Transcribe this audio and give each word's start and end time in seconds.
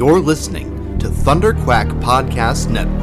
You're 0.00 0.18
listening 0.18 0.98
to 1.00 1.10
Thunder 1.10 1.52
Quack 1.52 1.86
Podcast 1.88 2.70
Network. 2.70 2.96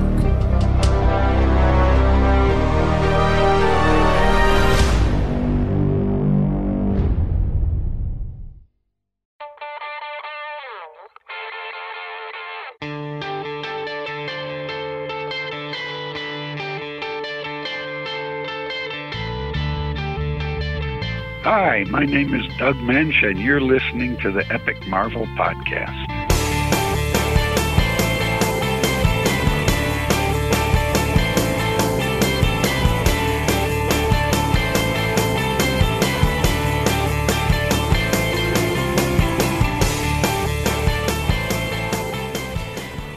Hi, 21.43 21.83
my 21.91 22.05
name 22.05 22.33
is 22.33 22.47
Doug 22.57 22.75
Moench, 22.77 23.23
and 23.23 23.39
you're 23.39 23.61
listening 23.61 24.17
to 24.21 24.31
the 24.31 24.43
Epic 24.51 24.87
Marvel 24.87 25.27
Podcast. 25.37 26.16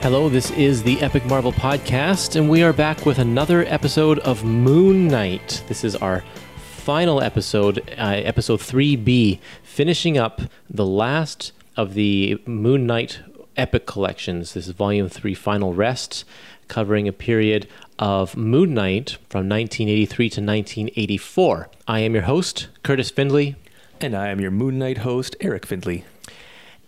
Hello, 0.03 0.31
this 0.31 0.51
is 0.53 0.83
the 0.83 0.99
Epic 1.03 1.27
Marvel 1.27 1.53
Podcast, 1.53 2.35
and 2.35 2.49
we 2.49 2.63
are 2.63 2.73
back 2.73 3.05
with 3.05 3.19
another 3.19 3.67
episode 3.67 4.19
of 4.21 4.43
Moon 4.43 5.09
Knight. 5.09 5.63
This 5.69 5.85
is 5.85 5.95
our 5.95 6.25
final 6.57 7.21
episode, 7.21 7.81
uh, 7.99 8.23
episode 8.25 8.61
3B, 8.61 9.41
finishing 9.63 10.17
up 10.17 10.41
the 10.71 10.87
last 10.87 11.53
of 11.77 11.93
the 11.93 12.41
Moon 12.47 12.87
Knight 12.87 13.21
Epic 13.59 13.85
collections. 13.85 14.55
This 14.55 14.69
is 14.69 14.73
volume 14.73 15.11
3, 15.11 15.35
Final 15.35 15.75
Rest, 15.75 16.25
covering 16.67 17.07
a 17.07 17.13
period 17.13 17.69
of 17.99 18.39
Moon 18.39 18.73
Knight 18.73 19.19
from 19.29 19.51
1983 19.51 20.31
to 20.31 20.41
1984. 20.41 21.69
I 21.87 22.01
am 22.01 22.15
your 22.15 22.23
host, 22.23 22.69
Kurtis 22.83 23.13
Findley. 23.13 23.55
And 24.01 24.17
I 24.17 24.29
am 24.29 24.41
your 24.41 24.51
Moon 24.51 24.79
Knight 24.79 24.99
host, 24.99 25.37
Eric 25.43 25.67
Findley. 25.67 26.05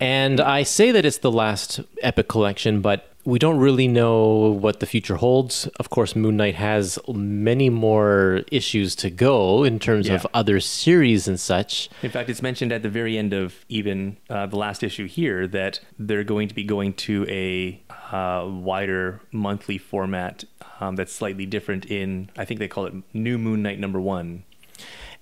And 0.03 0.41
I 0.41 0.65
say 0.65 0.91
that 0.91 1.05
it's 1.05 1.19
the 1.19 1.31
last 1.31 1.79
epic 2.03 2.27
collection, 2.27 2.81
but 2.81 3.12
we 3.25 3.39
don't 3.39 3.59
really 3.59 3.87
know 3.87 4.51
what 4.51 4.81
the 4.81 4.87
future 4.87 5.17
holds. 5.17 5.67
Of 5.79 5.91
course, 5.91 6.17
Moon 6.17 6.37
Knight 6.37 6.57
has 6.57 6.99
many 7.15 7.71
more 7.71 8.43
issues 8.51 8.97
to 8.97 9.11
go 9.11 9.63
in 9.63 9.79
terms 9.79 10.09
Yeah. 10.09 10.15
of 10.15 10.27
other 10.35 10.59
series 10.61 11.29
and 11.29 11.39
such. 11.39 11.89
In 12.03 12.11
fact, 12.11 12.29
it's 12.29 12.43
mentioned 12.43 12.73
at 12.73 12.83
the 12.83 12.89
very 12.89 13.17
end 13.17 13.33
of 13.33 13.65
even 13.69 14.17
uh, 14.29 14.47
the 14.47 14.57
last 14.57 14.83
issue 14.83 15.07
here 15.07 15.47
that 15.49 15.79
they're 15.99 16.25
going 16.25 16.49
to 16.49 16.55
be 16.55 16.65
going 16.65 16.95
to 16.95 17.25
a 17.29 17.81
uh, 18.11 18.45
wider 18.49 19.21
monthly 19.31 19.79
format 19.79 20.45
um, 20.81 20.97
that's 20.97 21.13
slightly 21.13 21.47
different 21.47 21.87
in, 21.87 22.29
I 22.37 22.45
think 22.45 22.59
they 22.59 22.69
call 22.69 22.87
it 22.87 22.95
New 23.15 23.39
Moon 23.39 23.63
Knight 23.63 23.79
number 23.79 24.01
one. 24.01 24.43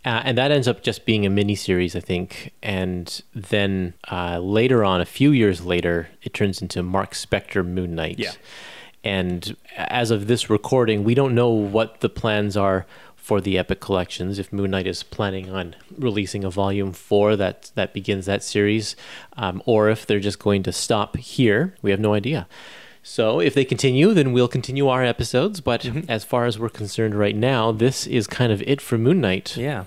Uh, 0.04 0.22
and 0.24 0.38
that 0.38 0.50
ends 0.50 0.66
up 0.66 0.82
just 0.82 1.04
being 1.04 1.26
a 1.26 1.30
mini 1.30 1.54
series, 1.54 1.94
I 1.94 2.00
think. 2.00 2.52
And 2.62 3.22
then 3.34 3.94
uh, 4.10 4.38
later 4.38 4.82
on, 4.82 5.00
a 5.00 5.06
few 5.06 5.30
years 5.30 5.64
later, 5.64 6.08
it 6.22 6.32
turns 6.32 6.62
into 6.62 6.82
Marc 6.82 7.12
Spector 7.12 7.66
Moon 7.66 7.94
Knight. 7.94 8.18
Yeah. 8.18 8.32
And 9.04 9.56
as 9.76 10.10
of 10.10 10.26
this 10.26 10.48
recording, 10.48 11.04
we 11.04 11.14
don't 11.14 11.34
know 11.34 11.50
what 11.50 12.00
the 12.00 12.08
plans 12.08 12.56
are 12.56 12.86
for 13.14 13.40
the 13.40 13.58
Epic 13.58 13.80
collections. 13.80 14.38
If 14.38 14.52
Moon 14.52 14.70
Knight 14.70 14.86
is 14.86 15.02
planning 15.02 15.50
on 15.50 15.76
releasing 15.96 16.44
a 16.44 16.50
volume 16.50 16.92
four 16.92 17.36
that 17.36 17.70
that 17.74 17.92
begins 17.92 18.26
that 18.26 18.42
series, 18.42 18.96
um, 19.36 19.62
or 19.66 19.90
if 19.90 20.06
they're 20.06 20.20
just 20.20 20.38
going 20.38 20.62
to 20.64 20.72
stop 20.72 21.16
here, 21.16 21.74
we 21.82 21.90
have 21.90 22.00
no 22.00 22.14
idea. 22.14 22.48
So 23.02 23.40
if 23.40 23.54
they 23.54 23.64
continue, 23.64 24.12
then 24.12 24.32
we'll 24.32 24.48
continue 24.48 24.88
our 24.88 25.04
episodes. 25.04 25.60
But 25.60 25.86
as 26.08 26.24
far 26.24 26.44
as 26.44 26.58
we're 26.58 26.68
concerned 26.68 27.14
right 27.14 27.36
now, 27.36 27.72
this 27.72 28.06
is 28.06 28.26
kind 28.26 28.52
of 28.52 28.62
it 28.62 28.80
for 28.80 28.98
Moon 28.98 29.20
Knight. 29.20 29.56
Yeah. 29.56 29.84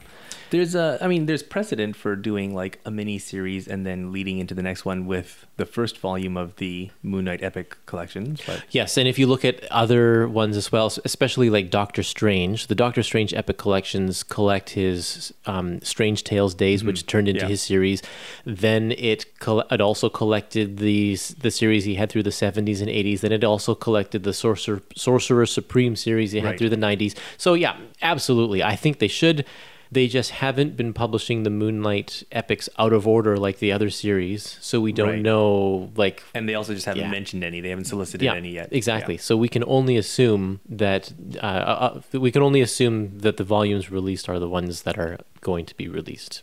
There's 0.53 0.75
a, 0.75 1.00
I 1.02 1.08
mean, 1.08 1.25
there's 1.25 1.41
precedent 1.41 1.96
for 1.96 2.16
doing 2.16 2.53
like 2.53 2.80
a 2.86 2.91
mini 2.91 3.18
series 3.18 3.68
and 3.68 3.88
then 3.88 4.12
leading 4.12 4.38
into 4.38 4.53
the 4.53 4.62
next 4.62 4.86
one 4.86 5.08
with 5.08 5.47
the 5.58 5.66
first 5.66 5.97
volume 5.97 6.38
of 6.38 6.58
the 6.58 6.91
Moon 7.02 7.25
Knight 7.25 7.41
Epic 7.41 7.75
collections. 7.88 8.40
But 8.46 8.63
Yes, 8.69 8.96
and 8.96 9.08
if 9.08 9.18
you 9.18 9.25
look 9.25 9.44
at 9.44 9.63
other 9.72 10.28
ones 10.28 10.56
as 10.56 10.72
well, 10.72 10.94
especially 11.03 11.50
like 11.50 11.72
Doctor 11.72 12.03
Strange, 12.03 12.68
the 12.68 12.75
Doctor 12.75 13.02
Strange 13.02 13.34
Epic 13.34 13.58
Collections 13.58 14.22
collect 14.22 14.69
his 14.69 15.34
um, 15.47 15.81
Strange 15.81 16.24
Tales 16.24 16.53
days, 16.53 16.84
which 16.84 17.08
turned 17.08 17.28
into 17.28 17.42
Yeah. 17.42 17.47
his 17.47 17.63
series. 17.63 18.03
Then 18.46 18.92
it 18.92 19.25
it 19.72 19.81
also 19.81 20.08
collected 20.08 20.78
the 20.78 21.18
the 21.40 21.50
series 21.50 21.86
he 21.86 21.96
had 21.96 22.12
through 22.12 22.24
the 22.24 22.31
seventies 22.31 22.80
and 22.80 22.92
eighties. 22.92 23.22
Then 23.22 23.31
it 23.31 23.44
also 23.44 23.74
collected 23.74 24.22
the 24.22 24.34
Sorcerer 24.34 24.84
Sorcerer 24.96 25.47
Supreme 25.47 25.96
series 25.96 26.31
he 26.31 26.42
had 26.42 26.46
Right. 26.50 26.59
through 26.59 26.69
the 26.69 26.78
nineties. 26.78 27.16
So 27.40 27.56
yeah, 27.56 27.75
absolutely, 28.03 28.62
I 28.62 28.75
think 28.75 29.00
they 29.00 29.08
should. 29.08 29.46
They 29.94 30.08
just 30.08 30.31
haven't 30.31 30.76
been 30.76 30.92
publishing 30.94 31.44
the 31.44 31.50
Moon 31.52 31.81
Knight 31.81 32.24
epics 32.31 32.68
out 32.80 32.94
of 32.94 33.08
order 33.08 33.38
like 33.38 33.59
the 33.59 33.72
other 33.72 33.90
series, 33.90 34.58
so 34.59 34.81
we 34.81 34.92
don't 34.92 35.08
Right. 35.09 35.22
know 35.22 35.92
like 35.96 36.24
and 36.34 36.50
they 36.50 36.56
also 36.56 36.74
just 36.74 36.86
haven't 36.88 37.04
Yeah. 37.04 37.12
mentioned 37.12 37.44
any. 37.44 37.62
They 37.62 37.70
haven't 37.70 37.86
solicited 37.86 38.28
any 38.28 38.52
yet. 38.54 38.70
Exactly. 38.72 39.16
Yeah. 39.16 39.22
So 39.22 39.38
we 39.38 39.48
can 39.50 39.64
only 39.68 39.96
assume 39.98 40.62
that 40.68 41.14
uh, 41.38 41.46
uh, 41.46 42.02
uh, 42.14 42.20
we 42.20 42.31
can 42.31 42.42
only 42.42 42.62
assume 42.62 43.20
that 43.20 43.38
the 43.38 43.44
volumes 43.44 43.92
released 43.92 44.28
are 44.30 44.40
the 44.40 44.50
ones 44.50 44.81
that 44.81 44.98
are 44.98 45.20
going 45.42 45.66
to 45.68 45.76
be 45.78 45.88
released. 45.88 46.42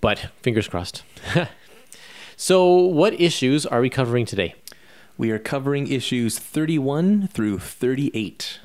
But 0.00 0.18
fingers 0.42 0.68
crossed. 0.68 1.02
so, 2.36 2.72
what 2.74 3.18
issues 3.20 3.66
are 3.66 3.80
we 3.80 3.90
covering 3.90 4.24
today? 4.26 4.54
We 5.18 5.30
are 5.30 5.38
covering 5.38 5.90
issues 5.90 6.38
31 6.38 7.28
through 7.28 7.58
38. 7.58 8.60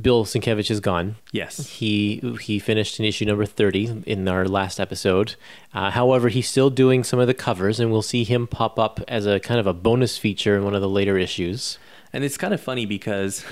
Bill 0.00 0.24
Sienkiewicz 0.24 0.70
is 0.70 0.80
gone. 0.80 1.16
Yes. 1.32 1.68
He 1.68 2.22
he 2.40 2.58
finished 2.58 2.98
in 3.00 3.04
issue 3.04 3.24
number 3.24 3.46
thirty 3.46 4.02
in 4.06 4.28
our 4.28 4.46
last 4.46 4.78
episode. 4.78 5.34
Uh, 5.74 5.90
however, 5.90 6.28
he's 6.28 6.48
still 6.48 6.70
doing 6.70 7.02
some 7.02 7.18
of 7.18 7.26
the 7.26 7.34
covers, 7.34 7.80
and 7.80 7.90
we'll 7.90 8.02
see 8.02 8.24
him 8.24 8.46
pop 8.46 8.78
up 8.78 9.00
as 9.08 9.26
a 9.26 9.40
kind 9.40 9.58
of 9.58 9.66
a 9.66 9.74
bonus 9.74 10.16
feature 10.16 10.56
in 10.56 10.64
one 10.64 10.74
of 10.74 10.80
the 10.80 10.88
later 10.88 11.18
issues. 11.18 11.78
And 12.12 12.24
it's 12.24 12.38
kind 12.38 12.54
of 12.54 12.60
funny 12.60 12.86
because 12.86 13.44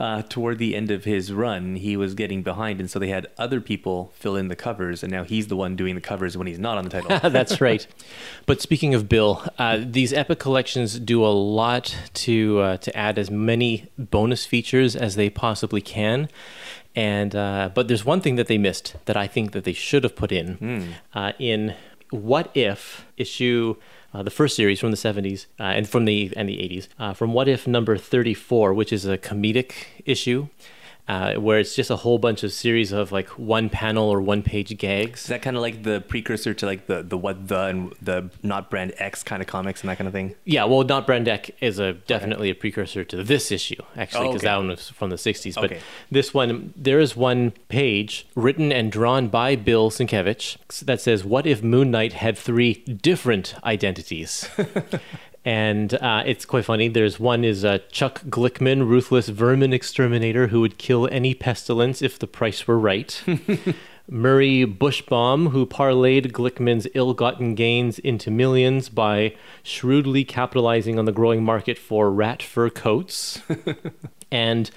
uh, 0.00 0.22
toward 0.22 0.58
the 0.58 0.76
end 0.76 0.90
of 0.90 1.04
his 1.04 1.32
run, 1.32 1.74
he 1.76 1.96
was 1.96 2.14
getting 2.14 2.42
behind, 2.42 2.78
and 2.78 2.88
so 2.88 2.98
they 2.98 3.08
had 3.08 3.26
other 3.36 3.60
people 3.60 4.12
fill 4.14 4.36
in 4.36 4.48
the 4.48 4.54
covers, 4.54 5.02
and 5.02 5.10
now 5.10 5.24
he's 5.24 5.48
the 5.48 5.56
one 5.56 5.74
doing 5.74 5.96
the 5.96 6.00
covers 6.00 6.36
when 6.36 6.46
he's 6.46 6.58
not 6.58 6.78
on 6.78 6.84
the 6.84 6.90
title. 6.90 7.30
That's 7.30 7.60
right. 7.60 7.84
But 8.46 8.60
speaking 8.60 8.94
of 8.94 9.08
Bill, 9.08 9.44
uh, 9.58 9.80
these 9.84 10.12
epic 10.12 10.38
collections 10.38 10.98
do 11.00 11.24
a 11.24 11.28
lot 11.28 11.96
to 12.14 12.60
uh, 12.60 12.76
to 12.78 12.96
add 12.96 13.18
as 13.18 13.30
many 13.30 13.88
bonus 13.98 14.46
features 14.46 14.94
as 14.94 15.16
they 15.16 15.30
possibly 15.30 15.80
can. 15.80 16.28
And 16.94 17.34
uh, 17.34 17.70
but 17.74 17.88
there's 17.88 18.04
one 18.04 18.20
thing 18.20 18.36
that 18.36 18.46
they 18.46 18.58
missed 18.58 18.94
that 19.06 19.16
I 19.16 19.26
think 19.26 19.52
that 19.52 19.64
they 19.64 19.72
should 19.72 20.04
have 20.04 20.14
put 20.14 20.30
in 20.32 20.94
uh, 21.14 21.32
in 21.38 21.74
what 22.10 22.50
if 22.56 23.04
issue. 23.16 23.76
Uh, 24.14 24.22
the 24.22 24.30
first 24.30 24.56
series 24.56 24.80
from 24.80 24.90
the 24.90 24.96
70s 24.96 25.46
uh, 25.60 25.64
and 25.64 25.86
from 25.86 26.06
the 26.06 26.32
and 26.34 26.48
the 26.48 26.56
80s 26.56 26.88
uh, 26.98 27.12
from 27.12 27.34
what 27.34 27.46
if 27.46 27.66
number 27.66 27.98
34 27.98 28.72
which 28.72 28.90
is 28.90 29.04
a 29.04 29.18
comedic 29.18 29.72
issue 30.06 30.48
uh, 31.08 31.34
where 31.36 31.58
it's 31.58 31.74
just 31.74 31.90
a 31.90 31.96
whole 31.96 32.18
bunch 32.18 32.42
of 32.42 32.52
series 32.52 32.92
of 32.92 33.10
like 33.12 33.28
one 33.38 33.70
panel 33.70 34.08
or 34.08 34.20
one 34.20 34.42
page 34.42 34.76
gags 34.76 35.22
Is 35.22 35.26
that 35.28 35.40
kind 35.42 35.56
of 35.56 35.62
like 35.62 35.82
the 35.82 36.02
precursor 36.02 36.52
to 36.54 36.66
like 36.66 36.86
the 36.86 37.02
the 37.02 37.16
what 37.16 37.48
the 37.48 37.60
and 37.62 37.94
the 38.02 38.30
not 38.42 38.68
brand 38.70 38.92
X 38.98 39.22
kind 39.22 39.40
of 39.40 39.48
comics 39.48 39.80
and 39.80 39.88
that 39.88 39.96
kind 39.98 40.06
of 40.06 40.12
thing? 40.12 40.34
Yeah, 40.44 40.64
well, 40.64 40.82
not 40.84 41.06
Brand 41.06 41.26
Echh 41.26 41.50
is 41.60 41.78
a 41.78 41.94
definitely 41.94 42.50
a 42.50 42.54
precursor 42.54 43.04
to 43.04 43.24
this 43.24 43.50
issue, 43.50 43.82
actually, 43.96 44.26
Oh, 44.26 44.28
because 44.32 44.42
okay. 44.42 44.48
that 44.48 44.56
one 44.58 44.68
was 44.68 44.90
from 44.90 45.08
the 45.10 45.16
'60s. 45.16 45.54
But 45.54 45.64
Okay. 45.64 45.80
this 46.10 46.34
one, 46.34 46.74
there 46.76 47.00
is 47.00 47.16
one 47.16 47.52
page 47.68 48.26
written 48.34 48.70
and 48.70 48.92
drawn 48.92 49.28
by 49.28 49.56
Bill 49.56 49.90
Sienkiewicz 49.90 50.56
that 50.84 51.00
says, 51.00 51.24
"What 51.24 51.46
if 51.46 51.62
Moon 51.62 51.90
Knight 51.90 52.12
had 52.14 52.36
three 52.36 52.74
different 52.74 53.54
identities?" 53.64 54.48
And 55.48 55.94
uh, 55.94 56.24
it's 56.26 56.44
quite 56.44 56.66
funny. 56.66 56.88
There's 56.88 57.18
one 57.18 57.42
is 57.42 57.64
uh, 57.64 57.78
Chuck 57.90 58.20
Glickman, 58.24 58.86
ruthless 58.86 59.30
vermin 59.30 59.72
exterminator 59.72 60.48
who 60.48 60.60
would 60.60 60.76
kill 60.76 61.08
any 61.10 61.32
pestilence 61.32 62.02
if 62.02 62.18
the 62.18 62.26
price 62.26 62.68
were 62.68 62.78
right. 62.78 63.24
Murray 64.10 64.66
Bushbaum, 64.66 65.52
who 65.52 65.64
parlayed 65.64 66.32
Glickman's 66.32 66.86
ill 66.92 67.14
gotten 67.14 67.54
gains 67.54 67.98
into 67.98 68.30
millions 68.30 68.90
by 68.90 69.36
shrewdly 69.62 70.22
capitalizing 70.22 70.98
on 70.98 71.06
the 71.06 71.12
growing 71.12 71.42
market 71.42 71.78
for 71.78 72.10
rat 72.10 72.42
fur 72.42 72.68
coats. 72.68 73.40
and 74.30 74.70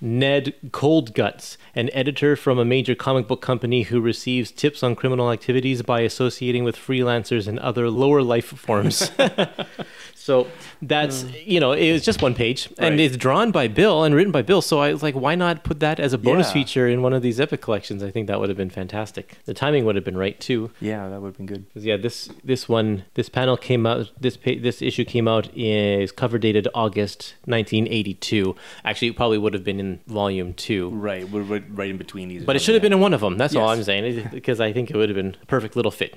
Ned 0.00 0.54
Coldguts, 0.70 1.56
an 1.74 1.90
editor 1.92 2.36
from 2.36 2.58
a 2.58 2.64
major 2.64 2.94
comic 2.94 3.26
book 3.26 3.40
company 3.40 3.82
who 3.82 4.00
receives 4.00 4.50
tips 4.50 4.82
on 4.82 4.94
criminal 4.94 5.30
activities 5.30 5.82
by 5.82 6.00
associating 6.00 6.64
with 6.64 6.76
freelancers 6.76 7.48
and 7.48 7.58
other 7.60 7.90
lower 7.90 8.22
life 8.22 8.46
forms. 8.46 9.10
so 10.14 10.46
that's 10.82 11.24
mm. 11.24 11.46
you 11.46 11.60
know 11.60 11.72
it 11.72 11.92
was 11.92 12.04
just 12.04 12.22
one 12.22 12.34
page, 12.34 12.68
and 12.78 13.00
it's 13.00 13.16
drawn 13.16 13.50
by 13.50 13.68
Bill 13.68 14.04
and 14.04 14.14
written 14.14 14.32
by 14.32 14.42
Bill. 14.42 14.62
So 14.62 14.80
I 14.80 14.92
was 14.92 15.02
like, 15.02 15.14
why 15.14 15.34
not 15.34 15.64
put 15.64 15.80
that 15.80 15.98
as 15.98 16.12
a 16.12 16.18
bonus 16.18 16.48
Yeah. 16.48 16.52
feature 16.52 16.88
in 16.88 17.02
one 17.02 17.12
of 17.12 17.22
these 17.22 17.40
epic 17.40 17.60
collections? 17.62 18.02
I 18.02 18.10
think 18.10 18.26
that 18.26 18.40
would 18.40 18.48
have 18.48 18.58
been 18.58 18.70
fantastic. 18.70 19.38
The 19.44 19.54
timing 19.54 19.84
would 19.84 19.96
have 19.96 20.04
been 20.04 20.16
right 20.16 20.38
too. 20.38 20.70
Yeah, 20.80 21.08
that 21.08 21.20
would 21.20 21.28
have 21.28 21.36
been 21.36 21.46
good. 21.46 21.66
yeah, 21.74 21.96
this 21.96 22.28
this 22.44 22.68
one 22.68 23.04
this 23.14 23.28
panel 23.28 23.56
came 23.56 23.86
out 23.86 24.10
this 24.20 24.36
pa- 24.36 24.60
this 24.60 24.82
issue 24.82 25.04
came 25.04 25.28
out 25.28 25.48
is 25.56 26.12
cover 26.12 26.38
dated 26.38 26.68
August 26.74 27.34
1982. 27.44 28.54
Actually, 28.84 29.08
it 29.08 29.16
probably 29.16 29.38
would 29.38 29.54
have 29.54 29.64
been 29.64 29.80
in 29.80 29.85
volume 30.06 30.52
two, 30.54 30.90
Right, 30.90 31.28
we're 31.28 31.42
right, 31.42 31.64
right 31.70 31.90
in 31.90 31.96
between 31.96 32.28
these. 32.28 32.44
but 32.44 32.56
it 32.56 32.60
should 32.62 32.74
have 32.74 32.82
been 32.82 32.92
in 32.92 33.00
one 33.00 33.14
of 33.14 33.20
them. 33.20 33.36
That's 33.38 33.54
all 33.56 33.68
I'm 33.68 33.82
saying 33.82 34.28
because 34.32 34.60
I 34.60 34.72
think 34.72 34.90
it 34.90 34.96
would 34.96 35.08
have 35.08 35.16
been 35.16 35.36
a 35.42 35.46
perfect 35.46 35.76
little 35.76 35.90
fit. 35.90 36.14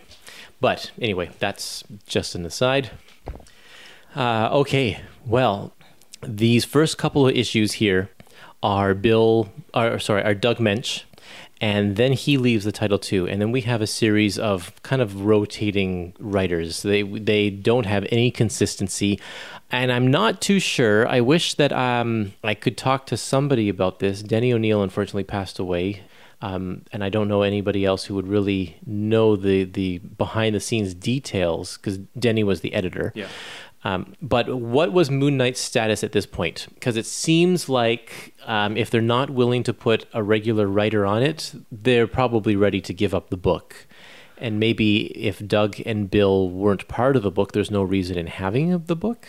But 0.62 0.92
anyway, 1.02 1.30
that's 1.40 1.84
just 2.06 2.36
an 2.36 2.46
aside. 2.46 2.92
Uh, 4.16 4.50
okay, 4.52 5.00
well, 5.26 5.74
these 6.22 6.66
first 6.66 6.98
couple 6.98 7.28
of 7.28 7.36
issues 7.36 7.74
here 7.74 8.10
are 8.62 8.94
Bill, 8.94 9.50
or 9.74 10.00
sorry, 10.00 10.24
are 10.24 10.34
Doug 10.34 10.58
Moench, 10.58 11.04
and 11.62 11.96
then 11.96 12.14
he 12.14 12.38
leaves 12.38 12.66
the 12.66 12.72
title 12.72 13.00
too, 13.00 13.28
and 13.28 13.42
then 13.42 13.52
we 13.52 13.62
have 13.62 13.82
a 13.82 13.88
series 13.88 14.40
of 14.40 14.72
kind 14.84 15.02
of 15.02 15.26
rotating 15.26 16.14
writers. 16.20 16.84
They 16.84 17.04
they 17.04 17.50
don't 17.50 17.86
have 17.86 18.06
any 18.12 18.32
consistency, 18.32 19.20
and 19.72 19.92
I'm 19.92 20.10
not 20.10 20.42
too 20.42 20.60
sure. 20.60 21.08
I 21.08 21.22
wish 21.22 21.56
that 21.56 21.74
um 21.74 22.34
I 22.44 22.54
could 22.54 22.78
talk 22.78 23.06
to 23.08 23.18
somebody 23.18 23.70
about 23.70 24.00
this. 24.00 24.22
Denny 24.22 24.54
O'Neil 24.54 24.82
unfortunately 24.82 25.26
passed 25.26 25.60
away. 25.60 26.04
Um, 26.42 26.84
and 26.94 27.04
I 27.04 27.10
don't 27.10 27.28
know 27.28 27.42
anybody 27.42 27.84
else 27.84 28.06
who 28.06 28.16
would 28.16 28.26
really 28.28 28.78
know 28.86 29.36
the, 29.36 29.66
the 29.66 29.98
behind 29.98 30.56
the 30.56 30.62
scenes 30.62 30.94
details 30.94 31.76
because 31.76 31.98
Denny 32.18 32.46
was 32.46 32.62
the 32.62 32.74
editor. 32.74 33.12
Yeah. 33.14 33.28
Um, 33.84 34.14
but 34.22 34.54
what 34.54 34.92
was 34.92 35.10
Moon 35.10 35.38
Knight's 35.38 35.62
status 35.62 36.04
at 36.04 36.12
this 36.12 36.26
point? 36.26 36.68
Because 36.74 36.98
it 36.98 37.06
seems 37.06 37.70
like 37.70 38.34
um, 38.46 38.76
if 38.76 38.90
they're 38.90 39.02
not 39.02 39.30
willing 39.30 39.64
to 39.64 39.74
put 39.74 40.06
a 40.14 40.22
regular 40.22 40.68
writer 40.68 41.06
on 41.06 41.24
it, 41.24 41.54
they're 41.72 42.08
probably 42.08 42.56
ready 42.56 42.82
to 42.82 42.94
give 42.94 43.14
up 43.14 43.30
the 43.30 43.38
book. 43.38 43.88
And 44.38 44.60
maybe 44.60 45.06
if 45.18 45.46
Doug 45.46 45.82
and 45.86 46.10
Bill 46.10 46.50
weren't 46.50 46.88
part 46.88 47.16
of 47.16 47.24
the 47.24 47.32
book, 47.32 47.52
there's 47.52 47.72
no 47.72 47.84
reason 47.84 48.18
in 48.18 48.28
having 48.28 48.84
the 48.86 48.96
book. 48.96 49.28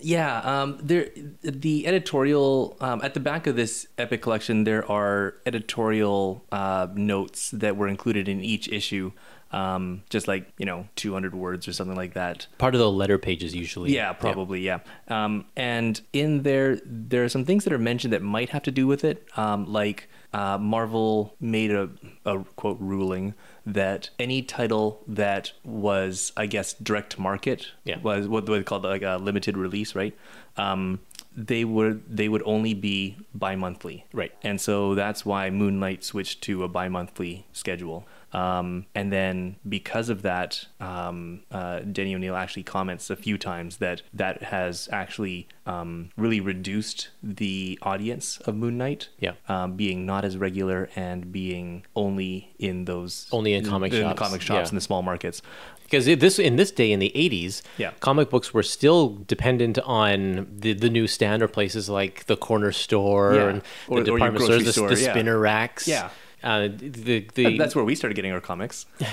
Yeah, 0.00 0.40
um, 0.40 0.78
there 0.80 1.08
the 1.42 1.86
editorial 1.86 2.76
um, 2.80 3.00
at 3.02 3.14
the 3.14 3.20
back 3.20 3.46
of 3.46 3.56
this 3.56 3.86
epic 3.96 4.22
collection. 4.22 4.64
There 4.64 4.88
are 4.88 5.34
editorial 5.46 6.44
uh, 6.52 6.88
notes 6.94 7.50
that 7.50 7.76
were 7.76 7.88
included 7.88 8.28
in 8.28 8.40
each 8.40 8.68
issue, 8.68 9.12
um, 9.52 10.02
just 10.10 10.28
like 10.28 10.52
you 10.58 10.66
know, 10.66 10.88
200 10.96 11.34
words 11.34 11.66
or 11.68 11.72
something 11.72 11.96
like 11.96 12.14
that. 12.14 12.46
Part 12.58 12.74
of 12.74 12.78
the 12.80 12.90
letter 12.90 13.18
pages 13.18 13.54
usually. 13.54 13.94
Yeah, 13.94 14.12
probably. 14.12 14.60
Yeah. 14.60 14.80
Um, 15.08 15.46
and 15.56 16.00
in 16.12 16.42
there, 16.42 16.78
there 16.84 17.24
are 17.24 17.28
some 17.28 17.44
things 17.44 17.64
that 17.64 17.72
are 17.72 17.78
mentioned 17.78 18.12
that 18.12 18.22
might 18.22 18.50
have 18.50 18.62
to 18.64 18.70
do 18.70 18.86
with 18.86 19.04
it. 19.04 19.26
Um, 19.36 19.64
like 19.72 20.08
uh, 20.34 20.58
Marvel 20.58 21.34
made 21.40 21.70
a, 21.70 21.88
a 22.26 22.44
quote 22.56 22.76
ruling 22.80 23.34
that 23.64 24.10
any 24.18 24.42
title 24.42 25.02
that 25.06 25.52
was, 25.64 26.32
I 26.36 26.46
guess, 26.46 26.74
direct 26.74 27.18
market 27.18 27.68
Yeah. 27.84 27.98
was 28.00 28.28
what 28.28 28.44
they 28.46 28.62
called 28.62 28.84
like 28.84 29.02
a 29.02 29.16
limited 29.20 29.56
release, 29.56 29.94
right? 29.94 30.14
Um, 30.56 31.00
they 31.36 31.64
would 31.64 32.02
they 32.08 32.28
would 32.28 32.42
only 32.44 32.74
be 32.74 33.16
bi-monthly 33.32 34.04
Right. 34.12 34.32
and 34.42 34.60
so 34.60 34.96
that's 34.96 35.24
why 35.24 35.50
moon 35.50 35.78
knight 35.78 36.02
switched 36.02 36.42
to 36.42 36.64
a 36.64 36.68
bi-monthly 36.68 37.46
schedule 37.52 38.08
um, 38.32 38.86
and 38.94 39.12
then 39.12 39.56
because 39.68 40.08
of 40.08 40.22
that 40.22 40.66
um, 40.80 41.40
uh, 41.50 41.80
denny 41.80 42.14
o'neil 42.14 42.34
actually 42.36 42.62
comments 42.62 43.10
a 43.10 43.16
few 43.16 43.38
times 43.38 43.78
that 43.78 44.02
that 44.12 44.42
has 44.44 44.88
actually 44.92 45.48
um, 45.66 46.10
really 46.16 46.40
reduced 46.40 47.08
the 47.22 47.78
audience 47.82 48.38
of 48.40 48.54
moon 48.54 48.76
knight 48.78 49.08
Yeah. 49.18 49.32
um, 49.48 49.74
being 49.76 50.04
not 50.06 50.24
as 50.24 50.36
regular 50.36 50.88
and 50.96 51.32
being 51.32 51.84
only 51.96 52.52
in 52.58 52.84
those 52.84 53.26
Only 53.32 53.54
in 53.54 53.64
comic 53.64 53.92
in 53.92 54.02
shops, 54.02 54.18
comic 54.18 54.40
shops 54.42 54.66
yeah. 54.66 54.70
in 54.70 54.74
the 54.74 54.80
small 54.80 55.02
markets 55.02 55.40
because 55.84 56.04
this 56.04 56.38
in 56.38 56.56
this 56.56 56.70
day 56.70 56.92
in 56.92 56.98
the 57.00 57.10
80s 57.14 57.62
Yeah. 57.78 57.92
comic 58.00 58.28
books 58.28 58.52
were 58.52 58.62
still 58.62 59.08
dependent 59.26 59.78
on 59.80 60.46
the, 60.54 60.74
the 60.74 60.90
newsstand 60.90 61.42
or 61.42 61.48
places 61.48 61.88
like 61.88 62.26
the 62.26 62.36
corner 62.36 62.72
store 62.72 63.34
Yeah. 63.34 63.48
and 63.48 63.62
Or- 63.88 64.02
the 64.02 64.10
or 64.12 64.16
department 64.18 64.44
stores 64.44 64.64
the, 64.64 64.72
store, 64.72 64.88
the 64.90 65.00
yeah. 65.00 65.10
spinner 65.12 65.38
racks 65.38 65.88
Yeah. 65.88 66.10
Uh, 66.42 66.68
the, 66.68 67.26
the, 67.34 67.58
that's 67.58 67.74
where 67.74 67.84
we 67.84 67.94
started 67.94 68.14
getting 68.14 68.32
our 68.32 68.40
comics. 68.40 68.86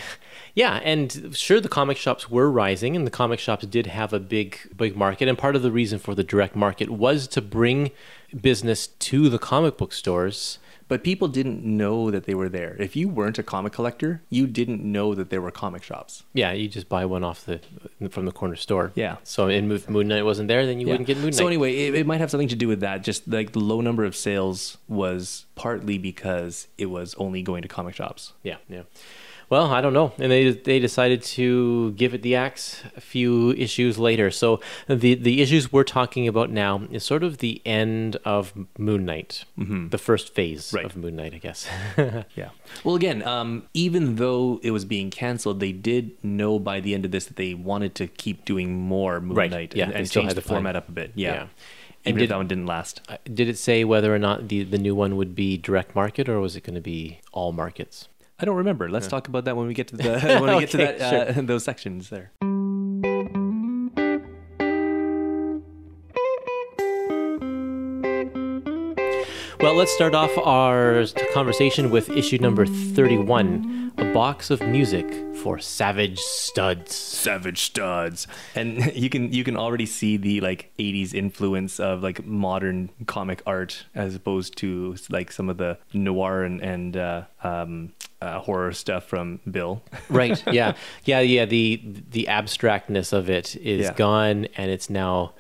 Yeah 0.56 0.80
and 0.86 1.36
sure 1.36 1.60
the 1.60 1.68
comic 1.68 1.98
shops 1.98 2.32
were 2.32 2.50
rising 2.50 2.96
and 2.96 3.06
the 3.06 3.12
comic 3.12 3.40
shops 3.40 3.66
did 3.66 3.88
have 3.88 4.14
a 4.14 4.22
big 4.22 4.58
big 4.76 4.96
market 4.96 5.28
and 5.28 5.38
part 5.38 5.58
of 5.58 5.62
the 5.62 5.72
reason 5.72 6.00
for 6.00 6.16
the 6.16 6.24
direct 6.24 6.56
market 6.56 6.90
was 6.90 7.28
to 7.28 7.42
bring 7.42 7.92
business 8.40 8.88
to 8.88 9.28
the 9.28 9.38
comic 9.38 9.78
book 9.78 9.92
stores 9.92 10.58
But 10.88 11.04
people 11.04 11.28
didn't 11.28 11.64
know 11.64 12.12
that 12.12 12.26
they 12.26 12.36
were 12.36 12.48
there. 12.50 12.76
If 12.80 12.96
you 12.96 13.10
weren't 13.10 13.40
a 13.40 13.44
comic 13.44 13.74
collector, 13.74 14.22
you 14.30 14.46
didn't 14.46 14.84
know 14.84 15.16
that 15.16 15.30
there 15.32 15.42
were 15.42 15.52
comic 15.52 15.82
shops. 15.84 16.24
yeah 16.34 16.52
you 16.52 16.68
just 16.68 16.88
buy 16.90 17.06
one 17.06 17.24
off 17.24 17.46
the 17.46 17.60
from 18.10 18.26
the 18.26 18.32
corner 18.32 18.56
store 18.56 18.92
Yeah. 18.96 19.16
so 19.24 19.48
if 19.50 19.90
moon 19.90 20.08
knight 20.10 20.24
wasn't 20.26 20.48
there 20.48 20.66
then 20.68 20.80
you 20.80 20.88
wouldn't 20.88 21.08
get 21.08 21.18
moon 21.18 21.26
knight 21.28 21.36
So 21.36 21.48
anyway, 21.48 21.72
it, 21.88 21.96
it 21.96 22.06
might 22.06 22.20
have 22.22 22.30
something 22.30 22.50
to 22.50 22.56
do 22.64 22.68
with 22.68 22.82
that. 22.82 23.04
Just 23.04 23.28
like 23.28 23.52
the 23.54 23.60
low 23.72 23.82
number 23.82 24.04
of 24.06 24.16
sales 24.16 24.78
was 24.88 25.46
partly 25.56 25.98
because 25.98 26.68
it 26.78 26.88
was 26.98 27.16
only 27.16 27.42
going 27.42 27.62
to 27.64 27.68
comic 27.68 27.96
shops. 27.96 28.34
Yeah, 28.44 28.58
yeah. 28.70 28.84
Well, 29.50 29.68
I 29.72 29.80
don't 29.82 29.94
know, 29.94 30.12
and 30.18 30.32
they 30.32 30.50
they 30.52 30.80
decided 30.80 31.22
to 31.38 31.92
give 31.92 32.14
it 32.16 32.22
the 32.24 32.36
axe 32.36 32.82
a 32.98 33.02
few 33.02 33.52
issues 33.52 34.00
later. 34.00 34.32
So 34.32 34.60
the 34.88 35.14
the 35.16 35.42
issues 35.42 35.72
we're 35.72 35.84
talking 35.84 36.28
about 36.28 36.50
now 36.50 36.82
is 36.92 37.04
sort 37.04 37.24
of 37.24 37.38
the 37.38 37.62
end 37.66 38.18
of 38.26 38.54
Moon 38.80 39.06
Knight, 39.06 39.46
the 39.58 39.98
first 40.00 40.34
phase 40.34 40.66
Mm-hmm. 40.68 40.76
Right. 40.78 40.86
of 40.86 40.96
Moon 40.96 41.16
Knight, 41.16 41.34
I 41.34 41.38
guess. 41.38 41.68
Yeah. 42.36 42.50
Well, 42.84 42.96
again, 42.96 43.22
um, 43.24 43.64
even 43.74 44.16
though 44.16 44.60
it 44.64 44.72
was 44.72 44.84
being 44.86 45.10
canceled, 45.12 45.60
they 45.60 45.72
did 45.72 46.12
know 46.24 46.58
by 46.60 46.80
the 46.80 46.94
end 46.96 47.06
of 47.06 47.12
this 47.12 47.26
that 47.28 47.36
they 47.38 47.54
wanted 47.54 47.94
to 47.96 48.08
keep 48.08 48.46
doing 48.46 48.74
more 48.80 49.22
Moon 49.22 49.38
Right, 49.38 49.52
Knight 49.52 49.76
yeah, 49.76 49.86
and, 49.86 49.94
and 49.94 50.12
change 50.12 50.34
the 50.34 50.42
plan. 50.42 50.58
format 50.58 50.76
up 50.76 50.90
a 50.90 50.92
bit. 50.92 51.12
Yeah. 51.16 51.34
Yeah. 51.34 51.36
Even 51.44 51.48
And 52.06 52.16
if 52.18 52.20
did- 52.22 52.30
that 52.30 52.38
one 52.38 52.48
didn't 52.48 52.66
last. 52.68 53.02
Uh, 53.08 53.18
Did 53.32 53.48
it 53.48 53.58
say 53.58 53.84
whether 53.84 54.14
or 54.14 54.20
not 54.20 54.48
the 54.50 54.64
the 54.64 54.78
new 54.78 54.96
one 54.96 55.16
would 55.18 55.34
be 55.36 55.58
direct 55.58 55.96
market 55.96 56.28
or 56.30 56.40
was 56.40 56.56
it 56.56 56.64
going 56.64 56.76
to 56.76 56.82
be 56.82 57.20
all 57.32 57.52
markets? 57.52 58.10
I 58.38 58.46
don't 58.46 58.58
remember. 58.58 58.90
Let's 58.90 59.08
talk 59.08 59.28
about 59.28 59.46
that 59.46 59.56
when 59.56 59.68
we 59.68 59.74
get 59.74 59.88
to 59.90 59.98
the 59.98 60.04
when 60.42 60.56
we 60.56 60.60
get 60.66 60.72
to 60.72 60.84
Okay, 60.84 60.98
that 60.98 61.38
uh, 61.38 61.42
those 61.44 61.64
sections 61.64 62.10
there. 62.10 62.32
Let's 69.76 69.92
start 69.94 70.16
off 70.16 70.36
our 70.38 71.06
conversation 71.34 71.90
with 71.92 72.10
issue 72.12 72.38
number 72.38 72.66
31, 72.66 73.94
a 73.98 74.14
box 74.14 74.50
of 74.50 74.62
music 74.68 75.06
for 75.36 75.60
Savage 75.60 76.18
Studs. 76.20 76.96
savage 76.96 77.62
studs 77.62 78.26
and 78.56 78.84
you 78.96 79.10
can 79.10 79.32
you 79.32 79.44
can 79.44 79.56
already 79.58 79.86
see 79.86 80.18
the 80.18 80.42
like 80.42 80.72
80s 80.80 81.14
influence 81.14 81.80
of 81.80 82.02
like 82.02 82.26
modern 82.26 82.90
comic 83.06 83.42
art 83.46 83.86
as 83.94 84.16
opposed 84.16 84.58
to 84.58 84.96
like 85.10 85.32
some 85.32 85.50
of 85.50 85.58
the 85.58 85.78
noir 85.94 86.44
and, 86.44 86.62
and 86.62 86.98
uh, 86.98 87.24
um, 87.44 87.94
uh, 88.22 88.40
horror 88.40 88.72
stuff 88.72 89.04
from 89.06 89.40
bill 89.50 89.84
right 90.10 90.42
yeah 90.52 90.74
yeah 91.04 91.20
yeah 91.20 91.46
the 91.46 91.82
the 92.12 92.28
abstractness 92.28 93.14
of 93.14 93.30
it 93.30 93.56
is 93.58 93.86
Yeah. 93.88 93.94
gone 93.94 94.48
and 94.58 94.72
it's 94.72 94.90
now 94.90 95.34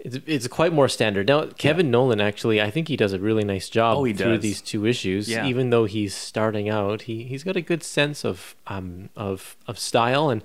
it's, 0.00 0.18
it's 0.26 0.46
quite 0.48 0.72
more 0.72 0.88
standard 0.88 1.26
now 1.28 1.46
kevin 1.58 1.90
nowlan 1.90 2.20
actually 2.20 2.60
i 2.62 2.70
think 2.70 2.88
he 2.88 2.96
does 2.96 3.12
a 3.12 3.18
really 3.18 3.44
nice 3.44 3.68
job 3.68 3.98
Oh, 3.98 4.04
he 4.04 4.12
through 4.12 4.34
does. 4.34 4.42
these 4.42 4.60
two 4.60 4.86
issues 4.86 5.28
Yeah. 5.28 5.44
even 5.46 5.70
though 5.70 5.86
he's 5.86 6.14
starting 6.14 6.68
out 6.68 7.02
he, 7.02 7.24
he's 7.24 7.42
got 7.44 7.56
a 7.56 7.60
good 7.60 7.82
sense 7.82 8.24
of 8.24 8.54
um 8.68 9.08
of 9.16 9.56
of 9.66 9.78
style 9.78 10.30
and 10.30 10.42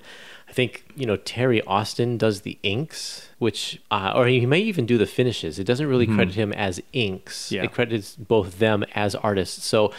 i 0.48 0.52
think 0.52 0.84
you 0.96 1.06
know 1.06 1.16
terry 1.16 1.62
austin 1.62 2.18
does 2.18 2.40
the 2.40 2.58
inks 2.62 3.28
which 3.38 3.80
uh, 3.90 4.12
or 4.14 4.26
he 4.26 4.44
may 4.46 4.60
even 4.60 4.86
do 4.86 4.98
the 4.98 5.06
finishes 5.06 5.58
it 5.58 5.64
doesn't 5.64 5.86
really 5.86 6.06
credit 6.06 6.34
him 6.34 6.52
as 6.52 6.80
inks 6.92 7.46
Mm-hmm. 7.46 7.54
Yeah. 7.54 7.62
it 7.64 7.72
credits 7.72 8.16
both 8.16 8.58
them 8.58 8.84
as 8.94 9.14
artists 9.14 9.64
so 9.64 9.92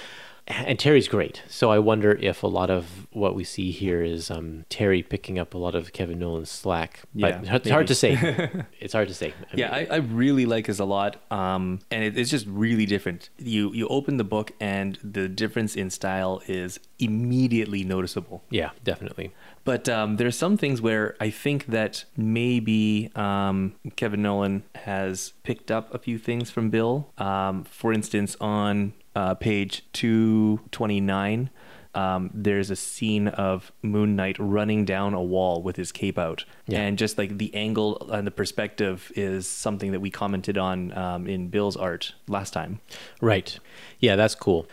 and 0.47 0.77
Terry's 0.77 1.07
great. 1.07 1.41
So 1.47 1.71
I 1.71 1.79
wonder 1.79 2.11
if 2.21 2.43
a 2.43 2.47
lot 2.47 2.69
of 2.69 3.07
what 3.11 3.33
we 3.35 3.43
see 3.43 3.71
here 3.71 4.03
is 4.03 4.29
um, 4.29 4.65
Terry 4.69 5.01
picking 5.01 5.39
up 5.39 5.53
a 5.53 5.57
lot 5.57 5.73
of 5.73 5.91
Kevin 5.93 6.19
Nowlan's 6.19 6.51
slack. 6.51 7.01
But 7.15 7.43
Yeah, 7.43 7.55
it's 7.55 7.69
hard 7.69 7.81
maybe. 7.81 7.87
to 7.87 7.95
say. 7.95 8.65
it's 8.79 8.93
hard 8.93 9.07
to 9.07 9.13
say. 9.13 9.33
I 9.51 9.55
Yeah, 9.55 9.71
mean, 9.75 9.87
I, 9.91 9.95
I 9.95 9.97
really 9.97 10.45
like 10.45 10.67
this 10.67 10.79
a 10.79 10.85
lot, 10.85 11.17
um, 11.31 11.79
and 11.89 12.03
it, 12.03 12.17
it's 12.17 12.29
just 12.29 12.45
really 12.47 12.85
different. 12.85 13.29
You 13.37 13.71
you 13.73 13.87
open 13.87 14.17
the 14.17 14.23
book, 14.23 14.51
and 14.59 14.99
the 15.03 15.27
difference 15.27 15.75
in 15.75 15.89
style 15.89 16.41
is 16.47 16.79
immediately 16.99 17.83
noticeable. 17.83 18.43
yeah, 18.49 18.69
definitely. 18.83 19.31
But 19.63 19.89
um, 19.89 20.17
there 20.17 20.27
are 20.27 20.31
some 20.31 20.57
things 20.57 20.79
where 20.79 21.15
I 21.19 21.31
think 21.31 21.65
that 21.67 22.05
maybe 22.15 23.09
um, 23.15 23.73
Kevin 23.95 24.21
Nowlan 24.21 24.63
has 24.75 25.33
picked 25.43 25.71
up 25.71 25.91
a 25.91 25.97
few 25.97 26.19
things 26.19 26.51
from 26.51 26.69
Bill. 26.69 27.09
Um, 27.17 27.63
for 27.63 27.91
instance, 27.91 28.37
on 28.39 28.93
uh, 29.15 29.35
page 29.35 29.83
229, 29.93 31.49
um, 31.95 32.29
there's 32.33 32.69
a 32.69 32.75
scene 32.75 33.29
of 33.29 33.71
Moon 33.81 34.17
Knight 34.17 34.35
running 34.37 34.83
down 34.83 35.13
a 35.13 35.23
wall 35.23 35.63
with 35.63 35.77
his 35.77 35.93
cape 35.93 36.19
out. 36.19 36.43
Yeah. 36.67 36.81
And 36.81 36.97
just 36.97 37.17
like 37.17 37.37
the 37.37 37.55
angle 37.55 38.09
and 38.11 38.27
the 38.27 38.31
perspective 38.31 39.11
is 39.15 39.47
something 39.47 39.93
that 39.93 40.01
we 40.01 40.11
commented 40.11 40.57
on 40.57 40.95
um, 40.97 41.25
in 41.25 41.47
Bill's 41.47 41.77
art 41.77 42.13
last 42.27 42.51
time. 42.51 42.81
Right. 43.21 43.57
Yeah, 43.99 44.17
that's 44.17 44.35
cool. 44.35 44.67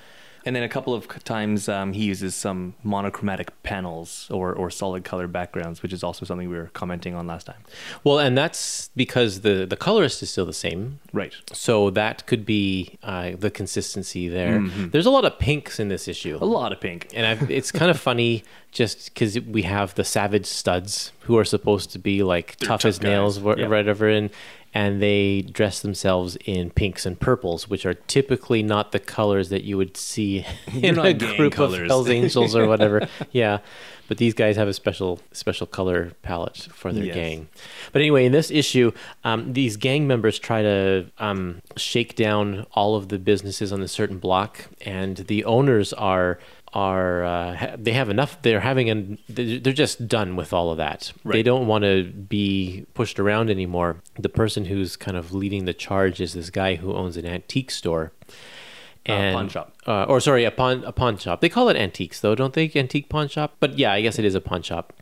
And 0.44 0.56
then 0.56 0.62
a 0.62 0.68
couple 0.68 0.94
of 0.94 1.06
times 1.25 1.68
um, 1.68 1.92
he 1.92 2.04
uses 2.04 2.34
some 2.34 2.75
monochromatic 2.82 3.50
panels 3.62 4.28
or, 4.30 4.52
or 4.52 4.70
solid 4.70 5.04
color 5.04 5.26
backgrounds, 5.28 5.82
which 5.82 5.92
is 5.92 6.02
also 6.02 6.25
something 6.25 6.49
we 6.49 6.56
were 6.56 6.70
commenting 6.72 7.14
on 7.14 7.26
last 7.26 7.46
time. 7.46 7.62
Well, 8.04 8.18
and 8.18 8.37
that's 8.37 8.90
because 8.96 9.42
the 9.42 9.66
the 9.66 9.76
colorist 9.76 10.22
is 10.22 10.30
still 10.30 10.46
the 10.46 10.52
same. 10.52 10.99
Right. 11.12 11.34
So 11.52 11.90
that 11.90 12.26
could 12.26 12.44
be 12.44 12.99
uh, 13.02 13.32
the 13.38 13.50
consistency 13.50 14.28
there. 14.28 14.61
There's 14.61 15.06
a 15.06 15.11
lot 15.11 15.25
of 15.25 15.38
pinks 15.38 15.78
in 15.78 15.88
this 15.88 16.08
issue. 16.08 16.38
A 16.40 16.44
lot 16.44 16.72
of 16.72 16.80
pink. 16.80 17.08
and 17.14 17.26
I've, 17.26 17.50
it's 17.50 17.70
kind 17.70 17.90
of 17.90 17.99
funny 17.99 18.42
just 18.72 19.12
because 19.12 19.38
we 19.40 19.62
have 19.62 19.94
the 19.94 20.04
savage 20.04 20.46
studs 20.46 21.12
who 21.20 21.37
are 21.38 21.44
supposed 21.44 21.90
to 21.92 21.99
be 21.99 22.22
like 22.22 22.56
tough, 22.56 22.68
tough 22.80 22.84
as 22.87 23.02
nails 23.02 23.38
guys. 23.38 23.58
Yeah. 23.58 23.68
whatever 23.68 24.08
and 24.08 24.30
and 24.74 25.02
they 25.02 25.42
dress 25.42 25.80
themselves 25.80 26.36
in 26.44 26.70
pinks 26.70 27.04
and 27.06 27.18
purples 27.20 27.68
which 27.68 27.84
are 27.84 27.94
typically 27.94 28.62
not 28.62 28.92
the 28.92 28.98
colors 28.98 29.48
that 29.50 29.64
you 29.64 29.76
would 29.76 29.96
see 29.96 30.44
in 30.74 30.98
a 30.98 31.12
group 31.14 31.52
colors. 31.52 31.80
of 31.82 31.86
Hells 31.88 32.08
Angels 32.08 32.56
or 32.56 32.66
whatever 32.66 33.06
yeah 33.32 33.58
but 34.08 34.18
these 34.18 34.34
guys 34.34 34.56
have 34.56 34.68
a 34.68 34.72
special 34.74 35.20
special 35.32 35.66
color 35.66 36.12
palette 36.22 36.56
for 36.72 36.92
their 36.92 37.04
Yes. 37.04 37.14
gang 37.14 37.48
but 37.92 38.00
anyway 38.02 38.24
in 38.26 38.32
this 38.32 38.50
issue 38.50 38.92
um, 39.24 39.52
these 39.52 39.76
gang 39.76 40.06
members 40.06 40.38
try 40.38 40.62
to 40.62 41.06
um, 41.18 41.62
shake 41.76 42.14
down 42.16 42.66
all 42.72 42.96
of 42.96 43.08
the 43.08 43.18
businesses 43.18 43.72
on 43.72 43.80
a 43.82 43.88
certain 43.88 44.18
block 44.18 44.66
and 44.84 45.16
the 45.18 45.44
owners 45.44 45.92
are 45.94 46.38
are 46.74 47.22
uh, 47.24 47.76
they 47.78 47.92
have 47.92 48.08
enough 48.08 48.40
they're 48.42 48.60
having 48.60 48.88
an 48.88 49.18
they're 49.28 49.72
just 49.74 50.08
done 50.08 50.36
with 50.36 50.52
all 50.52 50.70
of 50.70 50.78
that 50.78 51.12
they 51.24 51.42
don't 51.42 51.66
want 51.66 51.84
to 51.84 52.04
be 52.04 52.86
pushed 52.94 53.20
around 53.20 53.50
anymore 53.50 53.96
the 54.18 54.28
person 54.28 54.64
who's 54.64 54.96
kind 54.96 55.16
of 55.16 55.32
leading 55.34 55.64
the 55.66 55.74
charge 55.74 56.20
is 56.20 56.32
this 56.32 56.48
guy 56.50 56.76
who 56.76 56.94
owns 56.94 57.16
an 57.16 57.26
antique 57.26 57.70
store 57.70 58.12
Uh, 59.08 59.32
pawn 59.32 59.48
shop. 59.48 59.74
uh, 59.86 60.04
or 60.04 60.20
sorry, 60.20 60.44
a 60.44 60.50
pawn 60.50 60.84
a 60.84 60.92
pawn 60.92 61.16
shop. 61.18 61.40
They 61.40 61.48
call 61.48 61.68
it 61.68 61.76
antiques 61.76 62.20
though, 62.20 62.36
don't 62.36 62.54
they? 62.54 62.70
Antique 62.74 63.08
pawn 63.08 63.28
shop. 63.28 63.56
But 63.58 63.76
yeah, 63.76 63.92
I 63.92 64.00
guess 64.00 64.16
it 64.18 64.24
is 64.24 64.36
a 64.36 64.40
pawn 64.40 64.62
shop. 64.62 64.92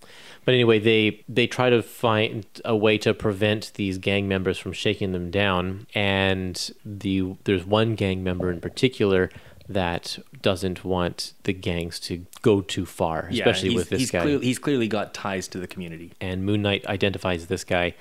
But 0.46 0.54
anyway, 0.54 0.78
they 0.78 1.22
they 1.28 1.46
try 1.46 1.68
to 1.68 1.82
find 1.82 2.46
a 2.64 2.74
way 2.74 2.96
to 2.98 3.12
prevent 3.12 3.72
these 3.74 3.98
gang 3.98 4.26
members 4.26 4.58
from 4.58 4.72
shaking 4.72 5.12
them 5.12 5.30
down, 5.30 5.86
and 5.94 6.54
the 6.82 7.36
there's 7.44 7.66
one 7.66 7.94
gang 7.94 8.24
member 8.24 8.50
in 8.50 8.58
particular 8.62 9.28
that 9.72 10.18
doesn't 10.42 10.84
want 10.84 11.32
the 11.44 11.52
gangs 11.52 11.98
to 12.00 12.26
go 12.42 12.60
too 12.60 12.84
far, 12.86 13.28
especially 13.30 13.70
he's, 13.70 13.78
with 13.78 13.88
this 13.90 14.00
he's 14.00 14.10
guy. 14.10 14.22
Clearly, 14.22 14.44
he's 14.46 14.58
clearly 14.58 14.88
got 14.88 15.14
ties 15.14 15.48
to 15.48 15.58
the 15.58 15.66
community. 15.66 16.12
and 16.20 16.44
Moon 16.44 16.62
Knight 16.62 16.84
identifies 16.86 17.46
this 17.46 17.64
guy 17.64 17.94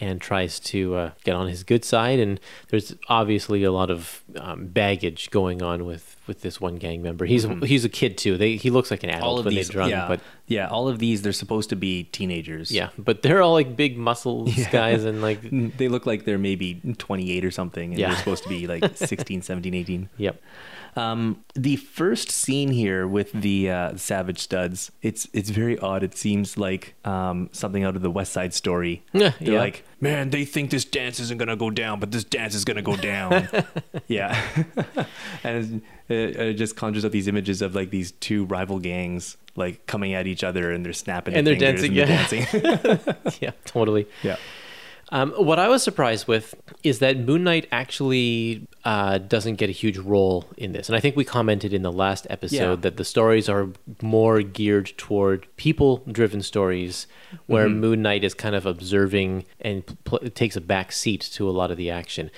and 0.00 0.20
tries 0.20 0.58
to 0.58 0.96
uh, 0.96 1.10
get 1.22 1.36
on 1.36 1.46
his 1.46 1.62
good 1.62 1.84
side. 1.84 2.18
And 2.18 2.40
there's 2.68 2.96
obviously 3.08 3.62
a 3.62 3.70
lot 3.70 3.92
of 3.92 4.24
um, 4.36 4.66
baggage 4.66 5.30
going 5.30 5.62
on 5.62 5.84
with, 5.86 6.16
with 6.26 6.40
this 6.40 6.60
one 6.60 6.76
gang 6.76 7.00
member. 7.00 7.24
He's 7.26 7.44
he's 7.62 7.84
a 7.84 7.88
kid 7.88 8.18
too. 8.18 8.36
They 8.36 8.56
he 8.56 8.70
looks 8.70 8.90
like 8.90 9.04
an 9.04 9.10
adult 9.10 9.38
Mm-hmm. 9.38 9.44
When 9.46 9.54
these, 9.54 9.68
they 9.68 9.72
drunk, 9.72 9.90
yeah, 9.92 10.08
but 10.08 10.20
yeah, 10.48 10.66
all 10.66 10.88
of 10.88 10.98
these 10.98 11.22
they're 11.22 11.32
supposed 11.32 11.68
to 11.70 11.76
be 11.76 12.04
teenagers. 12.04 12.72
yeah, 12.72 12.88
but 12.98 13.22
they're 13.22 13.40
all 13.40 13.52
like 13.52 13.76
big 13.76 13.96
muscles 13.96 14.52
guys 14.72 15.04
and 15.04 15.22
like 15.22 15.42
They 15.78 15.86
look 15.86 16.06
like 16.06 16.24
they're 16.24 16.38
maybe 16.38 16.80
28 16.98 17.44
or 17.44 17.52
something, 17.52 17.90
and 17.92 17.98
Yeah. 18.00 18.08
they're 18.08 18.18
supposed 18.18 18.42
to 18.42 18.48
be 18.48 18.66
like 18.66 18.84
16, 18.96 19.42
17, 19.42 19.74
18. 19.74 20.08
yep. 20.16 20.42
Um, 20.96 21.44
the 21.54 21.76
first 21.76 22.30
scene 22.30 22.70
here 22.70 23.06
with 23.06 23.32
the 23.32 23.70
uh, 23.70 23.96
Savage 23.96 24.38
Studs, 24.38 24.92
it's 25.02 25.28
it's 25.32 25.50
very 25.50 25.78
odd. 25.78 26.02
It 26.02 26.16
seems 26.16 26.56
like 26.56 26.94
um, 27.04 27.48
something 27.52 27.84
out 27.84 27.96
of 27.96 28.02
the 28.02 28.10
West 28.10 28.32
Side 28.32 28.54
Story. 28.54 29.02
Yeah, 29.12 29.32
They're 29.40 29.54
yeah. 29.54 29.58
like, 29.58 29.84
man, 30.00 30.30
they 30.30 30.44
think 30.44 30.70
this 30.70 30.84
dance 30.84 31.18
isn't 31.20 31.38
gonna 31.38 31.56
go 31.56 31.70
down, 31.70 32.00
but 32.00 32.12
this 32.12 32.24
dance 32.24 32.54
is 32.54 32.64
gonna 32.64 32.82
go 32.82 32.96
down. 32.96 33.48
yeah, 34.06 34.40
and 35.44 35.82
it, 36.08 36.36
it 36.36 36.54
just 36.54 36.76
conjures 36.76 37.04
up 37.04 37.12
these 37.12 37.28
images 37.28 37.62
of 37.62 37.74
like 37.74 37.90
these 37.90 38.12
two 38.12 38.44
rival 38.44 38.78
gangs 38.78 39.36
like 39.56 39.86
coming 39.86 40.14
at 40.14 40.26
each 40.26 40.42
other 40.42 40.72
and 40.72 40.84
they're 40.84 40.92
snapping 40.92 41.34
And 41.34 41.46
their 41.46 41.54
they're 41.54 41.72
dancing, 41.72 41.96
and 41.96 42.08
they're 42.08 42.96
dancing. 42.96 43.14
yeah, 43.40 43.50
totally. 43.64 44.06
yeah. 44.22 44.36
Um, 45.14 45.30
what 45.32 45.60
I 45.60 45.68
was 45.68 45.84
surprised 45.84 46.26
with 46.26 46.56
is 46.82 46.98
that 46.98 47.16
Moon 47.18 47.44
Knight 47.44 47.68
actually 47.70 48.66
uh, 48.84 49.18
doesn't 49.18 49.54
get 49.56 49.68
a 49.68 49.72
huge 49.72 49.96
role 49.96 50.44
in 50.56 50.72
this. 50.72 50.88
And 50.88 50.96
I 50.96 51.00
think 51.00 51.14
we 51.14 51.24
commented 51.24 51.72
in 51.72 51.82
the 51.82 51.92
last 51.92 52.26
episode 52.30 52.56
Yeah. 52.56 52.74
that 52.80 52.96
the 52.96 53.04
stories 53.04 53.48
are 53.48 53.68
more 54.02 54.42
geared 54.42 54.92
toward 54.96 55.46
people 55.56 56.02
driven 56.10 56.42
stories, 56.42 57.06
where 57.46 57.68
Mm-hmm. 57.68 57.80
Moon 57.80 58.02
Knight 58.02 58.24
is 58.24 58.34
kind 58.34 58.56
of 58.56 58.66
observing 58.66 59.44
and 59.60 59.84
pl- 60.02 60.18
takes 60.34 60.56
a 60.56 60.60
back 60.60 60.90
seat 60.90 61.20
to 61.34 61.48
a 61.48 61.52
lot 61.52 61.70
of 61.70 61.76
the 61.76 61.90
action. 61.90 62.30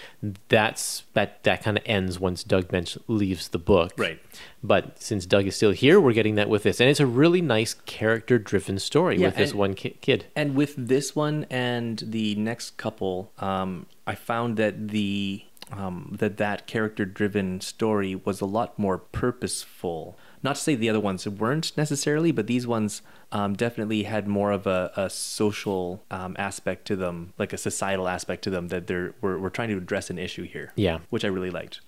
That's 0.50 1.04
that, 1.16 1.42
that 1.44 1.62
kind 1.62 1.78
of 1.78 1.82
ends 1.86 2.20
once 2.20 2.44
Doug 2.44 2.68
Moench 2.68 2.98
leaves 3.08 3.48
the 3.48 3.58
book. 3.58 3.94
Right. 3.96 4.20
But 4.62 5.00
since 5.00 5.24
Doug 5.24 5.46
is 5.46 5.56
still 5.56 5.70
here, 5.70 5.98
we're 5.98 6.12
getting 6.12 6.34
that 6.34 6.50
with 6.50 6.62
this. 6.62 6.78
And 6.78 6.90
it's 6.90 7.00
a 7.00 7.06
really 7.06 7.40
nice 7.40 7.72
character 7.72 8.38
driven 8.38 8.78
story 8.78 9.16
Yeah, 9.16 9.28
with 9.28 9.36
this 9.36 9.54
one 9.54 9.72
ki- 9.72 9.96
kid. 10.02 10.26
And 10.36 10.54
with 10.54 10.74
this 10.76 11.16
one 11.16 11.46
and 11.48 12.02
the 12.06 12.34
next 12.34 12.76
couple, 12.76 13.32
um, 13.38 13.86
I 14.06 14.14
found 14.14 14.58
that 14.58 14.88
the 14.88 15.42
um, 15.72 16.14
that 16.18 16.36
that 16.36 16.66
character 16.66 17.06
driven 17.06 17.60
story 17.62 18.14
was 18.14 18.42
a 18.42 18.46
lot 18.46 18.78
more 18.78 18.98
purposeful. 18.98 20.18
Not 20.42 20.56
to 20.56 20.62
say 20.62 20.74
the 20.74 20.90
other 20.90 21.00
ones 21.00 21.26
weren't 21.26 21.72
necessarily, 21.78 22.30
but 22.30 22.46
these 22.46 22.66
ones 22.66 23.00
um, 23.32 23.54
definitely 23.54 24.04
had 24.04 24.26
more 24.28 24.52
of 24.52 24.66
a, 24.66 24.90
a 24.96 25.10
social 25.10 26.02
um, 26.10 26.36
aspect 26.38 26.86
to 26.86 26.96
them, 26.96 27.32
like 27.38 27.52
a 27.52 27.58
societal 27.58 28.08
aspect 28.08 28.42
to 28.44 28.50
them. 28.50 28.68
That 28.68 28.86
they're 28.86 29.14
we're, 29.20 29.38
we're 29.38 29.50
trying 29.50 29.68
to 29.70 29.76
address 29.76 30.10
an 30.10 30.18
issue 30.18 30.44
here. 30.44 30.72
Yeah. 30.76 30.98
which 31.10 31.24
I 31.24 31.28
really 31.28 31.50
liked. 31.50 31.80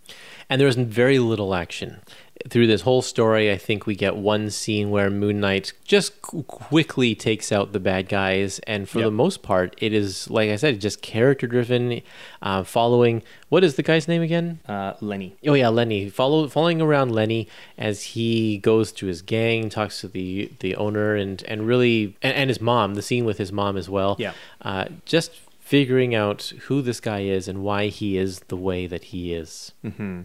And 0.51 0.61
there 0.61 0.67
was 0.67 0.77
very 0.77 1.19
little 1.19 1.55
action. 1.55 2.01
Through 2.49 2.69
this 2.69 2.83
whole 2.83 3.03
story, 3.03 3.51
I 3.51 3.57
think 3.59 3.85
we 3.85 3.97
get 3.97 4.17
one 4.17 4.51
scene 4.51 4.91
where 4.91 5.11
Moon 5.11 5.41
Knight 5.41 5.73
just 5.85 6.23
qu- 6.23 6.45
quickly 6.45 7.15
takes 7.17 7.51
out 7.51 7.73
the 7.73 7.81
bad 7.81 8.09
guys. 8.09 8.61
And 8.61 8.89
for 8.89 9.01
Yep. 9.01 9.07
the 9.07 9.11
most 9.11 9.43
part, 9.43 9.75
it 9.83 9.93
is, 9.93 10.31
like 10.31 10.49
I 10.49 10.55
said, 10.57 10.81
just 10.81 11.03
character 11.03 11.49
driven, 11.49 12.01
uh, 12.41 12.63
following. 12.63 13.23
What 13.49 13.65
is 13.65 13.75
the 13.75 13.83
guy's 13.83 14.07
name 14.07 14.23
again? 14.23 14.61
Uh, 14.69 14.95
Lenny. 15.01 15.37
Oh 15.49 15.55
yeah, 15.55 15.69
Lenny. 15.69 16.09
Follow 16.09 16.47
following 16.49 16.81
around 16.81 17.11
Lenny 17.13 17.49
as 17.77 18.03
he 18.15 18.59
goes 18.59 18.93
to 18.93 19.07
his 19.07 19.21
gang, 19.21 19.69
talks 19.69 20.01
to 20.03 20.09
the 20.09 20.53
the 20.61 20.77
owner, 20.77 21.17
and 21.17 21.28
and 21.47 21.67
really 21.67 22.17
and, 22.23 22.35
and 22.35 22.51
his 22.51 22.61
mom. 22.61 22.95
The 22.95 23.03
scene 23.03 23.25
with 23.25 23.39
his 23.39 23.53
mom 23.53 23.77
as 23.77 23.89
well. 23.89 24.17
Yeah. 24.19 24.33
Uh, 24.63 24.87
just 25.05 25.33
figuring 25.61 26.15
out 26.15 26.53
who 26.63 26.81
this 26.81 27.01
guy 27.01 27.21
is 27.21 27.47
and 27.47 27.63
why 27.63 27.89
he 27.89 28.17
is 28.17 28.41
the 28.49 28.57
way 28.57 28.87
that 28.87 29.05
he 29.05 29.35
is. 29.35 29.73
Mm-hmm. 29.85 30.23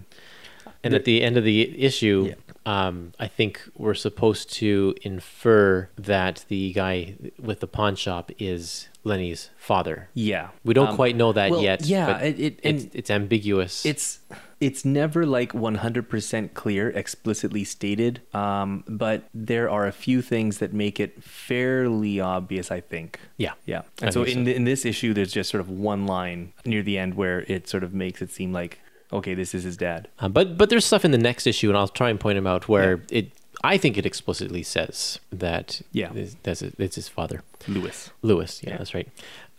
And 0.86 0.94
at 0.94 1.06
the 1.06 1.22
end 1.22 1.38
of 1.38 1.44
the 1.44 1.82
issue, 1.82 2.34
um, 2.66 3.14
I 3.20 3.28
think 3.28 3.62
we're 3.78 3.94
supposed 3.94 4.52
to 4.54 4.96
infer 5.02 5.90
that 5.98 6.46
the 6.48 6.74
guy 6.74 7.16
with 7.40 7.60
the 7.60 7.68
pawn 7.68 7.96
shop 7.96 8.32
is 8.40 8.88
Lenny's 9.04 9.50
father. 9.58 10.10
Yeah, 10.14 10.50
We 10.64 10.74
don't 10.74 10.90
Um, 10.90 10.96
quite 10.96 11.16
know 11.16 11.34
that 11.34 11.52
well, 11.52 11.62
yet. 11.62 11.86
Yeah, 11.86 12.20
it, 12.20 12.40
it, 12.40 12.60
it's, 12.64 12.84
and 12.84 12.96
it's 12.96 13.12
ambiguous. 13.12 13.86
it's 13.86 14.20
it's 14.60 14.86
never 14.86 15.26
like 15.26 15.52
100% 15.52 16.54
clear 16.54 16.90
explicitly 16.90 17.66
stated 17.66 18.22
um, 18.34 18.86
but 18.88 19.28
there 19.34 19.70
are 19.70 19.86
a 19.88 19.92
few 19.92 20.22
things 20.22 20.60
that 20.60 20.72
make 20.74 21.02
it 21.02 21.22
fairly 21.22 22.22
obvious 22.22 22.72
i 22.72 22.80
think 22.80 23.20
yeah. 23.38 23.54
yeah 23.66 23.82
I 24.02 24.06
and 24.06 24.14
so 24.14 24.24
in, 24.24 24.46
so. 24.46 24.52
in 24.52 24.64
this 24.64 24.86
issue 24.86 25.14
there's 25.14 25.34
just 25.34 25.50
sort 25.50 25.60
of 25.60 25.70
one 25.70 26.06
line 26.06 26.54
near 26.66 26.82
the 26.82 26.98
end 26.98 27.16
where 27.16 27.42
it 27.50 27.68
sort 27.68 27.84
of 27.84 27.94
makes 27.94 28.22
it 28.22 28.32
seem 28.32 28.54
like 28.54 28.80
okay 29.12 29.34
this 29.34 29.54
is 29.54 29.64
his 29.64 29.76
dad 29.76 30.08
Um, 30.20 30.32
but 30.32 30.58
but 30.58 30.70
there's 30.70 30.86
stuff 30.86 31.04
in 31.04 31.12
the 31.12 31.18
next 31.18 31.46
issue, 31.46 31.68
and 31.70 31.78
I'll 31.78 31.88
try 31.90 32.10
and 32.10 32.20
point 32.20 32.38
them 32.38 32.48
out 32.48 32.68
where 32.70 33.02
it. 33.10 33.32
I 33.65 33.77
think 33.77 33.98
it 33.98 34.05
explicitly 34.05 34.62
says 34.63 35.20
that 35.32 35.82
Yeah. 35.93 36.10
that's 36.43 36.62
it- 36.62 36.75
it's 36.77 36.96
his 36.96 37.08
father, 37.08 37.41
lewis 37.67 38.10
Lewis. 38.22 38.62
Yeah, 38.63 38.72
Yeah. 38.72 38.77
that's 38.77 38.93
right. 38.93 39.08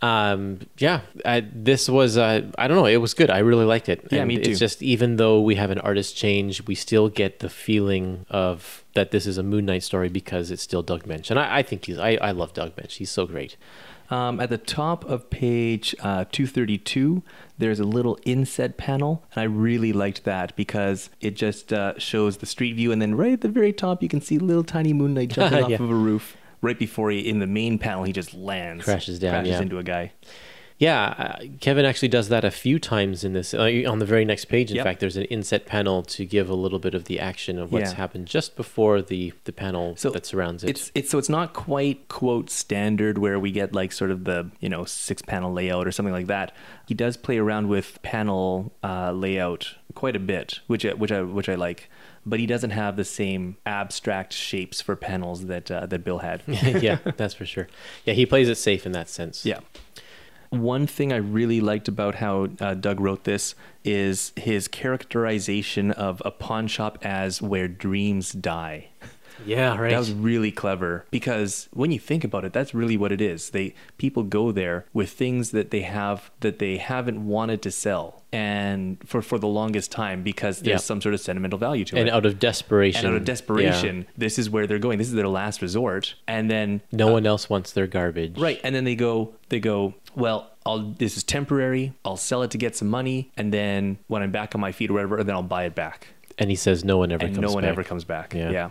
Um, 0.01 0.59
yeah, 0.77 1.01
I, 1.23 1.39
this 1.53 1.89
was 1.89 2.17
uh, 2.17 2.41
I 2.57 2.67
don't 2.67 2.77
know, 2.77 2.85
it 2.85 2.97
was 2.97 3.13
good. 3.15 3.29
I 3.31 3.39
really 3.39 3.65
liked 3.65 3.89
it. 3.89 4.05
Yeah, 4.11 4.19
And 4.19 4.27
me 4.27 4.37
too. 4.37 4.51
It's 4.51 4.59
just 4.59 4.83
even 4.83 5.15
though 5.15 5.41
we 5.41 5.55
have 5.55 5.71
an 5.71 5.79
artist 5.79 6.15
change, 6.15 6.67
we 6.67 6.75
still 6.75 7.09
get 7.09 7.39
the 7.39 7.49
feeling 7.49 8.25
of 8.29 8.83
that 8.93 9.09
this 9.11 9.25
is 9.25 9.37
a 9.37 9.43
Moon 9.43 9.65
Knight 9.65 9.83
story 9.83 10.09
because 10.09 10.51
it's 10.51 10.61
still 10.61 10.83
Doug 10.83 11.05
Moench, 11.05 11.31
and 11.31 11.39
I, 11.39 11.57
I 11.59 11.63
think 11.63 11.85
he's 11.85 11.97
I, 11.97 12.11
I 12.21 12.31
love 12.31 12.53
Doug 12.53 12.75
Moench. 12.75 12.93
He's 12.97 13.09
so 13.09 13.25
great. 13.25 13.55
Um, 14.09 14.39
at 14.39 14.49
the 14.49 14.57
top 14.57 15.03
of 15.05 15.29
page 15.29 15.95
uh, 15.99 16.25
232, 16.31 17.23
there's 17.57 17.79
a 17.79 17.83
little 17.83 18.19
inset 18.25 18.77
panel, 18.77 19.23
and 19.33 19.41
I 19.41 19.45
really 19.45 19.93
liked 19.93 20.23
that 20.25 20.55
because 20.55 21.09
it 21.21 21.35
just 21.35 21.73
uh, 21.73 21.97
shows 21.97 22.37
the 22.37 22.45
street 22.45 22.73
view, 22.75 22.91
and 22.91 23.01
then 23.01 23.15
right 23.15 23.33
at 23.33 23.41
the 23.41 23.49
very 23.49 23.73
top, 23.73 24.03
you 24.03 24.09
can 24.09 24.21
see 24.21 24.37
little 24.37 24.63
tiny 24.63 24.93
Moon 24.93 25.13
Knight 25.13 25.29
jumping 25.29 25.63
off 25.73 25.79
of 25.79 25.89
a 25.89 25.95
roof. 25.95 26.37
Right 26.61 26.79
before 26.79 27.11
he, 27.11 27.19
in 27.19 27.39
the 27.39 27.47
main 27.47 27.77
panel, 27.77 28.05
he 28.05 28.11
just 28.11 28.33
lands, 28.33 28.85
Crashes 28.85 29.19
down, 29.19 29.33
crashes 29.33 29.51
yeah. 29.51 29.61
into 29.61 29.77
a 29.77 29.83
guy. 29.83 30.13
Yeah, 30.77 31.03
uh, 31.17 31.45
Kevin 31.61 31.85
actually 31.85 32.09
does 32.09 32.27
that 32.27 32.43
a 32.43 32.51
few 32.51 32.79
times 32.79 33.23
in 33.23 33.31
this. 33.31 33.53
Uh, 33.53 33.83
on 33.87 33.99
the 33.99 34.05
very 34.05 34.25
next 34.25 34.45
page, 34.45 34.71
in 34.71 34.75
Yep. 34.75 34.83
fact, 34.83 34.99
there's 34.99 35.15
an 35.15 35.23
inset 35.25 35.65
panel 35.65 36.03
to 36.03 36.25
give 36.25 36.49
a 36.49 36.53
little 36.53 36.79
bit 36.79 36.93
of 36.93 37.05
the 37.05 37.17
action 37.17 37.57
of 37.57 37.71
what's 37.71 37.91
Yeah. 37.91 37.95
happened 37.95 38.27
just 38.27 38.57
before 38.57 39.01
the 39.01 39.31
the 39.45 39.53
panel 39.53 39.95
So 39.95 40.09
that 40.09 40.25
surrounds 40.25 40.65
it. 40.65 40.71
It's 40.71 40.91
it's 40.93 41.09
so 41.09 41.17
it's 41.17 41.29
not 41.29 41.53
quite 41.53 42.09
quote 42.09 42.49
standard 42.49 43.17
where 43.17 43.39
we 43.39 43.51
get 43.51 43.73
like 43.73 43.93
sort 43.93 44.11
of 44.11 44.25
the 44.25 44.51
you 44.59 44.67
know 44.67 44.83
six 44.83 45.21
panel 45.21 45.53
layout 45.53 45.87
or 45.87 45.91
something 45.93 46.13
like 46.13 46.27
that. 46.27 46.51
He 46.87 46.93
does 46.93 47.15
play 47.15 47.37
around 47.37 47.69
with 47.69 48.01
panel 48.01 48.73
uh, 48.83 49.13
layout 49.13 49.75
quite 49.93 50.17
a 50.17 50.19
bit, 50.19 50.59
which 50.67 50.85
I, 50.85 50.93
which 50.93 51.11
I 51.11 51.21
which 51.21 51.47
I 51.47 51.55
like. 51.55 51.89
But 52.25 52.39
he 52.41 52.47
doesn't 52.47 52.71
have 52.71 52.97
the 52.97 53.05
same 53.05 53.55
abstract 53.65 54.33
shapes 54.33 54.81
for 54.81 54.95
panels 54.97 55.45
that 55.45 55.71
uh, 55.71 55.85
that 55.85 56.03
Bill 56.03 56.17
had. 56.19 56.41
yeah, 56.47 56.97
that's 57.15 57.33
for 57.35 57.45
sure. 57.45 57.69
Yeah, 58.03 58.13
he 58.13 58.25
plays 58.25 58.49
it 58.49 58.55
safe 58.57 58.85
in 58.85 58.91
that 58.91 59.07
sense. 59.07 59.45
Yeah. 59.45 59.59
One 60.49 60.87
thing 60.87 61.11
I 61.11 61.17
really 61.17 61.59
liked 61.59 61.87
about 61.87 62.15
how 62.15 62.47
uh, 62.59 62.75
Doug 62.75 62.99
wrote 62.99 63.23
this 63.23 63.55
is 63.83 64.31
his 64.35 64.67
characterization 64.67 65.91
of 65.91 66.21
a 66.23 66.31
pawn 66.31 66.67
shop 66.67 66.97
as 67.01 67.41
where 67.41 67.67
dreams 67.67 68.31
die. 68.31 68.89
Yeah, 69.45 69.75
right. 69.77 69.89
That 69.91 69.99
was 69.99 70.11
really 70.13 70.51
clever 70.51 71.05
because 71.11 71.67
when 71.73 71.91
you 71.91 71.99
think 71.99 72.23
about 72.23 72.45
it, 72.45 72.53
that's 72.53 72.73
really 72.73 72.97
what 72.97 73.11
it 73.11 73.21
is. 73.21 73.49
They 73.49 73.73
people 73.97 74.23
go 74.23 74.51
there 74.51 74.85
with 74.93 75.09
things 75.11 75.51
that 75.51 75.71
they 75.71 75.81
have 75.81 76.31
that 76.41 76.59
they 76.59 76.77
haven't 76.77 77.25
wanted 77.25 77.61
to 77.63 77.71
sell, 77.71 78.23
and 78.31 78.97
for 79.05 79.21
for 79.21 79.37
the 79.39 79.47
longest 79.47 79.91
time 79.91 80.23
because 80.23 80.59
there's 80.59 80.81
Yeah. 80.81 80.85
some 80.85 81.01
sort 81.01 81.13
of 81.13 81.19
sentimental 81.21 81.59
value 81.59 81.85
to 81.85 81.95
and 81.95 82.07
it. 82.07 82.09
And 82.09 82.15
out 82.17 82.25
of 82.25 82.39
desperation. 82.39 83.05
and 83.05 83.13
out 83.13 83.15
of 83.17 83.21
yeah, 83.23 83.25
desperation, 83.25 84.05
this 84.17 84.37
is 84.39 84.49
where 84.49 84.67
they're 84.67 84.79
going. 84.79 84.97
This 84.97 85.07
is 85.09 85.13
their 85.15 85.27
last 85.27 85.61
resort, 85.61 86.15
and 86.27 86.49
then 86.49 86.81
no 86.91 87.09
uh, 87.09 87.13
one 87.13 87.25
else 87.25 87.49
wants 87.49 87.71
their 87.71 87.87
garbage. 87.87 88.37
Right, 88.37 88.59
and 88.63 88.73
then 88.75 88.83
they 88.83 88.95
go, 88.95 89.33
they 89.49 89.59
go. 89.59 89.93
Well, 90.15 90.49
I'll. 90.65 90.79
This 90.97 91.17
is 91.17 91.23
temporary. 91.23 91.93
I'll 92.05 92.15
sell 92.17 92.41
it 92.43 92.51
to 92.51 92.57
get 92.57 92.75
some 92.75 92.89
money, 92.89 93.31
and 93.35 93.53
then 93.53 93.97
when 94.07 94.21
I'm 94.21 94.31
back 94.31 94.55
on 94.55 94.61
my 94.61 94.71
feet 94.71 94.89
or 94.89 94.93
whatever, 94.93 95.23
then 95.23 95.35
I'll 95.35 95.43
buy 95.43 95.65
it 95.65 95.75
back. 95.75 96.07
And 96.37 96.49
he 96.49 96.55
says 96.55 96.83
no 96.83 96.97
one 96.97 97.11
ever 97.13 97.25
And 97.25 97.35
comes 97.35 97.47
no 97.47 97.53
one 97.53 97.63
back. 97.63 97.69
ever 97.71 97.83
comes 97.83 98.03
back. 98.03 98.33
Yeah. 98.33 98.49
Yeah. 98.49 98.69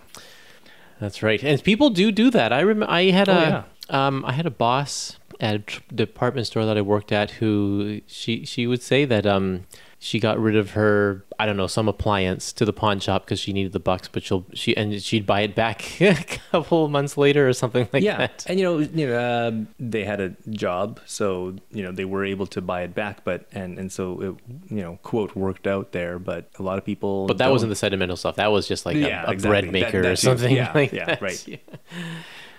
That's 1.00 1.22
right. 1.22 1.42
And 1.42 1.62
people 1.62 1.90
do 1.90 2.10
do 2.12 2.30
that. 2.30 2.52
I 2.52 2.62
rem- 2.62 2.82
I 2.84 3.04
had 3.10 3.28
Oh, 3.28 3.64
a 3.90 3.96
um 3.96 4.24
I 4.24 4.32
had 4.32 4.46
a 4.46 4.50
boss 4.50 5.18
at 5.40 5.54
a 5.56 5.94
department 5.94 6.46
store 6.46 6.64
that 6.64 6.78
I 6.78 6.80
worked 6.82 7.12
at 7.12 7.32
who 7.32 8.00
she 8.06 8.44
she 8.44 8.66
would 8.66 8.82
say 8.82 9.04
that 9.04 9.26
um 9.26 9.64
she 10.04 10.20
got 10.20 10.38
rid 10.38 10.54
of 10.54 10.72
her 10.72 11.24
I 11.38 11.46
don't 11.46 11.56
know 11.56 11.66
some 11.66 11.88
appliance 11.88 12.52
to 12.52 12.66
the 12.66 12.72
pawn 12.74 13.00
shop 13.00 13.24
because 13.24 13.40
she 13.40 13.54
needed 13.54 13.72
the 13.72 13.80
bucks, 13.80 14.06
but 14.06 14.22
she'll 14.22 14.44
she 14.52 14.76
and 14.76 15.02
she'd 15.02 15.24
buy 15.24 15.40
it 15.40 15.54
back 15.54 15.98
a 16.00 16.14
couple 16.52 16.88
months 16.88 17.16
later 17.16 17.48
or 17.48 17.54
something 17.54 17.84
like 17.84 17.90
that. 17.92 18.02
yeah, 18.02 18.16
that. 18.18 18.44
and 18.46 18.60
you 18.60 18.64
know, 18.66 18.78
you 18.78 19.06
know, 19.06 19.48
um 19.48 19.68
they 19.80 20.04
had 20.04 20.20
a 20.20 20.28
job, 20.50 21.00
so 21.06 21.56
you 21.72 21.82
know 21.82 21.90
they 21.90 22.04
were 22.04 22.24
able 22.24 22.46
to 22.48 22.60
buy 22.60 22.82
it 22.82 22.94
back, 22.94 23.24
but 23.24 23.46
and 23.52 23.78
and 23.78 23.90
so 23.90 24.20
it, 24.20 24.34
you 24.70 24.82
know, 24.82 24.98
quote 25.02 25.34
worked 25.34 25.66
out 25.66 25.92
there. 25.92 26.18
But 26.18 26.50
a 26.58 26.62
lot 26.62 26.76
of 26.76 26.84
people, 26.84 27.26
But 27.26 27.38
that 27.38 27.46
don't. 27.46 27.52
wasn't 27.52 27.70
the 27.70 27.76
sentimental 27.76 28.16
stuff. 28.16 28.36
That 28.36 28.52
was 28.52 28.68
just 28.68 28.84
like 28.84 28.96
a, 28.96 29.00
Yeah, 29.00 29.24
a 29.26 29.30
exactly. 29.32 29.48
bread 29.48 29.72
maker 29.72 30.02
that 30.02 30.12
or 30.12 30.16
something 30.16 30.54
Yeah, 30.54 30.70
like 30.74 30.92
yeah, 30.92 31.06
that. 31.06 31.22
right. 31.22 31.60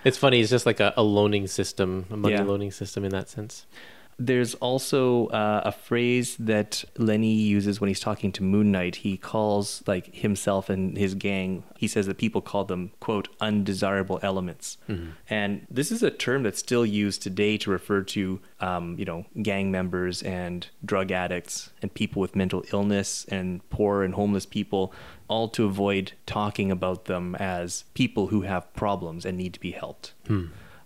It's 0.04 0.16
funny. 0.18 0.40
It's 0.40 0.50
just 0.50 0.66
like 0.66 0.78
a, 0.78 0.94
a 0.96 1.02
loaning 1.02 1.48
system, 1.48 2.06
a 2.10 2.16
money 2.16 2.36
loaning 2.38 2.70
system 2.70 3.04
in 3.04 3.10
that 3.10 3.28
sense. 3.28 3.66
There's 4.18 4.54
also 4.54 5.26
uh, 5.26 5.60
a 5.64 5.72
phrase 5.72 6.36
that 6.36 6.84
Lenny 6.96 7.34
uses 7.34 7.80
when 7.80 7.88
he's 7.88 8.00
talking 8.00 8.32
to 8.32 8.42
Moon 8.42 8.72
Knight. 8.72 8.96
He 8.96 9.18
calls 9.18 9.82
like 9.86 10.14
himself 10.14 10.70
and 10.70 10.96
his 10.96 11.14
gang. 11.14 11.64
He 11.76 11.86
says 11.86 12.06
that 12.06 12.16
people 12.16 12.40
call 12.40 12.64
them 12.64 12.92
quote 12.98 13.28
undesirable 13.40 14.18
elements, 14.22 14.78
and 15.28 15.66
this 15.70 15.92
is 15.92 16.02
a 16.02 16.10
term 16.10 16.44
that's 16.44 16.58
still 16.58 16.86
used 16.86 17.20
today 17.22 17.58
to 17.58 17.70
refer 17.70 18.02
to 18.02 18.40
um, 18.60 18.96
you 18.98 19.04
know 19.04 19.26
gang 19.42 19.70
members 19.70 20.22
and 20.22 20.68
drug 20.82 21.12
addicts 21.12 21.70
and 21.82 21.92
people 21.92 22.22
with 22.22 22.34
mental 22.34 22.64
illness 22.72 23.26
and 23.28 23.68
poor 23.68 24.02
and 24.02 24.14
homeless 24.14 24.46
people, 24.46 24.94
all 25.28 25.48
to 25.50 25.66
avoid 25.66 26.12
talking 26.24 26.70
about 26.70 27.04
them 27.04 27.34
as 27.34 27.84
people 27.92 28.28
who 28.28 28.42
have 28.42 28.72
problems 28.74 29.26
and 29.26 29.36
need 29.36 29.52
to 29.52 29.60
be 29.60 29.72
helped 29.72 30.14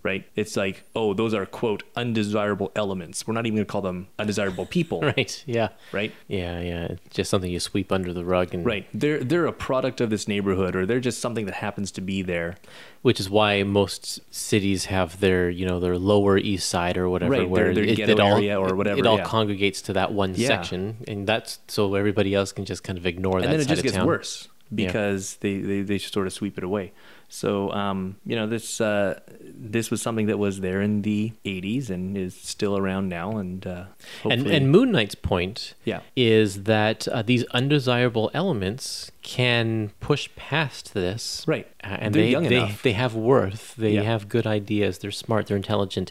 right? 0.02 0.24
It's 0.34 0.56
like, 0.56 0.84
oh, 0.96 1.12
those 1.14 1.34
are 1.34 1.44
quote 1.46 1.82
undesirable 1.96 2.72
elements. 2.74 3.26
We're 3.26 3.34
not 3.34 3.46
even 3.46 3.56
going 3.56 3.66
to 3.66 3.70
call 3.70 3.82
them 3.82 4.08
undesirable 4.18 4.66
people, 4.66 5.00
Right. 5.16 5.42
Yeah. 5.46 5.68
right? 5.92 6.12
Yeah. 6.28 6.60
Yeah. 6.60 6.84
It's 7.04 7.16
just 7.16 7.30
something 7.30 7.50
you 7.50 7.60
sweep 7.60 7.92
under 7.92 8.12
the 8.12 8.24
rug 8.24 8.54
and 8.54 8.64
Right. 8.64 8.86
They're 8.94 9.22
they're 9.22 9.46
a 9.46 9.52
product 9.52 10.00
of 10.00 10.10
this 10.10 10.26
neighborhood, 10.28 10.74
or 10.76 10.86
they're 10.86 11.00
just 11.00 11.20
something 11.20 11.46
that 11.46 11.54
happens 11.56 11.90
to 11.92 12.00
be 12.00 12.22
there. 12.22 12.56
which 13.02 13.18
is 13.18 13.30
why 13.30 13.62
most 13.62 14.20
cities 14.34 14.84
have 14.86 15.20
their 15.20 15.48
you 15.48 15.64
know 15.66 15.80
their 15.80 15.96
lower 15.96 16.36
east 16.36 16.68
side 16.68 16.98
or 16.98 17.08
whatever 17.08 17.32
Right, 17.32 17.48
where 17.48 17.72
their- 17.72 17.74
their 17.76 17.84
it, 17.84 17.96
ghetto 17.96 18.12
it 18.12 18.20
all, 18.20 18.36
area 18.36 18.60
or 18.60 18.74
whatever, 18.76 18.98
it 19.00 19.06
all 19.06 19.16
yeah. 19.16 19.24
congregates 19.24 19.80
to 19.82 19.94
that 19.94 20.12
one 20.12 20.34
Yeah. 20.36 20.48
section 20.48 20.96
and 21.08 21.26
that's 21.26 21.60
so 21.68 21.94
everybody 21.94 22.34
else 22.34 22.52
can 22.52 22.66
just 22.66 22.84
kind 22.84 22.98
of 22.98 23.06
ignore 23.06 23.36
and 23.38 23.44
that 23.44 23.50
And 23.50 23.54
then 23.54 23.60
it 23.66 23.68
just 23.68 23.82
gets 23.82 23.96
town. 23.96 24.06
worse 24.06 24.48
Yeah. 24.70 24.86
because 24.86 25.36
they, 25.40 25.58
they 25.60 25.80
they 25.80 25.96
sort 25.98 26.26
of 26.26 26.34
sweep 26.34 26.58
it 26.58 26.64
away. 26.64 26.92
So 27.32 27.70
um, 27.70 28.16
you 28.26 28.34
know 28.34 28.46
this 28.48 28.80
uh, 28.80 29.20
this 29.40 29.90
was 29.90 30.02
something 30.02 30.26
that 30.26 30.38
was 30.38 30.60
there 30.60 30.82
in 30.82 31.02
the 31.02 31.32
'80s 31.44 31.88
and 31.88 32.16
is 32.18 32.34
still 32.34 32.76
around 32.76 33.08
now, 33.08 33.36
and 33.38 33.64
uh, 33.66 33.84
and 34.24 34.46
and 34.48 34.70
Moon 34.70 34.90
Knight's 34.90 35.14
point 35.14 35.74
Yeah. 35.84 36.00
is 36.16 36.64
that 36.64 37.06
uh, 37.08 37.22
these 37.22 37.44
undesirable 37.54 38.30
elements 38.34 39.12
can 39.22 39.90
push 40.00 40.28
past 40.34 40.94
this 40.94 41.44
Right. 41.46 41.66
uh, 41.84 41.88
and 42.00 42.14
They're 42.14 42.22
they 42.22 42.30
young 42.30 42.48
they, 42.48 42.56
enough. 42.56 42.82
they 42.82 42.92
have 42.92 43.14
worth 43.14 43.74
they 43.76 43.92
Yeah. 43.92 44.02
have 44.02 44.28
good 44.28 44.46
ideas 44.46 44.98
they're 44.98 45.10
smart 45.10 45.46
they're 45.46 45.56
intelligent 45.58 46.10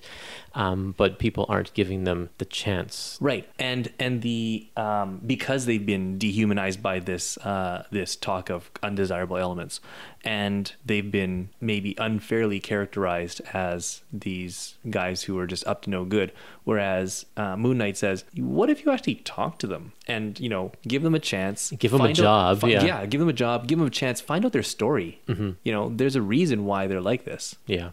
um, 0.55 0.93
but 0.97 1.19
people 1.19 1.45
aren't 1.49 1.73
giving 1.73 2.03
them 2.03 2.29
the 2.39 2.45
chance 2.45 3.17
Right, 3.21 3.47
and 3.59 3.91
and 3.99 4.21
the 4.21 4.67
um, 4.77 5.21
because 5.25 5.65
they've 5.65 5.85
been 5.85 6.17
dehumanized 6.17 6.81
by 6.83 6.99
this 6.99 7.37
uh, 7.37 7.85
this 7.91 8.15
talk 8.15 8.49
of 8.49 8.69
undesirable 8.83 9.37
elements, 9.37 9.79
and 10.23 10.73
they've 10.85 11.11
been 11.11 11.49
maybe 11.61 11.95
unfairly 11.99 12.59
characterized 12.59 13.41
as 13.53 14.01
these 14.11 14.75
guys 14.89 15.23
who 15.23 15.37
are 15.37 15.45
just 15.47 15.65
up 15.67 15.83
to 15.83 15.89
no 15.91 16.03
good. 16.03 16.31
Whereas 16.69 17.25
uh, 17.36 17.55
Moon 17.58 17.77
Knight 17.79 17.97
says, 17.97 18.23
"What 18.36 18.69
if 18.69 18.86
you 18.86 18.91
actually 18.91 19.15
talk 19.15 19.58
to 19.60 19.67
them 19.67 19.84
and 20.08 20.39
you 20.39 20.49
know 20.53 20.71
give 20.88 21.01
them 21.03 21.15
a 21.15 21.19
chance, 21.34 21.71
Give 21.71 21.91
them 21.91 22.01
a 22.01 22.03
find 22.05 22.19
out- 22.19 22.23
job, 22.23 22.62
fi- 22.62 22.69
yeah. 22.69 23.05
give 23.08 23.19
them 23.19 23.29
a 23.29 23.34
job, 23.45 23.67
give 23.67 23.79
them 23.79 23.88
a 23.88 23.97
chance, 24.01 24.21
find 24.21 24.45
out 24.45 24.51
their 24.53 24.63
story. 24.77 25.19
Mm-hmm. 25.27 25.51
You 25.63 25.71
know, 25.75 25.89
there's 25.99 26.15
a 26.15 26.21
reason 26.21 26.65
why 26.65 26.86
they're 26.88 27.01
like 27.12 27.23
this. 27.25 27.55
Yeah. 27.65 27.89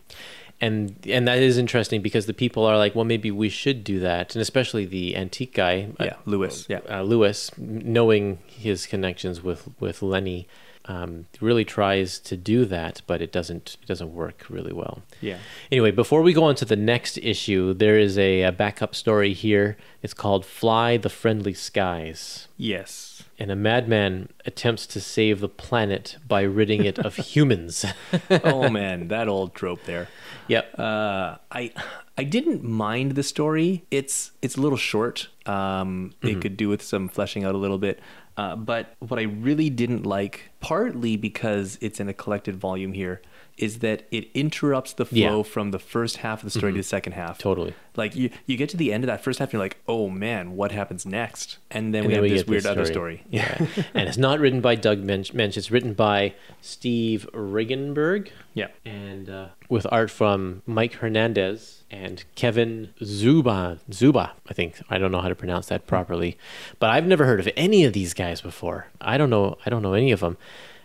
And 0.61 0.97
and 1.17 1.27
that 1.29 1.39
is 1.39 1.57
interesting 1.59 2.01
because 2.03 2.25
the 2.27 2.35
people 2.45 2.65
are 2.65 2.79
like, 2.79 2.95
well, 2.95 3.05
maybe 3.05 3.31
we 3.31 3.49
should 3.51 3.85
do 3.85 4.01
that, 4.01 4.35
and 4.35 4.41
especially 4.43 4.85
the 4.87 5.15
antique 5.17 5.55
guy, 5.55 5.89
uh, 6.01 6.05
Yeah, 6.09 6.17
Lewis. 6.25 6.67
Yeah, 6.69 6.81
uh, 6.91 7.03
Lewis, 7.03 7.51
knowing 7.59 8.39
his 8.47 8.87
connections 8.87 9.43
with 9.43 9.69
with 9.81 10.01
Lenny, 10.03 10.49
um, 10.89 11.27
really 11.41 11.65
tries 11.65 12.19
to 12.21 12.37
do 12.37 12.65
that, 12.67 13.03
but 13.07 13.21
it 13.21 13.33
doesn't 13.33 13.77
it 13.83 13.87
doesn't 13.87 14.15
work 14.15 14.45
really 14.49 14.73
well. 14.73 15.03
yeah. 15.21 15.39
Anyway, 15.73 15.91
before 15.91 16.23
we 16.23 16.33
go 16.33 16.45
on 16.45 16.55
to 16.57 16.65
the 16.65 16.77
next 16.77 17.19
issue, 17.19 17.75
there 17.75 17.99
is 17.99 18.17
a, 18.19 18.43
a 18.43 18.53
backup 18.53 18.95
story 18.95 19.33
here. 19.33 19.77
It's 20.03 20.15
called 20.15 20.45
"Fly 20.47 20.97
the 20.97 21.09
Friendly 21.11 21.55
Skies." 21.55 22.49
Yes. 22.57 23.25
And 23.39 23.51
a 23.51 23.57
madman 23.57 24.31
attempts 24.47 24.87
to 24.87 25.01
save 25.01 25.41
the 25.41 25.49
planet 25.49 26.17
by 26.27 26.41
ridding 26.43 26.85
it 26.87 26.99
of 26.99 27.17
humans. 27.35 27.85
oh 28.31 28.71
man, 28.81 29.09
that 29.09 29.29
old 29.29 29.55
trope 29.55 29.85
there. 29.85 30.09
yep. 30.49 30.73
Uh, 30.79 31.37
I 31.51 31.73
I 32.17 32.25
didn't 32.25 32.65
mind 32.65 33.13
the 33.15 33.23
story. 33.23 33.85
It's 33.91 34.31
it's 34.41 34.57
a 34.57 34.61
little 34.61 34.79
short. 34.79 35.29
Um, 35.47 36.13
It 36.23 36.41
could 36.41 36.57
do 36.57 36.69
with 36.69 36.83
some 36.83 37.09
fleshing 37.09 37.45
out 37.45 37.55
a 37.55 37.59
little 37.59 37.79
bit. 37.79 38.01
Uh, 38.37 38.55
but 38.55 38.95
what 38.99 39.19
I 39.19 39.23
really 39.23 39.71
didn't 39.71 40.05
like, 40.05 40.51
partly 40.61 41.17
because 41.17 41.79
it's 41.81 42.01
in 42.01 42.09
a 42.09 42.13
collected 42.15 42.57
volume 42.57 42.93
here, 42.93 43.23
is 43.57 43.79
that 43.79 44.07
it 44.11 44.29
interrupts 44.35 44.93
the 44.93 45.07
flow 45.07 45.19
Yeah. 45.19 45.31
Mm-hmm. 45.31 45.49
from 45.51 45.71
the 45.71 45.79
first 45.79 46.19
half 46.19 46.41
of 46.45 46.53
the 46.53 46.59
story 46.59 46.73
to 46.73 46.77
the 46.77 46.83
second 46.83 47.13
half. 47.13 47.39
Totally. 47.39 47.73
Like 47.97 48.15
you, 48.15 48.29
you 48.45 48.59
get 48.59 48.69
to 48.71 48.77
the 48.77 48.93
end 48.93 49.03
of 49.05 49.07
that 49.07 49.23
first 49.23 49.39
half, 49.39 49.47
and 49.49 49.53
you're 49.55 49.63
like, 49.63 49.79
oh 49.89 50.11
man, 50.11 50.53
what 50.57 50.73
happens 50.73 51.07
next? 51.07 51.57
And 51.71 51.95
then 51.95 52.01
And 52.05 52.09
we 52.09 52.15
then 52.15 52.23
have 52.25 52.31
this 52.31 52.43
get 52.43 52.51
weird 52.51 52.67
other 52.67 52.85
story. 52.85 53.25
Yeah. 53.31 53.57
and 53.95 54.07
it's 54.07 54.19
not 54.19 54.39
written 54.41 54.61
by 54.61 54.75
Doug 54.75 55.03
Moench. 55.03 55.33
Moench. 55.33 55.57
It's 55.57 55.71
written 55.71 55.95
by 55.95 56.35
Steve 56.61 57.27
Ringgenberg 57.33 58.29
Yeah. 58.53 58.69
and 58.85 59.31
uh, 59.31 59.47
with 59.71 59.87
art 59.91 60.11
from 60.11 60.61
Mike 60.67 60.93
Hernandez 60.95 61.76
and 61.91 62.25
Kevin 62.35 62.93
Zuba. 63.03 63.79
Zuba, 63.93 64.33
I 64.49 64.55
think. 64.55 64.81
I 64.91 64.99
don't 64.99 65.13
know 65.13 65.21
how 65.21 65.29
to 65.29 65.35
pronounce 65.35 65.67
that 65.67 65.87
properly, 65.87 66.37
but 66.79 66.91
I've 66.91 67.07
never 67.07 67.25
heard 67.25 67.41
of 67.41 67.49
any 67.57 67.85
of 67.85 67.93
these 67.93 68.15
guys 68.15 68.41
before. 68.41 68.89
I 69.01 69.19
don't 69.19 69.31
know. 69.31 69.57
I 69.65 69.71
don't 69.71 69.83
know 69.83 69.95
any 69.95 70.13
of 70.13 70.21
them. 70.21 70.37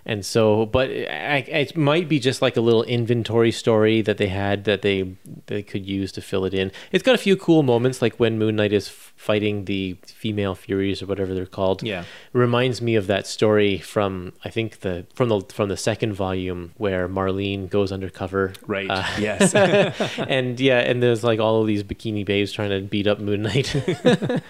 And 0.05 0.25
so, 0.25 0.65
but 0.65 0.89
I, 0.89 1.45
it 1.47 1.77
might 1.77 2.09
be 2.09 2.19
just 2.19 2.41
like 2.41 2.57
a 2.57 2.61
little 2.61 2.83
inventory 2.83 3.51
story 3.51 4.01
that 4.01 4.17
they 4.17 4.27
had 4.27 4.63
that 4.65 4.81
they 4.81 5.15
they 5.47 5.61
could 5.63 5.85
use 5.85 6.11
to 6.13 6.21
fill 6.21 6.45
it 6.45 6.53
in. 6.53 6.71
It's 6.91 7.03
got 7.03 7.15
a 7.15 7.19
few 7.19 7.37
cool 7.37 7.63
moments, 7.63 8.01
like 8.01 8.15
when 8.19 8.39
Moon 8.39 8.55
Knight 8.55 8.73
is 8.73 8.87
fighting 8.87 9.65
the 9.65 9.97
female 10.05 10.55
Furies 10.55 11.01
or 11.03 11.05
whatever 11.05 11.33
they're 11.35 11.45
called. 11.45 11.83
Yeah. 11.83 12.01
It 12.01 12.05
reminds 12.37 12.81
me 12.81 12.95
of 12.95 13.05
that 13.07 13.27
story 13.27 13.77
from 13.77 14.33
I 14.43 14.49
think 14.49 14.79
the 14.79 15.05
from 15.13 15.29
the 15.29 15.41
from 15.53 15.69
the 15.69 15.77
second 15.77 16.13
volume 16.13 16.71
where 16.77 17.07
Marlene 17.07 17.69
goes 17.69 17.91
undercover. 17.91 18.53
Right. 18.65 18.89
Uh, 18.89 19.05
yes. 19.19 19.53
and 20.17 20.59
yeah, 20.59 20.79
and 20.79 21.01
there's 21.03 21.23
like 21.23 21.39
all 21.39 21.61
of 21.61 21.67
these 21.67 21.83
bikini 21.83 22.25
babes 22.25 22.51
trying 22.51 22.71
to 22.71 22.81
beat 22.81 23.07
up 23.07 23.19
Moon 23.19 23.43
Knight. 23.43 23.67
kind 24.03 24.41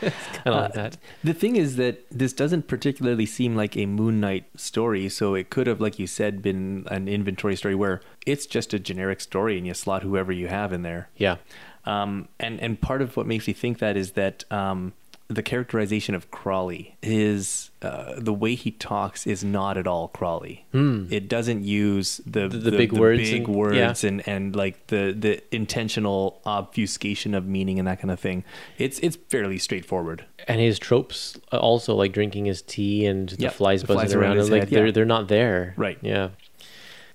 of 0.45 0.55
like 0.55 0.73
that. 0.73 0.97
The 1.23 1.33
thing 1.33 1.55
is 1.55 1.75
that 1.75 2.05
this 2.09 2.33
doesn't 2.33 2.67
particularly 2.67 3.25
seem 3.25 3.55
like 3.55 3.75
a 3.75 3.85
Moon 3.85 4.19
Knight 4.19 4.45
story, 4.55 5.09
so 5.09 5.35
it 5.41 5.49
could 5.49 5.67
have, 5.67 5.81
like 5.81 5.99
you 5.99 6.07
said, 6.07 6.41
been 6.41 6.85
an 6.89 7.07
inventory 7.07 7.55
story 7.55 7.75
where 7.75 7.99
it's 8.25 8.45
just 8.45 8.73
a 8.73 8.79
generic 8.79 9.19
story 9.19 9.57
and 9.57 9.67
you 9.67 9.73
slot 9.73 10.03
whoever 10.03 10.31
you 10.31 10.47
have 10.47 10.71
in 10.71 10.83
there. 10.83 11.09
Yeah. 11.17 11.37
Um, 11.83 12.29
and 12.39 12.61
and 12.61 12.79
part 12.79 13.01
of 13.01 13.17
what 13.17 13.25
makes 13.25 13.47
me 13.47 13.53
think 13.53 13.79
that 13.79 13.97
is 13.97 14.11
that 14.11 14.45
um, 14.51 14.93
the 15.33 15.43
characterization 15.43 16.15
of 16.15 16.29
Crawley, 16.31 16.95
his 17.01 17.69
uh, 17.81 18.13
the 18.17 18.33
way 18.33 18.53
he 18.55 18.69
talks 18.71 19.25
is 19.25 19.43
not 19.43 19.77
at 19.77 19.87
all 19.87 20.07
Crawley. 20.09 20.65
It 20.73 21.27
doesn't 21.27 21.63
use 21.63 22.21
the 22.25 22.43
Hmm. 22.43 22.49
The- 22.49 22.57
the 22.57 22.77
big 22.77 22.91
words 22.93 23.21
big 23.31 23.43
and- 23.47 23.55
words 23.55 24.03
and, 24.03 24.27
and 24.27 24.55
like 24.55 24.87
the 24.87 25.15
the 25.17 25.41
intentional 25.55 26.41
obfuscation 26.45 27.33
of 27.33 27.45
meaning 27.47 27.79
and 27.79 27.87
that 27.87 27.99
kind 27.99 28.11
of 28.11 28.19
thing. 28.19 28.43
It's 28.77 28.99
it's 28.99 29.17
fairly 29.29 29.57
straightforward. 29.57 30.25
And 30.47 30.59
his 30.61 30.77
tropes 30.79 31.39
uh, 31.51 31.57
also 31.57 31.95
like 31.95 32.11
drinking 32.13 32.45
his 32.45 32.61
tea 32.61 33.05
and 33.05 33.29
the 33.29 33.43
Yeah, 33.43 33.49
flies 33.49 33.81
the 33.81 33.87
buzzing 33.87 33.99
flies 34.01 34.13
around 34.13 34.23
around, 34.23 34.37
his 34.37 34.47
and, 34.47 34.53
like 34.53 34.61
head, 34.63 34.69
they're 34.71 34.85
yeah. 34.87 34.91
they're 34.91 35.05
not 35.05 35.27
there. 35.27 35.73
Right. 35.77 35.97
Yeah. 36.01 36.29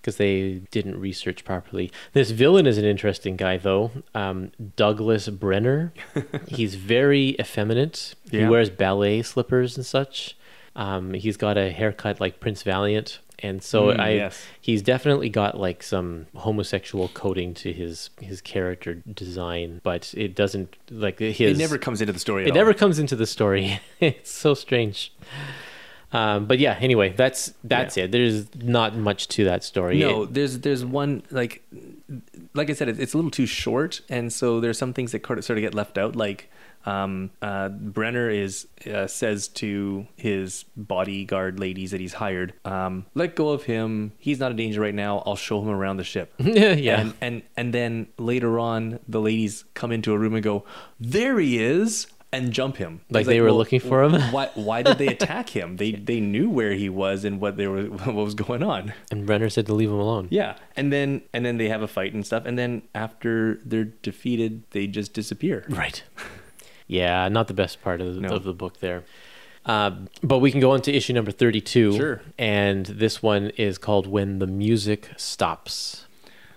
Because 0.06 0.18
they 0.18 0.60
didn't 0.70 1.00
research 1.00 1.44
properly. 1.44 1.90
This 2.12 2.30
villain 2.30 2.64
is 2.64 2.78
an 2.78 2.84
interesting 2.84 3.34
guy, 3.34 3.56
though. 3.56 3.90
Um, 4.14 4.52
Douglas 4.76 5.28
Brenner. 5.28 5.92
he's 6.46 6.76
very 6.76 7.30
effeminate. 7.40 8.14
He 8.30 8.44
wears 8.44 8.70
ballet 8.70 9.22
slippers 9.22 9.76
and 9.76 9.84
such. 9.84 10.36
Um, 10.76 11.12
he's 11.14 11.36
got 11.36 11.58
a 11.58 11.72
haircut 11.72 12.20
like 12.20 12.38
Prince 12.38 12.62
Valiant, 12.62 13.18
and 13.40 13.64
so 13.64 13.86
Mm, 13.86 13.98
I 13.98 14.10
yes. 14.10 14.44
he's 14.60 14.80
definitely 14.80 15.28
got 15.28 15.58
like 15.58 15.82
some 15.82 16.26
homosexual 16.36 17.08
coding 17.08 17.52
to 17.54 17.72
his 17.72 18.10
his 18.20 18.40
character 18.40 18.94
design, 18.94 19.80
but 19.82 20.14
it 20.16 20.36
doesn't 20.36 20.76
like 20.88 21.18
his. 21.18 21.40
it 21.40 21.56
never 21.58 21.78
comes 21.78 22.00
into 22.00 22.12
the 22.12 22.20
story. 22.20 22.42
At 22.44 22.48
It 22.48 22.50
all. 22.52 22.56
never 22.58 22.74
comes 22.74 23.00
into 23.00 23.16
the 23.16 23.26
story. 23.26 23.80
it's 24.00 24.30
so 24.30 24.54
strange. 24.54 25.12
Um, 26.12 26.46
but 26.46 26.58
yeah, 26.58 26.76
anyway, 26.80 27.12
that's 27.16 27.52
that's 27.64 27.96
it. 27.96 28.12
There's 28.12 28.54
not 28.56 28.96
much 28.96 29.28
to 29.28 29.44
that 29.44 29.64
story. 29.64 29.98
No, 29.98 30.22
It- 30.22 30.34
there's 30.34 30.60
there's 30.60 30.84
one 30.84 31.22
like 31.30 31.62
like 32.54 32.70
I 32.70 32.74
said, 32.74 32.88
it's 32.88 33.12
a 33.12 33.16
little 33.18 33.30
too 33.30 33.46
short, 33.46 34.00
and 34.08 34.32
so 34.32 34.60
there's 34.60 34.78
some 34.78 34.92
things 34.92 35.12
that 35.12 35.26
sort 35.26 35.38
of 35.38 35.44
sort 35.44 35.58
of 35.58 35.62
get 35.62 35.74
left 35.74 35.98
out. 35.98 36.14
Like 36.14 36.48
um, 36.86 37.30
uh, 37.42 37.68
Brenner 37.68 38.30
is 38.30 38.68
uh, 38.90 39.08
says 39.08 39.48
to 39.48 40.06
his 40.14 40.64
bodyguard 40.76 41.58
ladies 41.58 41.90
that 41.90 42.00
he's 42.00 42.14
hired, 42.14 42.52
um, 42.64 43.06
"Let 43.14 43.34
go 43.34 43.48
of 43.50 43.64
him. 43.64 44.12
He's 44.18 44.38
not 44.38 44.52
a 44.52 44.54
danger 44.54 44.80
right 44.80 44.94
now. 44.94 45.24
I'll 45.26 45.34
show 45.34 45.60
him 45.60 45.68
around 45.68 45.96
the 45.96 46.04
ship." 46.04 46.32
yeah. 46.38 47.00
And, 47.00 47.14
and 47.20 47.42
and 47.56 47.74
then 47.74 48.06
later 48.18 48.60
on, 48.60 49.00
the 49.08 49.20
ladies 49.20 49.64
come 49.74 49.90
into 49.90 50.12
a 50.12 50.18
room 50.18 50.34
and 50.34 50.42
go, 50.44 50.64
"There 51.00 51.40
he 51.40 51.58
is." 51.58 52.06
And 52.36 52.52
jump 52.52 52.76
him 52.76 53.00
Like 53.10 53.22
It's 53.22 53.28
they 53.28 53.40
were 53.40 53.52
looking 53.52 53.80
for 53.80 54.02
him? 54.04 54.12
Why? 54.32 54.50
Why 54.54 54.82
did 54.82 54.98
they 54.98 55.06
attack 55.16 55.48
him? 55.50 55.76
They 55.76 55.92
they 55.92 56.20
knew 56.20 56.50
where 56.50 56.72
he 56.74 56.88
was 56.88 57.24
and 57.24 57.40
what 57.40 57.56
they 57.56 57.66
were 57.66 57.84
what 58.06 58.14
was 58.14 58.34
going 58.34 58.62
on. 58.62 58.92
and 59.10 59.26
Brenner 59.26 59.48
said 59.50 59.66
to 59.66 59.74
leave 59.74 59.88
him 59.90 59.98
alone. 59.98 60.28
Yeah, 60.30 60.56
and 60.76 60.92
then 60.92 61.22
and 61.32 61.44
then 61.46 61.56
they 61.56 61.68
have 61.68 61.82
a 61.82 61.88
fight 61.88 62.12
and 62.14 62.24
stuff, 62.26 62.44
and 62.46 62.58
then 62.58 62.82
after 62.94 63.60
they're 63.64 63.84
defeated, 64.02 64.62
they 64.70 64.86
just 64.86 65.12
disappear. 65.12 65.64
Right. 65.68 66.02
Yeah, 66.86 67.28
not 67.28 67.48
the 67.48 67.54
best 67.54 67.82
part 67.82 68.00
of 68.00 68.14
the, 68.14 68.20
No. 68.20 68.28
of 68.36 68.44
the 68.44 68.52
book 68.54 68.78
there. 68.80 69.04
Uh, 69.64 69.90
but 70.22 70.38
we 70.38 70.52
can 70.52 70.60
go 70.60 70.70
on 70.70 70.80
to 70.82 70.92
issue 70.92 71.12
number 71.12 71.32
32. 71.32 71.92
Sure. 71.96 72.22
And 72.38 72.86
this 72.86 73.20
one 73.20 73.50
is 73.56 73.78
called 73.78 74.06
When 74.06 74.38
the 74.38 74.46
Music 74.46 75.10
Stops. 75.16 76.05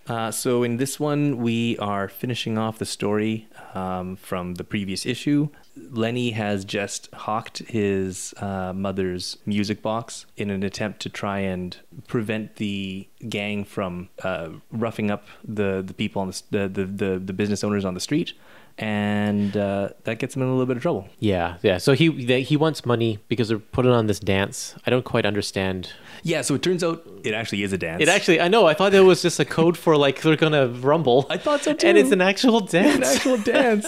Uh, 0.10 0.32
so 0.32 0.64
in 0.64 0.78
this 0.78 1.00
one, 1.00 1.38
we 1.38 1.78
are 1.78 2.10
finishing 2.10 2.58
off 2.58 2.80
the 2.80 2.86
story 2.86 3.48
um, 3.76 4.16
from 4.16 4.56
the 4.56 4.64
previous 4.64 5.06
issue. 5.06 5.50
Lenny 5.92 6.32
has 6.32 6.66
just 6.66 7.14
hawked 7.14 7.60
his 7.60 8.34
uh, 8.38 8.74
mother's 8.74 9.38
music 9.46 9.84
box 9.84 10.26
in 10.36 10.50
an 10.50 10.64
attempt 10.64 11.00
to 11.02 11.10
try 11.10 11.40
and 11.40 11.78
prevent 12.08 12.56
the 12.56 13.08
gang 13.30 13.64
from 13.64 14.10
uh, 14.24 14.50
roughing 14.72 15.12
up 15.12 15.26
the, 15.44 15.84
the 15.86 15.94
people 15.94 16.24
on 16.24 16.34
the, 16.50 16.68
the, 16.68 16.86
the, 16.86 17.20
the, 17.20 17.34
business 17.34 17.64
owners 17.64 17.86
on 17.86 17.94
the 17.94 18.00
street. 18.00 18.34
And 18.80 19.56
uh, 19.56 19.90
that 20.06 20.20
gets 20.20 20.36
him 20.36 20.42
in 20.42 20.48
a 20.48 20.52
little 20.52 20.66
bit 20.66 20.78
of 20.78 20.82
trouble. 20.82 21.08
Yeah, 21.20 21.58
yeah. 21.62 21.78
So 21.78 21.94
he 21.94 22.08
they, 22.08 22.44
he 22.44 22.56
wants 22.56 22.86
money 22.86 23.20
because 23.28 23.50
they're 23.50 23.60
putting 23.60 23.92
on 23.92 24.08
this 24.08 24.20
dance. 24.20 24.74
I 24.86 24.90
don't 24.90 25.04
quite 25.04 25.26
understand. 25.26 25.92
Yeah, 26.24 26.42
so 26.42 26.56
it 26.56 26.62
turns 26.64 26.84
out 26.84 27.06
it 27.24 27.34
actually 27.34 27.64
is 27.64 27.74
a 27.74 27.78
dance. 27.78 28.02
It 28.02 28.10
actually, 28.10 28.40
I 28.42 28.48
know. 28.48 28.66
I 28.66 28.74
thought 28.74 28.94
it 28.94 29.02
was 29.02 29.22
just 29.22 29.40
a 29.40 29.46
code 29.46 29.78
for 29.78 29.96
like 29.98 30.22
they're 30.22 30.36
gonna 30.36 30.68
rumble. 30.68 31.26
I 31.30 31.38
thought 31.38 31.64
so 31.64 31.74
too. 31.74 31.88
And 31.88 31.98
it's 31.98 32.12
an 32.12 32.22
actual 32.22 32.60
dance. 32.62 32.96
an 32.96 33.04
actual 33.04 33.38
dance. 33.54 33.88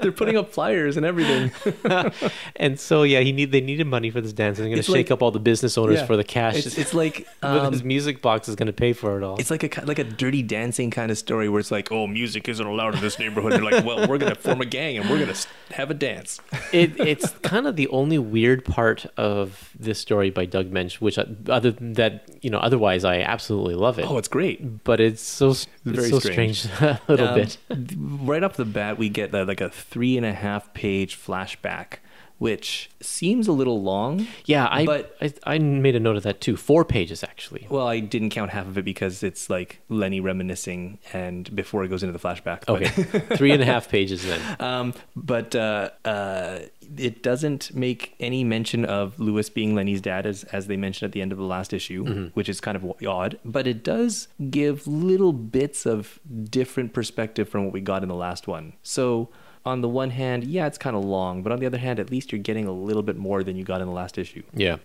They're 0.00 0.12
putting 0.12 0.36
up 0.36 0.52
flyers 0.52 0.96
and 0.96 1.04
everything. 1.06 1.52
and 2.56 2.78
so 2.78 3.02
yeah, 3.02 3.20
he 3.20 3.32
need 3.32 3.52
they 3.52 3.60
needed 3.60 3.86
money 3.86 4.10
for 4.10 4.20
this 4.20 4.32
dance. 4.32 4.58
And 4.58 4.64
they're 4.66 4.70
gonna 4.70 4.78
It's 4.80 4.88
shake 4.88 4.96
like- 5.06 5.10
up 5.12 5.22
all 5.22 5.30
the 5.30 5.38
business 5.40 5.76
owners 5.78 6.00
Yeah. 6.00 6.06
for 6.06 6.16
the 6.16 6.24
cash. 6.24 6.56
It's, 6.66 6.78
it's 6.78 6.94
like 6.94 7.26
um, 7.42 7.72
his 7.72 7.82
music 7.84 8.22
box 8.22 8.48
is 8.48 8.56
gonna 8.56 8.72
pay 8.72 8.92
for 8.92 9.16
it 9.18 9.22
all. 9.24 9.36
it's 9.38 9.50
like 9.50 9.62
a 9.78 9.84
like 9.84 9.98
a 9.98 10.04
dirty 10.04 10.42
dancing 10.42 10.90
kind 10.90 11.10
of 11.10 11.18
story 11.18 11.48
where 11.48 11.60
it's 11.60 11.70
like, 11.70 11.90
oh, 11.92 12.06
music 12.06 12.48
isn't 12.48 12.66
allowed 12.66 12.94
in 12.94 13.00
this 13.00 13.18
neighborhood. 13.18 13.52
They're 13.52 13.62
like, 13.64 13.84
well, 13.84 14.06
we're 14.08 14.18
gonna 14.18 14.34
form 14.34 14.60
a 14.60 14.66
gang 14.66 14.96
and 14.98 15.08
we're 15.10 15.18
gonna 15.18 15.34
have 15.72 15.90
a 15.90 15.94
dance. 15.94 16.40
it, 16.72 16.98
it's 17.00 17.30
kind 17.42 17.66
of 17.66 17.76
the 17.76 17.88
only 17.88 18.18
weird 18.18 18.64
part 18.64 19.06
of 19.16 19.70
this 19.78 19.98
story 19.98 20.30
by 20.30 20.44
Doug 20.46 20.70
Moench, 20.70 20.94
which 21.00 21.18
uh, 21.18 21.24
other 21.64 21.70
than 21.76 21.94
that, 21.94 22.28
you 22.42 22.50
know, 22.50 22.58
otherwise 22.58 23.04
I 23.04 23.20
absolutely 23.20 23.74
love 23.74 23.98
it. 23.98 24.06
Oh, 24.08 24.18
it's 24.18 24.28
great. 24.28 24.84
but 24.84 25.00
it's 25.00 25.22
so 25.22 25.50
it's 25.50 25.66
Very 25.84 26.08
so 26.10 26.18
strange. 26.18 26.60
strange, 26.62 26.98
a 27.08 27.12
little 27.12 27.28
Um, 27.28 27.34
bit. 27.34 27.56
Right 27.98 28.42
off 28.42 28.56
the 28.56 28.64
bat, 28.64 28.98
we 28.98 29.08
get 29.08 29.34
uh, 29.34 29.44
like 29.44 29.60
a 29.60 29.70
three 29.70 30.16
and 30.16 30.26
a 30.26 30.32
half 30.32 30.72
page 30.74 31.16
flashback, 31.18 31.98
which 32.38 32.90
seems 33.00 33.46
a 33.48 33.52
little 33.52 33.80
long. 33.82 34.26
Yeah, 34.44 34.66
I, 34.70 34.84
but- 34.84 35.16
I 35.20 35.32
I 35.44 35.58
made 35.58 35.94
a 35.94 36.00
note 36.00 36.16
of 36.16 36.22
that 36.24 36.40
too. 36.40 36.56
Four 36.56 36.84
pages 36.84 37.22
actually. 37.22 37.66
Well, 37.70 37.86
I 37.86 38.00
didn't 38.00 38.30
count 38.30 38.50
half 38.50 38.66
of 38.66 38.76
it 38.76 38.84
because 38.84 39.22
it's 39.22 39.48
like 39.48 39.80
Lenny 39.88 40.20
reminiscing 40.20 40.98
and 41.12 41.54
before 41.54 41.84
it 41.84 41.88
goes 41.88 42.02
into 42.02 42.12
the 42.16 42.18
flashback. 42.18 42.68
Okay, 42.68 42.88
three 43.36 43.52
and 43.52 43.62
a 43.62 43.66
half 43.66 43.88
pages 43.88 44.24
then. 44.26 44.40
Um, 44.60 44.94
but 45.14 45.54
uh, 45.54 45.90
uh, 46.04 46.58
it 46.96 47.22
doesn't 47.22 47.74
make 47.74 48.14
any 48.20 48.44
mention 48.44 48.84
of 48.84 49.18
Lewis 49.18 49.50
being 49.50 49.74
Lenny's 49.74 50.00
dad, 50.00 50.26
as 50.26 50.44
as 50.44 50.66
they 50.66 50.76
mentioned 50.76 51.08
at 51.08 51.12
the 51.12 51.22
end 51.22 51.32
of 51.32 51.38
the 51.38 51.44
last 51.44 51.72
issue, 51.72 52.04
mm-hmm. 52.04 52.26
which 52.34 52.48
is 52.48 52.60
kind 52.60 52.76
of 52.76 52.84
odd. 53.06 53.38
But 53.44 53.66
it 53.66 53.82
does 53.82 54.28
give 54.50 54.86
little 54.86 55.32
bits 55.32 55.86
of 55.86 56.20
different 56.44 56.92
perspective 56.92 57.48
from 57.48 57.64
what 57.64 57.72
we 57.72 57.80
got 57.80 58.02
in 58.02 58.08
the 58.08 58.14
last 58.14 58.46
one. 58.48 58.74
So. 58.82 59.30
On 59.66 59.80
the 59.80 59.88
one 59.88 60.10
hand, 60.10 60.44
yeah, 60.44 60.66
it's 60.66 60.76
kind 60.76 60.94
of 60.94 61.02
long, 61.02 61.42
but 61.42 61.50
on 61.50 61.58
the 61.58 61.64
other 61.64 61.78
hand, 61.78 61.98
at 61.98 62.10
least 62.10 62.30
you're 62.30 62.38
getting 62.38 62.66
a 62.66 62.70
little 62.70 63.02
bit 63.02 63.16
more 63.16 63.42
than 63.42 63.56
you 63.56 63.64
got 63.64 63.80
in 63.80 63.86
the 63.86 63.94
last 63.94 64.18
issue. 64.18 64.42
Yeah. 64.52 64.76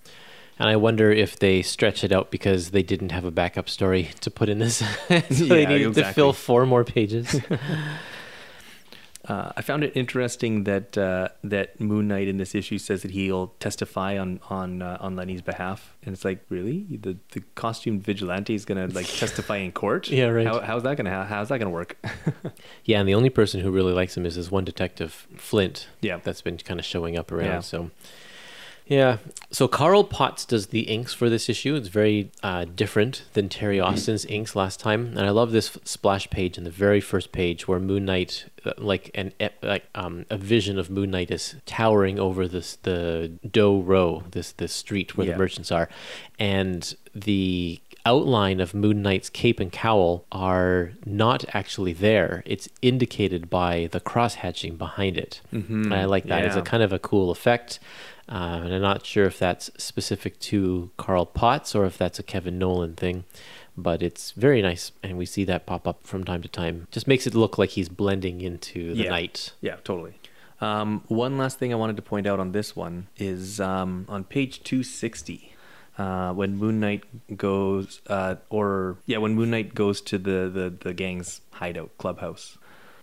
And 0.58 0.70
I 0.70 0.78
wonder 0.78 1.12
if 1.12 1.40
they 1.40 1.62
stretch 1.62 2.04
it 2.04 2.14
out 2.14 2.32
because 2.32 2.72
they 2.72 2.82
didn't 2.82 3.12
have 3.12 3.26
a 3.26 3.32
backup 3.32 3.70
story 3.70 4.12
to 4.22 4.32
put 4.32 4.48
in 4.48 4.60
this. 4.60 4.78
so 5.08 5.20
they 5.30 5.64
Yeah, 5.64 5.70
needed 5.70 5.94
to 5.96 6.14
fill 6.14 6.32
four 6.32 6.66
more 6.66 6.86
pages. 6.86 7.42
Uh, 9.30 9.52
I 9.56 9.62
found 9.62 9.84
it 9.84 9.96
interesting 9.96 10.64
that 10.64 10.98
uh, 10.98 11.30
that 11.44 11.80
Moon 11.80 12.08
Knight 12.08 12.28
in 12.28 12.38
this 12.38 12.56
issue 12.56 12.80
says 12.80 13.04
that 13.04 13.12
he'll 13.12 13.54
testify 13.60 14.18
on 14.18 14.40
on 14.50 14.82
uh, 14.82 14.98
on 15.00 15.16
Lenny's 15.16 15.44
behalf, 15.44 15.96
and 16.04 16.14
it's 16.14 16.26
like, 16.26 16.44
really, 16.50 16.88
the 16.90 17.16
the 17.34 17.42
costumed 17.54 18.04
vigilante 18.04 18.56
is 18.56 18.66
gonna 18.66 18.88
like 18.88 19.06
testify 19.06 19.58
in 19.58 19.72
court? 19.72 20.10
Yeah, 20.20 20.26
right. 20.26 20.48
How, 20.48 20.60
how's 20.60 20.84
that 20.84 20.98
gonna 20.98 21.12
how, 21.12 21.24
how's 21.24 21.50
that 21.50 21.60
gonna 21.60 21.70
work? 21.70 21.96
yeah, 22.84 23.00
and 23.00 23.08
the 23.08 23.14
only 23.14 23.30
person 23.30 23.62
who 23.62 23.70
really 23.70 23.94
likes 23.94 24.18
him 24.18 24.26
is 24.26 24.36
this 24.36 24.50
one 24.50 24.66
detective, 24.66 25.28
Flint. 25.38 25.88
Yeah. 26.02 26.20
That's 26.24 26.42
been 26.42 26.58
kind 26.58 26.80
of 26.80 26.86
showing 26.86 27.16
up 27.16 27.32
around. 27.32 27.46
Yeah. 27.46 27.60
So, 27.60 27.92
yeah. 28.90 29.18
So 29.52 29.68
Carl 29.68 30.04
Potts 30.04 30.46
does 30.46 30.68
the 30.68 30.82
inks 30.82 31.14
for 31.14 31.30
this 31.30 31.48
issue. 31.50 31.76
It's 31.76 31.88
very 31.88 32.32
uh, 32.44 32.66
different 32.66 33.24
than 33.34 33.48
Terry 33.50 33.80
Austin's 33.80 34.26
inks 34.26 34.56
last 34.56 34.80
time, 34.80 35.08
and 35.18 35.22
I 35.22 35.30
love 35.30 35.52
this 35.52 35.78
splash 35.86 36.30
page 36.30 36.58
in 36.58 36.66
the 36.66 36.70
very 36.70 37.00
first 37.02 37.32
page 37.32 37.68
where 37.68 37.80
Moon 37.80 38.06
Knight, 38.06 38.46
uh, 38.66 38.74
like 38.78 39.10
an 39.16 39.32
like 39.64 39.86
um, 39.96 40.26
a 40.30 40.38
vision 40.38 40.78
of 40.78 40.90
Moon 40.90 41.12
Knight 41.12 41.32
is 41.32 41.56
towering 41.66 42.20
over 42.20 42.48
this 42.48 42.76
the 42.84 43.32
Doe 43.50 43.80
Row, 43.80 44.24
this 44.32 44.52
this 44.52 44.74
street 44.74 45.16
where 45.18 45.26
Yeah. 45.26 45.34
the 45.34 45.40
merchants 45.40 45.72
are, 45.72 45.88
and 46.38 46.94
the 47.16 47.80
outline 48.06 48.60
of 48.60 48.74
Moon 48.74 49.02
Knight's 49.02 49.30
cape 49.30 49.60
and 49.60 49.72
cowl 49.72 50.26
are 50.32 50.92
not 51.06 51.44
actually 51.54 51.94
there. 51.94 52.44
It's 52.46 52.70
indicated 52.82 53.50
by 53.50 53.90
the 53.92 54.00
cross 54.00 54.36
hatching 54.36 54.78
behind 54.78 55.18
it. 55.18 55.42
Mm-hmm. 55.54 55.86
And 55.86 55.94
I 55.94 56.06
like 56.06 56.26
that. 56.26 56.46
It's 56.46 56.56
a 56.56 56.62
kind 56.62 56.82
of 56.84 56.94
a 56.94 57.00
cool 57.00 57.30
effect. 57.30 57.80
Uh, 58.30 58.62
and 58.64 58.74
I'm 58.76 58.82
not 58.82 59.06
sure 59.06 59.26
if 59.26 59.40
that's 59.40 59.72
specific 59.78 60.40
to 60.42 60.92
Carl 60.98 61.26
Potts 61.26 61.74
or 61.74 61.86
if 61.86 61.98
that's 61.98 62.20
a 62.20 62.24
Kevin 62.24 62.60
Nowlan 62.60 62.94
thing, 62.94 63.24
but 63.76 64.04
it's 64.04 64.32
very 64.32 64.62
nice. 64.62 64.92
And 65.02 65.18
we 65.18 65.26
see 65.26 65.44
that 65.46 65.66
pop 65.66 65.88
up 65.88 66.06
from 66.06 66.24
time 66.24 66.44
to 66.44 66.48
time. 66.48 66.88
Just 66.92 67.08
makes 67.08 67.26
it 67.26 67.34
look 67.34 67.58
like 67.58 67.72
he's 67.72 67.90
blending 67.90 68.42
into 68.42 68.94
the 68.94 69.04
Yeah. 69.06 69.10
night. 69.10 69.54
Yeah, 69.62 69.78
totally. 69.84 70.14
Um, 70.62 71.04
one 71.08 71.38
last 71.40 71.58
thing 71.58 71.72
I 71.74 71.76
wanted 71.76 71.96
to 71.96 72.02
point 72.04 72.28
out 72.28 72.40
on 72.40 72.52
this 72.52 72.76
one 72.76 73.08
is 73.18 73.60
um, 73.60 74.06
on 74.08 74.26
page 74.26 74.62
260. 74.64 75.54
Uh, 75.98 76.32
when 76.32 76.56
Moon 76.56 76.80
Knight 76.80 77.04
goes, 77.36 78.00
uh, 78.08 78.36
or 78.50 78.98
yeah, 79.06 79.18
when 79.18 79.34
Moon 79.36 79.50
Knight 79.50 79.74
goes 79.74 80.00
to 80.02 80.18
the, 80.18 80.50
the, 80.54 80.70
the 80.80 80.94
gang's 80.94 81.42
hideout 81.54 81.90
clubhouse, 81.98 82.58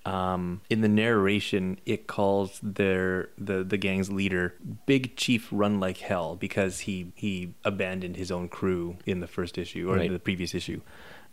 um, 0.06 0.60
in 0.70 0.80
the 0.80 0.88
narration, 0.88 1.78
it 1.84 2.06
calls 2.06 2.58
their 2.62 3.28
the 3.36 3.64
the 3.64 3.76
gang's 3.76 4.10
leader 4.10 4.54
Big 4.86 5.16
Chief 5.16 5.48
Run 5.50 5.80
Like 5.80 5.98
Hell 5.98 6.36
because 6.36 6.80
he 6.80 7.12
he 7.14 7.54
abandoned 7.64 8.16
his 8.16 8.30
own 8.30 8.48
crew 8.48 8.96
in 9.04 9.20
the 9.20 9.26
first 9.26 9.58
issue 9.58 9.90
or 9.90 9.96
Right. 9.96 10.06
in 10.06 10.12
the 10.12 10.18
previous 10.18 10.54
issue. 10.54 10.80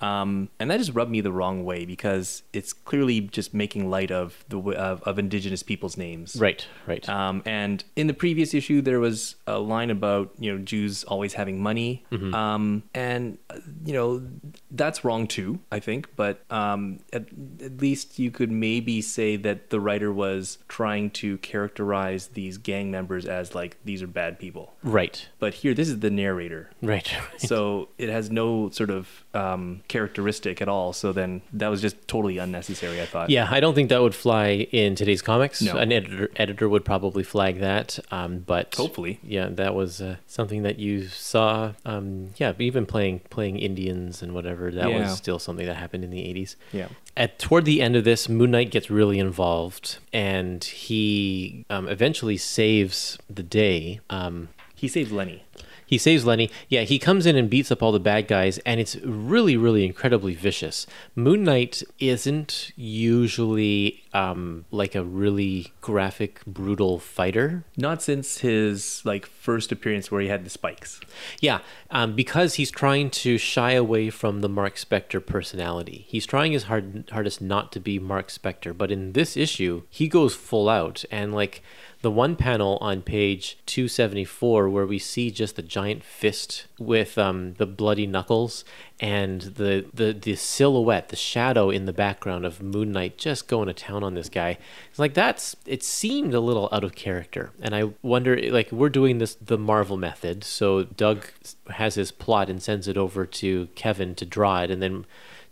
Um, 0.01 0.49
and 0.59 0.69
that 0.69 0.79
just 0.79 0.93
rubbed 0.93 1.11
me 1.11 1.21
the 1.21 1.31
wrong 1.31 1.63
way 1.63 1.85
because 1.85 2.43
it's 2.51 2.73
clearly 2.73 3.21
just 3.21 3.53
making 3.53 3.89
light 3.89 4.11
of 4.11 4.43
the 4.49 4.59
of, 4.59 5.01
of 5.03 5.17
indigenous 5.17 5.63
people's 5.63 5.95
names. 5.95 6.35
Right, 6.35 6.67
right. 6.87 7.07
Um, 7.07 7.41
and 7.45 7.85
in 7.95 8.07
the 8.07 8.13
previous 8.13 8.53
issue, 8.53 8.81
there 8.81 8.99
was 8.99 9.35
a 9.47 9.59
line 9.59 9.89
about 9.91 10.33
you 10.39 10.51
know 10.51 10.61
Jews 10.61 11.05
always 11.05 11.35
having 11.35 11.61
money, 11.61 12.03
um, 12.33 12.83
and 12.93 13.37
uh, 13.49 13.59
you 13.85 13.93
know 13.93 14.27
that's 14.71 15.05
wrong 15.05 15.25
too. 15.25 15.59
I 15.71 15.79
think, 15.79 16.09
but 16.17 16.43
um, 16.51 16.99
at, 17.13 17.27
at 17.63 17.79
least 17.79 18.19
you 18.19 18.29
could 18.29 18.51
maybe 18.63 19.01
say 19.01 19.35
that 19.35 19.69
the 19.71 19.79
writer 19.85 20.11
was 20.25 20.57
trying 20.69 21.09
to 21.09 21.37
characterize 21.39 22.27
these 22.39 22.57
gang 22.57 22.89
members 22.91 23.25
as 23.25 23.53
like 23.53 23.71
these 23.83 24.01
are 24.01 24.07
bad 24.21 24.39
people. 24.39 24.65
right, 24.83 25.17
But 25.39 25.53
here, 25.55 25.73
this 25.73 25.89
is 25.89 25.99
the 25.99 26.09
narrator, 26.09 26.69
right. 26.81 27.09
so 27.37 27.89
it 27.97 28.09
has 28.09 28.29
no 28.31 28.69
sort 28.69 28.89
of 28.89 29.23
um, 29.33 29.81
characteristic 29.87 30.61
at 30.61 30.69
all. 30.69 30.93
So 30.93 31.11
then 31.11 31.41
that 31.51 31.67
was 31.67 31.81
just 31.81 31.95
totally 32.07 32.37
unnecessary. 32.37 33.01
I 33.01 33.05
thought. 33.05 33.29
Yeah, 33.29 33.47
I 33.49 33.59
don't 33.59 33.73
think 33.75 33.89
that 33.89 34.01
would 34.01 34.15
fly 34.15 34.45
in 34.71 34.95
today's 34.95 35.21
comics. 35.21 35.61
No. 35.61 35.75
An 35.77 35.91
editor 35.91 36.29
editor 36.35 36.69
would 36.69 36.85
probably 36.85 37.23
flag 37.23 37.59
that, 37.59 37.99
um, 38.11 38.39
but 38.53 38.75
Hopefully. 38.75 39.19
yeah, 39.23 39.47
that 39.61 39.73
was 39.75 40.01
uh, 40.01 40.15
something 40.27 40.63
that 40.63 40.77
you 40.79 41.07
saw. 41.07 41.73
Um, 41.85 42.29
yeah, 42.37 42.53
even 42.59 42.85
playing 42.85 43.21
playing 43.29 43.57
Indians 43.59 44.21
and 44.23 44.33
whatever, 44.33 44.71
that 44.71 44.89
Yeah. 44.89 44.99
was 45.01 45.17
still 45.17 45.39
something 45.39 45.65
that 45.65 45.75
happened 45.77 46.03
in 46.03 46.11
the 46.11 46.23
eighties. 46.29 46.55
Yeah. 46.71 46.87
At 47.15 47.37
toward 47.37 47.65
the 47.65 47.79
end 47.81 47.95
of 47.95 48.03
this, 48.05 48.27
Moon 48.27 48.51
Knight 48.53 48.69
gets 48.69 48.91
really 48.91 49.17
involved, 49.17 49.97
and 50.13 50.63
he 50.63 51.65
um, 51.71 51.89
eventually 51.89 52.37
saves 52.37 53.17
the 53.27 53.41
day. 53.41 53.99
Um, 54.11 54.49
He 54.75 54.87
saves 54.87 55.11
Lenny. 55.11 55.43
He 55.85 55.97
saves 55.97 56.25
Lenny. 56.25 56.49
Yeah, 56.69 56.81
he 56.81 56.99
comes 56.99 57.25
in 57.25 57.35
and 57.35 57.49
beats 57.49 57.71
up 57.71 57.81
all 57.81 57.91
the 57.91 57.99
bad 57.99 58.27
guys, 58.27 58.57
and 58.59 58.79
it's 58.79 58.95
really, 58.97 59.57
really 59.57 59.85
incredibly 59.85 60.33
vicious. 60.33 60.85
Moon 61.15 61.43
Knight 61.43 61.83
isn't 61.99 62.71
usually 62.75 64.03
um, 64.13 64.65
like 64.71 64.95
a 64.95 65.03
really 65.03 65.73
graphic, 65.81 66.43
brutal 66.45 66.99
fighter. 66.99 67.65
Not 67.77 68.01
since 68.01 68.39
his 68.39 69.01
like 69.03 69.25
first 69.25 69.71
appearance 69.71 70.11
where 70.11 70.21
he 70.21 70.27
had 70.27 70.45
the 70.45 70.49
spikes. 70.49 70.99
Yeah, 71.39 71.59
um, 71.89 72.15
because 72.15 72.55
he's 72.55 72.71
trying 72.71 73.09
to 73.11 73.37
shy 73.37 73.71
away 73.71 74.09
from 74.09 74.41
the 74.41 74.49
Marc 74.49 74.75
Spector 74.75 75.25
personality. 75.25 76.05
He's 76.07 76.25
trying 76.25 76.51
his 76.51 76.63
hard, 76.63 77.09
hardest 77.11 77.41
not 77.41 77.71
to 77.73 77.79
be 77.79 77.99
Marc 77.99 78.29
Spector, 78.29 78.77
but 78.77 78.91
in 78.91 79.13
this 79.13 79.35
issue, 79.35 79.83
he 79.89 80.07
goes 80.07 80.35
full 80.35 80.69
out. 80.69 81.03
And 81.11 81.33
like 81.33 81.61
the 82.03 82.11
one 82.11 82.35
panel 82.35 82.77
on 82.81 83.01
page 83.01 83.57
274 83.65 84.67
where 84.67 84.85
we 84.85 84.99
see 84.99 85.31
just 85.31 85.55
the 85.55 85.61
giant 85.61 86.03
fist 86.03 86.67
with 86.77 87.17
um, 87.17 87.53
the 87.53 87.65
bloody 87.65 88.05
knuckles 88.05 88.65
and 88.99 89.41
the, 89.41 89.85
the, 89.93 90.11
the 90.11 90.35
silhouette, 90.35 91.07
the 91.07 91.15
shadow 91.15 91.69
in 91.69 91.85
the 91.85 91.93
background 91.93 92.45
of 92.45 92.61
Moon 92.61 92.91
Knight 92.91 93.17
just 93.17 93.47
going 93.47 93.67
to 93.67 93.73
town 93.73 94.03
on 94.03 94.15
this 94.15 94.27
guy. 94.27 94.57
It's 94.89 94.99
like 94.99 95.13
that's, 95.13 95.55
it 95.65 95.81
seemed 95.81 96.33
a 96.33 96.41
little 96.41 96.67
out 96.73 96.83
of 96.83 96.93
character. 96.93 97.51
And 97.61 97.73
I 97.73 97.91
wonder, 98.01 98.37
like, 98.51 98.69
we're 98.69 98.89
doing 98.89 99.19
this 99.19 99.35
the 99.35 99.57
Marvel 99.57 99.95
method. 99.95 100.43
So 100.43 100.83
Doug 100.83 101.25
has 101.69 101.95
his 101.95 102.11
plot 102.11 102.49
and 102.49 102.61
sends 102.61 102.89
it 102.89 102.97
over 102.97 103.25
to 103.25 103.67
Kevin 103.75 104.13
to 104.15 104.25
draw 104.25 104.61
it, 104.61 104.69
and 104.69 104.81
then 104.81 105.05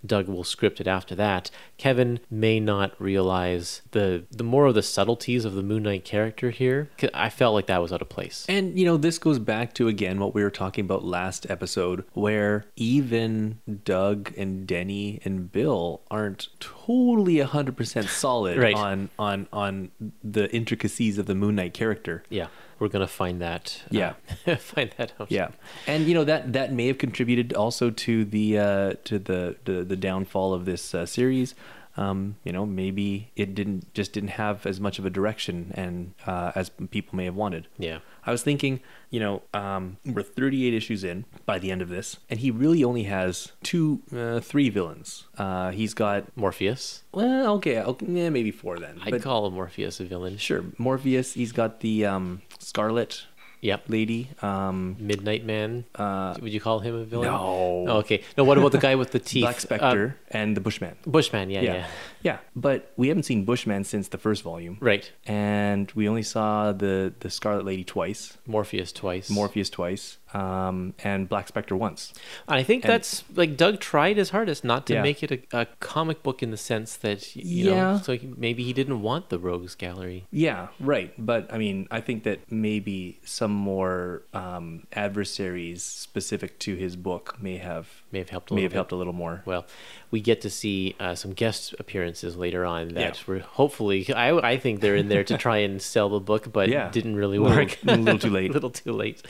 Doug 0.06 0.28
will 0.28 0.44
script 0.44 0.80
it 0.82 0.88
after 0.88 1.14
that. 1.16 1.52
Kevin 1.78 2.20
may 2.30 2.60
not 2.60 3.00
realize 3.00 3.82
the 3.92 4.24
the 4.32 4.44
more 4.44 4.66
of 4.68 4.74
the 4.76 4.82
subtleties 4.84 5.46
of 5.46 5.54
the 5.54 5.64
Moon 5.64 5.84
Knight 5.84 6.04
character 6.06 6.50
here. 6.50 6.90
I 7.14 7.30
felt 7.30 7.54
like 7.54 7.68
that 7.68 7.82
was 7.82 7.94
out 7.94 8.02
of 8.02 8.10
place. 8.10 8.46
And 8.50 8.78
you 8.78 8.86
know, 8.86 8.98
this 8.98 9.18
goes 9.20 9.40
back 9.40 9.74
to 9.76 9.88
again 9.88 10.20
what 10.20 10.34
we 10.34 10.44
were 10.44 10.50
talking 10.52 10.86
about 10.86 11.04
last 11.04 11.50
episode, 11.50 12.04
where 12.14 12.66
even 12.76 13.60
Doug 13.84 14.34
and 14.38 14.66
Denny 14.68 15.20
and 15.24 15.52
Bill 15.52 16.02
aren't 16.10 16.48
totally 16.60 17.40
hundred 17.40 17.78
percent 17.78 18.08
solid 18.08 18.58
Right. 18.58 18.76
on 18.76 19.10
on 19.20 19.48
on 19.54 19.92
the 20.24 20.50
intricacies 20.54 21.18
of 21.18 21.26
the 21.26 21.36
Moon 21.36 21.56
Knight 21.56 21.74
character. 21.74 22.24
Yeah, 22.30 22.48
we're 22.82 22.90
gonna 22.90 23.08
find 23.08 23.40
that. 23.42 23.82
uh, 23.86 23.88
Yeah. 23.92 24.14
find 24.58 24.90
that 24.98 25.14
out. 25.20 25.32
Yeah, 25.32 25.50
and 25.88 26.06
you 26.08 26.14
know 26.14 26.26
that 26.26 26.52
that 26.54 26.74
may 26.74 26.88
have 26.88 26.98
contributed 26.98 27.54
also 27.54 27.90
to 27.92 28.26
the 28.26 28.58
uh, 28.58 28.94
to 29.06 29.20
the, 29.20 29.56
the 29.64 29.84
the 29.86 29.96
downfall 29.96 30.54
of 30.54 30.66
this 30.66 30.94
uh, 30.94 31.06
series. 31.06 31.56
Um, 31.98 32.38
you 32.46 32.54
know, 32.54 32.66
maybe 32.66 33.32
it 33.36 33.54
didn't 33.54 33.94
just 33.94 34.14
didn't 34.14 34.30
have 34.30 34.66
as 34.66 34.80
much 34.80 34.98
of 34.98 35.06
a 35.06 35.10
direction 35.10 35.72
and 35.76 36.14
uh, 36.26 36.54
as 36.56 36.70
people 36.90 37.18
may 37.18 37.26
have 37.26 37.36
wanted. 37.36 37.68
Yeah. 37.78 38.00
I 38.26 38.32
was 38.32 38.44
thinking, 38.44 38.80
you 39.10 39.20
know, 39.20 39.42
um, 39.54 39.98
we're 40.06 40.22
38 40.24 40.74
issues 40.74 41.04
in 41.04 41.26
by 41.46 41.60
the 41.60 41.70
end 41.70 41.82
of 41.82 41.90
this, 41.90 42.18
and 42.30 42.40
he 42.40 42.50
really 42.52 42.82
only 42.84 43.04
has 43.04 43.52
two, 43.64 44.00
uh, 44.16 44.40
three 44.40 44.70
villains. 44.70 45.26
Uh, 45.38 45.72
he's 45.72 45.94
got, 45.94 46.26
Morpheus. 46.38 47.04
well, 47.12 47.56
okay, 47.56 47.82
okay 47.82 48.06
yeah, 48.08 48.30
maybe 48.30 48.52
four 48.52 48.78
then. 48.80 49.00
I'd 49.04 49.12
But 49.12 49.22
call 49.24 49.50
Morpheus 49.52 50.00
a 50.00 50.06
villain. 50.06 50.38
sure, 50.38 50.64
Morpheus. 50.78 51.34
He's 51.34 51.52
got 51.52 51.80
the 51.82 52.06
um, 52.06 52.42
Scarlet 52.62 53.24
Yep. 53.64 53.84
Lady. 53.90 54.30
Um, 54.42 54.96
Midnight 55.00 55.46
Man. 55.46 55.86
uh, 55.94 56.34
Would 56.42 56.52
you 56.52 56.60
call 56.60 56.80
him 56.80 56.96
a 56.96 57.04
villain? 57.04 57.28
no. 57.28 57.86
Oh, 57.88 57.98
okay. 58.00 58.24
No. 58.36 58.44
What 58.44 58.58
about 58.58 58.72
the 58.72 58.80
guy 58.80 58.96
with 58.96 59.12
the 59.12 59.20
teeth? 59.20 59.44
Black 59.44 59.58
Uh, 59.58 59.60
Spectre 59.60 60.18
and 60.32 60.58
the 60.58 60.62
Bushman. 60.62 60.96
Bushman. 61.06 61.52
Yeah, 61.52 61.62
yeah. 61.62 61.74
Yeah. 61.74 61.88
yeah, 62.24 62.38
But 62.56 62.92
we 62.98 63.10
haven't 63.10 63.24
seen 63.24 63.46
Bushman 63.46 63.84
since 63.84 64.08
the 64.08 64.18
first 64.18 64.42
volume, 64.42 64.78
Right. 64.80 65.12
and 65.28 65.92
we 65.92 66.10
only 66.10 66.24
saw 66.24 66.72
the 66.72 67.14
the 67.20 67.30
Scarlet 67.30 67.64
Lady 67.64 67.84
twice, 67.84 68.36
Morpheus 68.48 68.92
twice. 68.92 69.30
Morpheus 69.30 69.70
twice, 69.70 70.18
um, 70.34 70.94
and 71.04 71.28
Black 71.30 71.48
Spectre 71.48 71.76
once. 71.76 72.14
I 72.48 72.64
think 72.64 72.84
And- 72.86 72.94
that's 72.94 73.24
like 73.36 73.58
Doug 73.58 73.80
tried 73.80 74.18
his 74.18 74.30
hardest 74.32 74.64
not 74.64 74.86
to 74.88 74.94
Yeah. 74.94 75.02
make 75.02 75.24
it 75.24 75.32
a, 75.32 75.62
a 75.62 75.66
comic 75.80 76.24
book 76.24 76.42
in 76.42 76.52
the 76.52 76.58
sense 76.58 76.96
that 76.98 77.36
you 77.36 77.66
know, 77.66 77.76
Yeah. 77.76 78.00
so 78.00 78.14
he, 78.18 78.34
maybe 78.38 78.64
he 78.64 78.74
didn't 78.74 79.02
want 79.02 79.30
the 79.30 79.40
rogues 79.40 79.76
gallery. 79.76 80.26
Yeah, 80.32 80.68
right. 80.80 81.14
But 81.18 81.52
I 81.54 81.58
mean, 81.58 81.88
I 81.92 82.02
think 82.02 82.24
that 82.24 82.52
maybe 82.52 83.20
some 83.24 83.52
more 83.52 84.24
um, 84.34 84.88
adversaries 84.94 85.84
specific 85.84 86.60
to 86.60 86.76
his 86.76 86.96
book 86.96 87.38
may 87.42 87.58
have 87.58 87.88
May 88.12 88.20
have 88.20 88.30
helped 88.30 88.52
a 88.52 88.54
may 88.54 88.62
little 88.62 88.66
have 88.66 88.72
bit. 88.72 88.76
helped 88.78 88.92
a 88.92 88.96
little 88.96 89.14
more. 89.14 89.42
Well, 89.46 89.66
we 90.12 90.20
get 90.22 90.42
to 90.42 90.50
see 90.50 90.96
uh, 91.00 91.16
some 91.16 91.32
guest 91.32 91.74
appearances 91.80 92.36
later 92.36 92.66
on 92.66 92.90
that 92.90 93.18
Yeah. 93.18 93.24
were 93.28 93.40
hopefully. 93.40 94.14
I, 94.14 94.36
I 94.52 94.58
think 94.58 94.82
they're 94.82 94.96
in 94.98 95.08
there 95.08 95.24
to 95.24 95.38
try 95.38 95.58
and 95.60 95.82
sell 95.82 96.10
the 96.10 96.20
book, 96.20 96.52
but 96.52 96.68
Yeah. 96.70 96.90
didn't 96.92 97.16
really 97.16 97.38
A 97.38 97.42
little- 97.42 97.58
work. 97.58 97.78
a 97.88 97.96
little 97.98 98.20
too 98.20 98.30
late. 98.40 98.50
a 98.50 98.54
little 98.54 98.70
too 98.70 98.92
late. 98.92 99.22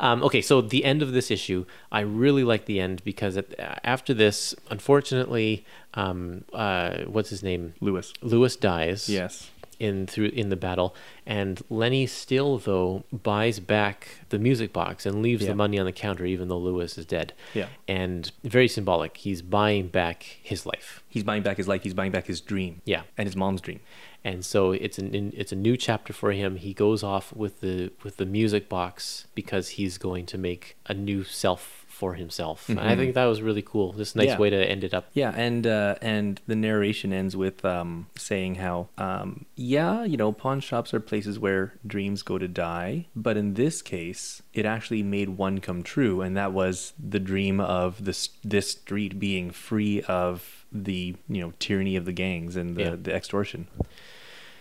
Um, 0.00 0.22
okay, 0.24 0.40
so 0.40 0.60
the 0.62 0.84
end 0.84 1.02
of 1.02 1.12
this 1.12 1.30
issue, 1.30 1.66
I 1.92 2.00
really 2.00 2.44
like 2.44 2.64
the 2.64 2.80
end 2.80 3.04
because 3.04 3.36
at, 3.36 3.46
after 3.84 4.14
this, 4.14 4.54
unfortunately, 4.70 5.64
um, 5.94 6.44
uh, 6.52 6.98
what's 7.06 7.28
his 7.30 7.42
name? 7.42 7.74
Lewis. 7.80 8.12
Lewis 8.22 8.56
dies. 8.56 9.08
Yes. 9.08 9.50
In 9.78 10.06
through 10.06 10.26
in 10.26 10.48
the 10.48 10.56
battle 10.56 10.94
and 11.26 11.60
Lenny 11.70 12.06
still 12.06 12.58
though 12.58 13.04
buys 13.12 13.58
back 13.60 14.08
the 14.28 14.38
music 14.38 14.72
box 14.72 15.04
and 15.06 15.22
leaves 15.22 15.42
Yeah. 15.42 15.48
the 15.50 15.54
money 15.56 15.78
on 15.78 15.86
the 15.86 15.92
counter 15.92 16.24
even 16.24 16.48
though 16.48 16.58
Lewis 16.58 16.96
is 16.98 17.06
dead. 17.06 17.32
Yeah. 17.54 17.66
And 17.88 18.30
very 18.44 18.68
symbolic. 18.68 19.16
He's 19.16 19.42
buying 19.42 19.88
back 19.88 20.22
his 20.42 20.66
life. 20.66 21.02
He's 21.08 21.24
buying 21.24 21.42
back 21.42 21.56
his 21.56 21.68
life. 21.68 21.82
He's 21.82 21.94
buying 21.94 22.12
back 22.12 22.26
his 22.26 22.40
dream. 22.40 22.80
Yeah. 22.84 23.02
And 23.18 23.26
his 23.26 23.36
mom's 23.36 23.60
dream. 23.60 23.80
And 24.24 24.44
so 24.44 24.70
it's 24.70 24.98
an 24.98 25.32
it's 25.36 25.50
a 25.50 25.56
new 25.56 25.76
chapter 25.76 26.12
for 26.12 26.30
him. 26.30 26.54
He 26.56 26.72
goes 26.74 27.02
off 27.02 27.34
with 27.34 27.60
the 27.60 27.90
with 28.04 28.18
the 28.18 28.26
music 28.26 28.68
box 28.68 29.26
because 29.34 29.70
he's 29.70 29.98
going 29.98 30.26
to 30.26 30.38
make 30.38 30.76
a 30.86 30.94
new 30.94 31.24
self 31.24 31.81
for 32.02 32.14
himself. 32.14 32.68
And 32.68 32.80
I 32.80 32.96
think 32.96 33.14
that 33.14 33.26
was 33.26 33.40
really 33.42 33.62
cool. 33.62 33.92
A 33.94 33.98
nice 33.98 34.14
Yeah. 34.16 34.36
way 34.42 34.50
to 34.50 34.56
end 34.74 34.82
it 34.82 34.92
up. 34.92 35.04
Yeah, 35.14 35.32
and 35.36 35.64
uh, 35.64 35.94
and 36.02 36.40
the 36.48 36.56
narration 36.56 37.12
ends 37.12 37.36
with 37.36 37.64
um, 37.64 38.06
saying 38.16 38.56
how, 38.56 38.88
um, 38.98 39.46
yeah, 39.54 40.02
you 40.04 40.16
know, 40.16 40.32
pawn 40.32 40.58
shops 40.58 40.92
are 40.94 40.98
places 41.00 41.38
where 41.38 41.64
dreams 41.86 42.22
go 42.22 42.38
to 42.38 42.48
die, 42.48 43.06
but 43.14 43.36
in 43.36 43.54
this 43.54 43.82
case, 43.82 44.42
it 44.52 44.66
actually 44.66 45.04
made 45.04 45.28
one 45.46 45.60
come 45.60 45.84
true, 45.84 46.22
and 46.24 46.36
that 46.36 46.52
was 46.52 46.92
the 46.98 47.20
dream 47.20 47.60
of 47.60 48.04
this 48.04 48.30
this 48.42 48.66
street 48.72 49.20
being 49.20 49.52
free 49.52 50.02
of 50.02 50.66
the 50.72 51.14
you 51.28 51.40
know 51.42 51.52
tyranny 51.60 51.94
of 51.94 52.04
the 52.04 52.12
gangs 52.24 52.56
and 52.56 52.74
the, 52.76 52.82
Yeah. 52.82 52.96
the 53.00 53.14
extortion. 53.14 53.68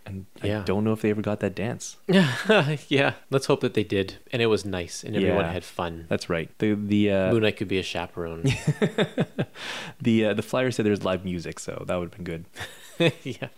And 0.06 0.26
Yeah. 0.44 0.62
I 0.62 0.64
don't 0.64 0.84
know 0.84 0.94
if 0.94 1.02
they 1.02 1.10
ever 1.12 1.22
got 1.22 1.40
that 1.42 1.54
dance. 1.56 1.98
yeah, 2.08 3.14
let's 3.30 3.46
hope 3.46 3.62
that 3.62 3.76
they 3.76 3.84
did, 3.84 4.16
and 4.32 4.42
it 4.42 4.48
was 4.48 4.66
nice, 4.66 5.04
and 5.04 5.16
everyone 5.16 5.46
Yeah. 5.46 5.52
had 5.54 5.64
fun. 5.64 6.06
That's 6.10 6.30
right. 6.30 6.50
The 6.58 6.74
the 6.74 7.12
uh, 7.12 7.32
Moon 7.32 7.44
Knight 7.44 7.58
could 7.58 7.68
be 7.68 7.78
a 7.78 7.84
chaperone. 7.84 8.44
the 10.02 10.26
uh, 10.26 10.34
the 10.34 10.42
flyer 10.42 10.72
said 10.72 10.86
there's 10.86 11.04
live 11.06 11.24
music, 11.24 11.60
so 11.60 11.84
that 11.88 11.96
would 11.96 12.14
have 12.14 12.24
been 12.24 12.26
good. 12.26 12.46
yeah. 13.24 13.50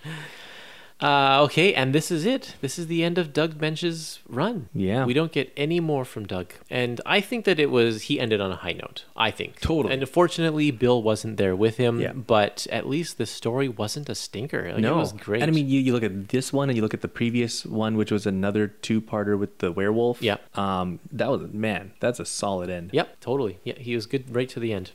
Uh, 1.02 1.42
okay, 1.44 1.74
and 1.74 1.94
this 1.94 2.12
is 2.12 2.26
it. 2.26 2.56
This 2.62 2.80
is 2.80 2.88
the 2.88 3.04
end 3.04 3.18
of 3.18 3.34
Doug 3.34 3.60
Moench's 3.60 4.20
run. 4.30 4.70
Yeah. 4.74 5.06
We 5.06 5.14
don't 5.14 5.32
get 5.32 5.52
any 5.58 5.80
more 5.82 6.06
from 6.06 6.26
Doug. 6.26 6.54
And 6.70 7.02
I 7.06 7.20
think 7.20 7.44
that 7.46 7.60
it 7.60 7.70
was, 7.70 8.04
he 8.04 8.20
ended 8.20 8.40
on 8.40 8.52
a 8.52 8.56
high 8.56 8.72
note. 8.74 9.04
I 9.18 9.30
think. 9.32 9.60
Totally. 9.60 9.94
And 9.94 10.02
unfortunately, 10.02 10.72
Bill 10.72 11.02
wasn't 11.04 11.38
there 11.38 11.56
with 11.56 11.76
him, 11.78 12.00
Yeah. 12.00 12.14
but 12.14 12.68
at 12.72 12.88
least 12.88 13.18
the 13.18 13.26
story 13.26 13.68
wasn't 13.68 14.08
a 14.08 14.16
stinker. 14.16 14.72
Like, 14.74 14.84
It 14.84 14.96
was 14.96 15.12
great. 15.12 15.42
And 15.42 15.52
I 15.52 15.54
mean, 15.54 15.68
you, 15.68 15.80
you 15.80 15.92
look 15.94 16.04
at 16.04 16.30
this 16.30 16.54
one 16.54 16.70
and 16.70 16.76
you 16.78 16.82
look 16.82 16.94
at 16.94 17.02
the 17.02 17.08
previous 17.10 17.66
one, 17.66 17.98
which 17.98 18.12
was 18.12 18.26
another 18.26 18.68
two 18.68 19.02
parter 19.02 19.38
with 19.38 19.58
the 19.58 19.72
werewolf. 19.72 20.22
Yeah. 20.22 20.38
Um, 20.56 21.00
that 21.12 21.30
was 21.30 21.52
man, 21.52 21.92
that's 22.00 22.20
a 22.20 22.26
solid 22.26 22.70
end. 22.70 22.92
Yep, 22.94 23.20
totally. 23.20 23.60
Yeah, 23.64 23.78
he 23.78 23.94
was 23.96 24.06
good 24.06 24.34
right 24.34 24.48
to 24.50 24.60
the 24.60 24.72
end. 24.72 24.92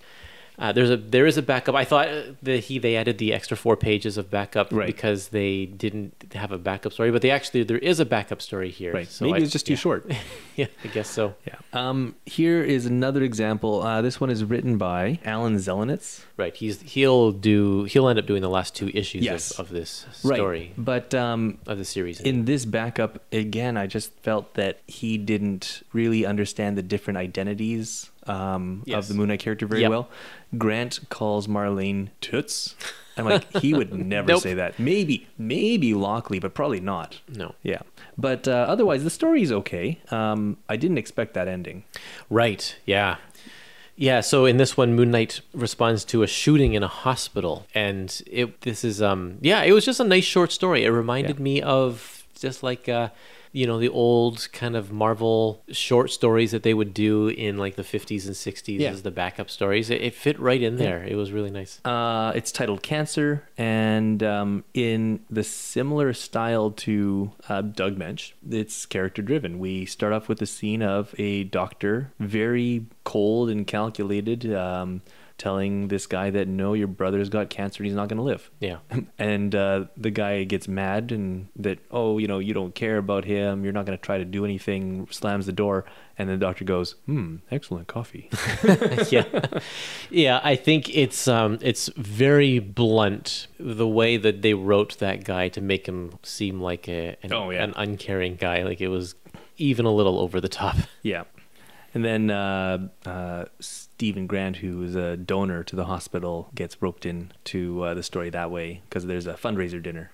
Uh, 0.58 0.72
there's 0.72 0.90
a 0.90 0.96
there 0.96 1.24
is 1.26 1.36
a 1.38 1.42
backup. 1.42 1.74
I 1.76 1.84
thought 1.84 2.08
uh, 2.08 2.22
that 2.42 2.64
he 2.64 2.78
they 2.80 2.96
added 2.96 3.18
the 3.18 3.32
extra 3.32 3.56
four 3.56 3.76
pages 3.76 4.18
of 4.18 4.28
backup 4.30 4.72
Right. 4.72 4.86
because 4.86 5.28
they 5.28 5.66
didn't 5.66 6.32
have 6.34 6.50
a 6.50 6.58
backup 6.58 6.92
story, 6.92 7.12
but 7.12 7.22
they 7.22 7.30
actually 7.30 7.62
there 7.62 7.78
is 7.78 8.00
a 8.00 8.04
backup 8.04 8.42
story 8.42 8.70
here. 8.70 8.92
Right. 8.92 9.06
So 9.08 9.24
Maybe 9.26 9.38
I- 9.40 9.42
it's 9.44 9.52
just 9.52 9.66
too 9.66 9.74
yeah. 9.74 9.78
short. 9.78 10.12
yeah, 10.56 10.66
I 10.84 10.88
guess 10.88 11.08
so. 11.08 11.34
Yeah. 11.46 11.54
Um, 11.72 12.16
here 12.26 12.62
is 12.62 12.86
another 12.86 13.22
example. 13.22 13.82
Uh, 13.82 14.02
this 14.02 14.20
one 14.20 14.30
is 14.30 14.42
written 14.44 14.78
by 14.78 15.20
Alan 15.24 15.56
Zelenetz. 15.58 16.22
Right. 16.38 16.56
He's 16.56 16.80
he'll 16.80 17.32
do 17.32 17.84
he'll 17.84 18.08
end 18.08 18.18
up 18.18 18.24
doing 18.26 18.40
the 18.42 18.48
last 18.48 18.74
two 18.74 18.88
issues 18.94 19.24
Yes. 19.24 19.50
of, 19.58 19.66
of 19.66 19.68
this 19.72 20.06
story 20.12 20.72
But 20.78 21.12
um, 21.12 21.58
of 21.66 21.76
the 21.78 21.84
series. 21.84 22.20
in 22.20 22.44
this 22.46 22.64
backup, 22.64 23.20
again, 23.32 23.76
I 23.76 23.86
just 23.88 24.12
felt 24.20 24.54
that 24.54 24.78
he 24.86 25.18
didn't 25.18 25.82
really 25.92 26.24
understand 26.24 26.78
the 26.78 26.82
different 26.82 27.16
identities 27.18 28.10
um, 28.28 28.82
Yes. 28.86 28.98
of 29.04 29.08
the 29.08 29.14
Moon 29.14 29.28
Knight 29.28 29.40
character 29.40 29.66
very 29.66 29.80
Yep. 29.82 29.90
well. 29.90 30.08
Grant 30.56 31.00
calls 31.10 31.46
Marlene 31.48 32.08
Toots. 32.20 32.76
I'm 33.16 33.24
like, 33.24 33.56
he 33.60 33.74
would 33.74 33.92
never 33.92 34.28
Nope. 34.28 34.42
say 34.42 34.54
that. 34.54 34.78
Maybe, 34.78 35.26
maybe 35.36 35.92
Lockley, 35.92 36.38
but 36.38 36.54
probably 36.54 36.78
not. 36.80 37.20
no. 37.28 37.54
Yeah. 37.64 37.80
But 38.16 38.46
uh, 38.46 38.66
otherwise, 38.68 39.02
the 39.04 39.10
story 39.10 39.42
is 39.42 39.50
okay. 39.52 39.98
Um, 40.10 40.56
I 40.68 40.76
didn't 40.76 40.98
expect 40.98 41.34
that 41.34 41.48
ending. 41.48 41.84
Right. 42.30 42.76
Yeah. 42.84 43.16
Yeah, 44.00 44.20
so 44.20 44.46
in 44.46 44.58
this 44.58 44.76
one, 44.76 44.94
Moon 44.94 45.10
Knight 45.10 45.40
responds 45.52 46.04
to 46.06 46.22
a 46.22 46.28
shooting 46.28 46.74
in 46.74 46.84
a 46.84 46.88
hospital, 46.88 47.66
and 47.74 48.22
it. 48.28 48.60
This 48.60 48.84
is 48.84 49.02
um. 49.02 49.38
Yeah, 49.40 49.64
it 49.64 49.72
was 49.72 49.84
just 49.84 49.98
a 49.98 50.04
nice 50.04 50.24
short 50.24 50.52
story. 50.52 50.84
It 50.84 50.90
reminded 50.90 51.38
Yeah. 51.38 51.42
me 51.42 51.60
of 51.62 52.22
just 52.40 52.62
like 52.62 52.88
uh, 52.88 53.08
you 53.52 53.66
know, 53.66 53.78
the 53.78 53.88
old 53.88 54.48
kind 54.52 54.76
of 54.76 54.92
Marvel 54.92 55.62
short 55.70 56.10
stories 56.10 56.50
that 56.50 56.62
they 56.62 56.74
would 56.74 56.92
do 56.94 57.28
in 57.28 57.56
like 57.56 57.76
the 57.76 57.84
fifties 57.84 58.26
and 58.26 58.36
sixties 58.36 58.80
Yeah. 58.80 58.90
as 58.90 59.02
the 59.02 59.10
backup 59.10 59.50
stories. 59.50 59.90
It, 59.90 60.02
it 60.02 60.14
fit 60.14 60.38
right 60.38 60.62
in 60.62 60.76
there. 60.76 61.02
It 61.04 61.16
was 61.16 61.32
really 61.32 61.50
nice. 61.50 61.80
Uh, 61.84 62.32
it's 62.34 62.52
titled 62.52 62.82
Cancer, 62.82 63.48
and 63.56 64.22
um, 64.22 64.64
in 64.74 65.20
the 65.30 65.44
similar 65.44 66.12
style 66.12 66.70
to 66.72 67.32
uh, 67.48 67.62
Doug 67.62 67.96
Moench, 67.96 68.32
it's 68.48 68.86
character 68.86 69.22
driven. 69.22 69.58
We 69.58 69.86
start 69.86 70.12
off 70.12 70.28
with 70.28 70.40
a 70.42 70.46
scene 70.46 70.82
of 70.82 71.14
a 71.18 71.44
doctor, 71.44 72.12
very 72.20 72.86
cold 73.04 73.48
and 73.50 73.66
calculated, 73.66 74.52
um, 74.54 75.02
telling 75.38 75.88
this 75.88 76.06
guy 76.06 76.30
that 76.30 76.48
no, 76.48 76.74
your 76.74 76.88
brother's 76.88 77.28
got 77.28 77.48
cancer 77.48 77.82
and 77.82 77.86
he's 77.86 77.94
not 77.96 78.08
going 78.08 78.16
to 78.18 78.22
live. 78.22 78.50
Yeah. 78.60 78.78
And 79.18 79.54
uh, 79.54 79.86
the 79.96 80.10
guy 80.10 80.44
gets 80.44 80.68
mad 80.68 81.10
and 81.12 81.48
that, 81.56 81.78
oh, 81.90 82.18
you 82.18 82.26
know, 82.28 82.38
you 82.38 82.54
don't 82.54 82.74
care 82.74 82.98
about 82.98 83.24
him. 83.24 83.64
You're 83.64 83.72
not 83.72 83.86
going 83.86 83.96
to 83.96 84.02
try 84.02 84.18
to 84.18 84.24
do 84.24 84.44
anything, 84.44 85.08
slams 85.10 85.46
the 85.46 85.52
door. 85.52 85.84
And 86.18 86.28
then 86.28 86.38
the 86.38 86.44
doctor 86.46 86.64
goes, 86.64 86.94
hmm, 87.06 87.36
excellent 87.50 87.86
coffee. 87.88 88.28
yeah, 89.10 89.24
yeah. 90.10 90.40
I 90.42 90.56
think 90.56 90.94
it's 90.96 91.28
um, 91.28 91.58
it's 91.62 91.88
very 91.96 92.58
blunt 92.58 93.46
the 93.58 93.86
way 93.86 94.16
that 94.16 94.42
they 94.42 94.54
wrote 94.54 94.98
that 94.98 95.24
guy 95.24 95.48
to 95.50 95.60
make 95.60 95.86
him 95.86 96.18
seem 96.22 96.60
like 96.60 96.88
a 96.88 97.16
an, 97.22 97.32
Oh, 97.32 97.50
yeah. 97.50 97.62
an 97.62 97.72
uncaring 97.76 98.34
guy. 98.36 98.64
Like 98.64 98.80
it 98.80 98.88
was 98.88 99.14
even 99.58 99.86
a 99.86 99.92
little 99.92 100.18
over 100.18 100.40
the 100.40 100.48
top. 100.48 100.76
Yeah. 101.02 101.24
And 101.94 102.04
then 102.04 102.30
uh, 102.30 102.88
uh, 103.06 103.44
Steven 103.98 104.28
Grant, 104.28 104.58
who 104.58 104.80
is 104.84 104.94
a 104.94 105.16
donor 105.16 105.64
to 105.64 105.74
the 105.74 105.86
hospital, 105.86 106.50
gets 106.54 106.80
roped 106.80 107.04
in 107.04 107.32
to 107.42 107.82
uh, 107.82 107.94
the 107.94 108.04
story 108.04 108.30
that 108.30 108.48
way 108.48 108.80
because 108.88 109.06
there's 109.06 109.26
a 109.26 109.34
fundraiser 109.34 109.82
dinner. 109.82 110.12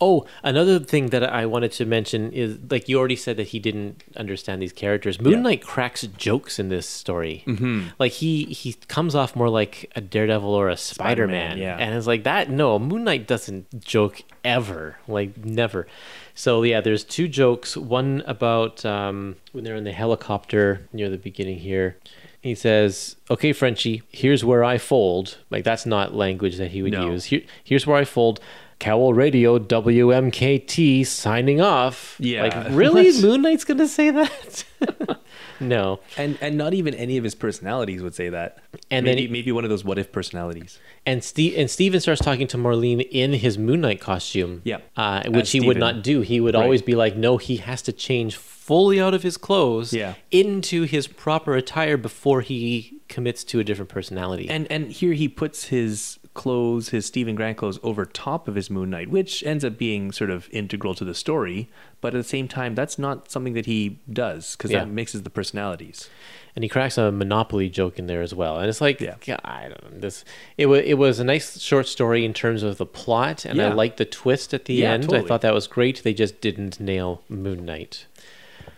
Oh, 0.00 0.26
another 0.42 0.80
thing 0.80 1.10
that 1.10 1.22
I 1.22 1.46
wanted 1.46 1.70
to 1.72 1.86
mention 1.86 2.32
is 2.32 2.58
like 2.68 2.88
you 2.88 2.98
already 2.98 3.14
said 3.14 3.36
that 3.36 3.48
he 3.48 3.60
didn't 3.60 4.02
understand 4.16 4.60
these 4.60 4.72
characters. 4.72 5.20
Moon 5.20 5.34
Yeah. 5.34 5.40
Knight 5.42 5.62
cracks 5.62 6.02
jokes 6.02 6.58
in 6.58 6.70
this 6.70 6.88
story. 6.88 7.44
Mm-hmm. 7.46 7.90
Like 8.00 8.10
he 8.10 8.46
he 8.46 8.72
comes 8.88 9.14
off 9.14 9.36
more 9.36 9.48
like 9.48 9.88
a 9.94 10.00
Daredevil 10.00 10.52
or 10.52 10.68
a 10.68 10.76
Spider 10.76 11.28
Man. 11.28 11.52
Spider-Man, 11.52 11.58
yeah. 11.58 11.76
and 11.76 11.94
it's 11.94 12.08
like 12.08 12.24
that. 12.24 12.50
No, 12.50 12.80
Moon 12.80 13.04
Knight 13.04 13.28
doesn't 13.28 13.84
joke 13.84 14.22
ever. 14.42 14.96
Like 15.06 15.36
never. 15.44 15.86
So 16.34 16.64
yeah, 16.64 16.80
there's 16.80 17.04
two 17.04 17.28
jokes. 17.28 17.76
One 17.76 18.24
about 18.26 18.84
um, 18.84 19.36
when 19.52 19.62
they're 19.62 19.76
in 19.76 19.84
the 19.84 19.92
helicopter 19.92 20.88
near 20.92 21.08
the 21.08 21.16
beginning 21.16 21.58
here. 21.58 21.96
He 22.42 22.54
says, 22.54 23.16
"Okay, 23.30 23.52
Frenchie, 23.52 24.02
here's 24.10 24.44
where 24.44 24.64
I 24.64 24.78
fold." 24.78 25.38
Like 25.50 25.64
that's 25.64 25.84
not 25.86 26.14
language 26.14 26.56
that 26.56 26.70
he 26.70 26.82
would 26.82 26.92
No. 26.92 27.10
use. 27.12 27.26
Here, 27.26 27.42
here's 27.62 27.86
where 27.86 27.96
I 27.98 28.04
fold. 28.04 28.40
Cowl 28.78 29.12
Radio 29.12 29.58
WMKT 29.58 31.04
signing 31.06 31.60
off. 31.60 32.16
Yeah. 32.18 32.44
Like 32.44 32.54
really? 32.70 33.12
Moon 33.22 33.42
Knight's 33.42 33.64
gonna 33.64 33.86
say 33.86 34.10
that? 34.10 34.64
no. 35.60 36.00
And 36.16 36.38
and 36.40 36.56
not 36.56 36.72
even 36.72 36.94
any 36.94 37.18
of 37.18 37.24
his 37.24 37.34
personalities 37.34 38.02
would 38.02 38.14
say 38.14 38.30
that. 38.30 38.58
And 38.90 39.06
then 39.06 39.16
maybe, 39.16 39.26
he- 39.26 39.32
maybe 39.32 39.52
one 39.52 39.64
of 39.64 39.70
those 39.70 39.84
what 39.84 39.98
if 39.98 40.10
personalities. 40.12 40.78
And 41.04 41.22
Steve 41.22 41.54
and 41.58 41.70
Steven 41.70 42.00
starts 42.00 42.22
talking 42.22 42.46
to 42.48 42.56
Marlene 42.56 43.06
in 43.10 43.34
his 43.34 43.58
Moon 43.58 43.82
Knight 43.82 44.00
costume. 44.00 44.62
Yeah. 44.64 44.78
Uh, 44.96 45.24
which 45.26 45.42
As 45.42 45.52
he 45.52 45.60
would 45.60 45.76
not 45.76 46.02
do. 46.02 46.22
He 46.22 46.40
would 46.40 46.54
Right. 46.54 46.62
always 46.62 46.80
be 46.82 46.94
like, 46.94 47.16
no, 47.16 47.36
he 47.36 47.56
has 47.58 47.82
to 47.82 47.92
change 47.92 48.36
fully 48.70 49.00
out 49.00 49.14
of 49.14 49.22
his 49.24 49.36
clothes 49.36 49.92
Yeah. 49.92 50.14
into 50.30 50.82
his 50.84 51.08
proper 51.08 51.56
attire 51.56 51.96
before 51.96 52.40
he 52.40 53.00
commits 53.08 53.42
to 53.44 53.58
a 53.58 53.64
different 53.64 53.88
personality. 53.88 54.48
And 54.48 54.66
and 54.70 54.92
here 54.92 55.12
he 55.14 55.26
puts 55.28 55.64
his 55.64 56.18
clothes, 56.34 56.90
his 56.90 57.06
Steven 57.06 57.34
Grant 57.34 57.56
clothes, 57.56 57.80
over 57.82 58.04
top 58.06 58.46
of 58.46 58.54
his 58.54 58.70
Moon 58.70 58.90
Knight, 58.90 59.10
which 59.10 59.42
ends 59.44 59.64
up 59.64 59.76
being 59.76 60.12
sort 60.12 60.30
of 60.30 60.48
integral 60.52 60.94
to 60.94 61.04
the 61.04 61.14
story. 61.14 61.68
But 62.00 62.14
at 62.14 62.18
the 62.18 62.28
same 62.36 62.46
time, 62.46 62.76
that's 62.76 62.98
not 63.00 63.30
something 63.30 63.54
that 63.54 63.66
he 63.66 63.98
does 64.10 64.54
because 64.54 64.70
Yeah. 64.70 64.80
that 64.84 64.88
mixes 64.90 65.22
the 65.24 65.30
personalities. 65.30 66.08
and 66.56 66.64
he 66.64 66.68
cracks 66.68 66.98
a 66.98 67.12
Monopoly 67.12 67.68
joke 67.68 67.96
in 67.96 68.08
there 68.08 68.22
as 68.22 68.34
well. 68.34 68.58
And 68.58 68.68
it's 68.68 68.80
like, 68.80 69.00
Yeah. 69.00 69.14
yeah, 69.24 69.36
I 69.44 69.68
don't 69.68 69.82
know. 69.94 70.00
This 70.00 70.24
it 70.58 70.66
was 70.66 70.82
it 70.84 70.94
was 70.98 71.20
a 71.20 71.24
nice 71.24 71.60
short 71.60 71.86
story 71.86 72.24
in 72.24 72.34
terms 72.34 72.64
of 72.64 72.76
the 72.76 72.84
plot, 72.86 73.44
and 73.44 73.62
I 73.62 73.72
liked 73.72 73.98
the 73.98 74.04
twist 74.04 74.52
at 74.52 74.64
the 74.64 74.74
Yeah, 74.74 74.92
end. 74.94 75.14
I 75.14 75.22
thought 75.22 75.42
that 75.42 75.54
was 75.54 75.68
great. 75.68 76.02
They 76.02 76.12
just 76.12 76.40
didn't 76.40 76.80
nail 76.80 77.22
Moon 77.28 77.64
Knight. 77.64 78.06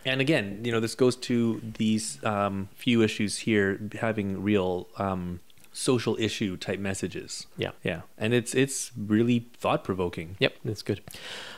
And 0.05 0.21
again, 0.21 0.61
you 0.65 0.73
know, 0.73 0.81
this 0.81 0.95
goes 0.95 1.17
to 1.17 1.61
these 1.79 2.23
um, 2.25 2.69
few 2.75 3.03
issues 3.03 3.39
here 3.39 3.81
having 4.01 4.43
real 4.43 4.89
um, 4.97 5.41
social 5.73 6.17
issue 6.19 6.57
type 6.57 6.79
messages. 6.79 7.47
Yeah. 7.57 7.71
Yeah, 7.83 8.03
and 8.19 8.35
it's 8.35 8.55
it's 8.55 8.93
really 8.97 9.47
thought 9.57 9.85
provoking. 9.85 10.37
Yep, 10.39 10.57
that's 10.65 10.83
good. 10.83 11.01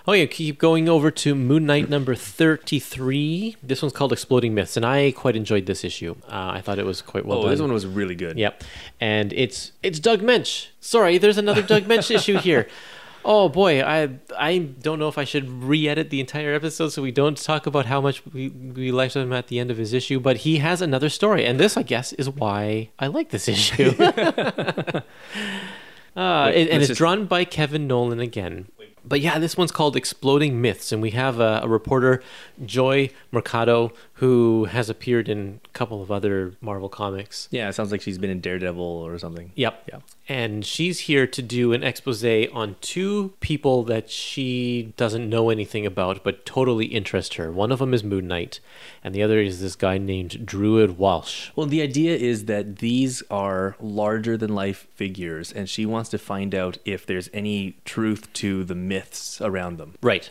Oh 0.06 0.12
yeah, 0.12 0.26
keep 0.26 0.58
going 0.58 0.88
over 0.88 1.10
to 1.10 1.34
Moon 1.34 1.66
Knight 1.66 1.88
number 1.88 2.14
thirty-three. 2.14 3.56
This 3.62 3.82
one's 3.82 3.92
called 3.92 4.12
Exploding 4.12 4.54
Myths, 4.54 4.76
and 4.76 4.86
I 4.86 5.12
quite 5.12 5.36
enjoyed 5.36 5.66
this 5.66 5.84
issue. 5.84 6.16
Uh, 6.28 6.52
I 6.54 6.60
thought 6.60 6.78
it 6.78 6.86
was 6.86 7.02
quite 7.02 7.26
well 7.26 7.38
oh, 7.38 7.42
done. 7.42 7.50
this 7.50 7.60
one 7.60 7.72
was 7.72 7.86
really 7.86 8.14
good. 8.14 8.38
Yep, 8.38 8.62
and 9.00 9.32
it's 9.32 9.72
it's 9.82 9.98
Doug 9.98 10.20
Moench. 10.20 10.68
Sorry, 10.80 11.18
there's 11.18 11.38
another 11.38 11.62
Doug 11.62 11.84
Moench 11.84 12.14
issue 12.14 12.38
here. 12.38 12.68
Oh 13.24 13.48
boy, 13.48 13.82
I 13.82 14.10
I 14.38 14.58
don't 14.58 14.98
know 14.98 15.08
if 15.08 15.16
I 15.16 15.24
should 15.24 15.48
re-edit 15.48 16.10
the 16.10 16.20
entire 16.20 16.54
episode 16.54 16.90
so 16.90 17.00
we 17.02 17.10
don't 17.10 17.38
talk 17.38 17.66
about 17.66 17.86
how 17.86 18.00
much 18.00 18.22
we, 18.26 18.50
we 18.50 18.92
liked 18.92 19.16
him 19.16 19.32
at 19.32 19.46
the 19.46 19.58
end 19.58 19.70
of 19.70 19.78
his 19.78 19.94
issue, 19.94 20.20
but 20.20 20.38
he 20.38 20.58
has 20.58 20.82
another 20.82 21.08
story, 21.08 21.46
and 21.46 21.58
this 21.58 21.76
I 21.76 21.82
guess 21.82 22.12
is 22.14 22.28
why 22.28 22.90
I 22.98 23.06
like 23.06 23.30
this 23.30 23.48
issue. 23.48 23.94
uh, 23.98 25.02
Wait, 26.16 26.68
and 26.68 26.82
it's 26.82 26.88
just- 26.88 26.98
drawn 26.98 27.24
by 27.26 27.44
Kevin 27.44 27.86
Nowlan 27.86 28.20
again. 28.20 28.68
But 29.06 29.20
yeah, 29.20 29.38
this 29.38 29.54
one's 29.54 29.70
called 29.70 29.96
Exploding 29.96 30.62
Myths, 30.62 30.90
and 30.90 31.02
we 31.02 31.10
have 31.10 31.38
a, 31.38 31.60
a 31.62 31.68
reporter, 31.68 32.22
Joy 32.64 33.10
Mercado, 33.32 33.92
who 34.18 34.66
has 34.66 34.88
appeared 34.88 35.28
in 35.28 35.60
a 35.64 35.68
couple 35.70 36.00
of 36.00 36.10
other 36.10 36.54
Marvel 36.60 36.88
comics. 36.88 37.48
Yeah, 37.50 37.68
it 37.68 37.72
sounds 37.72 37.90
like 37.90 38.00
she's 38.00 38.18
been 38.18 38.30
in 38.30 38.40
Daredevil 38.40 38.82
or 38.82 39.18
something. 39.18 39.50
Yep. 39.56 39.90
Yeah. 39.92 39.98
And 40.28 40.64
she's 40.64 41.00
here 41.00 41.26
to 41.26 41.42
do 41.42 41.72
an 41.72 41.82
expose 41.82 42.24
on 42.52 42.76
two 42.80 43.34
people 43.40 43.82
that 43.84 44.08
she 44.08 44.94
doesn't 44.96 45.28
know 45.28 45.50
anything 45.50 45.84
about 45.84 46.22
but 46.22 46.46
totally 46.46 46.86
interest 46.86 47.34
her. 47.34 47.50
One 47.50 47.72
of 47.72 47.80
them 47.80 47.92
is 47.92 48.04
Moon 48.04 48.28
Knight, 48.28 48.60
and 49.02 49.14
the 49.14 49.22
other 49.22 49.40
is 49.40 49.60
this 49.60 49.74
guy 49.74 49.98
named 49.98 50.46
Druid 50.46 50.96
Walsh. 50.96 51.50
Well, 51.56 51.66
the 51.66 51.82
idea 51.82 52.16
is 52.16 52.44
that 52.44 52.78
these 52.78 53.22
are 53.30 53.76
larger 53.80 54.36
than 54.36 54.54
life 54.54 54.86
figures, 54.94 55.52
and 55.52 55.68
she 55.68 55.84
wants 55.84 56.08
to 56.10 56.18
find 56.18 56.54
out 56.54 56.78
if 56.84 57.04
there's 57.04 57.28
any 57.34 57.76
truth 57.84 58.32
to 58.34 58.64
the 58.64 58.76
myths 58.76 59.40
around 59.40 59.78
them. 59.78 59.94
Right. 60.00 60.30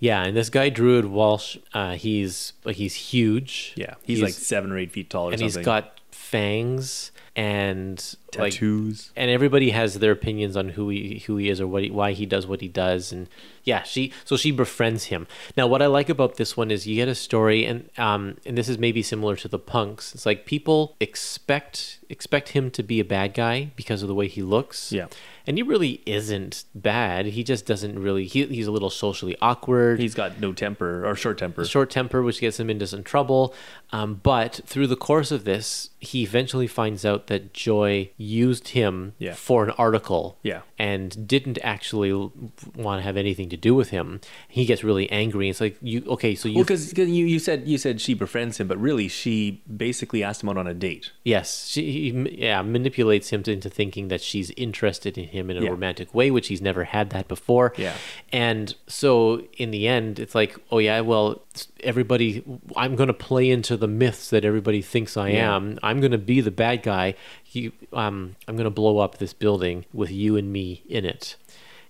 Yeah, 0.00 0.24
and 0.24 0.36
this 0.36 0.48
guy 0.48 0.68
Druid 0.68 1.06
Walsh, 1.06 1.56
uh, 1.74 1.94
he's 1.94 2.52
like 2.64 2.76
he's 2.76 2.94
huge. 2.94 3.74
Yeah, 3.76 3.94
he's, 4.02 4.22
like 4.22 4.32
seven 4.32 4.70
or 4.70 4.78
eight 4.78 4.92
feet 4.92 5.10
tall 5.10 5.28
or 5.28 5.32
and 5.32 5.40
something. 5.40 5.58
he's 5.58 5.64
got 5.64 6.00
fangs 6.10 7.10
and 7.34 8.16
like 8.36 8.52
tattoos. 8.52 9.12
and 9.16 9.30
everybody 9.30 9.70
has 9.70 9.98
their 10.00 10.12
opinions 10.12 10.56
on 10.56 10.70
who 10.70 10.88
he 10.88 11.22
who 11.26 11.36
he 11.36 11.48
is 11.48 11.60
or 11.60 11.66
what 11.66 11.84
he, 11.84 11.90
why 11.90 12.12
he 12.12 12.26
does 12.26 12.46
what 12.46 12.60
he 12.60 12.68
does 12.68 13.12
and 13.12 13.28
yeah 13.68 13.82
she 13.82 14.02
so 14.24 14.36
she 14.42 14.50
befriends 14.50 15.02
him 15.12 15.22
now 15.56 15.66
what 15.72 15.80
i 15.82 15.86
like 15.98 16.08
about 16.16 16.32
this 16.40 16.56
one 16.56 16.70
is 16.70 16.86
you 16.88 16.96
get 17.02 17.08
a 17.08 17.14
story 17.14 17.60
and 17.70 17.78
um 17.98 18.22
and 18.46 18.54
this 18.58 18.68
is 18.72 18.78
maybe 18.86 19.02
similar 19.02 19.34
to 19.36 19.48
the 19.54 19.58
punks 19.74 20.14
it's 20.14 20.26
like 20.30 20.40
people 20.54 20.96
expect 21.00 21.98
expect 22.10 22.48
him 22.50 22.70
to 22.70 22.82
be 22.82 22.98
a 23.00 23.04
bad 23.04 23.34
guy 23.34 23.70
because 23.76 24.00
of 24.02 24.08
the 24.08 24.14
way 24.14 24.26
he 24.28 24.40
looks 24.42 24.90
Yeah. 24.92 25.08
and 25.46 25.58
he 25.58 25.62
really 25.62 26.00
isn't 26.06 26.64
bad 26.74 27.26
he 27.26 27.42
just 27.44 27.66
doesn't 27.66 27.98
really 27.98 28.24
he, 28.24 28.46
he's 28.46 28.66
a 28.66 28.70
little 28.76 28.88
socially 29.04 29.36
awkward 29.42 29.98
He's 30.00 30.14
got 30.14 30.40
no 30.40 30.52
temper 30.54 31.06
or 31.06 31.14
short 31.14 31.36
temper. 31.38 31.64
short 31.66 31.90
temper, 31.90 32.22
which 32.22 32.40
gets 32.40 32.58
him 32.60 32.70
into 32.70 32.86
some 32.86 33.02
trouble. 33.02 33.54
Um, 33.92 34.20
but 34.22 34.60
through 34.64 34.86
the 34.86 34.96
course 34.96 35.30
of 35.30 35.44
this, 35.44 35.90
he 35.98 36.22
eventually 36.22 36.66
finds 36.66 37.04
out 37.04 37.26
that 37.26 37.52
Joy 37.52 38.10
used 38.16 38.68
him 38.68 39.14
Yeah. 39.18 39.34
for 39.34 39.64
an 39.64 39.70
article 39.72 40.38
Yeah. 40.42 40.60
and 40.78 41.26
didn't 41.26 41.58
actually 41.62 42.12
want 42.12 42.98
to 43.00 43.02
have 43.02 43.16
anything 43.16 43.48
to 43.50 43.56
do 43.58 43.74
with 43.74 43.90
him. 43.90 44.20
He 44.48 44.64
gets 44.64 44.82
really 44.82 45.10
angry. 45.10 45.48
It's 45.48 45.60
like 45.60 45.76
you 45.82 46.02
okay, 46.08 46.34
so 46.34 46.48
you 46.48 46.56
Well, 46.56 46.64
because 46.64 46.96
you, 46.96 47.26
you 47.26 47.38
said 47.38 47.66
you 47.68 47.78
said 47.78 48.00
she 48.00 48.14
befriends 48.14 48.58
him, 48.58 48.68
but 48.68 48.78
really 48.78 49.08
she 49.08 49.62
basically 49.76 50.22
asked 50.22 50.42
him 50.42 50.48
out 50.48 50.56
on 50.56 50.66
a 50.66 50.74
date. 50.74 51.12
Yes, 51.24 51.66
she 51.68 52.10
he, 52.10 52.38
yeah 52.38 52.62
manipulates 52.62 53.30
him 53.30 53.42
to, 53.44 53.52
into 53.52 53.68
thinking 53.70 54.08
that 54.08 54.20
she's 54.20 54.50
interested 54.52 55.18
in 55.18 55.28
him 55.28 55.50
in 55.50 55.56
a 55.56 55.62
Yeah. 55.62 55.70
romantic 55.70 56.14
way, 56.14 56.30
which 56.30 56.48
he's 56.48 56.62
never 56.62 56.84
had 56.84 57.10
that 57.10 57.28
before. 57.28 57.72
Yeah. 57.76 57.94
and 58.32 58.74
so 58.86 59.42
in 59.56 59.70
the 59.70 59.86
end, 59.88 60.18
it's 60.18 60.34
like, 60.34 60.56
oh 60.70 60.78
yeah, 60.78 61.00
well, 61.00 61.42
everybody, 61.80 62.42
I'm 62.76 62.96
going 62.96 63.08
to 63.08 63.14
play 63.14 63.50
into 63.50 63.76
the 63.76 63.88
myths 63.88 64.30
that 64.30 64.44
everybody 64.44 64.82
thinks 64.82 65.16
I 65.16 65.30
Yeah. 65.30 65.56
am. 65.56 65.78
I'm 65.82 66.00
going 66.00 66.12
to 66.12 66.18
be 66.18 66.40
the 66.40 66.50
bad 66.50 66.82
guy. 66.82 67.14
You, 67.50 67.72
um, 67.92 68.36
I'm 68.46 68.56
going 68.56 68.64
to 68.64 68.70
blow 68.70 68.98
up 68.98 69.18
this 69.18 69.32
building 69.32 69.84
with 69.92 70.10
you 70.10 70.36
and 70.36 70.52
me 70.52 70.82
in 70.88 71.04
it. 71.04 71.36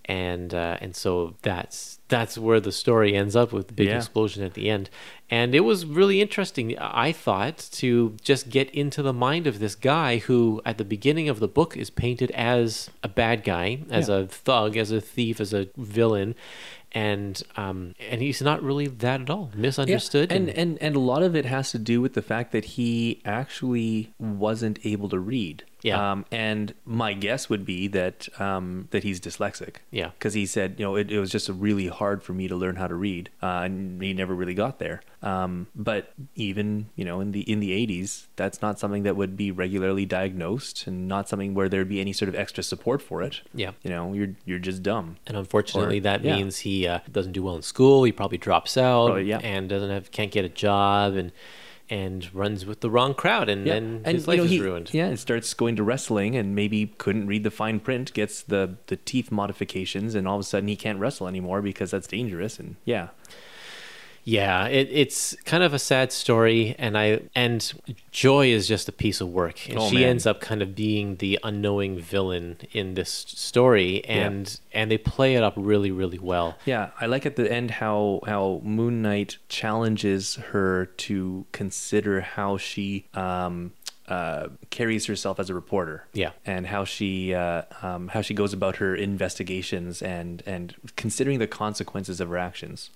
And 0.08 0.54
uh, 0.54 0.78
and 0.80 0.96
so 0.96 1.34
that's 1.42 1.98
that's 2.08 2.38
where 2.38 2.60
the 2.60 2.72
story 2.72 3.14
ends 3.14 3.36
up 3.36 3.52
with 3.52 3.66
the 3.68 3.74
big 3.74 3.88
Yeah. 3.88 3.98
explosion 3.98 4.42
at 4.42 4.54
the 4.54 4.70
end. 4.70 4.88
And 5.30 5.54
it 5.54 5.60
was 5.60 5.84
really 5.84 6.22
interesting, 6.22 6.78
I 6.78 7.12
thought, 7.12 7.58
to 7.72 8.16
just 8.22 8.48
get 8.48 8.70
into 8.70 9.02
the 9.02 9.12
mind 9.12 9.46
of 9.46 9.58
this 9.58 9.74
guy 9.74 10.16
who, 10.16 10.62
at 10.64 10.78
the 10.78 10.84
beginning 10.86 11.28
of 11.28 11.38
the 11.40 11.48
book, 11.48 11.76
is 11.76 11.90
painted 11.90 12.30
as 12.30 12.88
a 13.02 13.08
bad 13.08 13.44
guy, 13.44 13.80
as 13.90 14.08
Yeah. 14.08 14.16
a 14.20 14.26
thug, 14.26 14.78
as 14.78 14.90
a 14.90 15.02
thief, 15.02 15.38
as 15.42 15.52
a 15.52 15.68
villain. 15.76 16.34
And 16.92 17.42
um, 17.58 17.94
and 18.10 18.22
he's 18.22 18.40
not 18.40 18.62
really 18.62 18.86
that 18.86 19.20
at 19.20 19.28
all. 19.28 19.50
Misunderstood. 19.54 20.32
and, 20.32 20.48
and 20.48 20.78
and 20.80 20.96
a 20.96 21.00
lot 21.00 21.22
of 21.22 21.36
it 21.36 21.44
has 21.44 21.70
to 21.72 21.78
do 21.78 22.00
with 22.00 22.14
the 22.14 22.22
fact 22.22 22.52
that 22.52 22.64
he 22.64 23.20
actually 23.26 24.14
wasn't 24.18 24.78
able 24.86 25.10
to 25.10 25.18
read. 25.18 25.64
Yeah. 25.82 26.12
Um, 26.12 26.24
and 26.32 26.74
my 26.84 27.12
guess 27.12 27.48
would 27.48 27.64
be 27.64 27.86
that 27.88 28.28
um, 28.40 28.88
that 28.90 29.04
he's 29.04 29.20
dyslexic. 29.20 29.76
Yeah. 29.90 30.10
Because 30.10 30.34
he 30.34 30.44
said, 30.46 30.74
you 30.78 30.84
know, 30.84 30.96
it, 30.96 31.10
it 31.10 31.20
was 31.20 31.30
just 31.30 31.48
really 31.48 31.86
hard 31.86 32.22
for 32.22 32.32
me 32.32 32.48
to 32.48 32.56
learn 32.56 32.76
how 32.76 32.88
to 32.88 32.94
read, 32.94 33.30
uh, 33.42 33.62
and 33.64 34.02
he 34.02 34.12
never 34.12 34.34
really 34.34 34.54
got 34.54 34.78
there. 34.80 35.02
Um, 35.22 35.66
but 35.74 36.12
even 36.36 36.90
you 36.96 37.04
know, 37.04 37.20
in 37.20 37.32
the 37.32 37.40
in 37.50 37.60
the 37.60 37.70
'80s, 37.86 38.26
that's 38.36 38.60
not 38.62 38.78
something 38.78 39.02
that 39.04 39.16
would 39.16 39.36
be 39.36 39.50
regularly 39.50 40.04
diagnosed, 40.06 40.86
and 40.86 41.06
not 41.08 41.28
something 41.28 41.54
where 41.54 41.68
there'd 41.68 41.88
be 41.88 42.00
any 42.00 42.12
sort 42.12 42.28
of 42.28 42.34
extra 42.34 42.62
support 42.62 43.00
for 43.02 43.22
it. 43.22 43.40
Yeah. 43.54 43.72
You 43.82 43.90
know, 43.90 44.12
you're 44.12 44.34
you're 44.44 44.58
just 44.58 44.82
dumb. 44.82 45.16
And 45.26 45.36
unfortunately, 45.36 45.98
Or- 45.98 46.02
that 46.02 46.24
yeah. 46.24 46.36
means 46.36 46.58
he 46.60 46.86
uh, 46.86 47.00
doesn't 47.10 47.32
do 47.32 47.42
well 47.42 47.56
in 47.56 47.62
school. 47.62 48.04
He 48.04 48.12
probably 48.12 48.38
drops 48.38 48.76
out 48.76 49.06
Probably, 49.06 49.24
yeah. 49.28 49.38
and 49.38 49.68
doesn't 49.68 49.90
have 49.90 50.10
can't 50.10 50.30
get 50.30 50.44
a 50.44 50.48
job 50.48 51.14
and 51.14 51.32
and 51.90 52.32
runs 52.34 52.66
with 52.66 52.80
the 52.80 52.90
wrong 52.90 53.14
crowd 53.14 53.48
and 53.48 53.66
then 53.66 54.02
his 54.04 54.26
you 54.26 54.28
life 54.28 54.38
know, 54.38 54.44
is 54.44 54.50
he- 54.50 54.60
ruined. 54.60 54.92
Yeah, 54.92 55.06
and 55.06 55.18
starts 55.18 55.52
going 55.54 55.76
to 55.76 55.82
wrestling 55.82 56.36
and 56.36 56.54
maybe 56.54 56.94
couldn't 56.98 57.26
read 57.26 57.44
the 57.44 57.50
fine 57.50 57.80
print, 57.80 58.12
gets 58.12 58.42
the 58.42 58.76
the 58.88 58.96
teeth 58.96 59.30
modifications, 59.30 60.14
and 60.14 60.28
all 60.28 60.36
of 60.36 60.40
a 60.40 60.44
sudden 60.44 60.68
he 60.68 60.76
can't 60.76 60.98
wrestle 60.98 61.28
anymore 61.28 61.62
because 61.62 61.90
that's 61.90 62.06
dangerous. 62.06 62.58
And 62.58 62.76
yeah, 62.84 63.08
Yeah, 64.28 64.66
it, 64.66 64.88
it's 64.92 65.34
kind 65.46 65.62
of 65.62 65.72
a 65.72 65.78
sad 65.78 66.12
story, 66.12 66.74
and 66.78 66.98
I 66.98 67.20
and 67.34 67.60
Joy 68.10 68.48
is 68.52 68.68
just 68.68 68.86
a 68.86 68.92
piece 68.92 69.22
of 69.22 69.28
work, 69.30 69.66
and 69.70 69.78
Oh, 69.78 69.88
she 69.88 69.94
man. 69.96 70.04
ends 70.10 70.26
up 70.26 70.38
kind 70.42 70.60
of 70.60 70.74
being 70.74 71.16
the 71.16 71.38
unknowing 71.42 71.98
villain 71.98 72.58
in 72.72 72.92
this 72.92 73.08
story, 73.10 74.04
and 74.04 74.60
and 74.74 74.90
they 74.90 74.98
play 74.98 75.34
it 75.34 75.42
up 75.42 75.54
really, 75.56 75.90
really 75.90 76.18
well. 76.18 76.58
yeah, 76.66 76.90
I 77.00 77.06
like 77.06 77.24
at 77.24 77.36
the 77.36 77.50
end 77.50 77.70
how 77.70 78.20
how 78.26 78.60
Moon 78.62 79.00
Knight 79.00 79.38
challenges 79.48 80.34
her 80.52 80.84
to 81.08 81.46
consider 81.52 82.20
how 82.20 82.58
she 82.58 83.06
um, 83.14 83.72
uh, 84.08 84.48
carries 84.68 85.06
herself 85.06 85.40
as 85.40 85.48
a 85.48 85.54
reporter. 85.54 86.04
Yeah. 86.12 86.32
and 86.44 86.66
how 86.66 86.84
she 86.84 87.32
uh, 87.32 87.62
um, 87.80 88.08
how 88.08 88.20
she 88.20 88.34
goes 88.34 88.52
about 88.52 88.76
her 88.76 88.94
investigations 88.94 90.02
and 90.02 90.42
and 90.44 90.74
considering 90.96 91.38
the 91.38 91.46
consequences 91.46 92.20
of 92.20 92.28
her 92.28 92.36
actions. 92.36 92.90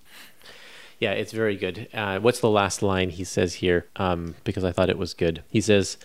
Yeah, 1.03 1.15
it's 1.15 1.33
very 1.33 1.57
good. 1.57 1.89
Uh, 1.93 2.21
what's 2.21 2.39
the 2.39 2.49
last 2.49 2.81
line 2.81 3.11
he 3.11 3.25
says 3.25 3.55
here? 3.55 3.89
Um, 3.97 4.37
because 4.45 4.63
I 4.63 4.71
thought 4.71 4.89
it 4.89 4.97
was 4.97 5.15
good. 5.15 5.43
He 5.51 5.61
says, 5.61 5.97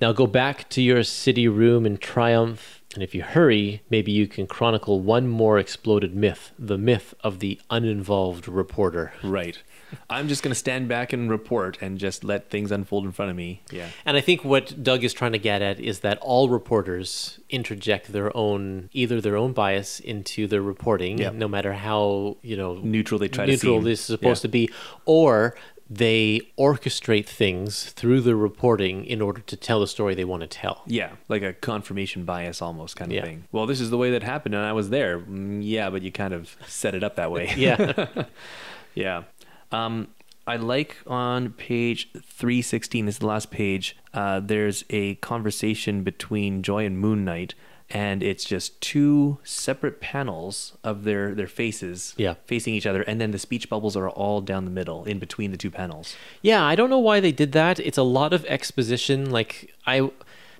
Now 0.00 0.10
go 0.10 0.26
back 0.26 0.68
to 0.70 0.82
your 0.82 1.04
city 1.04 1.46
room 1.46 1.86
in 1.86 1.96
triumph, 1.96 2.82
and 2.94 3.04
if 3.04 3.14
you 3.14 3.22
hurry, 3.22 3.82
maybe 3.88 4.10
you 4.10 4.26
can 4.26 4.48
chronicle 4.48 4.98
one 4.98 5.28
more 5.28 5.60
exploded 5.60 6.16
myth 6.16 6.50
the 6.58 6.76
myth 6.76 7.14
of 7.20 7.38
the 7.38 7.60
uninvolved 7.70 8.48
reporter. 8.48 9.12
Right. 9.22 9.62
I'm 10.10 10.28
just 10.28 10.42
going 10.42 10.50
to 10.52 10.58
stand 10.58 10.88
back 10.88 11.12
and 11.12 11.30
report 11.30 11.78
and 11.80 11.98
just 11.98 12.24
let 12.24 12.50
things 12.50 12.70
unfold 12.70 13.04
in 13.04 13.12
front 13.12 13.30
of 13.30 13.36
me. 13.36 13.62
Yeah. 13.70 13.88
And 14.04 14.16
I 14.16 14.20
think 14.20 14.44
what 14.44 14.82
Doug 14.82 15.04
is 15.04 15.12
trying 15.12 15.32
to 15.32 15.38
get 15.38 15.62
at 15.62 15.80
is 15.80 16.00
that 16.00 16.18
all 16.18 16.48
reporters 16.48 17.38
interject 17.50 18.12
their 18.12 18.34
own, 18.36 18.88
either 18.92 19.20
their 19.20 19.36
own 19.36 19.52
bias 19.52 20.00
into 20.00 20.46
their 20.46 20.62
reporting, 20.62 21.18
Yep. 21.18 21.34
no 21.34 21.48
matter 21.48 21.72
how 21.74 22.36
you 22.42 22.56
know 22.56 22.74
Neutral 22.82 23.18
they 23.18 23.28
try 23.28 23.46
to 23.46 23.52
neutral 23.52 23.78
seem. 23.78 23.84
this 23.84 24.00
is 24.00 24.06
supposed 24.06 24.40
Yeah. 24.42 24.48
to 24.48 24.52
be, 24.52 24.70
or 25.04 25.54
they 25.90 26.40
orchestrate 26.58 27.26
things 27.26 27.90
through 27.90 28.22
the 28.22 28.34
reporting 28.34 29.04
in 29.04 29.20
order 29.20 29.42
to 29.42 29.56
tell 29.56 29.78
the 29.80 29.86
story 29.86 30.14
they 30.14 30.24
want 30.24 30.40
to 30.40 30.46
tell. 30.46 30.82
Yeah, 30.86 31.10
like 31.28 31.42
a 31.42 31.52
confirmation 31.52 32.24
bias 32.24 32.62
almost 32.62 32.96
kind 32.96 33.10
of 33.12 33.16
Yeah. 33.16 33.24
thing. 33.24 33.44
Well, 33.52 33.66
this 33.66 33.78
is 33.78 33.90
the 33.90 33.98
way 33.98 34.10
that 34.12 34.22
happened 34.22 34.54
and 34.54 34.64
I 34.64 34.72
was 34.72 34.88
there. 34.88 35.18
Mm, 35.18 35.60
yeah, 35.62 35.90
but 35.90 36.00
you 36.00 36.10
kind 36.10 36.32
of 36.32 36.56
set 36.66 36.94
it 36.94 37.04
up 37.04 37.16
that 37.16 37.30
way. 37.30 37.52
Yeah. 37.58 38.06
yeah. 38.94 39.24
Um, 39.72 40.08
I 40.46 40.56
like 40.56 40.96
on 41.06 41.50
page 41.52 42.10
316, 42.12 43.06
this 43.06 43.14
is 43.16 43.18
the 43.20 43.26
last 43.26 43.50
page, 43.50 43.96
uh, 44.12 44.40
there's 44.40 44.84
a 44.90 45.14
conversation 45.16 46.02
between 46.02 46.62
Joy 46.62 46.84
and 46.84 46.98
Moon 46.98 47.24
Knight, 47.24 47.54
and 47.88 48.22
it's 48.22 48.44
just 48.44 48.80
two 48.80 49.38
separate 49.44 50.00
panels 50.00 50.76
of 50.82 51.04
their, 51.04 51.34
their 51.34 51.46
faces 51.46 52.14
Yeah. 52.16 52.34
facing 52.44 52.74
each 52.74 52.86
other, 52.86 53.02
and 53.02 53.20
then 53.20 53.30
the 53.30 53.38
speech 53.38 53.68
bubbles 53.68 53.96
are 53.96 54.08
all 54.10 54.40
down 54.40 54.64
the 54.64 54.70
middle 54.70 55.04
in 55.04 55.18
between 55.20 55.52
the 55.52 55.56
two 55.56 55.70
panels. 55.70 56.16
Yeah, 56.42 56.64
I 56.64 56.74
don't 56.74 56.90
know 56.90 56.98
why 56.98 57.20
they 57.20 57.32
did 57.32 57.52
that. 57.52 57.78
It's 57.78 57.98
a 57.98 58.02
lot 58.02 58.32
of 58.32 58.44
exposition. 58.46 59.30
Like 59.30 59.72
I, 59.86 60.10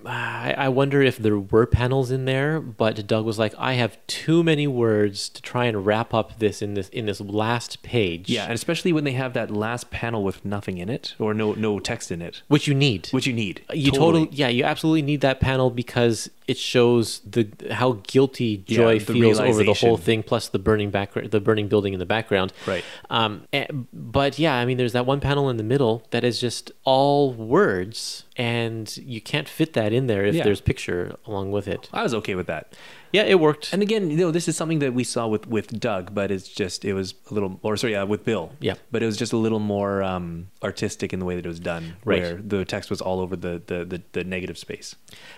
I 0.07 0.55
I 0.57 0.69
wonder 0.69 1.03
if 1.03 1.19
there 1.19 1.39
were 1.39 1.67
panels 1.67 2.11
in 2.11 2.25
there, 2.25 2.61
but 2.61 3.07
Doug 3.07 3.25
was 3.25 3.39
like, 3.39 3.55
I 3.59 3.75
have 3.75 3.99
too 4.07 4.43
many 4.43 4.67
words 4.67 5.29
to 5.31 5.43
try 5.43 5.67
and 5.67 5.85
wrap 5.85 6.13
up 6.13 6.39
this 6.39 6.63
in 6.63 6.75
this 6.75 6.89
in 6.89 7.07
this 7.07 7.21
last 7.21 7.83
page. 7.83 8.29
Yeah, 8.29 8.45
and 8.45 8.53
especially 8.53 8.93
when 8.93 9.05
they 9.05 9.13
have 9.13 9.33
that 9.35 9.51
last 9.51 9.91
panel 9.91 10.23
with 10.25 10.45
nothing 10.45 10.79
in 10.79 10.89
it 10.89 11.15
or 11.19 11.35
no 11.35 11.53
no 11.53 11.79
text 11.79 12.11
in 12.11 12.23
it, 12.23 12.43
which 12.49 12.67
you 12.67 12.75
need. 12.75 13.09
which 13.11 13.27
you 13.27 13.33
need. 13.33 13.63
you 13.73 13.91
totally. 13.91 14.29
yeah, 14.33 14.49
you 14.49 14.65
absolutely 14.65 15.03
need 15.03 15.21
that 15.21 15.41
panel 15.41 15.71
because 15.71 16.31
it 16.49 16.59
shows 16.59 17.21
the 17.21 17.49
how 17.71 18.01
guilty 18.05 18.65
Yeah, 18.67 18.77
Joy 18.77 18.99
the 18.99 19.13
feels 19.13 19.41
over 19.41 19.63
the 19.65 19.75
whole 19.75 19.97
thing, 19.97 20.23
plus 20.23 20.49
the 20.49 20.59
burning 20.59 20.91
back 20.91 21.13
the 21.15 21.41
burning 21.41 21.69
building 21.69 21.93
in 21.93 21.99
the 21.99 22.07
background. 22.07 22.53
Right. 22.67 22.85
Um, 23.11 23.47
eh, 23.53 23.67
but 23.93 24.39
yeah, 24.39 24.55
I 24.55 24.65
mean, 24.65 24.77
there's 24.77 24.93
that 24.93 25.07
one 25.07 25.21
panel 25.21 25.49
in 25.49 25.57
the 25.57 25.63
middle 25.63 26.07
that 26.11 26.25
is 26.25 26.41
just 26.41 26.73
all 26.85 27.33
words 27.33 28.25
and 28.37 28.97
you 28.97 29.21
can't 29.21 29.49
fit 29.49 29.73
that 29.75 29.93
in 29.93 30.07
there 30.07 30.25
if 30.25 30.35
Yeah. 30.35 30.45
there's 30.45 30.61
picture 30.61 31.17
along 31.27 31.51
with 31.53 31.69
it. 31.69 31.89
I 31.93 32.03
was 32.03 32.15
okay 32.15 32.35
with 32.35 32.47
that. 32.47 32.73
Yeah, 33.13 33.25
it 33.25 33.39
worked. 33.41 33.75
And 33.75 33.83
again, 33.83 34.11
you 34.11 34.17
know, 34.17 34.31
this 34.31 34.49
is 34.49 34.57
something 34.57 34.79
that 34.79 34.95
we 34.95 35.05
saw 35.05 35.27
with 35.29 35.47
with 35.47 35.79
Doug, 35.79 36.15
but 36.15 36.31
it's 36.31 36.49
just 36.49 36.83
it 36.85 36.95
was 36.95 37.13
a 37.31 37.35
little, 37.35 37.61
or 37.63 37.77
sorry, 37.77 37.95
uh, 37.95 38.07
with 38.07 38.25
Bill. 38.25 38.53
Yeah. 38.59 38.75
But 38.91 39.03
it 39.03 39.07
was 39.07 39.19
just 39.19 39.35
a 39.35 39.37
little 39.37 39.59
more 39.59 40.03
um, 40.03 40.49
artistic 40.63 41.13
in 41.13 41.19
the 41.19 41.27
way 41.27 41.37
that 41.37 41.45
it 41.45 41.49
was 41.49 41.61
done, 41.61 41.97
Right. 42.07 42.23
where 42.23 42.37
the 42.37 42.65
text 42.65 42.89
was 42.89 43.03
all 43.03 43.21
over 43.21 43.37
the 43.37 43.61
the, 43.67 43.85
the, 43.85 44.03
the 44.13 44.25
negative 44.25 44.57
space. 44.57 44.95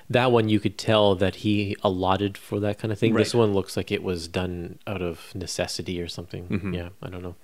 that 0.08 0.30
one 0.30 0.48
you 0.48 0.60
could 0.60 0.78
tell 0.78 1.16
that 1.16 1.36
he 1.36 1.76
allotted 1.82 2.38
for 2.38 2.60
that 2.60 2.78
kind 2.78 2.92
of 2.92 2.98
thing. 2.98 3.12
This 3.14 3.34
one 3.34 3.52
looks 3.54 3.76
like 3.76 3.90
it 3.90 4.02
was 4.04 4.28
done 4.28 4.78
out 4.86 5.02
of 5.02 5.34
necessity 5.34 6.00
or 6.00 6.06
something. 6.08 6.46
Mm-hmm. 6.46 6.74
Yeah, 6.74 6.88
I 7.02 7.08
don't 7.10 7.22
know. 7.22 7.34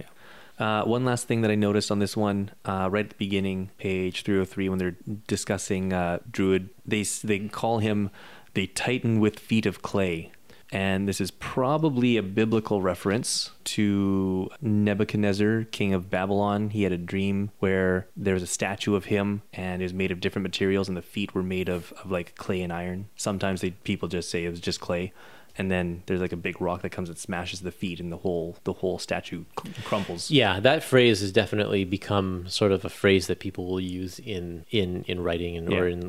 Uh, 0.60 0.84
one 0.84 1.06
last 1.06 1.26
thing 1.26 1.40
that 1.40 1.50
I 1.50 1.54
noticed 1.54 1.90
on 1.90 2.00
this 2.00 2.14
one, 2.14 2.50
uh, 2.66 2.88
right 2.92 3.06
at 3.06 3.10
the 3.10 3.16
beginning, 3.16 3.70
page 3.78 4.22
303, 4.24 4.68
when 4.68 4.78
they're 4.78 4.96
discussing 5.26 5.94
uh, 5.94 6.18
Druid, 6.30 6.68
they 6.84 7.02
they 7.02 7.48
call 7.48 7.78
him 7.78 8.10
the 8.52 8.66
Titan 8.66 9.20
with 9.20 9.38
feet 9.38 9.64
of 9.64 9.80
clay. 9.80 10.32
And 10.72 11.08
this 11.08 11.20
is 11.20 11.32
probably 11.32 12.16
a 12.16 12.22
biblical 12.22 12.80
reference 12.80 13.50
to 13.64 14.50
Nebuchadnezzar, 14.60 15.64
king 15.64 15.94
of 15.94 16.10
Babylon. 16.10 16.70
He 16.70 16.84
had 16.84 16.92
a 16.92 16.98
dream 16.98 17.50
where 17.58 18.06
there 18.14 18.34
was 18.34 18.42
a 18.42 18.46
statue 18.46 18.94
of 18.94 19.06
him 19.06 19.42
and 19.52 19.82
it 19.82 19.86
was 19.86 19.94
made 19.94 20.12
of 20.12 20.20
different 20.20 20.44
materials, 20.44 20.88
and 20.88 20.96
the 20.96 21.02
feet 21.02 21.34
were 21.34 21.42
made 21.42 21.68
of, 21.68 21.92
of 22.04 22.10
like 22.10 22.36
clay 22.36 22.60
and 22.60 22.72
iron. 22.72 23.08
Sometimes 23.16 23.62
they, 23.62 23.70
people 23.70 24.08
just 24.08 24.30
say 24.30 24.44
it 24.44 24.50
was 24.50 24.60
just 24.60 24.80
clay. 24.80 25.12
And 25.60 25.70
then 25.70 26.02
there's 26.06 26.22
like 26.22 26.32
a 26.32 26.42
big 26.48 26.58
rock 26.60 26.80
that 26.82 26.88
comes 26.96 27.08
and 27.10 27.18
smashes 27.18 27.60
the 27.60 27.70
feet, 27.82 28.00
and 28.00 28.10
the 28.10 28.16
whole 28.24 28.56
the 28.64 28.72
whole 28.80 28.98
statue 28.98 29.44
crumbles. 29.84 30.30
Yeah, 30.30 30.58
that 30.60 30.82
phrase 30.82 31.20
has 31.20 31.32
definitely 31.32 31.84
become 31.84 32.48
sort 32.48 32.72
of 32.72 32.82
a 32.84 32.88
phrase 32.88 33.26
that 33.26 33.38
people 33.40 33.66
will 33.66 33.80
use 33.80 34.18
in 34.18 34.64
in 34.70 35.04
in 35.06 35.22
writing 35.26 35.58
and 35.58 35.70
or 35.70 35.86
in 35.86 36.00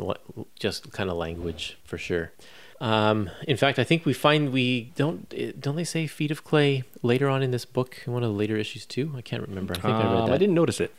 just 0.58 0.93
kind 0.93 1.10
of 1.10 1.18
language 1.18 1.78
for 1.84 1.97
sure. 1.97 2.32
Um, 2.80 3.30
in 3.47 3.58
fact, 3.58 3.78
I 3.78 3.84
think 3.84 4.06
we 4.06 4.14
find 4.14 4.54
we 4.54 4.91
don't 4.95 5.32
eh, 5.38 5.52
don't 5.60 5.76
they 5.76 5.84
say 5.95 6.08
feet 6.08 6.32
of 6.32 6.43
clay 6.43 6.84
later 7.04 7.28
on 7.28 7.43
in 7.43 7.52
this 7.52 7.66
book 7.66 7.97
in 8.08 8.14
one 8.14 8.24
of 8.24 8.30
the 8.32 8.38
later 8.38 8.56
issues 8.58 8.86
too? 8.86 9.12
I 9.18 9.22
can't 9.22 9.45
remember. 9.47 9.74
I 9.74 9.82
think 9.82 9.93
I 9.95 10.04
read 10.04 10.22
Um, 10.22 10.28
that. 10.30 10.36
I 10.36 10.38
didn't 10.38 10.56
notice 10.56 10.80
it. 10.80 10.91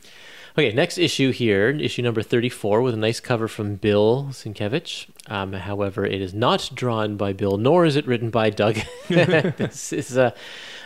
Okay, 0.57 0.70
next 0.70 0.98
issue 0.98 1.30
here, 1.30 1.70
issue 1.70 2.03
number 2.03 2.20
34, 2.20 2.82
with 2.82 2.92
a 2.92 2.98
nice 2.98 3.20
cover 3.20 3.48
from 3.48 3.76
Bill 3.76 4.26
Sienkiewicz. 4.32 5.07
Um, 5.28 5.55
however, 5.55 6.05
it 6.05 6.20
is 6.20 6.34
not 6.34 6.70
drawn 6.74 7.16
by 7.16 7.32
Bill, 7.32 7.57
nor 7.57 7.86
is 7.86 7.96
it 7.96 8.07
written 8.07 8.28
by 8.28 8.50
Doug. 8.50 8.76
this 9.09 9.94
is 9.94 10.18
uh, 10.18 10.32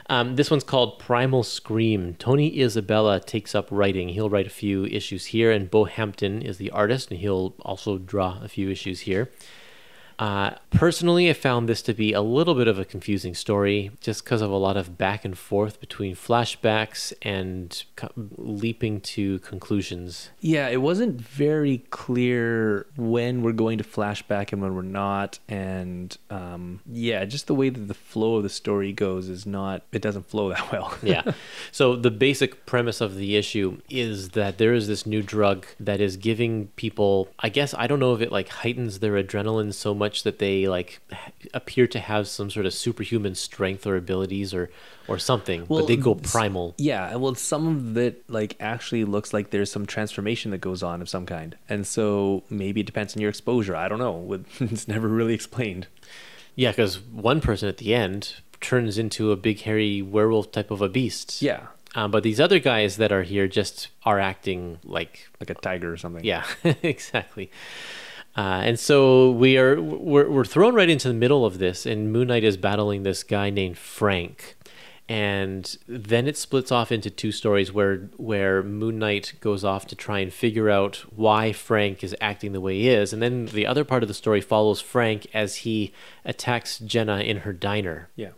um, 0.09 0.37
this 0.37 0.53
one's 0.53 0.62
called 0.62 1.01
Primal 1.01 1.43
Scream. 1.43 2.14
Tony 2.14 2.61
Isabella 2.61 3.19
takes 3.19 3.57
up 3.57 3.67
writing. 3.73 4.11
He'll 4.11 4.31
write 4.31 4.47
a 4.47 4.51
few 4.51 4.85
issues 4.85 5.27
here, 5.27 5.51
and 5.51 5.69
Bo 5.69 5.83
Hampton 5.83 6.43
is 6.43 6.59
the 6.59 6.71
artist, 6.71 7.11
and 7.11 7.19
he'll 7.19 7.55
also 7.62 7.99
draw 7.99 8.39
a 8.41 8.49
few 8.49 8.71
issues 8.71 9.01
here. 9.01 9.33
Uh, 10.19 10.53
personally, 10.71 11.29
I 11.29 11.35
found 11.35 11.69
this 11.69 11.83
to 11.83 11.95
be 11.95 12.12
a 12.12 12.23
little 12.23 12.55
bit 12.55 12.69
of 12.69 12.79
a 12.79 12.85
confusing 12.85 13.35
story 13.35 13.91
just 14.01 14.25
because 14.25 14.41
of 14.41 14.51
a 14.51 14.57
lot 14.57 14.77
of 14.77 14.97
back 14.97 15.25
and 15.25 15.37
forth 15.37 15.79
between 15.81 16.14
flashbacks 16.14 17.12
and 17.23 17.85
co- 17.97 18.11
leaping 18.37 19.01
to 19.03 19.39
conclusions. 19.41 20.31
Yeah, 20.41 20.69
it 20.69 20.81
wasn't 20.81 21.21
very 21.21 21.79
clear 21.91 22.87
when 22.97 23.43
we're 23.43 23.53
going 23.53 23.79
to 23.79 23.85
flashback 23.85 24.53
and 24.53 24.62
when 24.62 24.75
we're 24.75 24.83
not, 24.83 25.39
and 25.49 26.17
um, 26.31 26.81
yeah, 26.91 27.25
just 27.25 27.47
the 27.47 27.55
way 27.55 27.69
that 27.69 27.89
the 27.89 27.95
flow 27.95 28.37
of 28.37 28.43
the 28.43 28.49
story 28.49 28.93
goes 28.93 29.29
is 29.29 29.45
not. 29.45 29.83
It 29.93 30.01
doesn't 30.03 30.31
flow 30.31 30.49
that 30.55 30.73
well. 30.73 30.97
yeah. 31.03 31.33
So 31.73 31.95
the 31.97 32.11
basic 32.11 32.64
premise 32.64 33.01
of 33.01 33.17
the 33.17 33.37
issue 33.37 33.81
is 33.91 34.31
that 34.31 34.57
there 34.59 34.73
is 34.73 34.89
this 34.89 35.05
new 35.05 35.23
drug 35.23 35.67
that 35.79 36.01
is 36.01 36.17
giving 36.17 36.69
people, 36.69 37.29
I 37.39 37.51
guess 37.51 37.75
I 37.75 37.87
don't 37.87 38.01
know 38.01 38.14
if 38.14 38.21
it 38.23 38.33
like 38.33 38.49
heightens 38.49 39.01
their 39.01 39.12
adrenaline 39.23 39.75
so 39.75 39.95
much 39.95 40.06
that 40.25 40.39
they 40.39 40.67
like 40.67 41.01
appear 41.55 41.87
to 41.89 41.99
have 41.99 42.29
some 42.29 42.51
sort 42.51 42.67
of 42.67 42.73
superhuman 42.75 43.35
strength 43.35 43.87
or 43.87 43.97
abilities 43.97 44.53
or 44.55 44.71
or 45.09 45.19
something, 45.19 45.65
but 45.67 45.87
they 45.87 45.97
go 45.97 46.15
primal. 46.17 46.75
Yeah, 46.79 47.15
well, 47.17 47.35
some 47.35 47.67
of 47.69 47.97
it 47.97 48.29
like 48.29 48.57
actually 48.61 49.05
looks 49.05 49.33
like 49.33 49.51
there's 49.51 49.71
some 49.71 49.87
transformation 49.87 50.51
that 50.51 50.59
goes 50.59 50.83
on 50.83 51.01
of 51.03 51.09
some 51.09 51.27
kind, 51.27 51.57
and 51.69 51.87
so 51.87 52.43
maybe 52.51 52.81
it 52.81 52.87
depends 52.87 53.15
on 53.17 53.21
your 53.21 53.31
exposure. 53.31 53.77
I 53.77 53.89
don't 53.89 53.99
know. 53.99 54.41
It's 54.61 54.89
never 54.89 55.09
really 55.09 55.35
explained. 55.35 55.87
Yeah, 56.57 56.71
because 56.71 56.99
one 57.01 57.41
person 57.41 57.69
at 57.69 57.77
the 57.77 57.95
end 57.95 58.37
turns 58.61 58.97
into 58.99 59.31
a 59.31 59.37
big 59.37 59.61
hairy 59.61 60.01
werewolf 60.03 60.51
type 60.51 60.71
of 60.71 60.81
a 60.83 60.89
beast. 60.89 61.43
Yeah, 61.43 61.67
Um, 61.95 62.11
but 62.11 62.23
these 62.23 62.41
other 62.41 62.59
guys 62.59 62.97
that 62.97 63.13
are 63.13 63.23
here 63.23 63.47
just 63.47 63.89
are 64.05 64.19
acting 64.19 64.79
like 64.83 65.29
like 65.39 65.51
a 65.51 65.55
tiger 65.55 65.93
or 65.93 65.97
something. 65.99 66.25
Yeah, 66.25 66.45
exactly. 66.83 67.51
Uh, 68.37 68.61
and 68.64 68.78
so 68.78 69.30
we 69.30 69.57
are 69.57 69.80
we're, 69.80 70.28
we're 70.28 70.45
thrown 70.45 70.74
right 70.74 70.91
into 70.91 71.09
the 71.09 71.14
middle 71.14 71.47
of 71.47 71.59
this, 71.59 71.87
and 71.87 72.12
Moon 72.12 72.28
Knight 72.28 72.45
is 72.45 72.59
battling 72.59 73.03
this 73.03 73.22
guy 73.22 73.49
named 73.49 73.78
Frank, 73.78 74.57
and 75.09 75.78
then 75.89 76.26
it 76.28 76.37
splits 76.37 76.70
off 76.70 76.93
into 76.93 77.09
two 77.09 77.32
stories 77.32 77.72
where 77.72 78.11
where 78.18 78.62
Moon 78.62 78.99
Knight 78.99 79.32
goes 79.41 79.64
off 79.64 79.87
to 79.87 79.97
try 79.97 80.18
and 80.18 80.30
figure 80.30 80.68
out 80.68 80.97
why 81.16 81.53
Frank 81.53 82.05
is 82.05 82.14
acting 82.20 82.53
the 82.53 82.61
way 82.61 82.74
he 82.74 82.91
is, 82.91 83.14
and 83.14 83.22
then 83.22 83.47
the 83.47 83.66
other 83.66 83.84
part 83.84 84.03
of 84.03 84.09
the 84.09 84.14
story 84.14 84.43
follows 84.43 84.82
Frank 84.82 85.26
as 85.32 85.57
he 85.57 85.95
attacks 86.22 86.78
Jenna 86.78 87.20
in 87.20 87.39
her 87.39 87.55
diner 87.55 88.11
yeah. 88.16 88.32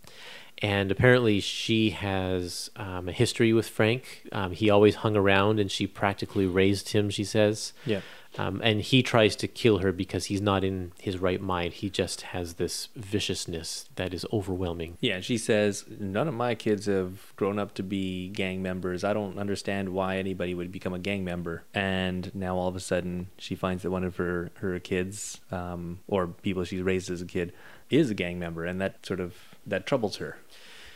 and 0.59 0.93
apparently 0.93 1.41
she 1.41 1.91
has 1.91 2.71
um, 2.77 3.09
a 3.09 3.13
history 3.13 3.53
with 3.53 3.69
Frank. 3.69 4.29
Um, 4.31 4.53
he 4.53 4.71
always 4.71 4.97
hung 4.97 5.17
around, 5.17 5.59
and 5.59 5.73
she 5.73 5.89
practically 5.89 6.47
raised 6.47 6.91
him. 6.91 7.11
She 7.11 7.25
says, 7.25 7.73
Yeah. 7.85 8.03
Um, 8.39 8.61
and 8.63 8.81
he 8.81 9.03
tries 9.03 9.35
to 9.37 9.49
kill 9.49 9.79
her 9.79 9.91
because 9.91 10.27
he's 10.27 10.41
not 10.41 10.63
in 10.63 10.93
his 11.01 11.19
right 11.19 11.41
mind. 11.41 11.75
He 11.75 11.91
just 11.91 12.23
has 12.23 12.55
this 12.55 12.89
viciousness 12.95 13.89
that 13.97 14.15
is 14.15 14.25
overwhelming. 14.33 14.97
Yeah, 15.01 15.21
she 15.21 15.37
says, 15.37 15.85
None 15.99 16.29
of 16.29 16.35
my 16.35 16.55
kids 16.55 16.87
have 16.87 17.35
grown 17.35 17.59
up 17.59 17.75
to 17.75 17.83
be 17.83 18.29
gang 18.29 18.63
members. 18.63 19.03
I 19.03 19.13
don't 19.13 19.39
understand 19.39 19.89
why 19.89 20.17
anybody 20.17 20.55
would 20.55 20.71
become 20.71 20.95
a 20.95 21.01
gang 21.01 21.25
member. 21.25 21.65
And 21.75 22.33
now 22.35 22.57
all 22.57 22.69
of 22.69 22.77
a 22.77 22.81
sudden, 22.81 23.29
she 23.39 23.57
finds 23.57 23.83
that 23.83 23.91
one 23.91 24.05
of 24.05 24.17
her, 24.17 24.53
her 24.57 24.79
kids, 24.79 25.41
um, 25.51 25.99
or 26.07 26.29
people 26.29 26.63
she's 26.65 26.83
raised 26.83 27.11
as 27.11 27.21
a 27.21 27.27
kid, 27.27 27.53
is 27.91 28.11
a 28.11 28.15
gang 28.15 28.39
member. 28.39 28.65
And 28.65 28.81
that 28.81 29.05
sort 29.05 29.19
of, 29.19 29.35
that 29.67 29.85
troubles 29.85 30.17
her. 30.17 30.39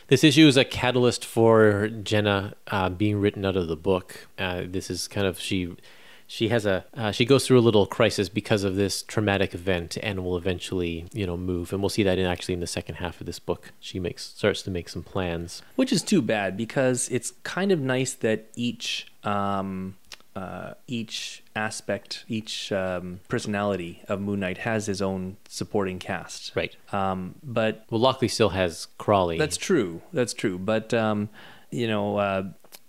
This 0.07 0.23
issue 0.23 0.47
is 0.47 0.57
a 0.57 0.65
catalyst 0.65 1.25
for 1.25 1.89
Jenna 1.89 2.53
uh, 2.67 2.89
being 2.89 3.19
written 3.19 3.45
out 3.45 3.57
of 3.57 3.67
the 3.67 3.75
book. 3.75 4.27
Uh, 4.37 4.63
this 4.65 4.89
is 4.89 5.07
kind 5.07 5.27
of 5.27 5.39
she. 5.39 5.75
She 6.27 6.49
has 6.49 6.65
a 6.65 6.85
uh, 6.95 7.11
she 7.11 7.25
goes 7.25 7.45
through 7.45 7.59
a 7.59 7.61
little 7.61 7.85
crisis 7.85 8.29
because 8.29 8.63
of 8.63 8.75
this 8.75 9.03
traumatic 9.03 9.53
event, 9.53 9.97
and 10.01 10.23
will 10.23 10.37
eventually 10.37 11.05
you 11.13 11.25
know 11.25 11.37
move, 11.37 11.71
and 11.73 11.81
we'll 11.81 11.89
see 11.89 12.03
that 12.03 12.17
in 12.17 12.25
actually 12.25 12.53
in 12.53 12.59
the 12.59 12.67
second 12.67 12.95
half 12.95 13.19
of 13.19 13.25
this 13.25 13.39
book. 13.39 13.71
She 13.79 13.99
makes 13.99 14.23
starts 14.25 14.61
to 14.63 14.71
make 14.71 14.89
some 14.89 15.03
plans. 15.03 15.61
Which 15.75 15.91
is 15.91 16.01
too 16.01 16.21
bad 16.21 16.57
because 16.57 17.09
it's 17.09 17.33
kind 17.43 17.71
of 17.71 17.79
nice 17.79 18.13
that 18.13 18.47
each 18.55 19.07
um, 19.23 19.95
uh, 20.35 20.73
each 20.87 21.43
aspect, 21.55 22.25
each 22.27 22.71
um, 22.71 23.19
personality 23.27 24.01
of 24.07 24.19
Moon 24.19 24.39
Knight 24.39 24.59
has 24.59 24.87
his 24.87 25.01
own 25.01 25.37
supporting 25.47 25.99
cast. 25.99 26.55
Right. 26.55 26.75
Um, 26.91 27.35
but 27.43 27.85
Well, 27.89 28.01
Lockley 28.01 28.27
still 28.27 28.49
has 28.49 28.87
Crawley. 28.97 29.37
that's 29.37 29.57
true. 29.57 30.01
That's 30.11 30.33
true. 30.33 30.57
But 30.57 30.93
um, 30.93 31.29
you 31.69 31.87
know, 31.87 32.17
uh, 32.17 32.43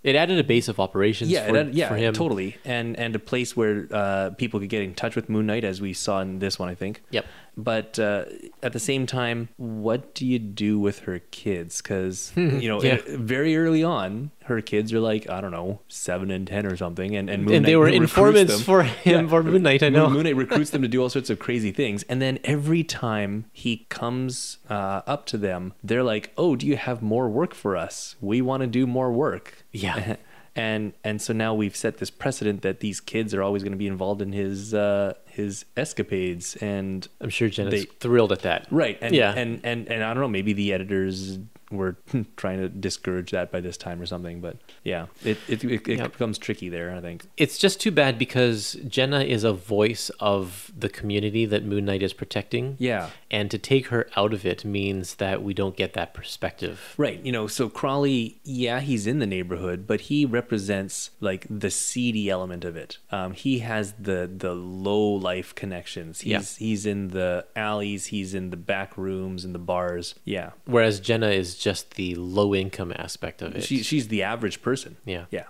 it 0.05 0.15
added 0.15 0.37
a 0.37 0.43
base 0.43 0.67
of 0.67 0.79
operations 0.79 1.31
yeah, 1.31 1.47
for, 1.47 1.53
that- 1.53 1.73
yeah, 1.73 1.89
for 1.89 1.95
him. 1.95 2.13
totally, 2.13 2.57
and 2.63 2.97
and 2.97 3.15
a 3.15 3.19
place 3.19 3.57
where 3.57 3.87
uh, 3.91 4.29
people 4.37 4.59
could 4.59 4.69
get 4.69 4.83
in 4.83 4.93
touch 4.93 5.15
with 5.15 5.29
Moon 5.29 5.47
Knight, 5.47 5.63
as 5.63 5.81
we 5.81 5.93
saw 5.93 6.21
in 6.21 6.39
this 6.39 6.59
one, 6.59 6.69
I 6.69 6.75
think. 6.75 7.01
Yep. 7.09 7.25
But 7.57 7.97
uh, 7.99 8.25
at 8.61 8.73
the 8.73 8.79
same 8.79 9.05
time, 9.05 9.49
what 9.57 10.13
do 10.13 10.25
you 10.25 10.39
do 10.39 10.79
with 10.79 10.99
her 10.99 11.19
kids? 11.31 11.81
Because 11.81 12.31
you 12.35 12.67
know, 12.67 12.81
Yeah. 12.81 12.99
very 13.07 13.55
early 13.57 13.83
on, 13.83 14.31
her 14.45 14.61
kids 14.61 14.93
are 14.93 14.99
like 14.99 15.29
I 15.29 15.41
don't 15.41 15.51
know, 15.51 15.79
seven 15.87 16.31
and 16.31 16.45
ten 16.47 16.65
or 16.65 16.75
something, 16.75 17.15
and 17.15 17.29
and, 17.29 17.45
Moon 17.45 17.55
And 17.55 17.65
they 17.65 17.75
were 17.75 17.87
informants 17.87 18.61
for 18.61 18.83
him, 18.83 19.29
for 19.29 19.41
Moon 19.43 19.63
Knight, 19.63 19.83
I 19.83 19.89
know. 19.89 20.09
Moon 20.09 20.23
Knight 20.23 20.35
recruits 20.35 20.69
them 20.71 20.81
to 20.81 20.87
do 20.87 21.01
all 21.01 21.09
sorts 21.09 21.29
of 21.29 21.39
crazy 21.39 21.71
things, 21.71 22.03
and 22.03 22.21
then 22.21 22.39
every 22.43 22.83
time 22.83 23.45
he 23.51 23.85
comes 23.89 24.57
uh, 24.69 25.01
up 25.07 25.25
to 25.27 25.37
them, 25.37 25.73
they're 25.83 26.03
like, 26.03 26.31
"Oh, 26.37 26.55
do 26.55 26.67
you 26.67 26.77
have 26.77 27.01
more 27.01 27.29
work 27.29 27.53
for 27.53 27.75
us? 27.77 28.15
We 28.21 28.41
want 28.41 28.61
to 28.61 28.67
do 28.67 28.85
more 28.85 29.11
work." 29.11 29.65
Yeah. 29.71 30.17
and 30.55 30.93
and 31.03 31.21
so 31.21 31.33
now 31.33 31.53
we've 31.53 31.75
set 31.75 31.97
this 31.97 32.09
precedent 32.09 32.61
that 32.61 32.79
these 32.79 32.99
kids 33.01 33.33
are 33.33 33.43
always 33.43 33.61
going 33.63 33.71
to 33.73 33.77
be 33.77 33.87
involved 33.87 34.21
in 34.21 34.31
his 34.31 34.73
uh, 34.73 35.13
his 35.25 35.65
escapades, 35.75 36.55
and 36.57 37.07
I'm 37.21 37.29
sure 37.29 37.49
Jenna's 37.49 37.73
They- 37.73 37.89
thrilled 37.99 38.31
at 38.31 38.39
that. 38.43 38.67
right, 38.71 38.97
and 39.01 39.13
Yeah. 39.13 39.33
and 39.35 39.59
and 39.63 39.87
and 39.87 40.03
I 40.03 40.13
don't 40.13 40.21
know, 40.21 40.27
maybe 40.29 40.53
the 40.53 40.73
editors 40.73 41.37
were 41.71 41.95
trying 42.37 42.59
to 42.59 42.69
discourage 42.69 43.31
that 43.31 43.51
by 43.51 43.59
this 43.59 43.77
time 43.77 44.01
or 44.01 44.05
something. 44.05 44.41
But 44.41 44.57
yeah, 44.83 45.07
it 45.23 45.37
it, 45.47 45.63
it, 45.63 45.87
it 45.87 45.97
Yep. 45.99 46.11
becomes 46.13 46.37
tricky 46.37 46.69
there. 46.69 46.93
I 46.95 47.01
think. 47.01 47.25
It's 47.37 47.57
just 47.57 47.79
too 47.81 47.91
bad 47.91 48.17
because 48.17 48.73
Jenna 48.87 49.21
is 49.23 49.43
a 49.43 49.53
voice 49.53 50.09
of 50.19 50.71
the 50.77 50.89
community 50.89 51.45
that 51.45 51.63
Moon 51.65 51.85
Knight 51.85 52.03
is 52.03 52.13
protecting. 52.13 52.75
Yeah. 52.79 53.09
And 53.31 53.49
to 53.51 53.57
take 53.57 53.87
her 53.87 54.07
out 54.15 54.33
of 54.33 54.45
it 54.45 54.63
means 54.63 55.15
that 55.15 55.43
we 55.43 55.53
don't 55.53 55.75
get 55.75 55.93
that 55.93 56.13
perspective. 56.13 56.93
Right, 56.97 57.19
you 57.25 57.31
know, 57.31 57.47
so 57.47 57.67
Crawley, 57.69 58.39
yeah, 58.43 58.79
he's 58.79 59.07
in 59.07 59.19
the 59.19 59.27
neighborhood, 59.27 59.85
but 59.87 60.01
he 60.01 60.25
represents 60.25 61.11
like 61.19 61.45
the 61.49 61.69
seedy 61.69 62.29
element 62.29 62.63
of 62.63 62.75
it. 62.77 62.97
Um, 63.11 63.33
he 63.33 63.59
has 63.59 63.93
the 63.99 64.29
the 64.33 64.53
low 64.53 65.05
life 65.09 65.53
connections. 65.55 66.21
He's 66.21 66.31
Yeah. 66.31 66.41
he's 66.67 66.85
in 66.85 67.09
the 67.09 67.45
alleys, 67.55 68.07
he's 68.07 68.33
in 68.33 68.49
the 68.51 68.57
back 68.57 68.97
rooms 68.97 69.43
and 69.43 69.53
the 69.53 69.59
bars. 69.59 70.15
Yeah, 70.23 70.51
Whereas 70.65 70.99
Jenna 70.99 71.29
is 71.29 71.54
just 71.55 71.95
the 71.95 72.15
low 72.15 72.53
income 72.53 72.93
aspect 72.95 73.41
of 73.41 73.55
it. 73.55 73.63
she 73.63 73.83
she's 73.83 74.07
the 74.07 74.23
average 74.23 74.61
person. 74.61 74.97
Yeah. 75.05 75.25
yeah, 75.31 75.45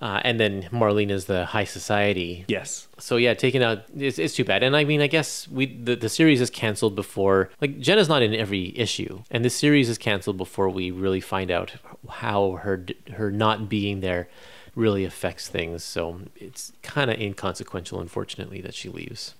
uh, 0.00 0.20
and 0.24 0.40
then 0.40 0.62
Marlene 0.72 1.10
is 1.10 1.26
the 1.26 1.46
high 1.46 1.64
society. 1.64 2.44
yes, 2.48 2.88
So 2.98 3.16
yeah, 3.16 3.34
taking 3.34 3.62
out 3.62 3.84
it's, 3.96 4.18
it's 4.18 4.34
too 4.34 4.44
bad. 4.44 4.62
And 4.62 4.76
I 4.76 4.84
mean, 4.84 5.00
I 5.00 5.06
guess 5.06 5.46
we 5.48 5.66
the, 5.66 5.94
the 5.94 6.08
series 6.08 6.40
is 6.40 6.50
canceled 6.50 6.94
before 6.94 7.50
like 7.60 7.78
Jenna's 7.78 8.08
not 8.08 8.22
in 8.22 8.34
every 8.34 8.76
issue, 8.76 9.22
and 9.30 9.44
the 9.44 9.50
series 9.50 9.88
is 9.88 9.98
canceled 9.98 10.36
before 10.36 10.68
we 10.68 10.90
really 10.90 11.20
find 11.20 11.50
out 11.50 11.74
how 12.08 12.52
her 12.62 12.84
her 13.14 13.30
not 13.30 13.68
being 13.68 14.00
there 14.00 14.28
really 14.74 15.04
affects 15.04 15.48
things. 15.48 15.84
So 15.84 16.22
it's 16.36 16.72
kind 16.82 17.10
of 17.10 17.20
inconsequential, 17.20 18.00
unfortunately, 18.00 18.60
that 18.62 18.74
she 18.74 18.88
leaves. 18.88 19.34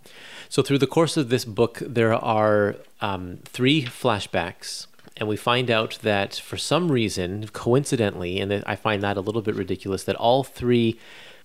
So 0.48 0.62
through 0.62 0.78
the 0.78 0.86
course 0.86 1.16
of 1.16 1.30
this 1.30 1.44
book, 1.44 1.78
there 1.80 2.12
are 2.12 2.76
um, 3.00 3.38
three 3.44 3.84
flashbacks. 3.84 4.86
And 5.22 5.28
we 5.28 5.36
find 5.36 5.70
out 5.70 6.00
that 6.02 6.34
for 6.34 6.56
some 6.56 6.90
reason, 6.90 7.46
coincidentally, 7.52 8.40
and 8.40 8.64
I 8.66 8.74
find 8.74 9.04
that 9.04 9.16
a 9.16 9.20
little 9.20 9.40
bit 9.40 9.54
ridiculous, 9.54 10.02
that 10.02 10.16
all 10.16 10.42
three 10.42 10.98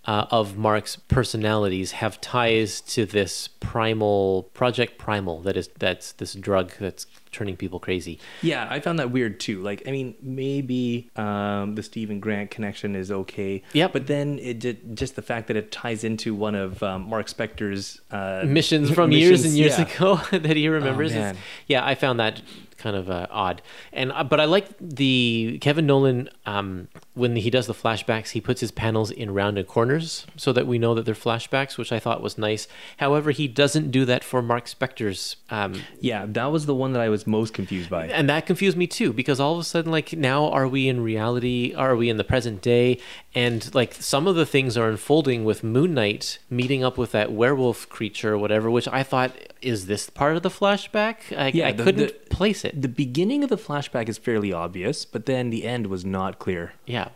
uh, 0.05 0.25
of 0.31 0.57
Marc's 0.57 0.95
personalities 0.95 1.91
have 1.91 2.19
ties 2.19 2.81
to 2.81 3.05
this 3.05 3.49
primal 3.59 4.49
project 4.55 4.97
primal 4.97 5.41
that 5.41 5.55
is 5.55 5.69
that's 5.77 6.13
this 6.13 6.33
drug 6.33 6.71
that's 6.79 7.05
turning 7.31 7.55
people 7.55 7.79
crazy. 7.79 8.19
yeah. 8.41 8.67
I 8.69 8.79
found 8.79 8.99
that 8.99 9.11
weird 9.11 9.39
too. 9.39 9.61
Like, 9.61 9.83
I 9.87 9.91
mean, 9.91 10.15
maybe 10.21 11.09
um, 11.15 11.75
the 11.75 11.83
Steven 11.83 12.19
Grant 12.19 12.51
connection 12.51 12.95
is 12.95 13.11
okay. 13.11 13.63
Yeah, 13.73 13.87
but 13.87 14.07
then 14.07 14.39
it 14.39 14.59
did, 14.59 14.95
just 14.95 15.15
the 15.15 15.21
fact 15.21 15.47
that 15.47 15.57
it 15.57 15.71
ties 15.71 16.03
into 16.03 16.33
one 16.35 16.55
of 16.55 16.81
um, 16.83 17.09
Marc 17.09 17.27
Spector's 17.27 18.01
uh, 18.11 18.43
Missions 18.45 18.91
from 18.95 19.11
years 19.11 19.45
and 19.45 19.53
years 19.53 19.77
yeah. 19.77 19.85
ago 19.85 20.15
that 20.31 20.55
he 20.55 20.67
remembers. 20.67 21.13
Man. 21.13 21.37
yeah, 21.67 21.85
I 21.85 21.95
found 21.95 22.19
that 22.19 22.41
kind 22.77 22.95
of 22.95 23.09
uh, 23.09 23.27
odd. 23.29 23.61
And 23.91 24.11
uh, 24.11 24.23
but 24.23 24.39
I 24.39 24.45
like 24.45 24.67
the 24.79 25.57
Kevin 25.61 25.85
Nowlan 25.85 26.29
um, 26.45 26.87
when 27.13 27.35
he 27.35 27.49
does 27.49 27.67
the 27.67 27.73
flashbacks, 27.73 28.29
he 28.29 28.41
puts 28.41 28.61
his 28.61 28.71
panels 28.71 29.11
in 29.11 29.33
rounded 29.33 29.67
corners 29.67 30.25
so 30.35 30.53
that 30.53 30.67
we 30.67 30.77
know 30.77 30.93
that 30.95 31.05
they're 31.05 31.15
flashbacks, 31.15 31.77
which 31.77 31.91
I 31.91 31.99
thought 31.99 32.21
was 32.21 32.37
nice. 32.37 32.67
However, 32.97 33.31
he 33.31 33.47
doesn't 33.47 33.91
do 33.91 34.05
that 34.05 34.23
for 34.23 34.41
Marc 34.41 34.65
Spector's 34.65 35.37
um, 35.49 35.81
Yeah, 35.99 36.25
that 36.27 36.45
was 36.45 36.65
the 36.65 36.75
one 36.75 36.93
that 36.93 37.01
I 37.01 37.09
was 37.09 37.16
most 37.25 37.53
confused 37.53 37.89
by. 37.89 38.05
and 38.07 38.29
that 38.29 38.45
confused 38.45 38.77
me 38.77 38.85
too 38.85 39.11
because 39.13 39.39
all 39.39 39.53
of 39.53 39.59
a 39.59 39.63
sudden 39.63 39.91
like 39.91 40.13
now 40.13 40.47
are 40.49 40.67
we 40.67 40.87
in 40.87 40.99
reality 41.01 41.73
are 41.75 41.95
we 41.95 42.09
in 42.09 42.17
the 42.17 42.23
present 42.23 42.61
day 42.61 42.99
and 43.33 43.73
like 43.73 43.93
some 43.93 44.27
of 44.27 44.35
the 44.35 44.45
things 44.45 44.77
are 44.77 44.89
unfolding 44.89 45.45
with 45.45 45.63
moon 45.63 45.93
knight 45.93 46.37
meeting 46.49 46.83
up 46.83 46.97
with 46.97 47.11
that 47.13 47.31
werewolf 47.31 47.87
creature 47.89 48.33
or 48.33 48.37
whatever 48.37 48.69
which 48.69 48.87
i 48.89 49.01
thought 49.01 49.31
is 49.61 49.87
this 49.87 50.09
part 50.09 50.35
of 50.35 50.43
the 50.43 50.49
flashback 50.49 51.17
i, 51.37 51.47
Yeah, 51.47 51.69
I 51.69 51.71
the- 51.71 51.83
couldn't 51.83 52.07
the- 52.29 52.35
place 52.35 52.63
it 52.65 52.79
The 52.81 52.87
beginning 52.89 53.43
of 53.43 53.49
the 53.49 53.57
flashback 53.57 54.09
is 54.09 54.17
fairly 54.19 54.53
obvious, 54.53 55.05
but 55.05 55.25
then 55.25 55.49
the 55.49 55.63
end 55.65 55.87
was 55.87 56.03
not 56.05 56.37
clear. 56.37 56.73
yeah 56.85 57.07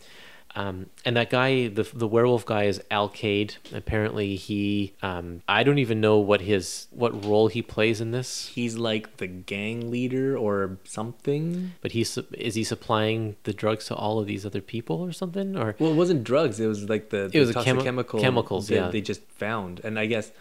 um, 0.56 0.88
and 1.06 1.16
that 1.16 1.30
guy, 1.30 1.68
the 1.68 1.84
the 1.94 2.08
werewolf 2.08 2.46
guy, 2.46 2.64
is 2.64 2.82
Alcade. 2.92 3.58
Apparently, 3.74 4.36
he 4.36 4.94
um, 5.02 5.42
I 5.48 5.64
don't 5.64 5.78
even 5.78 6.02
know 6.02 6.18
what 6.18 6.42
his 6.42 6.88
what 6.92 7.26
role 7.26 7.48
he 7.48 7.62
plays 7.62 8.02
in 8.02 8.12
this. 8.12 8.48
He's 8.48 8.78
like 8.78 9.18
the 9.18 9.28
gang 9.28 9.90
leader 9.92 10.38
or 10.38 10.78
something. 10.84 11.74
But 11.82 11.94
he's 11.94 12.18
is 12.34 12.56
he 12.56 12.64
supplying 12.64 13.36
the 13.44 13.54
drugs 13.54 13.86
to 13.86 13.96
all 13.96 14.20
of 14.20 14.28
these 14.28 14.46
other 14.46 14.62
people 14.62 15.02
or 15.02 15.12
something? 15.12 15.56
Or 15.56 15.76
Well, 15.80 15.92
it 15.92 15.96
wasn't 15.96 16.24
drugs. 16.24 16.60
It 16.60 16.68
was 16.68 16.90
like 16.90 17.10
the, 17.10 17.30
It 17.34 17.40
was 17.40 17.52
chemi- 17.52 17.84
chemical 17.84 18.20
chemicals, 18.20 18.68
that 18.68 18.76
yeah. 18.76 18.88
they 18.90 19.02
just 19.02 19.22
found. 19.32 19.80
And 19.84 19.98
I 19.98 20.06
guess 20.06 20.32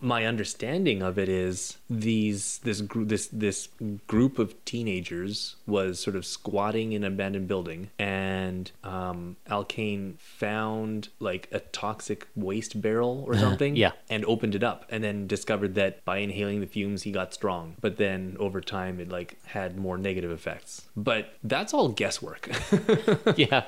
my 0.00 0.24
understanding 0.26 1.02
of 1.02 1.18
it 1.18 1.28
is 1.28 1.78
these 1.88 2.58
this 2.58 2.80
group 2.80 3.08
this 3.08 3.28
this 3.28 3.68
group 4.06 4.38
of 4.38 4.62
teenagers 4.64 5.56
was 5.66 5.98
sort 5.98 6.16
of 6.16 6.24
squatting 6.26 6.92
in 6.92 7.04
an 7.04 7.12
abandoned 7.12 7.48
building, 7.48 7.90
and 7.98 8.70
um, 8.84 9.36
Alkane 9.48 10.18
found 10.18 11.08
like 11.18 11.48
a 11.52 11.60
toxic 11.60 12.26
waste 12.36 12.80
barrel 12.80 13.24
or 13.26 13.36
something, 13.36 13.76
Yeah. 13.76 13.92
and 14.08 14.24
opened 14.24 14.54
it 14.54 14.62
up, 14.62 14.84
and 14.90 15.02
then 15.02 15.26
discovered 15.26 15.74
that 15.76 16.04
by 16.04 16.18
inhaling 16.18 16.60
the 16.60 16.66
fumes 16.66 17.02
he 17.02 17.12
got 17.12 17.32
strong, 17.34 17.76
but 17.80 17.96
then 17.96 18.36
over 18.38 18.60
time 18.60 19.00
it 19.00 19.08
like 19.08 19.38
had 19.46 19.76
more 19.78 19.96
negative 19.98 20.30
effects. 20.30 20.82
But 20.96 21.34
that's 21.42 21.72
all 21.74 21.88
guesswork. 21.88 22.48
yeah 23.36 23.64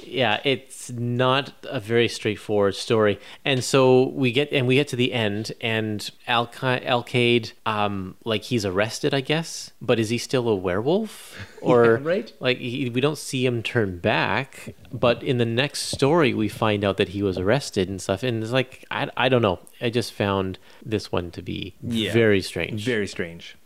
yeah 0.00 0.40
it's 0.44 0.90
not 0.90 1.52
a 1.68 1.80
very 1.80 2.08
straightforward 2.08 2.74
story 2.74 3.18
and 3.44 3.62
so 3.64 4.08
we 4.08 4.30
get 4.32 4.52
and 4.52 4.66
we 4.66 4.74
get 4.76 4.88
to 4.88 4.96
the 4.96 5.12
end 5.12 5.52
and 5.60 6.10
Al 6.26 6.46
Alcade 6.48 7.52
um 7.64 8.16
like 8.24 8.44
he's 8.44 8.64
arrested 8.64 9.12
i 9.14 9.20
guess 9.20 9.70
but 9.80 9.98
is 9.98 10.08
he 10.10 10.18
still 10.18 10.48
a 10.48 10.54
werewolf 10.54 11.36
or 11.62 11.84
Yeah, 11.84 11.98
right. 12.08 12.32
like 12.40 12.58
he, 12.58 12.90
we 12.90 13.00
don't 13.00 13.18
see 13.18 13.44
him 13.44 13.62
turn 13.62 13.98
back 13.98 14.74
but 14.92 15.22
in 15.22 15.38
the 15.38 15.44
next 15.46 15.82
story 15.92 16.34
we 16.34 16.48
find 16.48 16.84
out 16.84 16.96
that 16.98 17.08
he 17.08 17.22
was 17.22 17.38
arrested 17.38 17.88
and 17.88 18.00
stuff 18.00 18.22
and 18.22 18.42
it's 18.42 18.52
like 18.52 18.84
i, 18.90 19.08
I 19.16 19.28
don't 19.28 19.42
know 19.42 19.58
i 19.80 19.90
just 19.90 20.12
found 20.12 20.58
this 20.84 21.10
one 21.10 21.30
to 21.32 21.42
be 21.42 21.74
Yeah. 21.82 22.12
very 22.12 22.40
strange 22.42 22.84
Very 22.84 23.06
strange. 23.06 23.56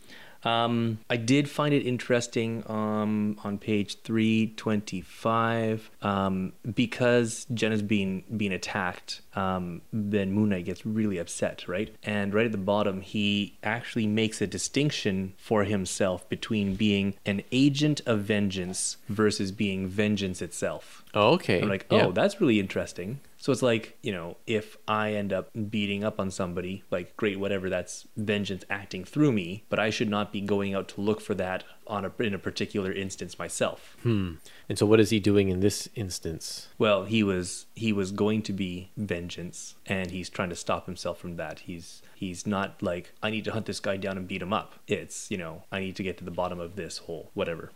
Um, 0.44 0.98
I 1.08 1.16
did 1.16 1.48
find 1.48 1.74
it 1.74 1.86
interesting 1.86 2.64
um, 2.66 3.38
on 3.44 3.58
page 3.58 4.00
325 4.02 5.90
um, 6.02 6.52
because 6.74 7.46
Jenna's 7.52 7.82
being 7.82 8.24
being 8.36 8.52
attacked. 8.52 9.20
Um, 9.34 9.82
then 9.92 10.32
Moon 10.32 10.48
Knight 10.50 10.64
gets 10.64 10.84
really 10.84 11.18
upset, 11.18 11.68
right? 11.68 11.94
And 12.02 12.34
right 12.34 12.46
at 12.46 12.52
the 12.52 12.58
bottom, 12.58 13.00
he 13.00 13.58
actually 13.62 14.06
makes 14.06 14.40
a 14.40 14.46
distinction 14.46 15.34
for 15.36 15.64
himself 15.64 16.28
between 16.28 16.74
being 16.74 17.14
an 17.26 17.42
agent 17.52 18.00
of 18.06 18.20
vengeance 18.20 18.96
versus 19.08 19.52
being 19.52 19.86
vengeance 19.88 20.42
itself. 20.42 21.04
oh, 21.14 21.34
okay 21.34 21.60
I'm 21.60 21.68
like, 21.68 21.86
oh, 21.90 21.96
yeah. 21.96 22.10
that's 22.12 22.40
really 22.40 22.60
interesting. 22.60 23.20
So 23.40 23.52
it's 23.52 23.62
like, 23.62 23.96
you 24.02 24.12
know, 24.12 24.36
if 24.46 24.76
I 24.86 25.14
end 25.14 25.32
up 25.32 25.48
beating 25.70 26.04
up 26.04 26.20
on 26.20 26.30
somebody, 26.30 26.84
like, 26.90 27.16
great, 27.16 27.40
whatever, 27.40 27.70
that's 27.70 28.06
vengeance 28.14 28.64
acting 28.68 29.02
through 29.02 29.32
me, 29.32 29.64
but 29.70 29.78
I 29.78 29.88
should 29.88 30.10
not 30.10 30.30
be 30.30 30.42
going 30.42 30.74
out 30.74 30.88
to 30.90 31.00
look 31.00 31.22
for 31.22 31.34
that 31.36 31.64
on 31.86 32.04
a, 32.04 32.12
in 32.22 32.34
a 32.34 32.38
particular 32.38 32.92
instance 32.92 33.38
myself. 33.38 33.96
Hmm. 34.02 34.34
And 34.68 34.78
so 34.78 34.86
what 34.86 35.00
is 35.00 35.10
he 35.10 35.18
doing 35.18 35.48
in 35.48 35.60
this 35.60 35.88
instance 35.94 36.68
Well, 36.78 37.04
he 37.04 37.22
was 37.22 37.66
he 37.74 37.92
was 37.92 38.12
going 38.12 38.42
to 38.42 38.52
be 38.52 38.90
vengeance, 38.96 39.74
and 39.86 40.10
he's 40.10 40.30
trying 40.30 40.50
to 40.50 40.56
stop 40.56 40.86
himself 40.86 41.18
from 41.18 41.36
that. 41.36 41.60
He's 41.60 42.02
he's 42.14 42.46
not 42.46 42.82
like 42.82 43.12
I 43.22 43.30
need 43.30 43.44
to 43.46 43.52
hunt 43.52 43.66
this 43.66 43.80
guy 43.80 43.96
down 43.96 44.16
and 44.16 44.28
beat 44.28 44.42
him 44.42 44.52
up. 44.52 44.74
It's 44.86 45.30
you 45.30 45.38
know 45.38 45.64
I 45.72 45.80
need 45.80 45.96
to 45.96 46.02
get 46.02 46.18
to 46.18 46.24
the 46.24 46.30
bottom 46.30 46.60
of 46.60 46.76
this 46.76 46.98
hole, 46.98 47.30
whatever. 47.34 47.72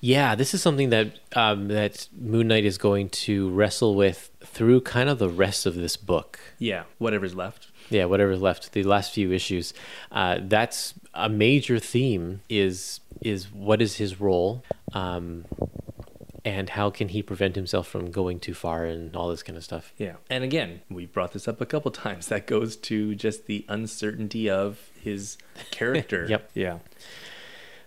Yeah, 0.00 0.34
this 0.34 0.54
is 0.54 0.62
something 0.62 0.90
that 0.90 1.20
um, 1.36 1.68
that 1.68 2.08
Moon 2.18 2.48
Knight 2.48 2.64
is 2.64 2.78
going 2.78 3.10
to 3.10 3.50
wrestle 3.50 3.94
with 3.94 4.30
through 4.40 4.80
kind 4.80 5.08
of 5.08 5.18
the 5.18 5.28
rest 5.28 5.66
of 5.66 5.74
this 5.74 5.96
book. 5.96 6.40
Yeah, 6.58 6.84
whatever's 6.98 7.34
left. 7.34 7.68
Yeah, 7.90 8.06
whatever's 8.06 8.40
left, 8.40 8.72
the 8.72 8.82
last 8.82 9.12
few 9.12 9.32
issues. 9.32 9.74
Uh, 10.10 10.38
that's 10.42 10.94
a 11.12 11.28
major 11.28 11.78
theme. 11.78 12.40
Is 12.48 13.00
is 13.20 13.52
what 13.52 13.80
is 13.80 13.96
his 13.96 14.20
role, 14.20 14.64
um, 14.92 15.44
and 16.44 16.70
how 16.70 16.90
can 16.90 17.08
he 17.08 17.22
prevent 17.22 17.56
himself 17.56 17.86
from 17.88 18.10
going 18.10 18.38
too 18.40 18.54
far 18.54 18.84
and 18.84 19.16
all 19.16 19.28
this 19.28 19.42
kind 19.42 19.56
of 19.56 19.64
stuff. 19.64 19.92
Yeah. 19.96 20.14
And 20.28 20.44
again, 20.44 20.82
we 20.90 21.06
brought 21.06 21.32
this 21.32 21.48
up 21.48 21.60
a 21.60 21.66
couple 21.66 21.90
times. 22.04 22.26
That 22.28 22.46
goes 22.46 22.76
to 22.76 23.14
just 23.14 23.46
the 23.46 23.64
uncertainty 23.68 24.50
of 24.50 24.78
his 25.00 25.38
character. 25.70 26.26
Yep. 26.28 26.50
Yeah. 26.54 26.78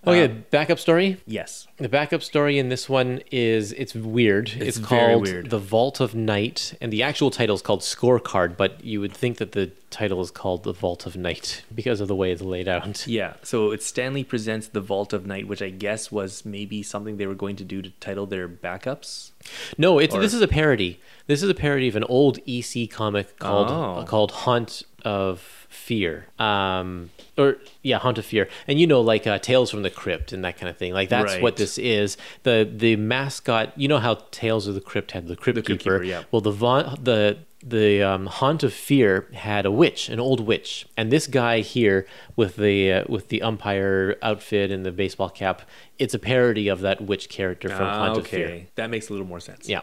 Oh, 0.06 0.12
okay, 0.14 0.26
um, 0.32 0.46
backup 0.52 0.80
story. 0.80 1.18
Yes. 1.26 1.68
The 1.78 1.90
backup 1.90 2.24
story 2.24 2.58
in 2.60 2.70
this 2.70 2.88
one 2.88 3.22
is 3.32 3.72
it's 3.74 3.94
weird. 3.94 4.50
It's, 4.56 4.78
It's 4.78 4.86
called 4.88 5.24
weird. 5.24 5.50
The 5.50 5.60
Vault 5.60 6.00
of 6.00 6.16
Night, 6.16 6.76
and 6.80 6.94
the 6.94 7.04
actual 7.04 7.30
title 7.32 7.56
is 7.56 7.62
called 7.62 7.82
Scorecard, 7.82 8.56
but 8.58 8.84
you 8.84 9.02
would 9.02 9.14
think 9.14 9.38
that 9.38 9.52
the 9.52 9.72
title 9.90 10.22
is 10.22 10.32
called 10.32 10.64
The 10.64 10.74
Vault 10.74 11.06
of 11.06 11.16
Night 11.18 11.64
because 11.76 12.00
of 12.00 12.08
the 12.08 12.16
way 12.16 12.32
it's 12.32 12.42
laid 12.42 12.68
out. 12.68 13.08
Yeah. 13.08 13.34
So 13.44 13.72
it's 13.72 13.86
Stan 13.86 14.14
Lee 14.14 14.24
presents 14.24 14.68
the 14.68 14.82
Vault 14.82 15.14
of 15.14 15.26
Night, 15.26 15.48
which 15.48 15.62
I 15.62 15.70
guess 15.70 16.12
was 16.12 16.46
maybe 16.46 16.84
something 16.84 17.18
they 17.18 17.28
were 17.28 17.36
going 17.36 17.56
to 17.58 17.64
do 17.64 17.82
to 17.82 17.90
title 18.00 18.26
their 18.26 18.48
backups. 18.48 19.32
No, 19.78 20.00
it's 20.00 20.14
Or- 20.16 20.22
this 20.22 20.34
is 20.34 20.42
a 20.42 20.48
parody. 20.48 21.00
This 21.28 21.44
is 21.44 21.50
a 21.50 21.54
parody 21.56 21.88
of 21.88 21.96
an 21.96 22.04
old 22.06 22.40
EC 22.48 22.90
comic 22.90 23.38
called 23.40 23.70
Oh. 23.70 24.04
called 24.08 24.32
Haunt 24.32 24.84
of 25.08 25.40
Fear, 25.70 26.28
um, 26.40 27.10
or 27.38 27.58
yeah, 27.82 27.98
Haunt 28.00 28.18
of 28.18 28.26
Fear, 28.26 28.48
and 28.68 28.80
you 28.80 28.88
know, 28.88 29.02
like 29.02 29.26
uh, 29.28 29.38
Tales 29.40 29.70
from 29.72 29.82
the 29.84 29.90
Crypt 29.90 30.32
and 30.34 30.44
that 30.46 30.58
kind 30.58 30.70
of 30.70 30.78
thing. 30.78 30.94
Like 30.94 31.10
that's 31.10 31.34
Right. 31.34 31.42
what 31.42 31.56
this 31.58 31.78
is. 31.78 32.18
the 32.44 32.70
The 32.72 32.96
mascot, 32.96 33.74
you 33.76 33.88
know 33.88 34.00
how 34.00 34.16
Tales 34.32 34.68
of 34.68 34.76
the 34.76 34.82
Crypt 34.82 35.12
had 35.12 35.28
the 35.28 35.36
Crypt, 35.36 35.56
The 35.56 35.62
Keeper. 35.62 35.78
Keeper, 36.00 36.04
yeah. 36.04 36.24
Well, 36.32 36.42
the 36.42 36.52
Von, 36.52 36.98
the 37.04 37.38
the 37.64 38.02
um, 38.04 38.28
Haunt 38.28 38.64
of 38.64 38.74
Fear 38.74 39.28
had 39.34 39.66
a 39.66 39.72
witch, 39.72 40.10
an 40.10 40.20
old 40.20 40.40
witch, 40.42 40.88
and 40.96 41.12
this 41.12 41.26
guy 41.28 41.60
here 41.62 42.06
with 42.36 42.56
the 42.56 42.92
uh, 42.92 43.04
with 43.10 43.30
the 43.30 43.42
umpire 43.42 44.16
outfit 44.22 44.72
and 44.72 44.86
the 44.86 44.92
baseball 44.92 45.30
cap, 45.30 45.62
it's 46.00 46.14
a 46.14 46.20
parody 46.20 46.68
of 46.70 46.82
that 46.82 47.02
witch 47.02 47.30
character 47.30 47.68
from 47.70 47.88
Ah, 47.88 47.98
Haunt 48.08 48.18
of 48.20 48.28
Fear. 48.28 48.46
okay, 48.48 48.68
that 48.76 48.90
makes 48.90 49.10
a 49.10 49.14
little 49.14 49.28
more 49.28 49.40
sense. 49.42 49.68
Yeah. 49.70 49.82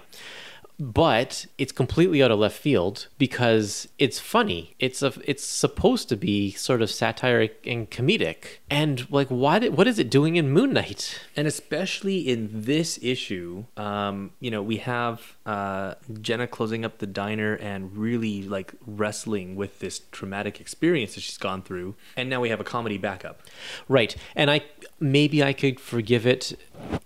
But 0.78 1.46
it's 1.56 1.72
completely 1.72 2.22
out 2.22 2.30
of 2.30 2.38
left 2.38 2.58
field 2.58 3.06
because 3.16 3.88
it's 3.98 4.18
funny. 4.18 4.74
It's 4.78 5.02
a, 5.02 5.12
it's 5.24 5.44
supposed 5.44 6.08
to 6.08 6.16
be 6.16 6.50
sort 6.52 6.82
of 6.82 6.90
satiric 6.90 7.64
and 7.66 7.90
comedic. 7.90 8.58
And 8.68 9.08
like 9.10 9.28
why 9.28 9.60
did, 9.60 9.76
what 9.76 9.86
is 9.86 9.98
it 9.98 10.10
doing 10.10 10.36
in 10.36 10.50
Moon 10.50 10.72
Knight? 10.72 11.20
And 11.36 11.46
especially 11.46 12.28
in 12.28 12.50
this 12.52 12.98
issue, 13.02 13.66
um, 13.76 14.32
you 14.40 14.50
know, 14.50 14.62
we 14.62 14.78
have 14.78 15.33
uh, 15.46 15.94
Jenna 16.22 16.46
closing 16.46 16.84
up 16.84 16.98
the 16.98 17.06
diner 17.06 17.54
and 17.54 17.96
really 17.96 18.42
like 18.42 18.72
wrestling 18.86 19.56
with 19.56 19.78
this 19.78 20.00
traumatic 20.10 20.60
experience 20.60 21.14
that 21.14 21.20
she's 21.20 21.36
gone 21.36 21.62
through. 21.62 21.94
And 22.16 22.30
now 22.30 22.40
we 22.40 22.48
have 22.48 22.60
a 22.60 22.64
comedy 22.64 22.96
backup. 22.96 23.42
Right. 23.88 24.16
And 24.34 24.50
I 24.50 24.62
maybe 25.00 25.42
I 25.42 25.52
could 25.52 25.78
forgive 25.80 26.26
it 26.26 26.58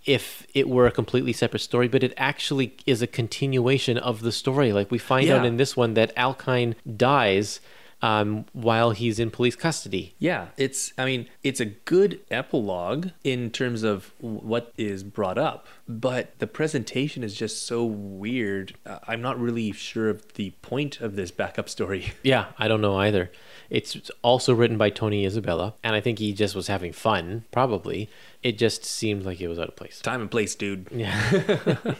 if 0.04 0.46
it 0.54 0.68
were 0.68 0.86
a 0.86 0.92
completely 0.92 1.32
separate 1.32 1.60
story, 1.60 1.88
but 1.88 2.02
it 2.02 2.14
actually 2.16 2.76
is 2.86 3.02
a 3.02 3.06
continuation 3.06 3.98
of 3.98 4.22
the 4.22 4.32
story. 4.32 4.72
Like 4.72 4.90
we 4.90 4.98
find 4.98 5.28
out 5.30 5.44
in 5.44 5.56
this 5.56 5.76
one 5.76 5.94
that 5.94 6.14
Alkine 6.16 6.74
dies 6.96 7.60
um, 8.02 8.46
while 8.52 8.90
he's 8.92 9.18
in 9.18 9.30
police 9.30 9.56
custody. 9.56 10.14
Yeah, 10.18 10.48
it's, 10.56 10.92
I 10.96 11.04
mean, 11.04 11.28
it's 11.42 11.60
a 11.60 11.64
good 11.64 12.20
epilogue 12.30 13.08
in 13.24 13.50
terms 13.50 13.82
of 13.82 14.12
what 14.20 14.72
is 14.76 15.02
brought 15.02 15.38
up, 15.38 15.66
but 15.88 16.38
the 16.38 16.46
presentation 16.46 17.24
is 17.24 17.34
just 17.34 17.66
so 17.66 17.84
weird. 17.84 18.76
Uh, 18.86 18.98
I'm 19.06 19.22
not 19.22 19.38
really 19.40 19.72
sure 19.72 20.08
of 20.08 20.34
the 20.34 20.50
point 20.62 21.00
of 21.00 21.16
this 21.16 21.30
backup 21.30 21.68
story. 21.68 22.12
Yeah, 22.22 22.46
I 22.58 22.68
don't 22.68 22.82
know 22.82 22.96
either. 22.96 23.30
It's 23.70 24.10
also 24.22 24.54
written 24.54 24.78
by 24.78 24.88
Tony 24.90 25.26
Isabella, 25.26 25.74
and 25.84 25.94
I 25.94 26.00
think 26.00 26.18
he 26.18 26.32
just 26.32 26.54
was 26.54 26.68
having 26.68 26.92
fun, 26.92 27.44
probably. 27.52 28.08
It 28.42 28.56
just 28.56 28.84
seemed 28.84 29.24
like 29.26 29.40
it 29.40 29.48
was 29.48 29.58
out 29.58 29.68
of 29.68 29.76
place. 29.76 30.00
Time 30.00 30.20
and 30.22 30.30
place, 30.30 30.54
dude. 30.54 30.86
Yeah. 30.90 31.76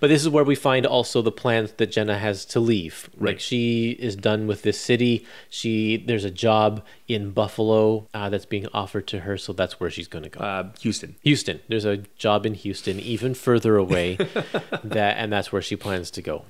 but 0.00 0.08
this 0.08 0.22
is 0.22 0.28
where 0.28 0.44
we 0.44 0.54
find 0.54 0.86
also 0.86 1.22
the 1.22 1.32
plans 1.32 1.72
that 1.72 1.90
Jenna 1.90 2.18
has 2.18 2.44
to 2.46 2.60
leave. 2.60 3.10
Like 3.14 3.20
Right. 3.20 3.40
she 3.40 3.90
is 3.90 4.16
done 4.16 4.46
with 4.46 4.62
this 4.62 4.80
city. 4.80 5.26
She 5.48 5.96
there's 5.98 6.24
a 6.24 6.30
job 6.30 6.82
in 7.08 7.32
Buffalo 7.32 8.06
uh, 8.14 8.30
that's 8.30 8.46
being 8.46 8.66
offered 8.72 9.06
to 9.08 9.20
her, 9.20 9.36
so 9.36 9.52
that's 9.52 9.80
where 9.80 9.90
she's 9.90 10.08
going 10.08 10.22
to 10.24 10.28
go. 10.30 10.40
Uh, 10.40 10.68
Houston. 10.80 11.16
Houston. 11.22 11.60
There's 11.68 11.84
a 11.84 11.98
job 12.16 12.46
in 12.46 12.54
Houston, 12.54 13.00
even 13.00 13.34
further 13.34 13.76
away, 13.76 14.14
that 14.84 15.16
and 15.18 15.32
that's 15.32 15.50
where 15.52 15.62
she 15.62 15.76
plans 15.76 16.10
to 16.12 16.22
go. 16.22 16.44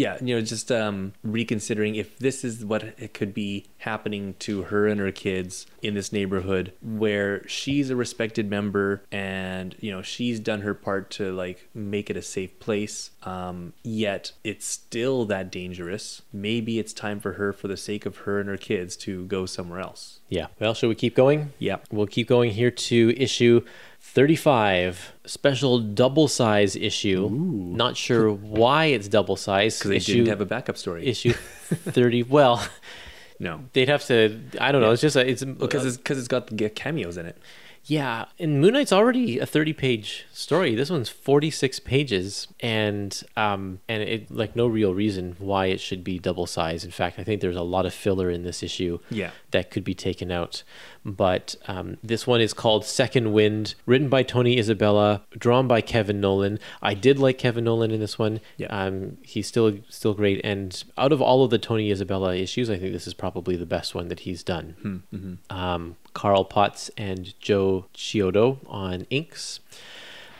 Yeah, 0.00 0.16
you 0.22 0.34
know, 0.34 0.40
just 0.40 0.72
um, 0.72 1.12
reconsidering 1.22 1.94
if 1.94 2.18
this 2.18 2.42
is 2.42 2.64
what 2.64 2.82
it 2.82 3.12
could 3.12 3.34
be 3.34 3.66
happening 3.80 4.34
to 4.38 4.62
her 4.62 4.86
and 4.86 4.98
her 4.98 5.12
kids 5.12 5.66
in 5.82 5.92
this 5.92 6.10
neighborhood 6.10 6.72
where 6.80 7.46
she's 7.46 7.90
a 7.90 7.96
respected 7.96 8.48
member 8.48 9.02
and, 9.12 9.76
you 9.78 9.90
know, 9.90 10.00
she's 10.00 10.40
done 10.40 10.62
her 10.62 10.72
part 10.72 11.10
to 11.10 11.30
like 11.32 11.68
make 11.74 12.08
it 12.08 12.16
a 12.16 12.22
safe 12.22 12.58
place. 12.60 13.10
Um, 13.24 13.74
yet 13.82 14.32
it's 14.42 14.64
still 14.64 15.26
that 15.26 15.52
dangerous. 15.52 16.22
Maybe 16.32 16.78
it's 16.78 16.94
time 16.94 17.20
for 17.20 17.34
her, 17.34 17.52
for 17.52 17.68
the 17.68 17.76
sake 17.76 18.06
of 18.06 18.18
her 18.18 18.40
and 18.40 18.48
her 18.48 18.56
kids, 18.56 18.96
to 18.98 19.26
go 19.26 19.44
somewhere 19.44 19.80
else. 19.80 20.20
Yeah. 20.30 20.46
Well, 20.58 20.72
shall 20.72 20.88
we 20.88 20.94
keep 20.94 21.14
going? 21.14 21.52
Yeah. 21.58 21.76
We'll 21.90 22.06
keep 22.06 22.26
going 22.26 22.52
here 22.52 22.70
to 22.70 23.14
issue 23.18 23.66
35, 24.14 25.12
special 25.24 25.78
double 25.78 26.26
size 26.28 26.74
issue. 26.74 27.28
Not 27.30 27.96
sure 27.96 28.30
why 28.32 28.86
it's 28.86 29.06
double 29.08 29.36
size. 29.36 29.78
Because 29.78 29.90
they 29.90 29.96
issue, 29.96 30.14
didn't 30.14 30.28
have 30.28 30.40
a 30.40 30.46
backup 30.46 30.76
story. 30.76 31.06
issue 31.06 31.32
30. 31.32 32.24
Well, 32.24 32.66
no. 33.38 33.64
they'd 33.72 33.88
have 33.88 34.04
to. 34.06 34.40
I 34.60 34.72
don't 34.72 34.82
know. 34.82 34.90
It's 34.90 35.00
just 35.02 35.14
a, 35.16 35.28
it's 35.28 35.44
Because 35.44 35.86
it's, 35.86 35.96
cause 35.96 36.18
it's 36.18 36.28
got 36.28 36.48
the 36.48 36.68
cameos 36.70 37.16
in 37.16 37.26
it. 37.26 37.38
yeah. 37.84 38.24
And 38.38 38.60
Moon 38.60 38.72
Knight's 38.74 38.92
already 38.92 39.38
a 39.38 39.46
30 39.46 39.72
page 39.74 40.26
story. 40.32 40.74
This 40.74 40.90
one's 40.90 41.08
46 41.08 41.78
pages, 41.80 42.48
and 42.60 43.22
um 43.36 43.78
and 43.88 44.02
it 44.02 44.30
like 44.30 44.54
no 44.56 44.66
real 44.66 44.92
reason 44.92 45.36
why 45.38 45.66
it 45.66 45.78
should 45.80 46.02
be 46.04 46.18
double 46.18 46.46
size. 46.46 46.84
In 46.84 46.90
fact, 46.90 47.18
I 47.20 47.24
think 47.24 47.40
there's 47.40 47.56
a 47.56 47.62
lot 47.62 47.86
of 47.86 47.94
filler 47.94 48.28
in 48.28 48.42
this 48.42 48.62
issue. 48.62 48.98
Yeah. 49.08 49.30
That 49.52 49.70
could 49.70 49.84
be 49.84 49.94
taken 49.94 50.30
out. 50.30 50.62
But 51.04 51.56
um, 51.66 51.96
this 52.02 52.26
one 52.26 52.40
is 52.40 52.52
called 52.52 52.84
Second 52.84 53.32
Wind, 53.32 53.74
written 53.86 54.08
by 54.08 54.22
Tony 54.22 54.58
Isabella, 54.58 55.22
drawn 55.36 55.66
by 55.66 55.80
Kevin 55.80 56.20
Nowlan. 56.20 56.58
I 56.82 56.94
did 56.94 57.18
like 57.18 57.38
Kevin 57.38 57.64
Nowlan 57.64 57.90
in 57.90 58.00
this 58.00 58.18
one. 58.18 58.40
Yeah. 58.56 58.66
Um, 58.68 59.16
he's 59.22 59.46
still 59.46 59.78
still 59.88 60.14
great. 60.14 60.40
And 60.44 60.82
out 60.98 61.12
of 61.12 61.20
all 61.22 61.42
of 61.42 61.50
the 61.50 61.58
Tony 61.58 61.90
Isabella 61.90 62.34
issues, 62.36 62.70
I 62.70 62.78
think 62.78 62.92
this 62.92 63.06
is 63.06 63.14
probably 63.14 63.56
the 63.56 63.66
best 63.66 63.94
one 63.94 64.08
that 64.08 64.20
he's 64.20 64.42
done. 64.42 65.02
Um, 65.50 65.96
Carl 66.12 66.44
Potts 66.44 66.90
and 66.96 67.38
Joe 67.40 67.86
Chiodo 67.94 68.58
on 68.66 69.06
inks. 69.10 69.60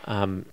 Um, 0.06 0.46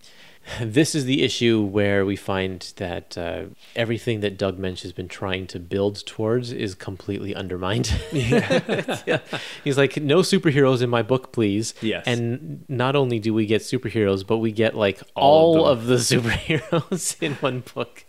this 0.61 0.95
is 0.95 1.05
the 1.05 1.23
issue 1.23 1.61
where 1.61 2.05
we 2.05 2.15
find 2.15 2.73
that 2.77 3.17
uh, 3.17 3.45
everything 3.75 4.21
that 4.21 4.37
Doug 4.37 4.57
Moench 4.57 4.81
has 4.83 4.93
been 4.93 5.07
trying 5.07 5.47
to 5.47 5.59
build 5.59 6.05
towards 6.05 6.51
is 6.51 6.75
completely 6.75 7.35
undermined. 7.35 7.93
Yeah. 8.17 9.19
He's 9.63 9.77
like, 9.77 9.97
no 9.97 10.19
superheroes 10.19 10.81
in 10.81 10.89
my 10.89 11.01
book, 11.01 11.31
please. 11.31 11.73
Yes. 11.81 12.03
And 12.07 12.65
not 12.67 12.95
only 12.95 13.19
do 13.19 13.33
we 13.33 13.45
get 13.45 13.61
superheroes, 13.61 14.25
but 14.25 14.37
we 14.37 14.51
get 14.51 14.75
like 14.75 15.01
all, 15.15 15.59
All 15.59 15.65
of 15.67 15.79
of, 15.79 15.85
the 15.87 15.95
superheroes 15.95 17.21
in 17.21 17.33
one 17.35 17.63
book. 17.73 18.05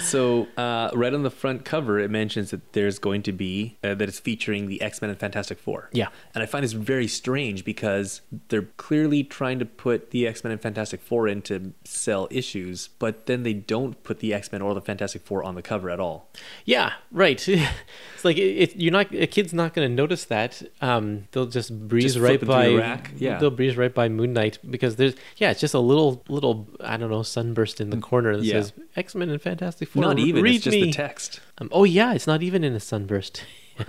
So, 0.00 0.48
uh, 0.56 0.90
right 0.94 1.14
on 1.14 1.22
the 1.22 1.30
front 1.30 1.64
cover, 1.64 1.98
it 1.98 2.10
mentions 2.10 2.50
that 2.50 2.72
there's 2.72 2.98
going 2.98 3.22
to 3.22 3.32
be 3.32 3.78
uh, 3.84 3.94
that 3.94 4.08
it's 4.08 4.18
featuring 4.18 4.66
the 4.66 4.82
X 4.82 5.00
Men 5.00 5.10
and 5.10 5.18
Fantastic 5.18 5.58
Four. 5.58 5.88
Yeah. 5.92 6.08
and 6.34 6.42
I 6.42 6.46
find 6.46 6.64
this 6.64 6.72
very 6.72 7.06
strange 7.06 7.64
because 7.64 8.20
they're 8.48 8.68
clearly 8.76 9.22
trying 9.22 9.58
to 9.60 9.64
put 9.64 10.10
the 10.10 10.26
X 10.26 10.42
Men 10.42 10.52
and 10.52 10.60
Fantastic 10.60 11.00
Four 11.00 11.28
in 11.28 11.42
to 11.42 11.72
sell 11.84 12.26
issues, 12.30 12.88
but 12.98 13.26
then 13.26 13.44
they 13.44 13.52
don't 13.52 14.02
put 14.02 14.18
the 14.18 14.34
X 14.34 14.50
Men 14.50 14.62
or 14.62 14.74
the 14.74 14.80
Fantastic 14.80 15.22
Four 15.22 15.44
on 15.44 15.54
the 15.54 15.62
cover 15.62 15.90
at 15.90 16.00
all. 16.00 16.28
Yeah, 16.64 16.94
right. 17.10 17.46
It's 18.14 18.24
like 18.24 18.36
it, 18.36 18.40
it, 18.40 18.76
you're 18.76 18.92
not 18.92 19.12
a 19.12 19.26
kid's 19.26 19.52
not 19.52 19.74
going 19.74 19.88
to 19.88 19.94
notice 19.94 20.26
that. 20.26 20.62
Um, 20.80 21.26
they'll 21.32 21.46
just 21.46 21.88
breeze 21.88 22.14
Just 22.14 22.18
right 22.18 22.40
by. 22.44 22.68
the 22.68 22.76
rack, 22.76 23.10
yeah. 23.16 23.38
they'll 23.38 23.50
breeze 23.50 23.76
right 23.76 23.92
by 23.92 24.08
Moon 24.08 24.32
Knight 24.32 24.58
because 24.68 24.94
there's 24.94 25.14
yeah, 25.38 25.50
it's 25.50 25.60
just 25.60 25.74
a 25.74 25.80
little 25.80 26.22
little 26.28 26.68
I 26.80 26.96
don't 26.96 27.10
know 27.10 27.22
sunburst 27.22 27.80
in 27.80 27.90
the 27.90 27.96
corner 27.96 28.36
that 28.36 28.44
yeah. 28.44 28.54
says 28.54 28.72
X 28.94 29.14
Men 29.14 29.28
and 29.30 29.40
Fantastic 29.42 29.51
Four. 29.86 30.02
Not 30.02 30.18
even. 30.18 30.42
Read 30.42 30.56
it's 30.56 30.64
just 30.64 30.74
me. 30.74 30.84
the 30.86 30.92
text. 30.92 31.40
Um, 31.58 31.68
oh 31.72 31.84
yeah, 31.84 32.12
it's 32.14 32.26
not 32.26 32.42
even 32.42 32.64
in 32.64 32.74
a 32.74 32.80
sunburst. 32.80 33.44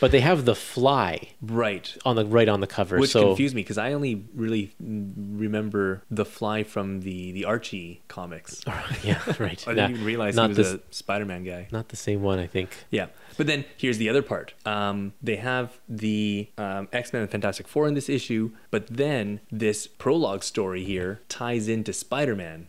but 0.00 0.12
they 0.12 0.20
have 0.20 0.44
the 0.44 0.54
fly 0.54 1.28
Right. 1.40 1.94
on 2.04 2.16
the 2.16 2.24
right 2.24 2.48
on 2.48 2.60
the 2.60 2.66
cover. 2.66 2.98
Which 2.98 3.10
so 3.10 3.28
confused 3.28 3.54
me 3.54 3.62
because 3.62 3.78
I 3.78 3.92
only 3.92 4.26
really 4.34 4.74
remember 4.80 6.02
the 6.10 6.24
Fly 6.24 6.62
from 6.62 7.00
the 7.00 7.32
the 7.32 7.44
Archie 7.44 8.02
comics. 8.08 8.62
yeah, 9.02 9.20
right. 9.38 9.62
I 9.68 9.74
didn't 9.74 9.90
even 9.92 10.04
realize 10.04 10.36
he 10.36 10.40
was 10.46 10.56
this, 10.56 10.74
a 10.74 10.80
Spider-Man 10.90 11.44
guy. 11.44 11.68
not 11.72 11.88
the 11.88 11.96
same 11.96 12.22
one. 12.22 12.38
I 12.38 12.46
think. 12.46 12.70
Yeah. 12.90 13.06
But 13.36 13.46
then 13.46 13.64
here's 13.76 13.98
the 13.98 14.08
other 14.08 14.22
part. 14.22 14.54
Um, 14.66 15.12
they 15.22 15.36
have 15.36 15.78
the 15.88 16.48
um, 16.58 16.88
X 16.92 17.12
Men 17.12 17.22
and 17.22 17.30
Fantastic 17.30 17.66
Four 17.68 17.86
in 17.88 17.94
this 17.94 18.08
issue, 18.08 18.52
but 18.70 18.86
then 18.88 19.40
this 19.50 19.86
prologue 19.86 20.42
story 20.42 20.84
here 20.84 21.20
ties 21.28 21.68
into 21.68 21.92
Spider 21.92 22.34
Man. 22.36 22.66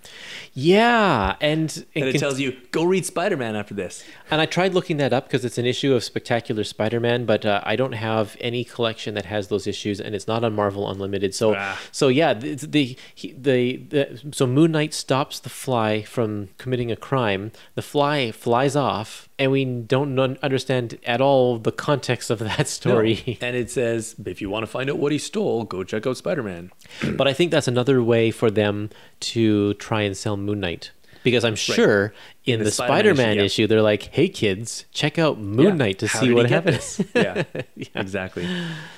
Yeah, 0.54 1.36
and 1.42 1.86
And 1.96 2.06
it 2.06 2.12
con- 2.14 2.20
tells 2.20 2.40
you, 2.40 2.56
go 2.72 2.84
read 2.84 3.06
Spider 3.06 3.36
Man 3.38 3.56
after 3.56 3.74
this. 3.74 4.04
And 4.30 4.40
I 4.42 4.46
tried 4.46 4.74
looking 4.74 4.98
that 4.98 5.14
up 5.14 5.26
because 5.26 5.44
it's 5.46 5.58
an 5.58 5.66
issue 5.66 5.94
of 5.94 6.04
Spectacular 6.04 6.64
Spider-Man, 6.64 7.26
but 7.26 7.46
uh, 7.46 7.62
I 7.64 7.76
don't 7.76 7.94
have 7.94 8.38
any 8.40 8.64
collection 8.64 9.14
that 9.16 9.26
has 9.26 9.48
those 9.48 9.68
issues, 9.68 10.00
and 10.00 10.16
it's 10.16 10.28
not 10.28 10.44
on 10.44 10.56
Marvel 10.56 10.90
Unlimited. 10.90 11.34
So, 11.36 11.56
Ah. 11.56 11.80
so 11.92 12.08
yeah, 12.08 12.34
the 12.34 12.56
the, 12.56 12.98
he, 13.14 13.32
the 13.34 13.78
the 13.78 14.22
so 14.32 14.46
Moon 14.48 14.72
Knight 14.72 14.94
stops 14.94 15.40
the 15.40 15.50
Fly 15.50 16.02
from 16.04 16.50
committing 16.58 16.92
a 16.92 16.96
crime. 16.96 17.52
The 17.76 17.82
Fly 17.82 18.32
flies 18.32 18.76
off, 18.76 19.30
and 19.40 19.52
we 19.52 19.66
don't 19.66 20.20
understand 20.44 20.98
at 21.06 21.22
all 21.22 21.58
the 21.58 21.72
context 21.72 22.30
of 22.30 22.40
that 22.40 22.68
story. 22.68 23.38
And 23.42 23.56
it 23.56 23.72
says, 23.72 24.16
if 24.26 24.42
you 24.42 24.50
want 24.50 24.64
to 24.64 24.68
find 24.68 24.90
out 24.90 24.98
what 24.98 25.12
he 25.12 25.18
stole, 25.18 25.64
go 25.64 25.84
check 25.84 26.06
out 26.06 26.18
Spider 26.18 26.44
Man. 26.44 26.72
But 27.18 27.28
I 27.28 27.34
think 27.34 27.52
that's 27.52 27.68
another 27.68 28.02
way 28.02 28.32
for 28.32 28.50
them 28.50 28.90
to 29.22 29.74
try 29.76 30.02
and 30.02 30.16
sell 30.16 30.38
Moon 30.38 30.60
Knight. 30.60 30.92
Because 31.24 31.46
I'm 31.46 31.56
sure 31.56 32.14
in 32.44 32.60
the 32.60 32.66
the, 32.66 32.72
Spider-Man 32.72 33.16
Spider-Man 33.16 33.30
issue, 33.32 33.40
yeah. 33.40 33.46
issue, 33.46 33.68
they're 33.68 33.82
like, 33.82 34.04
"Hey 34.12 34.28
kids, 34.28 34.84
check 34.92 35.18
out 35.18 35.40
Moon 35.40 35.78
Knight 35.78 36.00
to 36.00 36.08
How 36.08 36.20
see 36.20 36.34
what 36.34 36.50
happens." 36.50 36.98
this? 36.98 37.08
yeah, 37.16 37.44
exactly. 37.96 38.46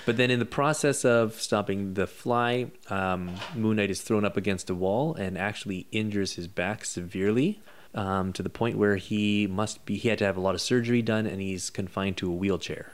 But 0.08 0.18
then 0.18 0.32
in 0.32 0.40
the 0.40 0.46
process 0.46 1.06
of 1.06 1.40
stopping 1.40 1.94
the 1.94 2.08
fly, 2.08 2.72
um, 2.90 3.36
Moon 3.56 3.76
Knight 3.76 3.92
is 3.92 4.02
thrown 4.02 4.26
up 4.26 4.38
against 4.38 4.72
a 4.72 4.76
wall 4.76 5.14
and 5.14 5.38
actually 5.38 5.86
injures 5.92 6.34
his 6.34 6.48
back 6.48 6.84
severely. 6.84 7.62
Um, 7.96 8.34
to 8.34 8.43
the 8.43 8.50
point 8.50 8.78
where 8.78 8.98
he 8.98 9.48
must 9.48 9.86
be 9.86 9.98
he 9.98 10.10
had 10.10 10.20
to 10.20 10.26
have 10.26 10.38
a 10.38 10.41
lot 10.41 10.54
of 10.54 10.62
surgery 10.62 11.02
done, 11.02 11.26
and 11.26 11.41
he's 11.41 11.70
confined 11.70 12.18
to 12.18 12.30
a 12.30 12.36
wheelchair. 12.36 12.91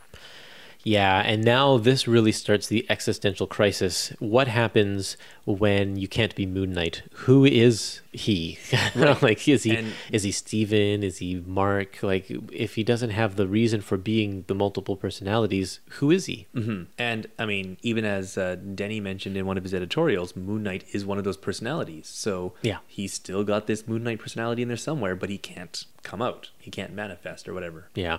Yeah, 0.83 1.21
and 1.21 1.43
now 1.43 1.77
this 1.77 2.07
really 2.07 2.31
starts 2.31 2.67
the 2.67 2.89
existential 2.89 3.45
crisis. 3.45 4.13
What 4.17 4.47
happens 4.47 5.15
when 5.45 5.95
you 5.95 6.07
can't 6.07 6.33
be 6.35 6.47
Moon 6.47 6.73
Knight? 6.73 7.03
Who 7.11 7.45
is 7.45 8.01
he? 8.13 8.57
like 8.95 9.47
is 9.47 9.63
he 9.63 9.75
And- 9.77 9.93
is 10.11 10.23
he 10.23 10.31
Steven? 10.31 11.03
Is 11.03 11.17
he 11.17 11.41
Marc? 11.45 12.03
Like 12.03 12.29
if 12.51 12.75
he 12.75 12.83
doesn't 12.83 13.11
have 13.11 13.35
the 13.35 13.47
reason 13.47 13.81
for 13.81 13.97
being 13.97 14.43
the 14.47 14.55
multiple 14.55 14.95
personalities, 14.95 15.79
who 15.99 16.11
is 16.11 16.25
he? 16.25 16.47
hmm 16.53 16.83
And 16.97 17.27
I 17.39 17.45
mean, 17.45 17.77
even 17.81 18.03
as 18.05 18.37
uh, 18.37 18.55
Denny 18.55 18.99
mentioned 18.99 19.37
in 19.37 19.45
one 19.45 19.57
of 19.57 19.63
his 19.63 19.73
editorials, 19.73 20.35
Moon 20.35 20.63
Knight 20.63 20.83
is 20.91 21.05
one 21.05 21.17
of 21.17 21.23
those 21.23 21.37
personalities. 21.37 22.07
So 22.07 22.53
Yeah. 22.61 22.79
he's 22.87 23.13
still 23.13 23.43
got 23.43 23.67
this 23.67 23.87
Moon 23.87 24.03
Knight 24.03 24.19
personality 24.19 24.61
in 24.61 24.67
there 24.67 24.77
somewhere, 24.77 25.15
but 25.15 25.29
he 25.29 25.37
can't 25.37 25.85
come 26.03 26.21
out. 26.21 26.49
He 26.57 26.71
can't 26.71 26.93
manifest 26.93 27.47
or 27.47 27.53
whatever. 27.53 27.87
Yeah. 27.95 28.17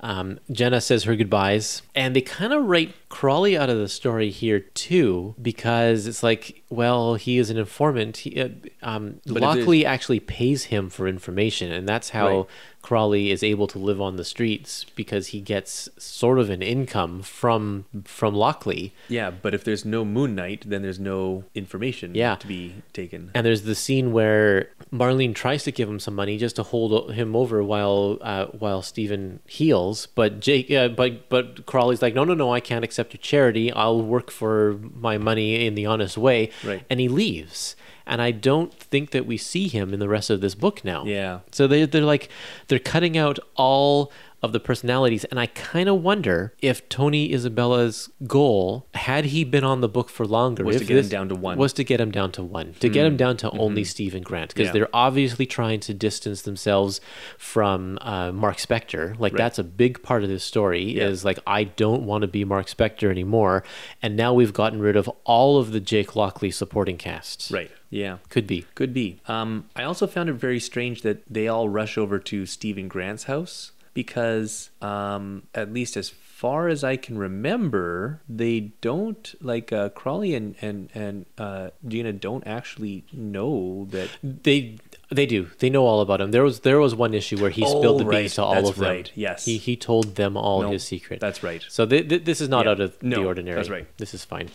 Um, 0.00 0.38
Jenna 0.52 0.80
says 0.80 1.04
her 1.04 1.16
goodbyes, 1.16 1.82
and 1.94 2.14
they 2.14 2.20
kind 2.20 2.52
of 2.52 2.64
write 2.64 2.94
Crawley 3.08 3.56
out 3.56 3.70
of 3.70 3.78
the 3.78 3.88
story 3.88 4.30
here 4.30 4.60
too, 4.60 5.34
because 5.40 6.06
it's 6.06 6.22
like, 6.22 6.62
well, 6.68 7.14
he 7.14 7.38
is 7.38 7.48
an 7.50 7.56
informant. 7.56 8.18
He, 8.18 8.40
uh, 8.40 8.48
um, 8.82 9.20
Lockley 9.26 9.86
actually 9.86 10.20
pays 10.20 10.64
him 10.64 10.90
for 10.90 11.08
information, 11.08 11.72
and 11.72 11.88
that's 11.88 12.10
how 12.10 12.28
Right. 12.28 12.46
Crawley 12.88 13.30
is 13.30 13.42
able 13.42 13.66
to 13.66 13.78
live 13.78 14.00
on 14.00 14.16
the 14.16 14.24
streets 14.24 14.86
because 14.96 15.26
he 15.28 15.40
gets 15.42 15.90
sort 15.98 16.38
of 16.38 16.48
an 16.48 16.62
income 16.62 17.20
from 17.20 17.84
from 18.04 18.34
Lockley. 18.34 18.94
Yeah, 19.10 19.30
but 19.30 19.52
if 19.52 19.62
there's 19.62 19.84
no 19.84 20.06
Moon 20.06 20.34
Knight, 20.34 20.64
then 20.66 20.80
there's 20.80 20.98
no 20.98 21.44
information 21.54 22.14
Yeah. 22.14 22.36
to 22.36 22.46
be 22.46 22.76
taken. 22.94 23.30
And 23.34 23.44
there's 23.44 23.62
the 23.64 23.74
scene 23.74 24.10
where 24.12 24.70
Marlene 24.90 25.34
tries 25.34 25.64
to 25.64 25.70
give 25.70 25.86
him 25.86 26.00
some 26.00 26.14
money 26.14 26.38
just 26.38 26.56
to 26.56 26.62
hold 26.62 27.12
him 27.12 27.36
over 27.36 27.62
while 27.62 28.16
uh, 28.22 28.46
while 28.46 28.80
Steven 28.80 29.40
heals, 29.46 30.06
but 30.14 30.40
Jake, 30.40 30.70
uh, 30.70 30.88
but 30.88 31.28
but 31.28 31.66
Crawley's 31.66 32.00
like, 32.00 32.14
no, 32.14 32.24
no, 32.24 32.32
no, 32.32 32.54
I 32.54 32.60
can't 32.60 32.84
accept 32.86 33.12
your 33.12 33.20
charity. 33.20 33.70
I'll 33.70 34.00
work 34.00 34.30
for 34.30 34.80
my 34.94 35.18
money 35.18 35.66
in 35.66 35.74
the 35.74 35.84
honest 35.84 36.16
way, 36.16 36.48
Right. 36.64 36.82
and 36.88 37.00
he 37.00 37.08
leaves. 37.08 37.76
And 38.08 38.20
I 38.22 38.30
don't 38.32 38.72
think 38.72 39.10
that 39.10 39.26
we 39.26 39.36
see 39.36 39.68
him 39.68 39.92
in 39.94 40.00
the 40.00 40.08
rest 40.08 40.30
of 40.30 40.40
this 40.40 40.54
book 40.54 40.84
now. 40.84 41.04
Yeah. 41.04 41.40
So 41.52 41.66
they 41.66 41.84
they're 41.86 42.02
like 42.02 42.28
they're 42.68 42.78
cutting 42.78 43.16
out 43.18 43.38
all 43.54 44.10
of 44.40 44.52
the 44.52 44.60
personalities 44.60 45.24
and 45.24 45.40
I 45.40 45.46
kind 45.46 45.88
of 45.88 46.00
wonder 46.00 46.54
if 46.62 46.88
Tony 46.88 47.32
Isabella's 47.32 48.08
goal 48.28 48.86
had 48.94 49.24
he 49.24 49.42
been 49.42 49.64
on 49.64 49.80
the 49.80 49.88
book 49.88 50.08
for 50.08 50.24
longer 50.24 50.62
Was 50.62 50.76
to 50.78 50.84
get 50.84 50.96
him 50.96 51.08
down 51.08 51.28
to 51.30 51.34
one. 51.34 51.54
Hmm. 51.56 51.60
was 51.60 51.72
to 51.72 51.82
get 51.82 52.00
him 52.00 52.12
down 52.12 52.30
to 52.32 52.44
one 52.44 52.74
to 52.74 52.88
get 52.88 53.04
him 53.04 53.16
down 53.16 53.36
to 53.38 53.50
only 53.50 53.82
Steven 53.82 54.22
Grant 54.22 54.50
because 54.54 54.66
Yeah. 54.66 54.72
they're 54.74 54.88
obviously 54.94 55.44
trying 55.44 55.80
to 55.80 55.92
distance 55.92 56.42
themselves 56.42 57.00
from 57.36 57.98
uh, 58.00 58.30
Marc 58.30 58.58
Spector 58.58 59.18
like 59.18 59.32
Right. 59.32 59.38
that's 59.38 59.58
a 59.58 59.64
big 59.64 60.04
part 60.04 60.22
of 60.22 60.28
this 60.28 60.44
story 60.44 60.84
Yeah. 60.84 61.08
is 61.08 61.24
like 61.24 61.40
I 61.44 61.64
don't 61.64 62.04
want 62.04 62.22
to 62.22 62.28
be 62.28 62.44
Marc 62.44 62.66
Spector 62.68 63.10
anymore 63.10 63.64
and 64.02 64.16
now 64.16 64.32
we've 64.32 64.52
gotten 64.52 64.78
rid 64.80 64.94
of 64.94 65.08
all 65.24 65.58
of 65.58 65.72
the 65.72 65.80
Jake 65.80 66.14
Lockley 66.14 66.52
supporting 66.52 66.96
cast 66.96 67.50
Right. 67.50 67.72
Yeah. 67.90 68.18
could 68.28 68.46
be 68.46 68.66
Could 68.74 68.92
be. 68.92 69.20
Um, 69.26 69.68
I 69.74 69.82
also 69.84 70.06
found 70.06 70.28
it 70.28 70.34
very 70.34 70.60
strange 70.60 71.02
that 71.02 71.22
they 71.28 71.48
all 71.48 71.68
rush 71.68 71.96
over 71.96 72.18
to 72.18 72.46
Steven 72.46 72.88
Grant's 72.88 73.24
house 73.24 73.72
because, 73.94 74.70
um, 74.80 75.44
at 75.54 75.72
least 75.72 75.96
as 75.96 76.08
far 76.08 76.68
as 76.68 76.84
I 76.84 76.96
can 76.96 77.18
remember, 77.18 78.20
they 78.28 78.70
don't 78.80 79.34
like 79.40 79.72
uh, 79.72 79.88
Crawley 79.88 80.36
and 80.36 80.54
and 80.60 80.88
and 80.94 81.26
uh, 81.36 81.70
Gina 81.86 82.12
don't 82.12 82.46
actually 82.46 83.04
know 83.12 83.88
that. 83.90 84.10
They 84.22 84.78
they 85.10 85.24
do. 85.26 85.48
They 85.58 85.70
know 85.70 85.86
all 85.86 86.00
about 86.02 86.20
him. 86.20 86.30
There 86.32 86.42
was 86.42 86.60
there 86.60 86.78
was 86.78 86.94
one 86.94 87.14
issue 87.14 87.38
where 87.40 87.50
he 87.50 87.64
Oh, 87.64 87.78
spilled 87.80 88.00
the 88.00 88.04
right. 88.04 88.18
beans 88.22 88.34
to 88.34 88.42
all 88.44 88.54
That's 88.54 88.68
of 88.70 88.76
them. 88.76 88.88
right. 88.88 89.12
Yes. 89.14 89.44
He 89.46 89.56
he 89.56 89.74
told 89.76 90.16
them 90.16 90.36
all 90.36 90.62
No, 90.62 90.70
his 90.70 90.84
secret. 90.84 91.18
that's 91.20 91.42
right. 91.42 91.64
So 91.68 91.86
th- 91.86 92.08
th- 92.08 92.24
this 92.24 92.40
is 92.40 92.48
not 92.48 92.66
Yeah. 92.66 92.72
out 92.72 92.80
of 92.80 92.98
the 93.00 93.16
ordinary. 93.24 93.56
that's 93.56 93.70
right. 93.70 93.86
This 93.96 94.12
is 94.12 94.24
fine. 94.24 94.48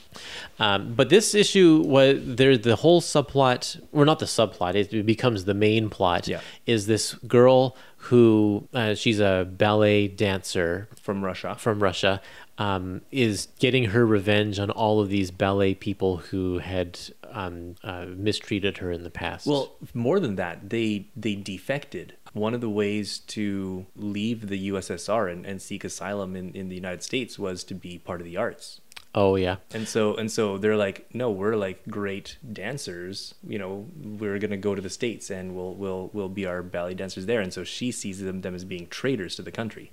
Um, 0.60 0.94
but 0.94 1.10
this 1.10 1.34
issue 1.34 1.82
was 1.86 2.20
there. 2.24 2.56
The 2.58 2.76
whole 2.78 3.02
subplot, 3.02 3.82
or 3.92 4.06
not 4.06 4.20
the 4.20 4.26
subplot, 4.28 4.76
it, 4.76 4.94
it 4.94 5.06
becomes 5.06 5.46
the 5.46 5.54
main 5.56 5.90
plot. 5.90 6.28
Yeah. 6.28 6.42
Is 6.68 6.86
this 6.88 7.14
girl 7.28 7.76
who 8.08 8.68
uh, 8.74 8.94
she's 8.96 9.20
a 9.20 9.48
ballet 9.50 10.08
dancer 10.10 10.88
From 11.02 11.24
Russia. 11.24 11.56
from 11.58 11.82
Russia, 11.82 12.22
um, 12.58 13.02
is 13.12 13.48
getting 13.60 13.86
her 13.86 14.06
revenge 14.06 14.60
on 14.60 14.70
all 14.70 15.00
of 15.00 15.10
these 15.10 15.32
ballet 15.32 15.74
people 15.74 16.18
who 16.18 16.60
had 16.60 17.00
um, 17.32 17.76
uh, 17.84 18.06
mistreated 18.16 18.78
her 18.78 18.92
in 18.92 19.04
the 19.04 19.10
past. 19.10 19.48
Well, 19.48 19.76
more 19.94 20.20
than 20.20 20.36
that, 20.36 20.70
they 20.70 21.08
they 21.16 21.36
defected. 21.36 22.14
One 22.34 22.54
of 22.54 22.62
the 22.62 22.70
ways 22.70 23.20
to 23.20 23.86
leave 23.96 24.48
the 24.48 24.70
USSR 24.72 25.32
and, 25.32 25.46
and 25.46 25.62
seek 25.62 25.84
asylum 25.84 26.36
in, 26.36 26.52
in 26.54 26.70
the 26.70 26.76
United 26.76 27.04
States 27.04 27.38
was 27.38 27.64
to 27.66 27.76
be 27.76 28.00
part 28.00 28.22
of 28.22 28.26
the 28.26 28.38
arts. 28.38 28.82
oh 29.16 29.36
yeah. 29.36 29.58
And 29.74 29.88
so 29.88 30.16
and 30.16 30.32
so 30.32 30.58
they're 30.58 30.78
like, 30.78 31.08
no, 31.14 31.30
we're 31.30 31.56
like 31.56 31.88
great 31.90 32.38
dancers. 32.52 33.36
You 33.48 33.60
know, 33.60 33.88
we're 33.96 34.40
gonna 34.40 34.58
go 34.58 34.74
to 34.74 34.82
the 34.82 34.90
states 34.90 35.30
and 35.30 35.56
we'll 35.56 35.76
we'll 35.76 36.10
we'll 36.14 36.30
be 36.30 36.46
our 36.48 36.64
ballet 36.64 36.96
dancers 36.96 37.26
there. 37.28 37.42
And 37.42 37.54
so 37.54 37.64
she 37.64 37.92
sees 37.92 38.20
them 38.20 38.42
them 38.42 38.56
as 38.56 38.66
being 38.66 38.88
traitors 38.88 39.36
to 39.36 39.42
the 39.44 39.52
country. 39.52 39.92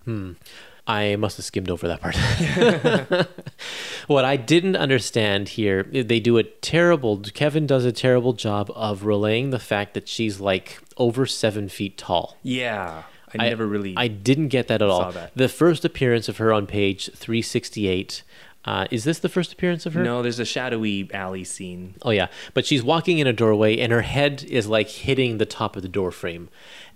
I 0.91 1.15
must 1.15 1.37
have 1.37 1.47
skimmed 1.47 1.71
over 1.71 1.87
that 1.87 2.01
part. 2.01 2.17
what 4.09 4.25
I 4.25 4.37
didn't 4.37 4.75
understand 4.75 5.51
here, 5.51 5.85
they 5.85 6.19
do 6.19 6.37
a 6.37 6.43
terrible, 6.43 7.21
Kevin 7.21 7.65
does 7.65 7.85
a 7.85 7.93
terrible 7.93 8.33
job 8.33 8.73
of 8.75 9.05
relaying 9.05 9.51
the 9.51 9.61
fact 9.61 9.95
that 9.95 10.09
she's 10.09 10.41
like 10.41 10.81
over 10.97 11.27
seven 11.27 11.69
feet 11.69 11.97
tall. 11.97 12.37
Yeah, 12.43 13.05
I, 13.33 13.49
never 13.51 13.67
really. 13.67 13.95
I 13.97 14.09
didn't 14.09 14.49
get 14.49 14.67
that 14.67 14.83
at 14.83 14.91
all. 14.91 15.13
that. 15.13 15.31
The 15.37 15.49
first 15.49 15.85
appearance 15.85 16.29
of 16.29 16.39
her 16.39 16.53
on 16.53 16.67
page 16.67 17.05
368. 17.15 18.25
Uh, 18.65 18.87
is 18.91 19.05
this 19.05 19.21
the 19.21 19.29
first 19.29 19.53
appearance 19.53 19.87
of 19.87 19.95
her? 19.95 20.03
no, 20.03 20.23
there's 20.23 20.41
a 20.41 20.45
shadowy 20.45 21.09
alley 21.15 21.45
scene. 21.45 21.95
Oh 22.03 22.11
yeah, 22.11 22.27
but 22.53 22.67
she's 22.67 22.83
walking 22.83 23.19
in 23.19 23.27
a 23.27 23.33
doorway 23.33 23.79
and 23.79 23.91
her 23.93 24.03
head 24.03 24.43
is 24.43 24.67
like 24.67 24.89
hitting 24.89 25.39
the 25.39 25.47
top 25.47 25.77
of 25.77 25.83
the 25.83 25.89
door 25.89 26.11
frame. 26.11 26.51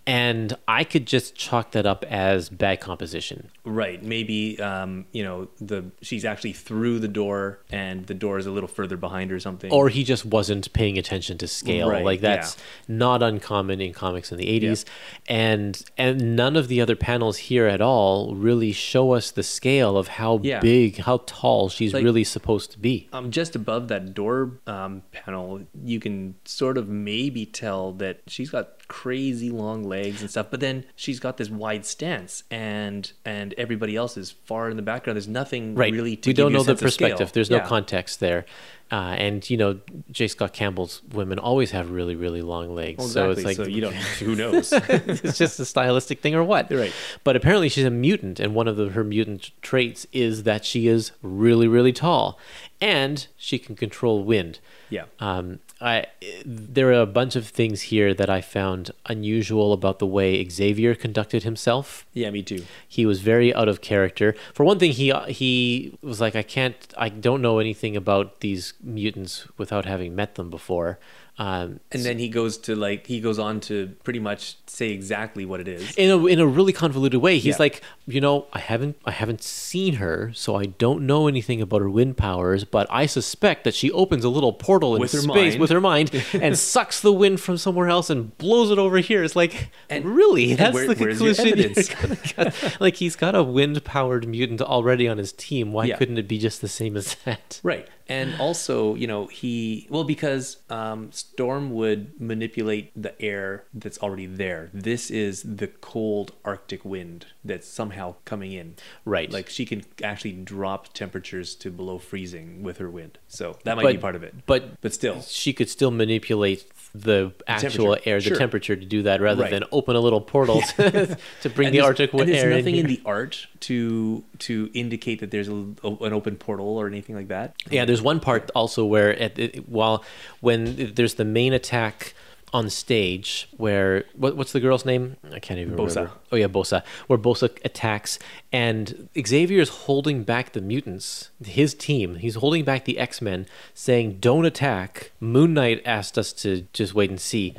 And 0.06 0.52
I 0.68 0.84
could 0.84 1.06
just 1.06 1.34
chalk 1.34 1.70
that 1.70 1.86
up 1.86 2.04
as 2.04 2.50
bad 2.50 2.80
composition. 2.80 3.50
Right. 3.64 4.02
Maybe 4.02 4.60
um, 4.60 5.06
you 5.12 5.22
know, 5.24 5.48
the 5.60 5.90
she's 6.02 6.24
actually 6.24 6.52
through 6.52 6.98
the 7.00 7.08
door 7.08 7.60
and 7.70 8.06
the 8.06 8.14
door 8.14 8.38
is 8.38 8.46
a 8.46 8.50
little 8.50 8.68
further 8.68 8.96
behind 8.96 9.30
her 9.30 9.36
or 9.36 9.40
something. 9.40 9.70
or 9.72 9.88
he 9.88 10.04
just 10.04 10.24
wasn't 10.26 10.72
paying 10.72 10.98
attention 10.98 11.38
to 11.38 11.48
scale 11.48 11.88
Right, 11.90 12.04
like 12.04 12.20
that's 12.20 12.56
not 12.88 13.22
uncommon 13.22 13.80
in 13.80 13.92
comics 13.92 14.30
in 14.30 14.38
the 14.38 14.46
80s 14.60 14.84
and 15.26 15.82
and 15.96 16.36
none 16.36 16.56
of 16.56 16.68
the 16.68 16.80
other 16.80 16.96
panels 16.96 17.38
here 17.38 17.66
at 17.66 17.80
all 17.80 18.34
really 18.34 18.72
show 18.72 19.12
us 19.12 19.30
the 19.30 19.42
scale 19.42 19.96
of 19.96 20.08
how 20.08 20.40
Yeah. 20.42 20.60
big 20.60 20.98
how 20.98 21.22
tall 21.26 21.68
she's 21.68 21.94
Like- 21.94 22.04
really 22.04 22.24
supposed 22.24 22.70
to 22.72 22.78
be 22.78 23.08
um, 23.12 23.30
just 23.30 23.56
above 23.56 23.88
that 23.88 24.14
door 24.14 24.60
um, 24.66 25.02
panel, 25.12 25.62
you 25.82 26.00
can 26.00 26.34
sort 26.44 26.76
of 26.76 26.88
maybe 26.88 27.46
tell 27.46 27.92
that 27.92 28.20
she's 28.26 28.50
got 28.50 28.86
crazy 28.88 29.48
long 29.50 29.82
legs 29.82 30.20
and 30.20 30.30
stuff. 30.30 30.48
But 30.50 30.60
then 30.60 30.84
she's 30.94 31.18
got 31.18 31.38
this 31.38 31.48
wide 31.48 31.86
stance, 31.86 32.42
and 32.50 33.10
and 33.24 33.53
everybody 33.58 33.96
else 33.96 34.16
is 34.16 34.30
far 34.44 34.68
in 34.70 34.76
the 34.76 34.82
background. 34.82 35.16
There's 35.16 35.28
nothing 35.28 35.74
right 35.74 35.92
really. 35.92 36.16
To 36.16 36.30
we 36.30 36.34
don't 36.34 36.52
know 36.52 36.60
the 36.62 36.76
sense 36.76 36.82
of 36.82 36.92
scale. 36.92 37.08
perspective 37.10 37.32
there's 37.32 37.50
no 37.50 37.60
context 37.60 38.20
there 38.20 38.44
uh, 38.92 39.14
and 39.18 39.48
you 39.48 39.56
know 39.56 39.80
j 40.10 40.28
scott 40.28 40.52
campbell's 40.52 41.00
women 41.12 41.38
always 41.38 41.70
have 41.70 41.90
really 41.90 42.14
really 42.14 42.42
long 42.42 42.74
legs 42.74 42.98
Well, 42.98 43.08
so 43.08 43.30
it's 43.30 43.42
like 43.44 43.56
so 43.56 43.64
you 43.66 43.80
don't. 43.80 43.94
Who 44.20 44.34
knows? 44.36 44.72
it's 44.72 45.38
just 45.38 45.58
a 45.58 45.64
stylistic 45.64 46.20
thing 46.20 46.34
or 46.34 46.44
what 46.44 46.70
Right. 46.70 46.92
but 47.24 47.34
apparently 47.36 47.68
she's 47.68 47.84
a 47.86 47.90
mutant 47.90 48.38
and 48.40 48.54
one 48.54 48.68
of 48.68 48.76
the, 48.76 48.90
her 48.90 49.02
mutant 49.04 49.50
traits 49.62 50.06
is 50.12 50.42
that 50.42 50.64
she 50.64 50.86
is 50.86 51.12
really 51.22 51.66
really 51.66 51.92
tall 51.92 52.38
and 52.80 53.26
she 53.36 53.58
can 53.58 53.74
control 53.76 54.22
wind 54.24 54.58
Yeah. 54.90 55.04
um, 55.18 55.60
I, 55.80 56.06
there 56.44 56.88
are 56.88 57.02
a 57.02 57.06
bunch 57.06 57.36
of 57.36 57.46
things 57.48 57.82
here 57.82 58.14
that 58.14 58.30
I 58.30 58.40
found 58.40 58.90
unusual 59.06 59.72
about 59.72 59.98
the 59.98 60.06
way 60.06 60.46
Xavier 60.48 60.94
conducted 60.94 61.42
himself. 61.42 62.06
yeah, 62.12 62.30
me 62.30 62.42
too. 62.42 62.64
He 62.86 63.04
was 63.04 63.20
very 63.20 63.54
out 63.54 63.68
of 63.68 63.80
character. 63.80 64.34
For 64.54 64.64
one 64.64 64.78
thing, 64.78 64.92
he 64.92 65.12
he 65.28 65.96
was 66.00 66.20
like, 66.20 66.36
I 66.36 66.42
can't, 66.42 66.76
I 66.96 67.08
don't 67.08 67.42
know 67.42 67.58
anything 67.58 67.96
about 67.96 68.40
these 68.40 68.74
mutants 68.82 69.46
without 69.58 69.84
having 69.84 70.14
met 70.14 70.36
them 70.36 70.48
before. 70.48 70.98
Um, 71.36 71.80
And 71.90 72.04
then 72.04 72.18
he 72.20 72.28
goes 72.28 72.58
to 72.58 72.76
like 72.76 73.08
he 73.08 73.20
goes 73.20 73.40
on 73.40 73.58
to 73.62 73.88
pretty 74.04 74.20
much 74.20 74.56
say 74.66 74.90
exactly 74.90 75.44
what 75.44 75.58
it 75.60 75.66
is. 75.66 75.92
in 75.96 76.10
a 76.10 76.26
in 76.26 76.38
a 76.38 76.46
really 76.46 76.72
convoluted 76.72 77.20
way. 77.20 77.38
He's 77.38 77.54
Yeah. 77.56 77.56
like, 77.58 77.82
you 78.06 78.20
know, 78.20 78.46
I 78.52 78.60
haven't 78.60 78.96
I 79.04 79.10
haven't 79.10 79.42
seen 79.42 79.94
her, 79.94 80.30
so 80.34 80.54
I 80.54 80.66
don't 80.66 81.06
know 81.06 81.26
anything 81.26 81.60
about 81.60 81.80
her 81.80 81.90
wind 81.90 82.16
powers, 82.16 82.62
but 82.62 82.86
I 82.88 83.06
suspect 83.06 83.64
that 83.64 83.74
she 83.74 83.90
opens 83.90 84.22
a 84.24 84.28
little 84.28 84.52
portal 84.52 84.94
in 84.94 85.00
With 85.00 85.10
her 85.10 85.18
space 85.22 85.54
mind. 85.54 85.60
with 85.60 85.70
her 85.70 85.80
mind 85.80 86.24
and 86.34 86.56
sucks 86.56 87.00
the 87.00 87.12
wind 87.12 87.40
from 87.40 87.56
somewhere 87.56 87.88
else 87.88 88.10
and 88.10 88.36
blows 88.38 88.70
it 88.70 88.78
over 88.78 88.98
here. 88.98 89.24
It's 89.24 89.34
like, 89.34 89.70
And- 89.90 90.04
really? 90.04 90.50
and 90.52 90.58
That's 90.60 90.74
where- 90.74 90.86
the 90.86 90.94
conclusion. 90.94 91.46
you're 91.48 91.54
evidence? 91.66 91.88
get? 91.88 92.76
like 92.80 92.94
he's 92.96 93.16
got 93.16 93.34
a 93.34 93.42
wind 93.42 93.82
powered 93.82 94.28
mutant 94.28 94.62
already 94.62 95.08
on 95.08 95.18
his 95.18 95.32
team. 95.32 95.72
Why 95.72 95.86
Yeah. 95.86 95.96
couldn't 95.96 96.18
it 96.18 96.28
be 96.28 96.38
just 96.38 96.60
the 96.60 96.68
same 96.68 96.96
as 96.96 97.16
that? 97.24 97.60
Right. 97.64 97.88
And 98.08 98.34
also, 98.38 98.94
you 98.94 99.06
know, 99.06 99.26
he 99.26 99.86
well 99.90 100.04
because 100.04 100.58
um, 100.68 101.10
Storm 101.12 101.72
would 101.72 102.20
manipulate 102.20 102.90
the 103.00 103.20
air 103.20 103.64
that's 103.72 103.98
already 103.98 104.26
there. 104.26 104.70
This 104.74 105.10
is 105.10 105.42
the 105.42 105.68
cold 105.68 106.32
Arctic 106.44 106.84
wind 106.84 107.26
that's 107.44 107.66
somehow 107.66 108.16
coming 108.24 108.52
in. 108.52 108.74
Right. 109.04 109.30
Like 109.30 109.48
she 109.48 109.64
can 109.64 109.84
actually 110.02 110.32
drop 110.32 110.92
temperatures 110.92 111.54
to 111.56 111.70
below 111.70 111.98
freezing 111.98 112.62
with 112.62 112.78
her 112.78 112.90
wind. 112.90 113.18
So 113.28 113.58
that 113.64 113.76
might 113.76 113.92
be 113.92 113.98
part 113.98 114.16
of 114.16 114.22
it. 114.22 114.34
But 114.46 114.80
But 114.80 114.92
still. 114.92 115.22
she 115.22 115.52
could 115.52 115.70
still 115.70 115.90
manipulate 115.90 116.64
the 116.94 117.32
actual 117.48 117.96
air, 118.04 118.18
the 118.20 118.28
Sure. 118.28 118.36
temperature 118.36 118.76
to 118.76 118.84
do 118.86 119.02
that, 119.02 119.20
rather 119.20 119.42
Right. 119.42 119.50
than 119.50 119.64
open 119.72 119.96
a 119.96 120.00
little 120.00 120.20
portal 120.20 120.60
to, 120.76 121.16
to 121.42 121.50
bring 121.50 121.72
the 121.72 121.80
Arctic 121.80 122.12
and 122.12 122.20
wi- 122.20 122.32
there's 122.32 122.44
air 122.44 122.50
in. 122.52 122.56
nothing 122.58 122.76
in, 122.76 122.86
the 122.86 123.00
art 123.04 123.46
to 123.60 124.22
to 124.40 124.70
indicate 124.74 125.18
that 125.20 125.30
there's 125.32 125.48
a, 125.48 125.52
an 125.52 126.12
open 126.12 126.36
portal 126.36 126.68
or 126.68 126.86
anything 126.86 127.16
like 127.16 127.28
that. 127.28 127.54
Yeah, 127.68 127.84
there's 127.84 128.00
one 128.02 128.20
part 128.20 128.50
also 128.54 128.84
where 128.84 129.10
at 129.18 129.38
it, 129.38 129.68
while 129.68 130.04
when 130.40 130.92
there's 130.94 131.14
the 131.14 131.24
main 131.24 131.52
attack 131.52 132.14
on 132.54 132.70
stage 132.70 133.48
where 133.56 134.04
what, 134.14 134.36
what's 134.36 134.52
the 134.52 134.60
girl's 134.60 134.84
name? 134.84 135.16
I 135.32 135.40
can't 135.40 135.58
even 135.58 135.74
Bosa. 135.74 135.96
remember. 135.96 136.12
Oh 136.30 136.36
yeah, 136.36 136.46
Bosa. 136.46 136.84
Where 137.08 137.18
Bosa 137.18 137.50
attacks 137.64 138.20
and 138.52 139.08
Xavier's 139.18 139.68
holding 139.68 140.22
back 140.22 140.52
the 140.52 140.60
mutants, 140.60 141.30
his 141.44 141.74
team. 141.74 142.14
He's 142.14 142.36
holding 142.36 142.64
back 142.64 142.84
the 142.84 142.96
X-Men 142.96 143.46
saying 143.74 144.18
don't 144.20 144.44
attack. 144.44 145.10
Moon 145.18 145.52
Knight 145.52 145.82
asked 145.84 146.16
us 146.16 146.32
to 146.34 146.68
just 146.72 146.94
wait 146.94 147.10
and 147.10 147.20
see. 147.20 147.56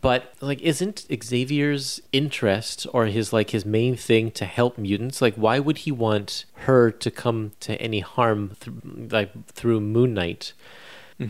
But 0.00 0.32
like 0.40 0.62
isn't 0.62 1.06
Xavier's 1.24 2.00
interest 2.12 2.86
or 2.92 3.06
his 3.06 3.32
like 3.32 3.50
his 3.50 3.66
main 3.66 3.96
thing 3.96 4.30
to 4.30 4.44
help 4.44 4.78
mutants? 4.78 5.20
Like 5.20 5.34
why 5.34 5.58
would 5.58 5.78
he 5.78 5.90
want 5.90 6.44
her 6.54 6.92
to 6.92 7.10
come 7.10 7.50
to 7.60 7.74
any 7.82 7.98
harm 7.98 8.52
th- 8.60 9.10
like 9.10 9.46
through 9.48 9.80
Moon 9.80 10.14
Knight? 10.14 10.52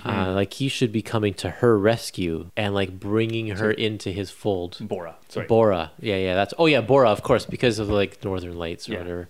Uh, 0.04 0.32
like 0.34 0.54
he 0.54 0.68
should 0.68 0.90
be 0.90 1.00
coming 1.02 1.32
to 1.34 1.48
her 1.48 1.78
rescue 1.78 2.50
and 2.56 2.74
like 2.74 2.98
bringing 2.98 3.48
her 3.48 3.70
into 3.70 4.10
his 4.10 4.30
fold. 4.30 4.78
Bora. 4.80 5.14
Sorry. 5.28 5.46
Bora. 5.46 5.92
Yeah, 6.00 6.16
yeah. 6.16 6.34
That's 6.34 6.52
oh 6.58 6.66
yeah, 6.66 6.80
Bora, 6.80 7.10
of 7.10 7.22
course, 7.22 7.46
because 7.46 7.78
of 7.78 7.88
like 7.88 8.24
Northern 8.24 8.56
Lights 8.58 8.88
or 8.88 8.92
Yeah. 8.94 8.98
whatever. 8.98 9.28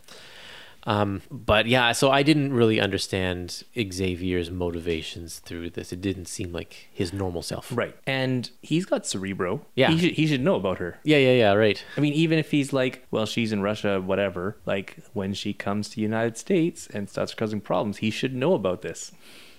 Um, 0.88 1.22
but 1.32 1.66
yeah, 1.66 1.90
so 1.90 2.12
I 2.12 2.22
didn't 2.22 2.52
really 2.52 2.80
understand 2.80 3.64
Xavier's 3.76 4.52
motivations 4.52 5.40
through 5.40 5.70
this. 5.70 5.92
It 5.92 6.00
didn't 6.00 6.26
seem 6.26 6.52
like 6.52 6.86
his 6.92 7.12
normal 7.12 7.42
self. 7.42 7.76
Right. 7.76 7.96
And 8.06 8.48
he's 8.62 8.86
got 8.86 9.04
Cerebro. 9.04 9.66
Yeah. 9.74 9.90
He 9.90 9.98
should, 9.98 10.12
he 10.12 10.26
should 10.28 10.42
know 10.42 10.54
about 10.54 10.78
her. 10.78 11.00
Yeah, 11.02 11.16
yeah, 11.18 11.32
yeah. 11.32 11.52
Right. 11.54 11.84
I 11.96 12.00
mean, 12.00 12.12
even 12.12 12.38
if 12.38 12.52
he's 12.52 12.72
like, 12.72 13.04
well, 13.10 13.26
she's 13.26 13.50
in 13.52 13.62
Russia, 13.62 14.00
whatever, 14.00 14.58
like 14.64 14.98
when 15.12 15.34
she 15.34 15.52
comes 15.52 15.88
to 15.90 16.00
United 16.00 16.36
States 16.38 16.86
and 16.94 17.10
starts 17.10 17.34
causing 17.34 17.60
problems, 17.60 17.96
he 17.96 18.10
should 18.10 18.34
know 18.34 18.54
about 18.54 18.82
this. 18.82 19.10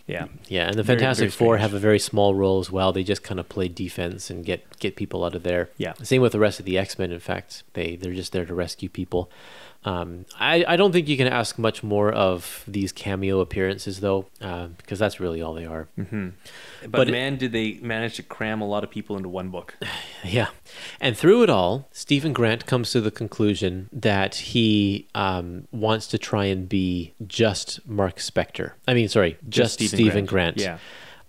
Yeah. 0.07 0.27
Yeah, 0.47 0.67
and 0.67 0.75
the 0.75 0.83
Very- 0.83 0.99
Fantastic 0.99 1.31
very 1.31 1.31
Four 1.31 1.57
have 1.57 1.73
a 1.73 1.79
very 1.79 1.99
small 1.99 2.33
role 2.33 2.59
as 2.59 2.71
well. 2.71 2.93
They 2.93 3.03
just 3.03 3.23
kind 3.23 3.39
of 3.41 3.49
play 3.49 3.67
defense 3.67 4.29
and 4.29 4.45
get 4.45 4.79
get 4.79 4.95
people 4.95 5.25
out 5.25 5.35
of 5.35 5.43
there. 5.43 5.69
Yeah. 5.77 5.93
Same 6.01 6.21
with 6.21 6.31
the 6.31 6.39
rest 6.39 6.59
of 6.59 6.65
the 6.65 6.77
X 6.77 6.97
Men. 6.97 7.11
In 7.11 7.19
fact, 7.19 7.63
they 7.73 7.97
they're 7.97 8.13
just 8.13 8.31
there 8.31 8.45
to 8.45 8.53
rescue 8.55 8.87
people. 8.89 9.29
Um, 9.85 10.25
I 10.39 10.65
I 10.67 10.75
don't 10.75 10.91
think 10.91 11.07
you 11.07 11.15
can 11.17 11.27
ask 11.27 11.57
much 11.57 11.81
more 11.83 12.11
of 12.11 12.63
these 12.67 12.91
cameo 12.91 13.39
appearances 13.39 13.99
though, 14.01 14.25
uh, 14.41 14.67
because 14.67 14.99
that's 14.99 15.19
really 15.19 15.41
all 15.41 15.53
they 15.53 15.65
are. 15.65 15.87
But, 15.95 16.91
But 16.91 17.07
it- 17.07 17.11
man, 17.11 17.37
did 17.37 17.51
they 17.53 17.79
manage 17.81 18.15
to 18.15 18.23
cram 18.23 18.59
a 18.61 18.67
lot 18.67 18.83
of 18.83 18.89
people 18.89 19.15
into 19.17 19.29
one 19.29 19.49
book. 19.49 19.75
Yeah. 20.25 20.47
And 20.99 21.15
through 21.15 21.43
it 21.43 21.49
all, 21.49 21.87
Steven 21.93 22.33
Grant 22.33 22.65
comes 22.65 22.91
to 22.91 22.99
the 22.99 23.11
conclusion 23.11 23.87
that 23.93 24.35
he 24.35 25.07
um, 25.15 25.67
wants 25.71 26.07
to 26.07 26.17
try 26.17 26.45
and 26.45 26.67
be 26.67 27.13
just 27.25 27.87
Marc 27.87 28.17
Spector. 28.17 28.73
I 28.87 28.93
mean, 28.93 29.07
sorry, 29.07 29.37
just, 29.47 29.75
Steven 29.75 29.89
Stephen, 29.97 30.25
Grant. 30.25 30.57
Grant. 30.57 30.59
Yeah. 30.59 30.77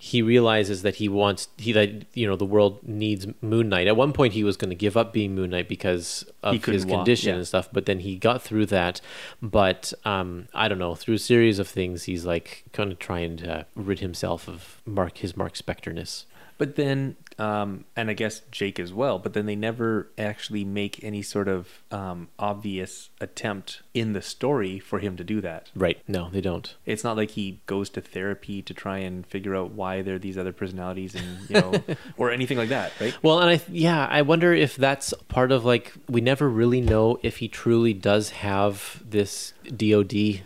He 0.01 0.23
realizes 0.23 0.83
that 0.83 0.97
he 0.97 1.09
wants 1.09 1.49
he 1.57 1.73
that 1.73 2.07
you 2.15 2.27
know 2.27 2.37
the 2.37 2.45
world 2.45 2.87
needs 2.87 3.27
Moon 3.43 3.69
Knight. 3.69 3.89
At 3.89 3.97
one 3.97 4.13
point, 4.13 4.33
he 4.33 4.45
was 4.45 4.57
going 4.57 4.71
to 4.71 4.77
give 4.77 4.97
up 4.97 5.13
being 5.13 5.35
Moon 5.35 5.51
Knight 5.51 5.69
because 5.69 6.25
of 6.43 6.65
his 6.65 6.87
walk, 6.87 6.99
condition 6.99 7.31
yeah. 7.31 7.37
and 7.37 7.47
stuff. 7.47 7.69
But 7.73 7.87
then 7.87 8.01
he 8.01 8.17
got 8.17 8.41
through 8.41 8.67
that. 8.67 9.01
But 9.43 9.93
um, 10.05 10.49
I 10.55 10.69
don't 10.69 10.79
know. 10.79 10.95
Through 10.95 11.15
a 11.15 11.19
series 11.19 11.59
of 11.59 11.67
things, 11.67 12.05
he's 12.05 12.25
like 12.25 12.65
kind 12.73 12.93
of 12.93 12.99
trying 12.99 13.39
to 13.39 13.67
rid 13.75 13.99
himself 13.99 14.49
of 14.49 14.81
Marc 14.87 15.19
his 15.19 15.37
Marc 15.37 15.55
Spectorness. 15.55 16.25
But 16.59 16.77
then, 16.77 17.17
um, 17.39 17.85
and 17.95 18.11
I 18.11 18.15
guess 18.15 18.43
Jake 18.51 18.81
as 18.81 18.93
well, 18.93 19.19
but 19.19 19.33
then 19.33 19.47
they 19.47 19.55
never 19.55 20.11
actually 20.19 20.65
make 20.65 21.03
any 21.05 21.23
sort 21.23 21.47
of 21.47 21.83
um, 21.93 22.29
obvious 22.39 23.11
attempt 23.21 23.83
in 23.95 24.13
the 24.13 24.23
story 24.23 24.79
for 24.79 24.99
him 24.99 25.17
to 25.17 25.25
do 25.25 25.41
that. 25.41 25.71
Right? 25.75 26.01
No, 26.09 26.31
they 26.31 26.41
don't. 26.41 26.75
It's 26.85 27.05
not 27.05 27.17
like 27.17 27.33
he 27.33 27.61
goes 27.67 27.91
to 27.91 28.01
therapy 28.01 28.61
to 28.63 28.75
try 28.75 28.99
and 28.99 29.25
figure 29.27 29.55
out 29.55 29.71
why 29.71 30.03
there 30.03 30.17
are 30.17 30.19
these 30.19 30.37
other 30.37 30.53
personalities 30.53 31.15
and, 31.15 31.49
you 31.49 31.61
know, 31.61 31.97
or 32.17 32.31
anything 32.31 32.59
like 32.59 32.71
that, 32.71 32.93
right? 33.01 33.17
Well, 33.23 33.39
and 33.39 33.51
I 33.51 33.61
yeah, 33.71 34.07
I 34.11 34.23
wonder 34.23 34.53
if 34.53 34.77
that's 34.77 35.15
part 35.29 35.53
of 35.53 35.65
like 35.65 35.93
we 36.09 36.21
never 36.21 36.49
really 36.49 36.81
know 36.81 37.19
if 37.23 37.37
he 37.39 37.49
truly 37.49 37.95
does 37.95 38.31
have 38.31 39.03
this 39.09 39.53
DOD 39.77 40.41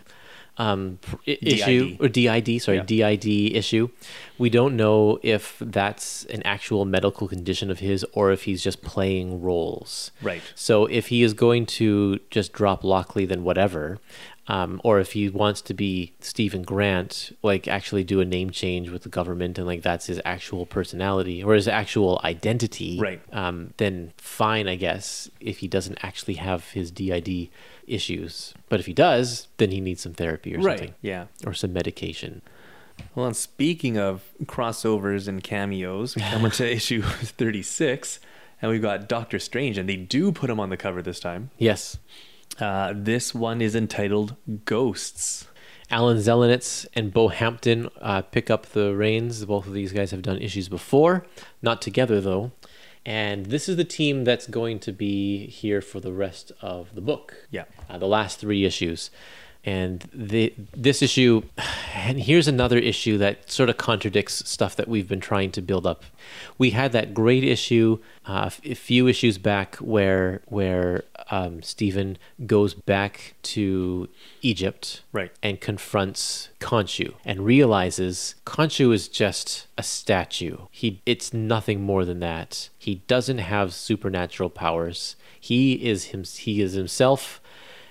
um 0.57 0.99
issue 1.25 1.97
DID. 1.97 2.01
or 2.01 2.07
DID, 2.07 2.61
sorry, 2.61 2.77
Yeah. 2.77 2.83
DID 3.15 3.55
issue. 3.55 3.89
We 4.37 4.49
don't 4.49 4.75
know 4.75 5.19
if 5.23 5.57
that's 5.59 6.25
an 6.25 6.43
actual 6.43 6.85
medical 6.85 7.27
condition 7.27 7.71
of 7.71 7.79
his 7.79 8.05
or 8.13 8.31
if 8.31 8.43
he's 8.43 8.63
just 8.63 8.81
playing 8.81 9.41
roles. 9.41 10.11
Right. 10.21 10.41
So 10.55 10.85
if 10.85 11.07
he 11.07 11.23
is 11.23 11.33
going 11.33 11.65
to 11.67 12.19
just 12.29 12.53
drop 12.53 12.83
Lockley, 12.83 13.25
then 13.25 13.43
whatever. 13.43 13.99
Um, 14.45 14.81
or 14.83 14.99
if 14.99 15.13
he 15.13 15.29
wants 15.29 15.61
to 15.61 15.73
be 15.73 16.11
Steven 16.19 16.63
Grant, 16.63 17.31
like 17.41 17.65
actually 17.67 18.03
do 18.03 18.19
a 18.19 18.25
name 18.25 18.49
change 18.49 18.89
with 18.89 19.03
the 19.03 19.09
government 19.09 19.57
and 19.57 19.65
like 19.65 19.81
that's 19.83 20.07
his 20.07 20.19
actual 20.25 20.65
personality 20.65 21.41
or 21.41 21.53
his 21.53 21.65
actual 21.67 22.19
identity, 22.25 22.99
Right. 22.99 23.21
Um, 23.31 23.73
then 23.77 24.11
fine, 24.17 24.67
I 24.67 24.75
guess, 24.75 25.29
if 25.39 25.59
he 25.59 25.67
doesn't 25.69 25.97
actually 26.03 26.33
have 26.35 26.71
his 26.71 26.91
DID 26.91 27.49
issues. 27.87 28.53
But 28.69 28.79
if 28.79 28.85
he 28.85 28.93
does, 28.93 29.47
then 29.57 29.71
he 29.71 29.81
needs 29.81 30.01
some 30.01 30.13
therapy 30.13 30.55
or 30.55 30.61
something 30.61 30.95
Yeah. 31.01 31.25
or 31.45 31.53
some 31.53 31.73
medication. 31.73 32.41
Well, 33.15 33.25
and 33.25 33.35
speaking 33.35 33.97
of 33.97 34.23
crossovers 34.45 35.27
and 35.27 35.43
cameos, 35.43 36.15
we 36.15 36.21
come 36.21 36.45
into 36.45 36.69
issue 36.71 37.01
36, 37.01 38.19
and 38.61 38.71
we've 38.71 38.81
got 38.81 39.09
Doctor 39.09 39.39
Strange, 39.39 39.77
and 39.77 39.89
they 39.89 39.95
do 39.95 40.31
put 40.31 40.49
him 40.49 40.59
on 40.59 40.69
the 40.69 40.77
cover 40.77 41.01
this 41.01 41.19
time. 41.19 41.49
Yes. 41.57 41.97
Uh, 42.59 42.93
this 42.95 43.33
one 43.33 43.61
is 43.61 43.75
entitled 43.75 44.35
Ghosts. 44.65 45.47
Alan 45.89 46.17
Zelenetz 46.17 46.85
and 46.95 47.11
Bo 47.13 47.27
Hampton 47.27 47.89
uh, 48.01 48.21
pick 48.21 48.49
up 48.49 48.67
the 48.67 48.95
reins. 48.95 49.43
Both 49.45 49.67
of 49.67 49.73
these 49.73 49.91
guys 49.91 50.11
have 50.11 50.21
done 50.21 50.37
issues 50.39 50.69
before, 50.69 51.25
not 51.61 51.81
together 51.81 52.21
though. 52.21 52.51
And 53.05 53.47
this 53.47 53.67
is 53.67 53.75
the 53.75 53.83
team 53.83 54.23
that's 54.23 54.47
going 54.47 54.79
to 54.79 54.91
be 54.91 55.47
here 55.47 55.81
for 55.81 55.99
the 55.99 56.13
rest 56.13 56.51
of 56.61 56.95
the 56.95 57.01
book. 57.01 57.47
Yeah. 57.51 57.65
Uh, 57.89 57.97
the 57.97 58.07
last 58.07 58.39
three 58.39 58.63
issues. 58.63 59.11
And 59.65 60.09
the, 60.13 60.53
this 60.75 61.01
issue, 61.01 61.43
and 61.95 62.19
here's 62.19 62.47
another 62.49 62.77
issue 62.77 63.17
that 63.19 63.49
sort 63.49 63.69
of 63.69 63.77
contradicts 63.77 64.47
stuff 64.49 64.75
that 64.75 64.87
we've 64.87 65.07
been 65.07 65.21
trying 65.21 65.51
to 65.51 65.61
build 65.61 65.87
up. 65.87 66.03
We 66.57 66.71
had 66.71 66.91
that 66.91 67.13
great 67.13 67.43
issue 67.43 67.99
uh, 68.25 68.49
a 68.65 68.73
few 68.75 69.07
issues 69.07 69.37
back 69.37 69.75
where 69.77 70.41
where 70.45 71.03
um, 71.29 71.61
Steven 71.61 72.17
goes 72.45 72.73
back 72.73 73.35
to 73.43 74.07
Egypt 74.41 75.01
Right. 75.11 75.31
and 75.41 75.59
confronts 75.59 76.49
Khonshu 76.59 77.13
and 77.25 77.45
realizes 77.45 78.35
Khonshu 78.45 78.93
is 78.93 79.07
just 79.07 79.67
a 79.77 79.83
statue. 79.83 80.57
He 80.71 81.01
it's 81.05 81.33
nothing 81.33 81.81
more 81.81 82.05
than 82.05 82.19
that. 82.21 82.69
He 82.77 82.95
doesn't 83.07 83.39
have 83.39 83.73
supernatural 83.73 84.49
powers. 84.49 85.15
He 85.39 85.73
is 85.85 86.05
him 86.05 86.23
he 86.23 86.61
is 86.61 86.73
himself 86.73 87.41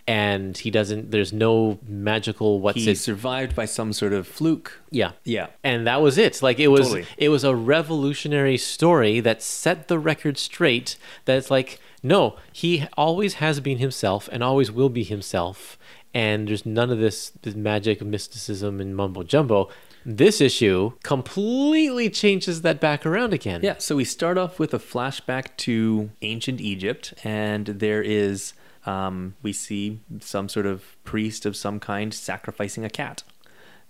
and 0.06 0.58
he 0.58 0.70
doesn't 0.70 1.10
there's 1.12 1.32
no 1.32 1.78
magical 1.86 2.60
what's 2.60 2.78
He 2.84 2.90
it 2.90 2.98
survived 2.98 3.54
by 3.54 3.64
some 3.66 3.92
sort 3.92 4.12
of 4.12 4.26
fluke. 4.26 4.80
yeah 4.90 5.12
Yeah. 5.24 5.46
and 5.62 5.86
that 5.86 6.02
was 6.02 6.18
it 6.18 6.42
like 6.42 6.58
it 6.58 6.68
was 6.68 6.88
Totally. 6.88 7.06
it 7.16 7.28
was 7.28 7.44
a 7.44 7.54
revolutionary 7.54 8.58
story 8.58 9.20
that 9.20 9.42
set 9.42 9.86
the 9.88 9.98
record 9.98 10.38
straight 10.38 10.96
that 11.26 11.36
it's 11.38 11.50
like 11.50 11.78
no 12.02 12.36
he 12.52 12.86
always 12.96 13.34
has 13.34 13.60
been 13.60 13.78
himself 13.78 14.28
and 14.32 14.42
always 14.42 14.72
will 14.72 14.88
be 14.88 15.04
himself 15.04 15.78
and 16.14 16.48
there's 16.48 16.66
none 16.66 16.90
of 16.90 16.98
this, 16.98 17.30
this 17.42 17.54
magic 17.54 18.02
mysticism 18.02 18.80
and 18.80 18.94
mumbo 18.96 19.22
jumbo 19.22 19.68
this 20.04 20.40
issue 20.40 20.92
completely 21.04 22.10
changes 22.10 22.62
that 22.62 22.80
back 22.80 23.06
around 23.06 23.32
again 23.32 23.60
Yeah, 23.62 23.76
so 23.78 23.94
we 23.96 24.04
start 24.04 24.36
off 24.36 24.58
with 24.58 24.74
a 24.74 24.78
flashback 24.80 25.56
to 25.58 26.10
ancient 26.22 26.60
Egypt, 26.60 27.14
and 27.22 27.66
there 27.66 28.02
is, 28.02 28.52
um, 28.86 29.34
we 29.42 29.52
see 29.52 30.00
some 30.20 30.48
sort 30.48 30.66
of 30.66 30.96
priest 31.04 31.46
of 31.46 31.56
some 31.56 31.78
kind 31.80 32.12
sacrificing 32.12 32.84
a 32.84 32.90
cat. 32.90 33.22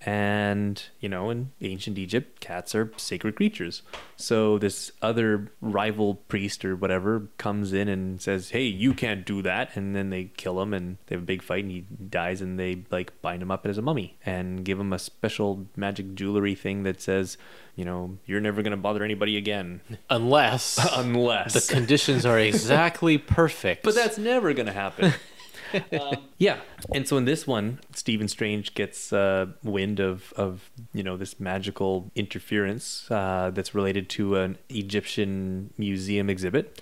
And, 0.05 0.83
you 1.01 1.09
know, 1.09 1.31
in 1.31 1.53
ancient 1.61 1.97
Egypt, 1.97 2.41
cats 2.41 2.75
are 2.75 2.93
sacred 2.97 3.37
creatures. 3.37 3.83
So 4.17 4.59
this 4.59 4.91
other 5.01 5.53
rival 5.61 6.17
priest 6.17 6.65
or 6.65 6.75
whatever 6.75 7.29
comes 7.39 7.73
in 7.73 7.89
and 7.89 8.21
says, 8.21 8.51
Hey, 8.51 8.65
you 8.65 8.95
can't 8.95 9.25
do 9.25 9.43
that. 9.43 9.77
And 9.77 9.95
then 9.95 10.11
they 10.11 10.25
kill 10.37 10.61
him 10.61 10.75
and 10.75 10.97
they 11.07 11.15
have 11.15 11.23
a 11.23 11.27
big 11.27 11.43
fight 11.43 11.65
and 11.65 11.73
he 11.73 11.81
dies 11.81 12.41
and 12.41 12.59
they 12.59 12.85
like 12.91 13.21
bind 13.23 13.43
him 13.43 13.51
up 13.51 13.65
as 13.65 13.79
a 13.79 13.83
mummy 13.83 14.17
and 14.27 14.65
give 14.65 14.79
him 14.81 14.93
a 14.93 14.99
special 14.99 15.67
magic 15.77 16.15
jewelry 16.15 16.55
thing 16.55 16.83
that 16.83 17.01
says, 17.01 17.37
you 17.77 17.85
know, 17.85 18.19
you're 18.27 18.41
never 18.41 18.63
going 18.63 18.73
to 18.73 18.77
bother 18.77 19.05
anybody 19.05 19.37
again. 19.37 19.81
Unless 20.11 20.79
Unless. 20.97 21.67
the 21.67 21.75
conditions 21.75 22.27
are 22.27 22.39
exactly 22.41 23.19
perfect. 23.19 23.83
But 23.85 23.95
that's 23.95 24.19
never 24.19 24.53
going 24.53 24.67
to 24.67 24.73
happen. 24.73 25.13
um, 26.01 26.17
yeah, 26.39 26.61
and 26.95 27.07
so 27.07 27.17
in 27.17 27.25
this 27.25 27.47
one, 27.47 27.81
Stephen 27.95 28.29
Strange 28.29 28.75
gets 28.75 29.13
uh, 29.13 29.47
wind 29.63 30.01
of 30.01 30.33
of 30.37 30.71
you 30.93 31.03
know 31.03 31.17
this 31.17 31.39
magical 31.41 32.11
interference 32.15 33.11
uh, 33.11 33.51
that's 33.53 33.75
related 33.75 34.09
to 34.11 34.37
an 34.37 34.59
Egyptian 34.69 35.73
museum 35.79 36.29
exhibit, 36.29 36.81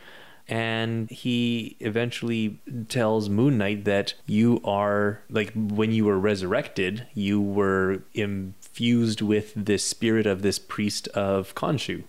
and 0.48 1.10
he 1.10 1.76
eventually 1.80 2.60
tells 2.88 3.28
Moon 3.28 3.58
Knight 3.58 3.84
that 3.84 4.14
you 4.26 4.60
are 4.64 5.22
like 5.30 5.52
when 5.54 5.92
you 5.92 6.04
were 6.04 6.18
resurrected, 6.18 7.06
you 7.14 7.40
were 7.40 8.02
infused 8.14 9.20
with 9.20 9.52
the 9.56 9.78
spirit 9.78 10.26
of 10.26 10.42
this 10.42 10.58
priest 10.58 11.08
of 11.08 11.54
Khonshu, 11.54 12.04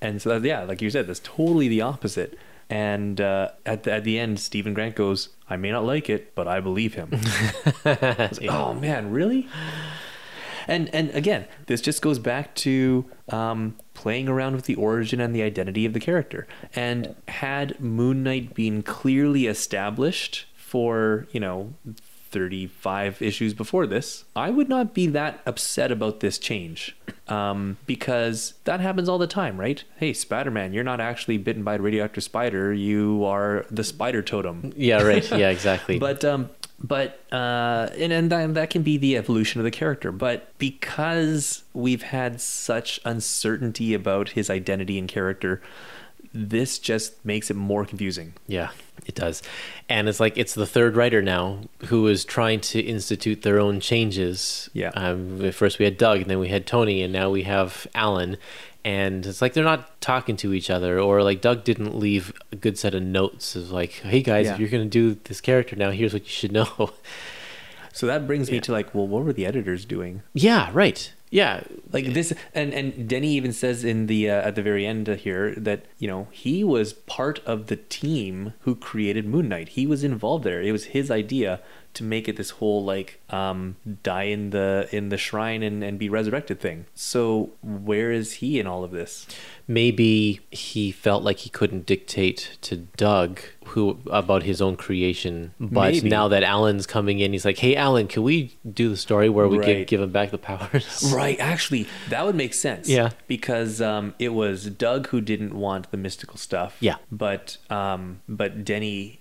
and 0.00 0.22
so 0.22 0.38
that, 0.38 0.46
yeah, 0.46 0.62
like 0.62 0.82
you 0.82 0.90
said, 0.90 1.06
that's 1.06 1.20
totally 1.20 1.68
the 1.68 1.80
opposite. 1.80 2.38
And 2.68 3.20
uh, 3.20 3.50
at 3.64 3.84
the, 3.84 3.92
at 3.92 4.02
the 4.02 4.18
end, 4.18 4.40
Steven 4.40 4.74
Grant 4.74 4.96
goes, 4.96 5.28
"I 5.48 5.56
may 5.56 5.70
not 5.70 5.84
like 5.84 6.10
it, 6.10 6.34
but 6.34 6.48
I 6.48 6.60
believe 6.60 6.94
him." 6.94 7.10
I 7.84 8.30
like, 8.32 8.48
oh 8.48 8.74
man, 8.74 9.10
really? 9.10 9.48
And 10.68 10.92
and 10.94 11.10
again, 11.10 11.46
this 11.66 11.80
just 11.80 12.02
goes 12.02 12.18
back 12.18 12.54
to 12.56 13.04
um, 13.28 13.76
playing 13.94 14.28
around 14.28 14.56
with 14.56 14.64
the 14.64 14.74
origin 14.74 15.20
and 15.20 15.34
the 15.34 15.42
identity 15.42 15.86
of 15.86 15.92
the 15.92 16.00
character. 16.00 16.46
And 16.74 17.14
had 17.28 17.80
Moon 17.80 18.22
Knight 18.22 18.54
been 18.54 18.82
clearly 18.82 19.46
established 19.46 20.46
for 20.56 21.26
you 21.30 21.40
know 21.40 21.74
35 22.36 23.22
issues 23.22 23.54
before 23.54 23.86
this, 23.86 24.26
I 24.36 24.50
would 24.50 24.68
not 24.68 24.92
be 24.92 25.06
that 25.06 25.40
upset 25.46 25.90
about 25.90 26.20
this 26.20 26.36
change. 26.36 26.94
Um, 27.28 27.78
because 27.86 28.52
that 28.64 28.80
happens 28.80 29.08
all 29.08 29.16
the 29.16 29.26
time, 29.26 29.58
right? 29.58 29.82
Hey, 29.96 30.12
Spider 30.12 30.50
Man, 30.50 30.74
you're 30.74 30.84
not 30.84 31.00
actually 31.00 31.38
bitten 31.38 31.64
by 31.64 31.76
a 31.76 31.78
radioactive 31.78 32.22
spider, 32.22 32.74
you 32.74 33.24
are 33.24 33.64
the 33.70 33.82
spider 33.82 34.22
totem. 34.22 34.74
yeah, 34.76 35.02
right. 35.02 35.28
Yeah, 35.36 35.48
exactly. 35.48 35.98
But 35.98 36.24
um, 36.26 36.50
but 36.78 37.20
uh, 37.32 37.88
and 37.98 38.12
and 38.12 38.30
that, 38.30 38.54
that 38.54 38.70
can 38.70 38.82
be 38.82 38.98
the 38.98 39.16
evolution 39.16 39.60
of 39.60 39.64
the 39.64 39.70
character. 39.70 40.12
But 40.12 40.56
because 40.58 41.64
we've 41.72 42.02
had 42.02 42.40
such 42.40 43.00
uncertainty 43.04 43.94
about 43.94 44.30
his 44.30 44.50
identity 44.50 44.98
and 44.98 45.08
character, 45.08 45.62
this 46.36 46.78
just 46.78 47.24
makes 47.24 47.50
it 47.50 47.54
more 47.56 47.84
confusing. 47.84 48.34
Yeah, 48.46 48.70
it 49.06 49.14
does. 49.14 49.42
And 49.88 50.08
it's 50.08 50.20
like 50.20 50.36
it's 50.36 50.54
the 50.54 50.66
third 50.66 50.96
writer 50.96 51.22
now 51.22 51.60
who 51.86 52.06
is 52.06 52.24
trying 52.24 52.60
to 52.60 52.80
institute 52.80 53.42
their 53.42 53.58
own 53.58 53.80
changes. 53.80 54.68
Yeah. 54.72 54.90
Um, 54.94 55.44
at 55.44 55.54
first 55.54 55.78
we 55.78 55.84
had 55.84 55.96
Doug, 55.98 56.20
and 56.22 56.30
then 56.30 56.38
we 56.38 56.48
had 56.48 56.66
Tony, 56.66 57.02
and 57.02 57.12
now 57.12 57.30
we 57.30 57.42
have 57.44 57.86
Alan. 57.94 58.36
And 58.84 59.26
it's 59.26 59.42
like 59.42 59.52
they're 59.54 59.64
not 59.64 60.00
talking 60.00 60.36
to 60.36 60.52
each 60.52 60.70
other, 60.70 61.00
or 61.00 61.22
like 61.24 61.40
Doug 61.40 61.64
didn't 61.64 61.98
leave 61.98 62.32
a 62.52 62.56
good 62.56 62.78
set 62.78 62.94
of 62.94 63.02
notes 63.02 63.56
of 63.56 63.72
like, 63.72 63.90
hey 63.92 64.22
guys, 64.22 64.46
Yeah. 64.46 64.54
if 64.54 64.60
you're 64.60 64.68
going 64.68 64.84
to 64.84 64.88
do 65.14 65.18
this 65.24 65.40
character 65.40 65.74
now, 65.74 65.90
here's 65.90 66.12
what 66.12 66.22
you 66.22 66.28
should 66.30 66.52
know. 66.52 66.92
So 67.92 68.06
that 68.08 68.26
brings 68.26 68.50
me 68.50 68.60
to 68.60 68.72
like, 68.72 68.94
well, 68.94 69.06
what 69.08 69.24
were 69.24 69.32
the 69.32 69.46
editors 69.46 69.86
doing? 69.86 70.22
yeah, 70.34 70.68
right. 70.74 71.12
Yeah. 71.36 71.64
Like 71.92 72.14
this, 72.14 72.32
and 72.54 72.72
and 72.72 73.06
Denny 73.06 73.32
even 73.32 73.52
says 73.52 73.84
in 73.84 74.06
the 74.06 74.30
uh, 74.30 74.48
at 74.48 74.54
the 74.54 74.62
very 74.62 74.86
end 74.86 75.06
here 75.06 75.54
that 75.56 75.84
you 75.98 76.08
know 76.08 76.28
he 76.30 76.64
was 76.64 76.94
part 76.94 77.40
of 77.40 77.66
the 77.66 77.76
team 77.76 78.54
who 78.60 78.74
created 78.74 79.26
Moon 79.26 79.46
Knight. 79.50 79.68
He 79.80 79.86
was 79.86 80.02
involved 80.02 80.44
there. 80.44 80.62
It 80.62 80.72
was 80.72 80.84
his 80.96 81.10
idea 81.10 81.60
to 81.96 82.04
make 82.04 82.28
it 82.28 82.36
this 82.36 82.50
whole 82.50 82.84
like 82.84 83.20
um, 83.30 83.76
die 84.02 84.24
in 84.24 84.50
the 84.50 84.88
in 84.92 85.08
the 85.08 85.18
shrine 85.18 85.62
and, 85.62 85.82
and 85.82 85.98
be 85.98 86.08
resurrected 86.08 86.60
thing. 86.60 86.86
So 86.94 87.50
where 87.62 88.12
is 88.12 88.34
he 88.34 88.58
in 88.60 88.66
all 88.66 88.84
of 88.84 88.90
this? 88.90 89.26
maybe 89.68 90.40
he 90.50 90.92
felt 90.92 91.22
like 91.22 91.38
he 91.38 91.50
couldn't 91.50 91.86
dictate 91.86 92.56
to 92.62 92.76
Doug 92.76 93.40
who 93.66 93.98
about 94.10 94.44
his 94.44 94.62
own 94.62 94.76
creation. 94.76 95.52
But 95.58 95.94
Maybe. 95.94 96.08
now 96.08 96.28
that 96.28 96.44
Alan's 96.44 96.86
coming 96.86 97.18
in, 97.18 97.32
he's 97.32 97.44
like, 97.44 97.58
"Hey, 97.58 97.74
Alan, 97.74 98.06
can 98.06 98.22
we 98.22 98.56
do 98.70 98.88
the 98.88 98.96
story 98.96 99.28
where 99.28 99.48
we 99.48 99.58
give, 99.58 99.88
give 99.88 100.00
him 100.00 100.10
back 100.10 100.30
the 100.30 100.38
powers?" 100.38 101.12
Right, 101.16 101.38
actually, 101.40 101.88
that 102.10 102.24
would 102.26 102.34
make 102.34 102.52
sense. 102.52 102.88
Yeah. 102.88 103.10
because 103.26 103.80
um, 103.80 104.14
it 104.18 104.30
was 104.30 104.66
Doug 104.66 105.08
who 105.08 105.20
didn't 105.20 105.54
want 105.54 105.90
the 105.90 105.96
mystical 105.96 106.36
stuff. 106.36 106.76
Yeah. 106.80 106.96
but 107.10 107.56
um, 107.70 108.20
but 108.28 108.64
Denny 108.64 109.20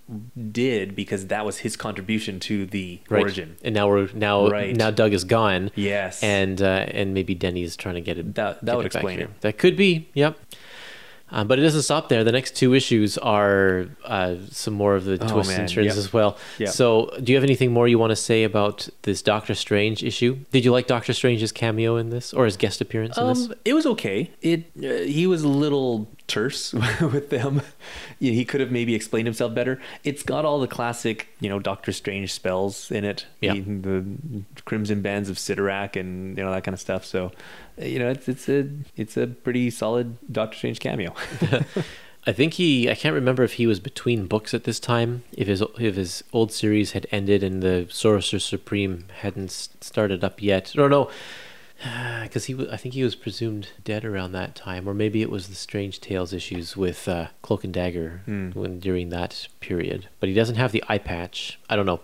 did 0.51 0.95
because 0.95 1.27
that 1.27 1.45
was 1.45 1.59
his 1.59 1.75
contribution 1.75 2.39
to 2.41 2.65
the 2.65 2.99
Right. 3.09 3.21
origin. 3.23 3.57
And 3.63 3.73
now 3.73 3.87
we're 3.87 4.09
now 4.13 4.47
Right. 4.47 4.75
now 4.75 4.91
Doug 4.91 5.13
is 5.13 5.23
gone. 5.23 5.71
Yes. 5.75 6.21
And 6.23 6.61
uh, 6.61 6.85
and 6.89 7.13
maybe 7.13 7.33
Denny's 7.35 7.75
trying 7.75 7.95
to 7.95 8.01
get 8.01 8.17
it. 8.17 8.35
That- 8.35 8.63
that 8.65 8.75
would 8.77 8.85
it 8.85 8.93
explain 8.95 9.19
it. 9.19 9.29
That 9.41 9.57
could 9.57 9.75
be. 9.75 10.09
Yep. 10.13 10.37
Uh, 11.31 11.43
but 11.43 11.57
it 11.57 11.63
doesn't 11.63 11.81
stop 11.81 12.07
there. 12.07 12.23
The 12.23 12.31
next 12.31 12.55
two 12.55 12.75
issues 12.75 13.17
are 13.17 13.87
uh, 14.05 14.35
some 14.51 14.75
more 14.75 14.95
of 14.95 15.05
the 15.05 15.13
Oh, 15.19 15.27
twists 15.27 15.51
man. 15.51 15.61
and 15.61 15.69
turns 15.69 15.87
Yep. 15.87 15.95
as 15.97 16.13
well. 16.13 16.37
Yep. 16.59 16.69
So, 16.69 17.11
do 17.21 17.31
you 17.31 17.35
have 17.35 17.43
anything 17.43 17.71
more 17.73 17.87
you 17.87 17.97
want 17.97 18.11
to 18.11 18.15
say 18.15 18.43
about 18.43 18.87
this 19.01 19.23
Doctor 19.23 19.55
Strange 19.55 20.03
issue? 20.03 20.37
Did 20.51 20.63
you 20.63 20.71
like 20.71 20.85
Doctor 20.85 21.13
Strange's 21.13 21.51
cameo 21.51 21.97
in 21.97 22.11
this 22.11 22.31
or 22.31 22.45
his 22.45 22.57
guest 22.57 22.79
appearance 22.79 23.17
in 23.17 23.27
this? 23.27 23.47
Um, 23.47 23.55
it 23.65 23.73
was 23.73 23.87
okay. 23.87 24.29
It 24.43 24.65
uh, 24.77 25.03
he 25.03 25.25
was 25.25 25.41
a 25.41 25.47
little 25.47 26.07
terse 26.27 26.73
with 27.01 27.29
them. 27.29 27.61
He 28.19 28.45
could 28.45 28.61
have 28.61 28.71
maybe 28.71 28.95
explained 28.95 29.27
himself 29.27 29.53
better. 29.53 29.79
It's 30.03 30.23
got 30.23 30.45
all 30.45 30.59
the 30.59 30.67
classic, 30.67 31.29
you 31.39 31.49
know, 31.49 31.59
Doctor 31.59 31.91
Strange 31.91 32.33
spells 32.33 32.91
in 32.91 33.03
it. 33.03 33.25
Yeah. 33.41 33.53
He- 33.53 33.61
the 33.61 34.05
crimson 34.65 35.01
bands 35.01 35.29
of 35.29 35.37
Cyttorak 35.37 35.95
and 35.95 36.37
you 36.37 36.43
know 36.43 36.51
that 36.51 36.63
kind 36.63 36.73
of 36.73 36.79
stuff. 36.79 37.05
So, 37.05 37.31
you 37.77 37.99
know, 37.99 38.09
it's 38.09 38.27
it's 38.27 38.49
a 38.49 38.69
it's 38.95 39.17
a 39.17 39.27
pretty 39.27 39.69
solid 39.69 40.17
Doctor 40.31 40.57
Strange 40.57 40.79
cameo. 40.79 41.13
I 42.27 42.31
think 42.31 42.53
he. 42.55 42.89
I 42.89 42.95
can't 42.95 43.13
remember 43.13 43.43
if 43.43 43.53
he 43.53 43.67
was 43.67 43.79
between 43.79 44.25
books 44.25 44.53
at 44.53 44.63
this 44.63 44.79
time. 44.79 45.23
If 45.31 45.47
his 45.47 45.61
if 45.79 45.95
his 45.95 46.23
old 46.33 46.51
series 46.51 46.93
had 46.93 47.05
ended 47.11 47.43
and 47.43 47.61
the 47.61 47.87
Sorcerer 47.91 48.39
Supreme 48.39 49.05
hadn't 49.21 49.51
started 49.51 50.23
up 50.23 50.41
yet. 50.41 50.71
I 50.73 50.77
don't 50.77 50.89
no, 50.89 51.11
because 52.23 52.45
he. 52.45 52.55
wa- 52.55 52.67
I 52.71 52.77
think 52.77 52.93
he 52.93 53.03
was 53.03 53.15
presumed 53.15 53.69
dead 53.83 54.05
around 54.05 54.31
that 54.31 54.55
time, 54.55 54.87
or 54.87 54.93
maybe 54.93 55.21
it 55.21 55.29
was 55.29 55.47
the 55.47 55.55
Strange 55.55 55.99
Tales 55.99 56.33
issues 56.33 56.75
with 56.77 57.07
uh, 57.07 57.27
Cloak 57.41 57.63
and 57.63 57.73
Dagger 57.73 58.21
Hmm. 58.25 58.51
when 58.51 58.79
during 58.79 59.09
that 59.09 59.47
period. 59.59 60.07
But 60.19 60.29
he 60.29 60.35
doesn't 60.35 60.55
have 60.55 60.71
the 60.71 60.83
eye 60.87 60.97
patch. 60.99 61.59
I 61.69 61.75
don't 61.75 61.85
know. 61.85 61.99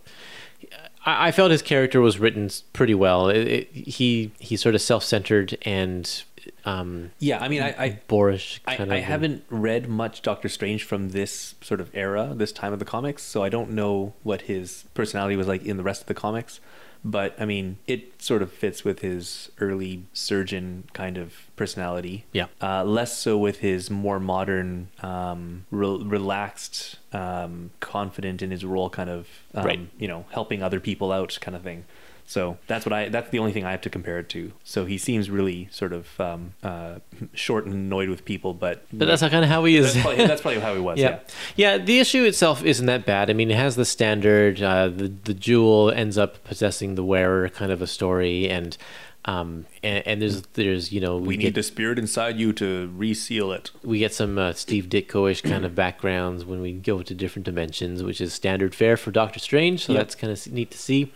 I, 1.05 1.27
I 1.27 1.31
felt 1.31 1.51
his 1.51 1.61
character 1.61 2.01
was 2.01 2.19
written 2.19 2.49
pretty 2.73 2.93
well. 2.95 3.29
It, 3.29 3.47
it, 3.47 3.71
he 3.71 4.31
he's 4.39 4.61
sort 4.61 4.75
of 4.75 4.81
self 4.81 5.03
centered 5.03 5.57
and 5.63 6.23
um, 6.65 7.11
yeah, 7.19 7.39
I 7.41 7.47
mean, 7.47 7.61
I. 7.61 7.75
I 7.77 7.99
boorish. 8.07 8.61
I, 8.65 8.75
I 8.89 8.97
haven't 8.99 9.43
read 9.49 9.87
much 9.87 10.21
Doctor 10.23 10.49
Strange 10.49 10.83
from 10.83 11.09
this 11.09 11.53
sort 11.61 11.79
of 11.79 11.89
era, 11.93 12.33
this 12.35 12.51
time 12.51 12.73
of 12.73 12.79
the 12.79 12.85
comics, 12.85 13.21
so 13.23 13.43
I 13.43 13.49
don't 13.49 13.71
know 13.71 14.13
what 14.23 14.41
his 14.43 14.85
personality 14.95 15.35
was 15.35 15.47
like 15.47 15.63
in 15.63 15.77
the 15.77 15.83
rest 15.83 16.01
of 16.01 16.07
the 16.07 16.13
comics. 16.15 16.59
But 17.03 17.35
I 17.41 17.45
mean, 17.45 17.77
it 17.87 18.21
sort 18.21 18.41
of 18.43 18.51
fits 18.51 18.83
with 18.83 18.99
his 18.99 19.51
early 19.59 20.03
surgeon 20.13 20.83
kind 20.93 21.17
of 21.17 21.33
personality. 21.55 22.25
Yeah. 22.31 22.45
Uh, 22.61 22.83
less 22.83 23.17
so 23.17 23.37
with 23.37 23.59
his 23.59 23.89
more 23.89 24.19
modern, 24.19 24.89
um, 25.01 25.65
re- 25.71 26.03
relaxed, 26.03 26.97
um, 27.11 27.71
confident 27.79 28.41
in 28.43 28.51
his 28.51 28.63
role, 28.63 28.89
kind 28.89 29.09
of, 29.09 29.27
um, 29.55 29.65
Right. 29.65 29.89
you 29.97 30.07
know, 30.07 30.25
helping 30.31 30.61
other 30.61 30.79
people 30.79 31.11
out, 31.11 31.37
kind 31.41 31.55
of 31.55 31.63
thing. 31.63 31.85
So 32.25 32.57
that's 32.67 32.85
what 32.85 32.93
I. 32.93 33.09
That's 33.09 33.29
the 33.29 33.39
only 33.39 33.51
thing 33.51 33.65
I 33.65 33.71
have 33.71 33.81
to 33.81 33.89
compare 33.89 34.19
it 34.19 34.29
to. 34.29 34.53
So 34.63 34.85
he 34.85 34.97
seems 34.97 35.29
really 35.29 35.67
sort 35.71 35.91
of 35.93 36.19
um, 36.19 36.53
uh, 36.63 36.99
short 37.33 37.65
and 37.65 37.73
annoyed 37.73 38.09
with 38.09 38.23
people, 38.25 38.53
but 38.53 38.85
But 38.93 39.07
that's 39.07 39.21
kind 39.21 39.43
of 39.43 39.49
how 39.49 39.65
he 39.65 39.75
is. 39.75 39.93
that's 39.93 40.03
probably, 40.05 40.25
that's 40.27 40.41
probably 40.41 40.59
how 40.61 40.73
he 40.73 40.79
was. 40.81 40.97
yeah. 40.99 41.19
Yeah. 41.55 41.75
yeah, 41.75 41.77
The 41.77 41.99
issue 41.99 42.23
itself 42.23 42.63
isn't 42.63 42.85
that 42.85 43.05
bad. 43.05 43.29
I 43.29 43.33
mean, 43.33 43.51
it 43.51 43.57
has 43.57 43.75
the 43.75 43.85
standard. 43.85 44.61
Uh, 44.61 44.87
the 44.89 45.07
the 45.23 45.33
jewel 45.33 45.91
ends 45.91 46.17
up 46.17 46.43
possessing 46.43 46.95
the 46.95 47.03
wearer, 47.03 47.49
kind 47.49 47.71
of 47.71 47.81
a 47.81 47.87
story, 47.87 48.49
and 48.49 48.77
um 49.25 49.67
and, 49.83 50.01
and 50.07 50.19
there's 50.19 50.41
there's 50.53 50.91
you 50.91 50.99
know 50.99 51.17
We 51.17 51.37
get, 51.37 51.43
need 51.49 51.53
the 51.55 51.61
spirit 51.61 51.99
inside 51.99 52.37
you 52.39 52.53
to 52.53 52.91
reseal 52.95 53.51
it. 53.51 53.69
we 53.83 53.99
get 53.99 54.15
some 54.15 54.39
uh, 54.39 54.53
Steve 54.53 54.85
Ditko-ish 54.89 55.41
kind 55.41 55.63
of 55.63 55.75
backgrounds 55.75 56.43
when 56.43 56.59
we 56.59 56.71
go 56.73 57.03
to 57.03 57.13
different 57.13 57.45
dimensions, 57.45 58.01
which 58.01 58.19
is 58.19 58.33
standard 58.33 58.73
fare 58.73 58.97
for 58.97 59.11
Doctor 59.11 59.37
Strange. 59.39 59.85
So 59.85 59.93
Yep. 59.93 59.99
that's 59.99 60.15
kind 60.15 60.33
of 60.33 60.51
neat 60.51 60.71
to 60.71 60.77
see. 60.79 61.11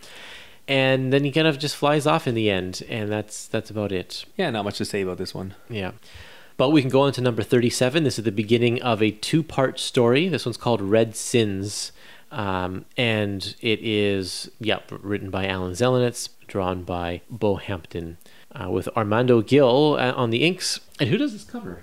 And 0.68 1.12
then 1.12 1.24
he 1.24 1.30
kind 1.30 1.46
of 1.46 1.58
just 1.58 1.76
flies 1.76 2.06
off 2.06 2.26
in 2.26 2.34
the 2.34 2.50
end, 2.50 2.82
and 2.88 3.10
that's 3.10 3.46
that's 3.46 3.70
about 3.70 3.92
it. 3.92 4.24
Yeah, 4.36 4.50
not 4.50 4.64
much 4.64 4.78
to 4.78 4.84
say 4.84 5.02
about 5.02 5.18
this 5.18 5.32
one. 5.34 5.54
Yeah. 5.68 5.92
But 6.56 6.70
we 6.70 6.80
can 6.80 6.90
go 6.90 7.02
on 7.02 7.12
to 7.12 7.20
number 7.20 7.42
37. 7.42 8.02
This 8.02 8.18
is 8.18 8.24
the 8.24 8.32
beginning 8.32 8.80
of 8.82 9.02
a 9.02 9.10
two 9.10 9.42
part 9.42 9.78
story. 9.78 10.28
This 10.28 10.46
one's 10.46 10.56
called 10.56 10.80
Red 10.80 11.14
Sins. 11.14 11.92
Um, 12.32 12.86
and 12.96 13.54
it 13.60 13.78
is, 13.82 14.50
yep, 14.58 14.90
written 14.90 15.30
by 15.30 15.46
Alan 15.46 15.72
Zelenetz, 15.72 16.30
drawn 16.48 16.82
by 16.82 17.20
Bo 17.30 17.56
Hampton, 17.56 18.18
uh, 18.52 18.70
with 18.70 18.88
Armando 18.96 19.42
Gil 19.42 19.96
uh, 19.98 20.12
on 20.12 20.30
the 20.30 20.44
inks. 20.44 20.80
And 20.98 21.08
who 21.08 21.18
does 21.18 21.32
this 21.32 21.44
cover? 21.44 21.82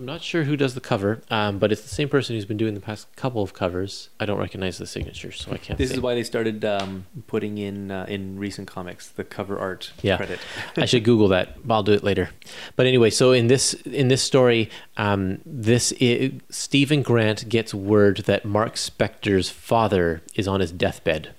I'm 0.00 0.06
not 0.06 0.22
sure 0.22 0.44
who 0.44 0.56
does 0.56 0.74
the 0.74 0.80
cover, 0.80 1.22
um, 1.28 1.58
but 1.58 1.72
it's 1.72 1.82
the 1.82 1.88
same 1.88 2.08
person 2.08 2.36
who's 2.36 2.44
been 2.44 2.56
doing 2.56 2.74
the 2.74 2.80
past 2.80 3.14
couple 3.16 3.42
of 3.42 3.52
covers. 3.52 4.10
I 4.20 4.26
don't 4.26 4.38
recognize 4.38 4.78
the 4.78 4.86
signature, 4.86 5.32
so 5.32 5.50
I 5.50 5.56
can't. 5.56 5.76
This 5.76 5.90
is 5.90 5.98
why 6.00 6.14
they 6.14 6.22
started 6.22 6.64
um, 6.64 7.06
putting 7.26 7.58
in 7.58 7.90
uh, 7.90 8.06
in 8.08 8.38
recent 8.38 8.68
comics 8.68 9.08
the 9.08 9.24
cover 9.24 9.58
art 9.58 9.92
yeah. 10.02 10.16
credit. 10.16 10.38
I 10.76 10.84
should 10.84 11.02
Google 11.02 11.26
that. 11.28 11.66
But 11.66 11.74
I'll 11.74 11.82
do 11.82 11.92
it 11.92 12.04
later. 12.04 12.30
But 12.76 12.86
anyway, 12.86 13.10
so 13.10 13.32
in 13.32 13.48
this 13.48 13.74
in 13.74 14.06
this 14.06 14.22
story, 14.22 14.70
um, 14.96 15.40
this 15.44 15.92
i 16.00 16.32
Steven 16.48 17.02
Grant 17.02 17.48
gets 17.48 17.74
word 17.74 18.18
that 18.18 18.44
Marc 18.44 18.74
Spector's 18.74 19.50
father 19.50 20.22
is 20.34 20.46
on 20.46 20.60
his 20.60 20.70
deathbed, 20.70 21.34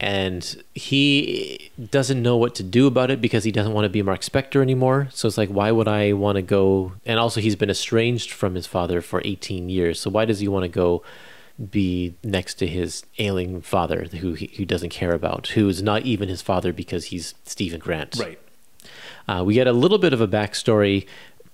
and 0.00 0.62
he 0.74 1.70
doesn't 1.90 2.22
know 2.22 2.36
what 2.36 2.54
to 2.56 2.62
do 2.62 2.86
about 2.86 3.10
it 3.10 3.20
because 3.20 3.44
he 3.44 3.50
doesn't 3.52 3.72
want 3.72 3.84
to 3.84 3.88
be 3.88 4.02
Marc 4.02 4.20
Spector 4.20 4.62
anymore. 4.62 5.08
So 5.10 5.26
it's 5.26 5.36
like, 5.38 5.48
why 5.48 5.72
would 5.72 5.88
I 5.88 6.12
want 6.12 6.36
to 6.36 6.42
go? 6.42 6.92
And 7.04 7.18
also, 7.18 7.40
he's 7.40 7.56
been 7.56 7.70
estranged 7.70 8.30
from 8.30 8.54
his 8.54 8.66
father 8.66 9.00
for 9.00 9.20
18 9.24 9.68
years. 9.68 9.98
So 10.00 10.10
why 10.10 10.24
does 10.24 10.40
he 10.40 10.48
want 10.48 10.64
to 10.64 10.68
go? 10.68 11.02
be 11.72 12.14
next 12.22 12.54
to 12.54 12.68
his 12.68 13.04
ailing 13.18 13.60
father 13.60 14.04
who 14.20 14.34
he 14.34 14.48
who 14.56 14.64
doesn't 14.64 14.90
care 14.90 15.10
about 15.10 15.48
who's 15.48 15.82
not 15.82 16.02
even 16.02 16.28
his 16.28 16.40
father 16.40 16.72
because 16.72 17.06
he's 17.06 17.34
Steven 17.42 17.80
Grant 17.80 18.16
Right. 18.16 18.38
uh, 19.26 19.42
we 19.44 19.54
get 19.54 19.66
a 19.66 19.72
little 19.72 19.98
bit 19.98 20.12
of 20.12 20.20
a 20.20 20.28
backstory 20.28 21.04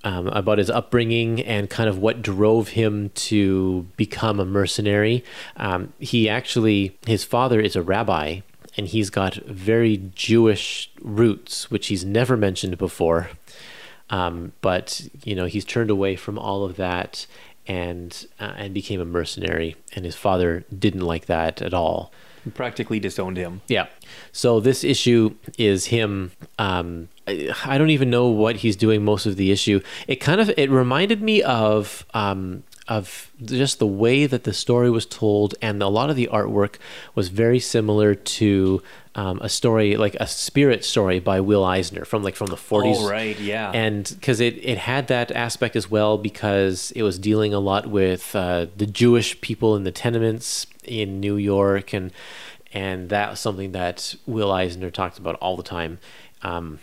um, 0.05 0.28
about 0.28 0.59
his 0.59 0.70
upbringing 0.70 1.40
and 1.40 1.68
kind 1.68 1.88
of 1.88 1.98
what 1.98 2.22
drove 2.22 2.68
him 2.68 3.11
to 3.14 3.86
become 3.96 4.38
a 4.38 4.44
mercenary. 4.44 5.24
Um, 5.57 5.92
he 5.98 6.28
actually, 6.28 6.97
his 7.06 7.24
father 7.24 7.59
is 7.59 7.74
a 7.74 7.82
rabbi, 7.82 8.40
and 8.76 8.86
he's 8.86 9.10
got 9.10 9.35
very 9.35 10.10
Jewish 10.14 10.90
roots, 11.01 11.70
which 11.70 11.86
he's 11.89 12.05
never 12.05 12.36
mentioned 12.36 12.76
before. 12.76 13.31
Um, 14.10 14.52
but 14.60 15.09
you 15.24 15.35
know, 15.35 15.47
he's 15.47 15.64
turned 15.64 15.90
away 15.90 16.16
from 16.16 16.39
all 16.39 16.64
of 16.64 16.76
that 16.76 17.26
and 17.66 18.26
uh, 18.39 18.52
and 18.56 18.74
became 18.74 19.01
a 19.01 19.06
mercenary. 19.06 19.76
And 19.94 20.05
his 20.05 20.14
father 20.16 20.64
didn't 20.76 21.01
like 21.01 21.26
that 21.26 21.62
at 21.62 21.72
all. 21.72 22.12
Practically 22.52 23.01
disowned 23.01 23.39
him. 23.39 23.62
Yeah. 23.68 23.86
So 24.31 24.60
this 24.60 24.85
issue 24.85 25.36
is 25.56 25.86
him. 25.86 26.32
Um, 26.59 27.09
I, 27.26 27.78
don't 27.78 27.90
even 27.90 28.10
know 28.10 28.28
what 28.28 28.56
he's 28.56 28.76
doing 28.76 29.05
most 29.05 29.26
of 29.26 29.36
the 29.36 29.51
issue. 29.51 29.80
It 30.06 30.16
kind 30.16 30.40
of 30.40 30.51
it 30.56 30.70
reminded 30.70 31.22
me 31.22 31.42
of 31.42 32.05
um, 32.12 32.64
of 32.86 33.30
just 33.42 33.78
the 33.78 33.86
way 33.86 34.26
that 34.26 34.44
the 34.44 34.52
story 34.52 34.90
was 34.90 35.06
told, 35.06 35.55
and 35.62 35.82
a 35.82 35.88
lot 35.88 36.10
of 36.10 36.16
the 36.16 36.28
artwork 36.32 36.76
was 37.14 37.28
very 37.28 37.59
similar 37.59 38.14
to 38.14 38.82
um, 39.14 39.38
a 39.40 39.48
story 39.48 39.96
like 39.96 40.16
a 40.16 40.26
spirit 40.26 40.84
story 40.84 41.18
by 41.18 41.40
Will 41.40 41.64
Eisner 41.64 42.05
from 42.05 42.22
like 42.22 42.36
from 42.36 42.48
the 42.48 42.56
40s 42.56 42.96
Oh, 42.98 43.09
right, 43.09 43.38
yeah. 43.38 43.70
and 43.70 44.12
because 44.20 44.40
it, 44.40 44.55
it 44.64 44.76
had 44.76 45.06
that 45.06 45.30
aspect 45.30 45.76
as 45.76 45.90
well 45.90 46.18
because 46.18 46.90
it 46.96 47.02
was 47.02 47.18
dealing 47.18 47.55
a 47.55 47.60
lot 47.60 47.86
with 47.86 48.34
uh, 48.34 48.66
the 48.76 48.86
Jewish 48.86 49.40
people 49.40 49.76
in 49.76 49.84
the 49.84 49.92
tenements 49.92 50.66
in 50.82 51.20
New 51.20 51.36
York 51.36 51.92
and 51.94 52.10
and 52.72 53.09
that 53.09 53.30
was 53.30 53.40
something 53.40 53.70
that 53.72 54.16
Will 54.26 54.51
Eisner 54.51 54.90
talked 54.90 55.16
about 55.18 55.36
all 55.36 55.56
the 55.56 55.62
time. 55.62 56.01
Um, 56.42 56.80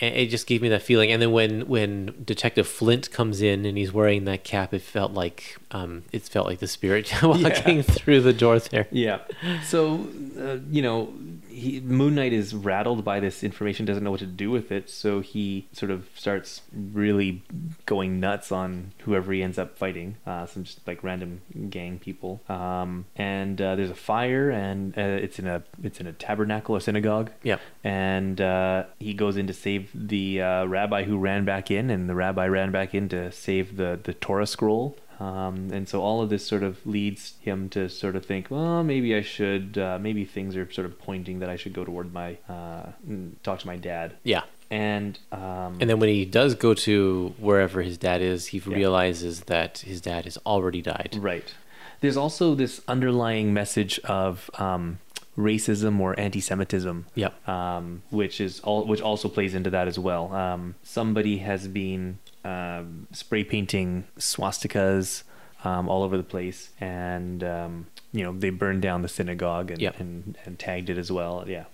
and 0.00 0.14
it 0.14 0.26
just 0.26 0.46
gave 0.46 0.62
me 0.62 0.68
that 0.68 0.82
feeling. 0.82 1.10
And 1.10 1.20
then 1.20 1.32
when 1.32 1.62
when 1.62 2.22
Detective 2.24 2.68
Flint 2.68 3.10
comes 3.10 3.42
in 3.42 3.66
and 3.66 3.76
he's 3.76 3.92
wearing 3.92 4.24
that 4.24 4.44
cap, 4.44 4.72
it 4.72 4.82
felt 4.82 5.12
like 5.12 5.56
um, 5.70 6.04
it 6.12 6.22
felt 6.22 6.46
like 6.46 6.58
the 6.60 6.68
spirit 6.68 7.12
walking 7.22 7.82
through 7.82 8.22
the 8.22 8.32
door 8.32 8.58
there. 8.58 8.86
Yeah. 8.90 9.20
So, 9.64 10.06
uh, 10.38 10.58
you 10.70 10.82
know, 10.82 11.12
he, 11.58 11.80
Moon 11.80 12.14
Knight 12.14 12.32
is 12.32 12.54
rattled 12.54 13.04
by 13.04 13.20
this 13.20 13.42
information, 13.42 13.84
doesn't 13.84 14.02
know 14.04 14.10
what 14.10 14.20
to 14.20 14.26
do 14.26 14.50
with 14.50 14.70
it. 14.70 14.88
So 14.88 15.20
he 15.20 15.68
sort 15.72 15.90
of 15.90 16.08
starts 16.14 16.62
really 16.72 17.42
going 17.84 18.20
nuts 18.20 18.52
on 18.52 18.92
whoever 19.00 19.32
he 19.32 19.42
ends 19.42 19.58
up 19.58 19.76
fighting, 19.76 20.16
uh, 20.26 20.46
some 20.46 20.64
just 20.64 20.86
like 20.86 21.02
random 21.02 21.40
gang 21.68 21.98
people. 21.98 22.40
Um, 22.48 23.06
and 23.16 23.60
uh, 23.60 23.76
there's 23.76 23.90
a 23.90 23.94
fire, 23.94 24.50
and 24.50 24.96
uh, 24.96 25.02
it's 25.02 25.38
in 25.38 25.46
a 25.46 25.62
it's 25.82 26.00
in 26.00 26.06
a 26.06 26.12
tabernacle, 26.12 26.76
a 26.76 26.80
synagogue. 26.80 27.30
Yeah. 27.42 27.58
And 27.82 28.40
uh, 28.40 28.84
he 28.98 29.14
goes 29.14 29.36
in 29.36 29.46
to 29.48 29.52
save 29.52 29.90
the 29.94 30.40
uh, 30.40 30.64
rabbi 30.66 31.04
who 31.04 31.18
ran 31.18 31.44
back 31.44 31.70
in, 31.70 31.90
and 31.90 32.08
the 32.08 32.14
rabbi 32.14 32.46
ran 32.46 32.70
back 32.70 32.94
in 32.94 33.08
to 33.10 33.32
save 33.32 33.76
the 33.76 33.98
the 34.02 34.14
Torah 34.14 34.46
scroll. 34.46 34.96
Um, 35.20 35.70
and 35.72 35.88
so 35.88 36.00
all 36.00 36.22
of 36.22 36.30
this 36.30 36.46
sort 36.46 36.62
of 36.62 36.84
leads 36.86 37.34
him 37.40 37.68
to 37.70 37.88
sort 37.88 38.14
of 38.14 38.24
think, 38.24 38.50
well, 38.50 38.84
maybe 38.84 39.14
I 39.16 39.20
should, 39.22 39.76
uh, 39.76 39.98
maybe 40.00 40.24
things 40.24 40.54
are 40.56 40.70
sort 40.70 40.86
of 40.86 40.98
pointing 40.98 41.40
that 41.40 41.48
I 41.50 41.56
should 41.56 41.72
go 41.72 41.84
toward 41.84 42.12
my, 42.12 42.38
uh, 42.48 42.92
talk 43.42 43.58
to 43.60 43.66
my 43.66 43.76
dad. 43.76 44.14
Yeah. 44.22 44.42
And, 44.70 45.18
um, 45.32 45.78
And 45.80 45.90
then 45.90 45.98
when 45.98 46.08
he 46.10 46.24
does 46.24 46.54
go 46.54 46.74
to 46.74 47.34
wherever 47.38 47.82
his 47.82 47.98
dad 47.98 48.20
is, 48.20 48.46
he 48.48 48.60
realizes 48.60 49.40
that 49.42 49.78
his 49.78 50.00
dad 50.00 50.24
has 50.24 50.38
already 50.46 50.82
died. 50.82 51.16
right. 51.20 51.52
There's 52.00 52.16
also 52.16 52.54
this 52.54 52.80
underlying 52.86 53.52
message 53.52 53.98
of, 54.04 54.48
um, 54.54 54.98
racism 55.36 55.98
or 56.00 56.18
anti-Semitism. 56.18 57.06
Yep. 57.14 57.48
Um, 57.48 58.02
which 58.10 58.40
is 58.40 58.60
all, 58.60 58.84
which 58.84 59.00
also 59.00 59.28
plays 59.28 59.54
into 59.54 59.70
that 59.70 59.88
as 59.88 59.98
well. 59.98 60.32
Um, 60.32 60.74
somebody 60.82 61.38
has 61.38 61.66
been 61.66 62.18
um, 62.48 63.06
spray 63.12 63.44
painting 63.44 64.04
swastikas 64.18 65.22
um, 65.64 65.88
all 65.88 66.02
over 66.02 66.16
the 66.16 66.22
place, 66.34 66.70
and 66.80 67.42
um, 67.44 67.86
you 68.12 68.22
know 68.24 68.32
they 68.32 68.50
burned 68.50 68.82
down 68.82 69.02
the 69.02 69.08
synagogue 69.08 69.70
and, 69.70 69.80
Yep. 69.80 70.00
and 70.00 70.38
and 70.44 70.58
tagged 70.58 70.88
it 70.90 70.98
as 70.98 71.10
well. 71.12 71.44
Yeah. 71.46 71.64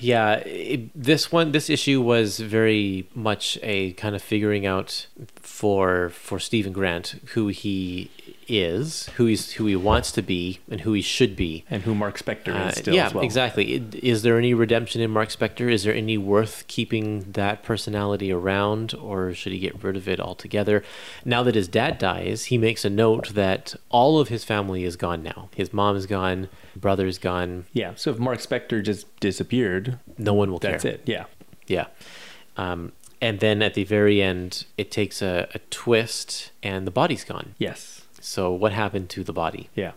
Yeah, 0.00 0.38
it, 0.44 0.90
this 0.92 1.30
one, 1.30 1.52
this 1.52 1.70
issue 1.70 2.00
was 2.02 2.40
very 2.40 3.08
much 3.14 3.56
a 3.62 3.92
kind 3.92 4.16
of 4.16 4.22
figuring 4.22 4.66
out 4.66 5.06
for 5.36 6.08
for 6.10 6.40
Steven 6.40 6.72
Grant 6.72 7.20
who 7.34 7.46
he 7.46 8.10
is, 8.48 9.06
who 9.16 9.26
he's 9.26 9.52
who 9.52 9.66
he 9.66 9.76
wants 9.76 10.10
to 10.12 10.22
be, 10.22 10.58
and 10.70 10.80
who 10.80 10.92
he 10.92 11.02
should 11.02 11.36
be. 11.36 11.64
And 11.70 11.82
who 11.82 11.94
Marc 11.94 12.18
Spector 12.18 12.54
Uh, 12.54 12.68
is 12.68 12.78
still 12.78 12.94
yeah, 12.94 13.06
as 13.06 13.14
well. 13.14 13.24
exactly. 13.24 13.74
Is 14.02 14.22
there 14.22 14.38
any 14.38 14.54
redemption 14.54 15.00
in 15.00 15.10
Marc 15.10 15.28
Spector? 15.28 15.70
Is 15.70 15.84
there 15.84 15.94
any 15.94 16.16
worth 16.18 16.64
keeping 16.68 17.32
that 17.32 17.62
personality 17.62 18.32
around, 18.32 18.94
or 18.94 19.34
should 19.34 19.52
he 19.52 19.58
get 19.58 19.82
rid 19.82 19.96
of 19.96 20.08
it 20.08 20.20
altogether? 20.20 20.82
Now 21.24 21.42
that 21.42 21.54
his 21.54 21.68
dad 21.68 21.98
dies, 21.98 22.46
he 22.46 22.58
makes 22.58 22.84
a 22.84 22.90
note 22.90 23.34
that 23.34 23.74
all 23.90 24.18
of 24.18 24.28
his 24.28 24.44
family 24.44 24.84
is 24.84 24.96
gone 24.96 25.22
now. 25.22 25.50
His 25.54 25.72
mom 25.72 25.96
is 25.96 26.06
gone, 26.06 26.48
brother's 26.74 27.18
gone. 27.18 27.66
Yeah. 27.72 27.92
So 27.96 28.10
if 28.10 28.18
Marc 28.18 28.38
Spector 28.40 28.82
just 28.82 29.06
disappeared, 29.20 29.98
No 30.16 30.34
one 30.34 30.50
will 30.50 30.58
that's 30.58 30.82
care. 30.82 30.92
That's 30.92 31.02
it. 31.02 31.08
Yeah. 31.08 31.24
Yeah. 31.66 31.86
Um, 32.56 32.92
and 33.20 33.40
then 33.40 33.62
at 33.62 33.74
the 33.74 33.84
very 33.84 34.22
end, 34.22 34.64
it 34.76 34.90
takes 34.90 35.20
a, 35.22 35.48
a 35.54 35.58
twist, 35.70 36.50
and 36.62 36.86
the 36.86 36.90
body's 36.90 37.24
gone. 37.24 37.54
Yes. 37.58 37.97
So 38.20 38.52
what 38.52 38.72
happened 38.72 39.08
to 39.10 39.24
the 39.24 39.32
body? 39.32 39.70
Yeah. 39.74 39.92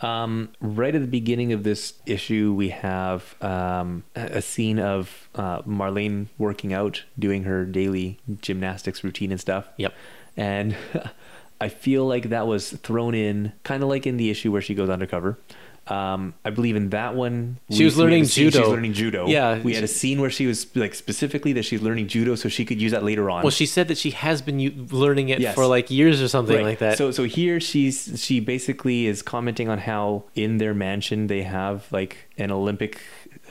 Um, 0.00 0.50
right 0.60 0.94
at 0.94 1.00
the 1.00 1.06
beginning 1.06 1.52
of 1.52 1.62
this 1.62 1.94
issue, 2.04 2.52
we 2.52 2.70
have 2.70 3.36
um, 3.42 4.04
a 4.14 4.42
scene 4.42 4.78
of 4.78 5.28
uh, 5.34 5.62
Marlene 5.62 6.26
working 6.36 6.72
out, 6.72 7.04
doing 7.18 7.44
her 7.44 7.64
daily 7.64 8.18
gymnastics 8.42 9.04
routine 9.04 9.30
and 9.30 9.40
stuff. 9.40 9.68
Yep. 9.76 9.94
And 10.36 10.76
I 11.60 11.68
feel 11.68 12.06
like 12.06 12.28
that 12.30 12.46
was 12.46 12.72
thrown 12.72 13.14
in 13.14 13.52
kind 13.62 13.82
of 13.82 13.88
like 13.88 14.06
in 14.06 14.16
the 14.16 14.30
issue 14.30 14.52
where 14.52 14.62
she 14.62 14.74
goes 14.74 14.90
undercover. 14.90 15.38
Um, 15.86 16.32
I 16.44 16.50
believe 16.50 16.76
in 16.76 16.90
that 16.90 17.14
one 17.14 17.58
She 17.70 17.84
was 17.84 17.98
learning 17.98 18.24
She 18.24 18.44
judo. 18.44 18.60
was 18.60 18.68
learning 18.70 18.94
judo. 18.94 19.26
Yeah, 19.26 19.60
we 19.60 19.74
had 19.74 19.84
a 19.84 19.88
scene 19.88 20.20
where 20.20 20.30
she 20.30 20.46
was 20.46 20.66
like 20.74 20.94
specifically 20.94 21.52
that 21.54 21.64
she's 21.64 21.82
learning 21.82 22.08
judo 22.08 22.36
so 22.36 22.48
she 22.48 22.64
could 22.64 22.80
use 22.80 22.92
that 22.92 23.04
later 23.04 23.28
on. 23.28 23.42
Well, 23.42 23.50
she 23.50 23.66
said 23.66 23.88
that 23.88 23.98
she 23.98 24.10
has 24.12 24.40
been 24.40 24.58
u- 24.60 24.86
learning 24.90 25.28
it 25.28 25.40
Yes. 25.40 25.54
for 25.54 25.66
like 25.66 25.90
years 25.90 26.22
or 26.22 26.28
something 26.28 26.56
Right. 26.56 26.64
like 26.64 26.78
that. 26.78 26.96
So 26.96 27.10
so 27.10 27.24
here 27.24 27.60
she's 27.60 28.12
she 28.22 28.40
basically 28.40 29.06
is 29.06 29.20
commenting 29.20 29.68
on 29.68 29.78
how 29.78 30.24
in 30.34 30.56
their 30.58 30.72
mansion 30.72 31.26
they 31.26 31.42
have 31.42 31.86
like 31.92 32.16
an 32.38 32.50
Olympic 32.50 33.00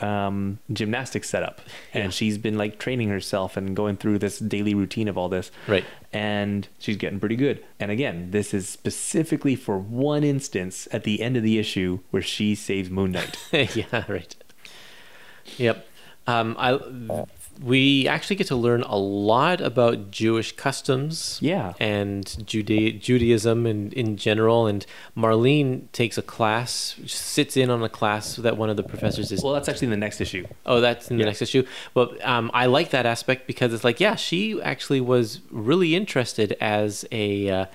um, 0.01 0.59
gymnastics 0.71 1.29
setup, 1.29 1.61
and 1.93 2.05
Yeah. 2.05 2.09
she's 2.09 2.37
been 2.37 2.57
like 2.57 2.79
training 2.79 3.09
herself 3.09 3.55
and 3.57 3.75
going 3.75 3.97
through 3.97 4.19
this 4.19 4.39
daily 4.39 4.73
routine 4.73 5.07
of 5.07 5.17
all 5.17 5.29
this. 5.29 5.51
Right. 5.67 5.85
And 6.11 6.67
she's 6.79 6.97
getting 6.97 7.19
pretty 7.19 7.35
good. 7.35 7.63
And 7.79 7.89
again, 7.91 8.31
this 8.31 8.53
is 8.53 8.67
specifically 8.69 9.55
for 9.55 9.77
one 9.77 10.23
instance 10.23 10.87
at 10.91 11.03
the 11.03 11.21
end 11.21 11.37
of 11.37 11.43
the 11.43 11.57
issue 11.59 11.99
where 12.11 12.21
she 12.21 12.55
saves 12.55 12.89
Moon 12.89 13.11
Knight. 13.13 13.37
yeah, 13.75 14.03
right. 14.07 14.35
Yep. 15.57 15.87
Um, 16.25 16.55
I 16.57 16.79
we 17.61 18.07
actually 18.07 18.35
get 18.37 18.47
to 18.47 18.55
learn 18.55 18.81
a 18.83 18.95
lot 18.97 19.61
about 19.61 20.11
Jewish 20.11 20.55
customs. 20.55 21.37
Yeah. 21.41 21.73
And 21.79 22.25
Juda- 22.25 22.99
Judaism 22.99 23.65
and 23.65 23.93
in 23.93 24.17
general. 24.17 24.67
And 24.67 24.85
Marlene 25.17 25.91
takes 25.91 26.17
a 26.17 26.21
class, 26.21 26.95
sits 27.05 27.55
in 27.57 27.69
on 27.69 27.83
a 27.83 27.89
class 27.89 28.35
that 28.37 28.57
one 28.57 28.69
of 28.69 28.77
the 28.77 28.83
professors 28.83 29.31
is. 29.31 29.43
well, 29.43 29.53
that's 29.53 29.69
actually 29.69 29.85
in 29.87 29.91
the 29.91 29.97
next 29.97 30.19
issue. 30.21 30.45
Oh, 30.65 30.81
that's 30.81 31.09
in 31.11 31.17
the 31.17 31.23
Yeah. 31.23 31.29
next 31.29 31.41
issue. 31.41 31.65
But 31.93 32.23
um, 32.25 32.49
I 32.53 32.65
like 32.65 32.89
that 32.91 33.05
aspect 33.05 33.47
because 33.47 33.73
it's 33.73 33.83
like, 33.83 33.99
yeah, 33.99 34.15
she 34.15 34.61
actually 34.61 35.01
was 35.01 35.39
really 35.51 35.95
interested 35.95 36.55
as 36.59 37.05
a 37.11 37.49
uh, 37.49 37.65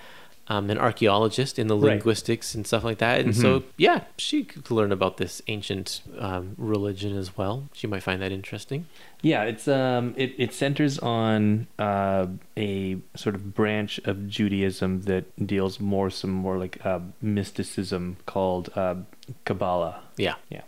um, 0.49 0.71
an 0.71 0.79
archaeologist 0.79 1.59
in 1.59 1.67
the 1.69 1.77
Right. 1.77 1.91
linguistics 1.93 2.55
and 2.55 2.67
stuff 2.67 2.83
like 2.85 2.99
that. 2.99 3.21
And 3.21 3.37
so, 3.37 3.65
yeah, 3.77 4.05
she 4.17 4.45
could 4.45 4.71
learn 4.71 4.93
about 4.93 5.19
this 5.19 5.43
ancient 5.47 6.01
um, 6.19 6.55
religion 6.57 7.17
as 7.17 7.37
well. 7.37 7.69
She 7.75 7.87
might 7.87 8.03
find 8.03 8.23
that 8.23 8.33
interesting. 8.33 8.87
Yeah, 9.21 9.43
it's 9.45 9.69
um, 9.69 10.15
it, 10.17 10.35
it 10.39 10.53
centers 10.55 10.99
on 11.01 11.67
uh, 11.79 12.27
a 12.57 12.97
sort 13.15 13.35
of 13.35 13.55
branch 13.55 13.99
of 14.05 14.29
Judaism 14.29 15.03
that 15.03 15.25
deals 15.47 15.81
more 15.81 16.09
some 16.11 16.31
more 16.31 16.57
like 16.57 16.85
uh, 16.87 17.01
mysticism 17.21 18.17
called 18.27 18.71
uh, 18.75 18.95
Kabbalah. 19.45 20.01
Yeah. 20.17 20.37
Yeah. 20.49 20.63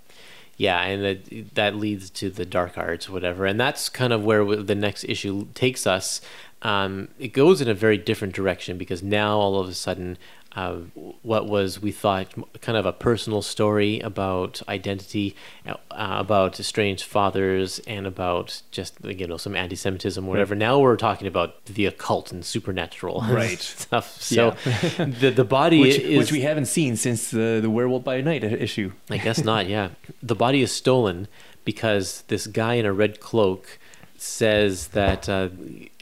Yeah, 0.57 0.83
and 0.83 1.03
that 1.03 1.55
that 1.55 1.75
leads 1.77 2.11
to 2.11 2.29
the 2.29 2.45
dark 2.45 2.77
arts, 2.77 3.09
whatever, 3.09 3.47
and 3.47 3.59
that's 3.59 3.89
kind 3.89 4.13
of 4.13 4.23
where 4.23 4.45
the 4.57 4.75
next 4.75 5.05
issue 5.05 5.47
takes 5.55 5.87
us. 5.87 6.21
Um, 6.63 7.09
it 7.19 7.29
goes 7.33 7.61
in 7.61 7.69
a 7.69 7.75
very 7.75 7.97
different 7.97 8.35
direction 8.35 8.77
because 8.77 9.03
now 9.03 9.39
all 9.39 9.59
of 9.59 9.69
a 9.69 9.75
sudden, 9.75 10.19
uh, 10.57 10.75
what 11.23 11.47
was 11.47 11.81
we 11.81 11.93
thought 11.93 12.27
kind 12.61 12.77
of 12.77 12.85
a 12.85 12.93
personal 12.93 13.41
story 13.41 14.01
about 14.01 14.61
identity, 14.69 15.37
uh, 15.67 15.75
about 15.91 16.59
estranged 16.61 17.05
fathers, 17.05 17.79
and 17.87 18.07
about 18.07 18.61
just 18.73 18.95
you 19.05 19.27
know 19.27 19.37
some 19.37 19.55
anti-Semitism, 19.57 20.27
whatever. 20.27 20.55
Now 20.55 20.79
we're 20.81 20.97
talking 20.97 21.29
about 21.29 21.65
the 21.67 21.87
occult 21.87 22.31
and 22.33 22.45
supernatural, 22.45 23.21
Right. 23.29 23.59
stuff. 23.59 24.21
So 24.21 24.51
the 24.99 25.33
the 25.35 25.45
body 25.45 25.81
Which, 25.81 25.99
is 25.99 26.19
which 26.19 26.33
we 26.33 26.41
haven't 26.43 26.67
seen 26.67 26.97
since 26.97 27.31
the 27.31 27.61
the 27.63 27.71
Werewolf 27.71 28.05
by 28.05 28.21
Night 28.21 28.45
issue. 28.45 28.93
I 29.09 29.17
guess 29.19 29.43
not, 29.45 29.67
yeah. 29.67 29.91
The 30.23 30.35
body 30.35 30.61
is 30.63 30.73
stolen 30.73 31.29
because 31.65 32.25
this 32.29 32.47
guy 32.47 32.75
in 32.75 32.85
a 32.87 32.93
red 32.93 33.21
cloak 33.21 33.79
says 34.21 34.89
that 34.89 35.29
uh, 35.29 35.49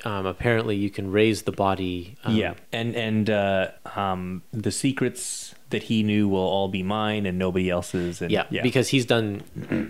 um, 0.04 0.26
apparently 0.26 0.76
you 0.76 0.90
can 0.90 1.12
raise 1.12 1.42
the 1.42 1.52
body. 1.52 2.16
Um, 2.24 2.34
yeah, 2.34 2.54
and 2.72 2.96
and 2.96 3.30
uh, 3.30 3.68
um, 3.94 4.42
the 4.52 4.72
secrets 4.72 5.54
that 5.70 5.84
he 5.84 6.02
knew 6.02 6.28
will 6.28 6.38
all 6.38 6.68
be 6.68 6.82
mine 6.82 7.26
and 7.26 7.38
nobody 7.38 7.68
else's. 7.68 8.22
And, 8.22 8.30
Yeah, 8.30 8.44
because 8.62 8.88
he's 8.88 9.04
done 9.04 9.42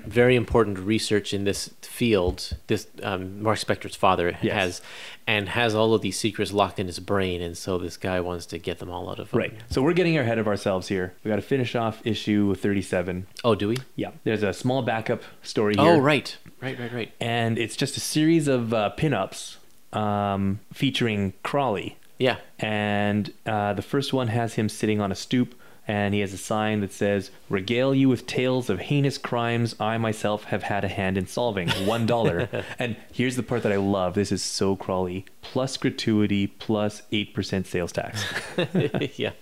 very 0.07 0.35
important 0.35 0.79
research 0.79 1.33
in 1.33 1.45
this 1.45 1.71
field. 1.83 2.53
This 2.67 2.89
um, 3.03 3.43
Marc 3.43 3.59
Spector's 3.59 3.95
father 3.95 4.37
Yes. 4.43 4.55
has, 4.55 4.83
and 5.27 5.49
has 5.51 5.75
all 5.75 5.95
of 5.95 6.03
these 6.03 6.19
secrets 6.19 6.53
locked 6.53 6.79
in 6.81 6.87
his 6.87 6.99
brain, 6.99 7.41
and 7.43 7.57
so 7.57 7.79
this 7.79 7.97
guy 7.97 8.19
wants 8.21 8.47
to 8.47 8.59
get 8.59 8.79
them 8.81 8.91
all 8.91 9.09
out 9.09 9.19
of 9.21 9.31
him. 9.31 9.39
right. 9.39 9.55
So 9.71 9.83
we're 9.83 9.93
getting 9.93 10.19
ahead 10.19 10.39
of 10.39 10.49
ourselves 10.49 10.89
here. 10.89 11.15
We 11.23 11.29
got 11.29 11.37
to 11.37 11.43
finish 11.43 11.75
off 11.77 12.01
issue 12.05 12.55
thirty-seven. 12.55 13.27
Oh, 13.45 13.55
do 13.55 13.69
we? 13.69 13.77
Yeah, 13.95 14.11
there's 14.25 14.43
a 14.43 14.53
small 14.53 14.83
backup 14.83 15.23
story 15.43 15.75
here. 15.77 15.85
Oh, 15.87 15.99
right, 15.99 16.37
right, 16.61 16.79
right, 16.79 16.93
right. 16.93 17.13
and 17.21 17.57
it's 17.59 17.77
just 17.77 17.97
a 17.97 18.01
series 18.01 18.49
of 18.49 18.75
uh, 18.75 18.91
pinups 18.99 19.57
um, 19.93 20.61
featuring 20.73 21.35
Crawley. 21.43 21.97
Yeah. 22.19 22.39
And 22.59 23.33
uh, 23.47 23.75
the 23.75 23.83
first 23.83 24.13
one 24.13 24.27
has 24.29 24.55
him 24.55 24.69
sitting 24.69 25.01
on 25.01 25.13
a 25.13 25.15
stoop, 25.15 25.55
and 25.89 26.15
he 26.15 26.21
has 26.21 26.33
a 26.33 26.39
sign 26.39 26.81
that 26.81 26.93
says, 26.93 27.33
"Regale 27.49 27.95
you 27.95 28.09
with 28.09 28.27
tales 28.27 28.71
of 28.71 28.79
heinous 28.79 29.19
crimes 29.19 29.75
I 29.81 29.99
myself 29.99 30.45
have 30.45 30.65
had 30.65 30.85
a 30.85 30.89
hand 30.89 31.19
in 31.19 31.27
solving. 31.27 31.69
One 31.87 32.07
and 32.79 32.97
here's 33.13 33.35
the 33.35 33.43
part 33.43 33.65
that 33.65 33.73
I 33.73 33.77
love. 33.77 34.15
This 34.15 34.31
is 34.31 34.43
so 34.43 34.77
Crawley. 34.77 35.25
Plus 35.41 35.77
gratuity, 35.77 36.47
plus 36.47 36.79
plus 36.79 37.03
eight 37.11 37.35
percent 37.35 37.67
sales 37.67 37.91
tax. 37.91 38.25
yeah. 39.17 39.33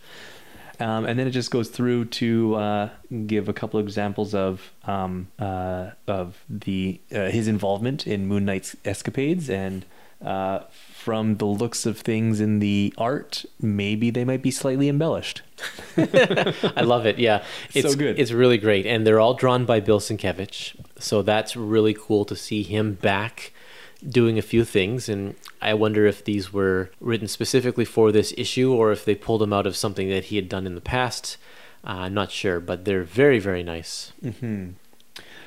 Um, 0.81 1.05
and 1.05 1.19
then 1.19 1.27
it 1.27 1.33
just 1.33 1.51
goes 1.51 1.69
through 1.69 2.07
to 2.07 2.55
uh, 2.55 2.91
give 3.27 3.49
a 3.49 3.53
couple 3.53 3.79
of 3.79 3.87
examples 3.87 4.35
of 4.35 4.73
um, 4.85 5.29
uh, 5.39 5.91
of 6.07 6.43
the 6.49 7.01
uh, 7.13 7.27
his 7.27 7.47
involvement 7.47 8.07
in 8.07 8.27
Moon 8.27 8.45
Knight's 8.45 8.75
escapades, 8.85 9.51
and 9.51 9.85
uh, 10.25 10.61
from 10.71 11.37
the 11.37 11.45
looks 11.45 11.87
of 11.87 11.99
things 11.99 12.41
in 12.41 12.59
the 12.59 12.93
art, 12.99 13.45
maybe 13.61 14.11
they 14.11 14.25
might 14.25 14.43
be 14.43 14.51
slightly 14.51 14.89
embellished. 14.89 15.43
I 15.97 16.83
love 16.83 17.07
it. 17.07 17.19
Yeah, 17.19 17.45
it's 17.75 17.93
So 17.93 17.97
good. 17.97 18.19
It's 18.19 18.33
really 18.33 18.59
great, 18.59 18.87
and 18.87 19.07
they're 19.07 19.21
all 19.21 19.35
drawn 19.35 19.65
by 19.65 19.81
Bill 19.81 20.01
Sienkiewicz. 20.01 20.75
So 20.99 21.23
that's 21.23 21.57
really 21.57 21.95
cool 21.95 22.25
to 22.25 22.37
see 22.37 22.63
him 22.63 22.95
back 22.95 23.53
doing 24.07 24.39
a 24.39 24.43
few 24.43 24.65
things. 24.65 25.09
And 25.09 25.35
I 25.63 25.75
wonder 25.75 26.07
if 26.07 26.25
these 26.25 26.53
were 26.53 26.91
written 27.01 27.29
specifically 27.29 27.85
for 27.85 28.11
this 28.13 28.35
issue, 28.37 28.73
or 28.73 28.93
if 28.93 29.05
they 29.05 29.15
pulled 29.15 29.41
them 29.43 29.53
out 29.53 29.67
of 29.67 29.77
something 29.77 30.09
that 30.09 30.25
he 30.25 30.37
had 30.37 30.49
done 30.49 30.67
in 30.67 30.75
the 30.75 30.81
past. 30.81 31.37
Uh, 31.87 32.01
I'm 32.01 32.15
not 32.15 32.31
sure, 32.33 32.59
but 32.59 32.85
they're 32.85 33.05
very, 33.05 33.39
very 33.39 33.63
nice. 33.63 34.13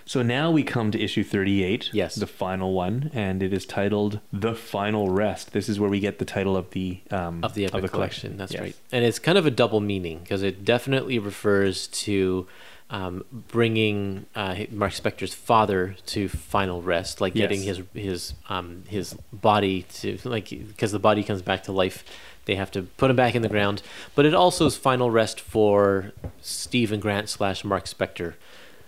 So 0.10 0.24
now 0.24 0.50
we 0.50 0.64
come 0.64 0.90
to 0.90 1.00
issue 1.00 1.24
38, 1.24 1.92
Yes. 1.94 2.16
the 2.16 2.26
final 2.26 2.74
one, 2.74 3.12
and 3.14 3.44
it 3.44 3.54
is 3.54 3.64
titled 3.64 4.22
"The 4.34 4.56
Final 4.56 5.08
Rest." 5.12 5.54
This 5.54 5.70
is 5.70 5.80
where 5.80 5.88
we 5.88 6.00
get 6.00 6.18
the 6.18 6.26
title 6.26 6.58
of 6.58 6.72
the 6.72 7.02
um, 7.12 7.44
of 7.44 7.54
the 7.54 7.66
Epic 7.66 7.92
collection. 7.92 8.36
That's 8.36 8.52
Yes. 8.52 8.62
right. 8.62 8.76
And 8.92 9.06
it's 9.06 9.20
kind 9.20 9.38
of 9.38 9.46
a 9.46 9.52
double 9.52 9.82
meaning 9.82 10.18
because 10.24 10.42
it 10.42 10.66
definitely 10.66 11.20
refers 11.20 11.86
to 12.06 12.48
um, 12.90 13.24
bringing 13.32 14.26
uh, 14.34 14.56
Marc 14.72 14.94
Spector's 14.94 15.36
father 15.36 15.96
to 16.08 16.28
final 16.28 16.82
rest, 16.82 17.22
like 17.22 17.36
getting 17.36 17.62
his 17.62 17.84
his 17.94 18.34
um, 18.50 18.86
his 18.88 19.14
body 19.32 19.84
to 20.02 20.18
like 20.24 20.50
because 20.50 20.92
the 20.92 20.98
body 20.98 21.24
comes 21.24 21.44
back 21.44 21.62
to 21.66 21.72
life. 21.72 22.04
They 22.46 22.56
have 22.56 22.72
to 22.72 22.82
put 22.82 23.12
him 23.12 23.16
back 23.16 23.36
in 23.36 23.44
the 23.44 23.48
ground, 23.48 23.84
but 24.16 24.26
it 24.26 24.34
also 24.34 24.66
is 24.66 24.76
final 24.76 25.12
rest 25.12 25.40
for 25.40 26.14
Steven 26.42 27.00
Grant 27.00 27.30
slash 27.30 27.64
Marc 27.64 27.86
Spector, 27.86 28.34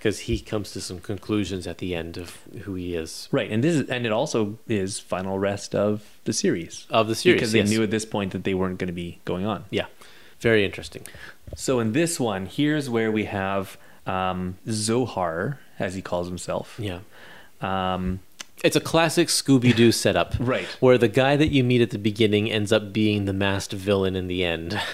because 0.02 0.22
he 0.22 0.40
comes 0.40 0.72
to 0.72 0.82
some 0.82 1.00
conclusions 1.00 1.68
at 1.68 1.78
the 1.78 1.94
end 1.94 2.18
of 2.18 2.40
who 2.64 2.74
he 2.74 2.96
is 2.96 3.30
Right, 3.32 3.52
and 3.52 3.64
this 3.64 3.76
is, 3.76 3.88
and 3.88 4.04
it 4.04 4.12
also 4.12 4.58
is 4.68 5.00
final 5.00 5.38
rest 5.38 5.76
of 5.76 6.18
the 6.24 6.34
series 6.34 6.88
of 6.90 7.08
the 7.08 7.14
series. 7.14 7.36
because 7.36 7.52
they 7.52 7.60
yes. 7.60 7.70
knew 7.70 7.84
at 7.84 7.92
this 7.92 8.04
point 8.04 8.32
that 8.32 8.44
they 8.44 8.56
weren't 8.56 8.80
going 8.80 8.88
to 8.88 8.94
be 8.94 9.20
going 9.26 9.46
on. 9.46 9.66
Yeah, 9.70 9.86
very 10.40 10.66
interesting. 10.66 11.06
So 11.56 11.80
in 11.80 11.92
this 11.92 12.20
one, 12.20 12.48
here's 12.48 12.90
where 12.90 13.12
we 13.12 13.26
have 13.26 13.78
um, 14.08 14.58
Zohar, 14.68 15.60
as 15.78 15.94
he 15.94 16.02
calls 16.02 16.28
himself. 16.28 16.80
Yeah. 16.80 17.02
Um, 17.62 18.22
It's 18.64 18.76
a 18.76 18.82
classic 18.82 19.28
Scooby 19.28 19.76
Doo 19.76 19.92
setup. 19.92 20.34
Right. 20.40 20.66
Where 20.80 20.98
the 20.98 21.10
guy 21.10 21.36
that 21.36 21.52
you 21.52 21.64
meet 21.64 21.82
at 21.82 21.92
the 21.92 22.00
beginning 22.00 22.52
ends 22.52 22.72
up 22.72 22.92
being 22.92 23.26
the 23.26 23.34
masked 23.34 23.74
villain 23.74 24.16
in 24.16 24.28
the 24.28 24.44
end. 24.44 24.82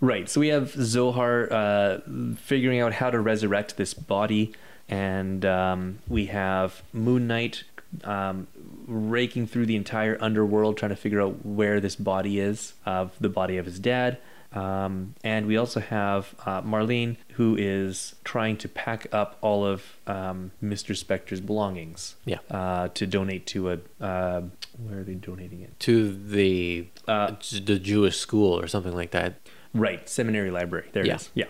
right. 0.00 0.28
So 0.28 0.40
we 0.40 0.48
have 0.48 0.70
Zohar 0.70 1.52
uh, 1.52 2.00
figuring 2.36 2.80
out 2.80 2.94
how 2.94 3.10
to 3.10 3.20
resurrect 3.20 3.76
this 3.76 3.94
body, 3.94 4.52
and 4.88 5.44
um, 5.44 5.98
we 6.08 6.26
have 6.26 6.82
Moon 6.92 7.26
Knight 7.26 7.64
um, 8.04 8.46
raking 8.86 9.46
through 9.46 9.66
the 9.66 9.76
entire 9.76 10.18
underworld 10.20 10.76
trying 10.76 10.90
to 10.90 10.96
figure 10.96 11.20
out 11.20 11.44
where 11.44 11.80
this 11.80 11.96
body 11.96 12.38
is 12.40 12.74
of 12.84 13.12
the 13.20 13.28
body 13.28 13.56
of 13.56 13.66
his 13.66 13.78
dad. 13.78 14.18
Um, 14.52 15.14
and 15.22 15.46
we 15.46 15.56
also 15.56 15.80
have 15.80 16.34
uh, 16.46 16.62
Marlene, 16.62 17.16
who 17.32 17.56
is 17.58 18.14
trying 18.24 18.56
to 18.58 18.68
pack 18.68 19.06
up 19.12 19.36
all 19.42 19.66
of 19.66 19.98
um, 20.06 20.52
Mr. 20.62 20.96
Spector's 20.96 21.40
belongings. 21.40 22.16
Yeah. 22.24 22.38
Uh, 22.50 22.88
to 22.88 23.06
donate 23.06 23.46
to 23.48 23.72
a. 23.72 23.78
Uh, 24.00 24.42
where 24.78 25.00
are 25.00 25.04
they 25.04 25.14
donating 25.14 25.60
it? 25.60 25.78
to 25.80 26.12
the 26.12 26.86
uh, 27.06 27.32
the 27.64 27.78
Jewish 27.78 28.18
school 28.18 28.58
or 28.58 28.66
something 28.66 28.94
like 28.94 29.10
that. 29.10 29.40
Right, 29.76 30.08
seminary 30.08 30.50
library. 30.50 30.88
There 30.92 31.04
Yeah. 31.04 31.14
it 31.14 31.20
is. 31.20 31.30
Yeah. 31.34 31.46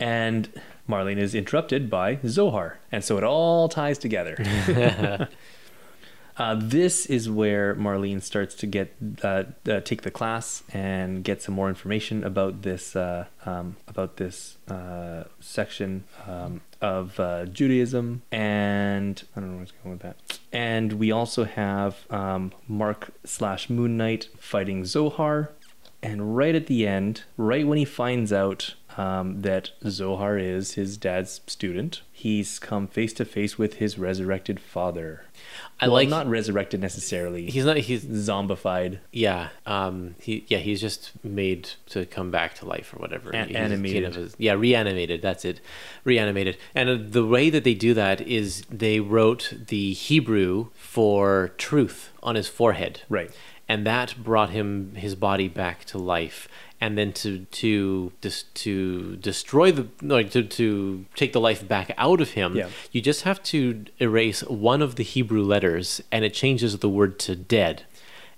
And 0.00 0.48
Marlene 0.88 1.18
is 1.18 1.34
interrupted 1.34 1.90
by 1.90 2.18
Zohar. 2.26 2.78
And 2.90 3.04
so 3.04 3.18
it 3.18 3.24
all 3.24 3.68
ties 3.68 3.98
together. 3.98 4.36
uh, 6.38 6.54
this 6.58 7.06
is 7.06 7.28
where 7.28 7.74
Marlene 7.74 8.22
starts 8.22 8.54
to 8.56 8.66
get 8.66 8.94
uh, 9.22 9.44
uh, 9.68 9.80
take 9.80 10.02
the 10.02 10.10
class 10.10 10.62
and 10.72 11.24
get 11.24 11.42
some 11.42 11.54
more 11.54 11.68
information 11.68 12.24
about 12.24 12.62
this 12.62 12.94
uh, 12.96 13.26
um, 13.44 13.76
about 13.88 14.16
this 14.16 14.56
uh, 14.68 15.24
section 15.40 16.04
um, 16.26 16.60
of 16.80 17.18
uh, 17.18 17.44
Judaism, 17.46 18.22
and 18.30 19.22
I 19.34 19.40
don't 19.40 19.52
know 19.52 19.58
what's 19.58 19.72
going 19.82 19.94
with 19.94 20.02
that. 20.02 20.16
And 20.52 20.92
we 20.94 21.10
also 21.10 21.44
have 21.44 22.06
um, 22.08 22.52
Marc 22.68 23.10
slash 23.24 23.68
Moon 23.68 23.96
Knight 23.96 24.28
fighting 24.38 24.84
Zohar, 24.84 25.50
and 26.02 26.36
right 26.36 26.54
at 26.54 26.66
the 26.66 26.86
end, 26.86 27.22
right 27.36 27.66
when 27.66 27.78
he 27.78 27.84
finds 27.84 28.32
out 28.32 28.74
um, 28.96 29.42
that 29.42 29.70
Zohar 29.86 30.38
is 30.38 30.72
his 30.74 30.96
dad's 30.96 31.40
student, 31.46 32.02
he's 32.10 32.58
come 32.58 32.88
face 32.88 33.12
to 33.14 33.24
face 33.24 33.56
with 33.56 33.74
his 33.74 33.96
resurrected 33.98 34.58
father. 34.58 35.24
I 35.80 35.86
Well, 35.86 35.94
like- 35.94 36.08
not 36.08 36.26
resurrected 36.26 36.80
necessarily. 36.80 37.48
He's 37.48 37.64
not. 37.64 37.76
He's 37.76 38.04
zombified. 38.04 38.98
yeah. 39.12 39.50
Um. 39.66 40.16
He 40.20 40.44
yeah. 40.48 40.58
He's 40.58 40.80
just 40.80 41.12
made 41.24 41.70
to 41.90 42.06
come 42.06 42.32
back 42.32 42.54
to 42.56 42.66
life 42.66 42.92
or 42.92 42.98
whatever. 42.98 43.30
An- 43.30 43.54
animated. 43.54 44.02
Kind 44.12 44.16
of 44.16 44.34
a- 44.34 44.36
yeah, 44.42 44.54
reanimated. 44.54 45.22
That's 45.22 45.44
it. 45.44 45.60
Reanimated. 46.04 46.56
And 46.74 46.88
uh, 46.88 46.98
the 47.00 47.24
way 47.24 47.50
that 47.50 47.62
they 47.62 47.74
do 47.74 47.94
that 47.94 48.20
is 48.20 48.62
they 48.68 48.98
wrote 48.98 49.52
the 49.68 49.92
Hebrew 49.92 50.70
for 50.74 51.52
truth 51.58 52.10
on 52.20 52.34
his 52.34 52.48
forehead. 52.48 53.02
Right. 53.08 53.30
And 53.68 53.86
that 53.86 54.14
brought 54.22 54.50
him 54.50 54.94
his 54.94 55.14
body 55.14 55.48
back 55.48 55.84
to 55.86 55.98
life 55.98 56.48
and 56.80 56.96
then 56.96 57.12
to 57.12 57.44
to 57.46 58.12
dis, 58.20 58.44
to 58.54 59.16
destroy 59.16 59.72
the 59.72 59.88
like 60.02 60.30
to 60.30 60.42
to 60.42 61.04
take 61.16 61.32
the 61.32 61.40
life 61.40 61.66
back 61.66 61.92
out 61.98 62.20
of 62.20 62.30
him 62.30 62.56
Yeah. 62.56 62.68
you 62.92 63.00
just 63.00 63.22
have 63.22 63.42
to 63.44 63.84
erase 63.98 64.40
one 64.42 64.80
of 64.80 64.94
the 64.96 65.02
hebrew 65.02 65.42
letters 65.42 66.00
and 66.12 66.24
it 66.24 66.32
changes 66.34 66.78
the 66.78 66.88
word 66.88 67.18
to 67.20 67.34
dead 67.34 67.82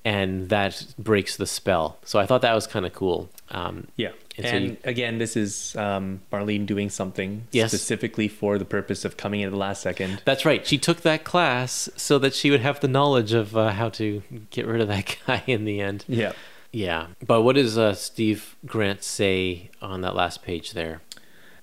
and 0.05 0.49
that 0.49 0.87
breaks 0.99 1.37
the 1.37 1.47
spell. 1.47 1.99
So 2.05 2.19
I 2.19 2.27
thought 2.27 2.43
that 2.43 2.55
was 2.55 2.67
kind 2.67 2.87
of 2.87 2.93
cool. 2.93 3.29
Um, 3.51 3.89
Yeah. 3.97 4.13
And 4.39 4.47
And, 4.47 4.65
so 4.65 4.71
you- 4.73 4.77
again, 4.85 5.19
this 5.19 5.37
is 5.37 5.77
um, 5.77 6.21
Marlene 6.33 6.65
doing 6.65 6.89
something 6.89 7.47
Yes. 7.53 7.71
specifically 7.73 8.27
for 8.29 8.57
the 8.59 8.65
purpose 8.65 9.05
of 9.05 9.17
coming 9.19 9.41
in 9.41 9.47
at 9.49 9.51
the 9.53 9.59
last 9.59 9.83
second. 9.83 10.23
that's 10.25 10.45
right. 10.47 10.67
She 10.67 10.79
took 10.79 11.03
that 11.03 11.25
class 11.25 11.91
so 11.97 12.19
that 12.21 12.35
she 12.35 12.51
would 12.51 12.61
have 12.61 12.81
the 12.81 12.89
knowledge 12.89 13.33
of 13.35 13.55
uh, 13.57 13.71
how 13.71 13.91
to 13.91 14.23
get 14.51 14.67
rid 14.67 14.81
of 14.81 14.89
that 14.89 15.17
guy 15.27 15.43
in 15.47 15.65
the 15.67 15.81
end. 15.81 16.05
Yeah. 16.09 16.33
Yeah. 16.73 17.09
But 17.27 17.43
what 17.43 17.57
does 17.57 17.77
uh, 17.77 17.95
Steve 17.95 18.55
Grant 18.65 19.03
say 19.03 19.71
on 19.83 20.01
that 20.03 20.15
last 20.15 20.43
page 20.43 20.73
there? 20.73 21.03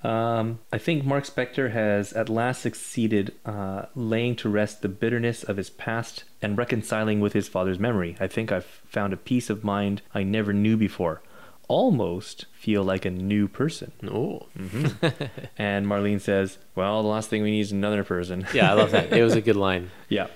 Um, 0.03 0.59
I 0.71 0.77
think 0.77 1.05
Marc 1.05 1.25
Spector 1.25 1.71
has 1.71 2.13
at 2.13 2.29
last 2.29 2.61
succeeded 2.61 3.33
uh, 3.45 3.85
laying 3.95 4.35
to 4.37 4.49
rest 4.49 4.81
the 4.81 4.89
bitterness 4.89 5.43
of 5.43 5.57
his 5.57 5.69
past 5.69 6.23
and 6.41 6.57
reconciling 6.57 7.19
with 7.19 7.33
his 7.33 7.47
father's 7.47 7.79
memory. 7.79 8.15
I 8.19 8.27
think 8.27 8.51
I've 8.51 8.65
found 8.65 9.13
a 9.13 9.17
peace 9.17 9.49
of 9.49 9.63
mind 9.63 10.01
I 10.13 10.23
never 10.23 10.53
knew 10.53 10.77
before. 10.77 11.21
Almost 11.67 12.45
feel 12.53 12.83
like 12.83 13.05
a 13.05 13.09
new 13.09 13.47
person. 13.47 13.91
Oh. 14.09 14.47
And 15.57 15.85
Marlene 15.87 16.21
says, 16.21 16.59
Well, 16.75 17.01
the 17.01 17.09
last 17.09 17.29
thing 17.29 17.43
we 17.43 17.51
need 17.51 17.61
is 17.61 17.71
another 17.71 18.03
person. 18.03 18.47
Yeah, 18.53 18.71
I 18.71 18.73
love 18.75 18.91
that. 18.91 19.11
It 19.11 19.23
was 19.23 19.35
a 19.35 19.41
good 19.41 19.55
line. 19.55 19.91
yeah. 20.09 20.27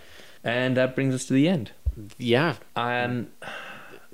And 0.43 0.75
that 0.75 0.95
brings 0.95 1.13
us 1.13 1.25
to 1.25 1.33
the 1.33 1.47
end. 1.47 1.71
Yeah. 2.17 2.55
Um, 2.75 3.27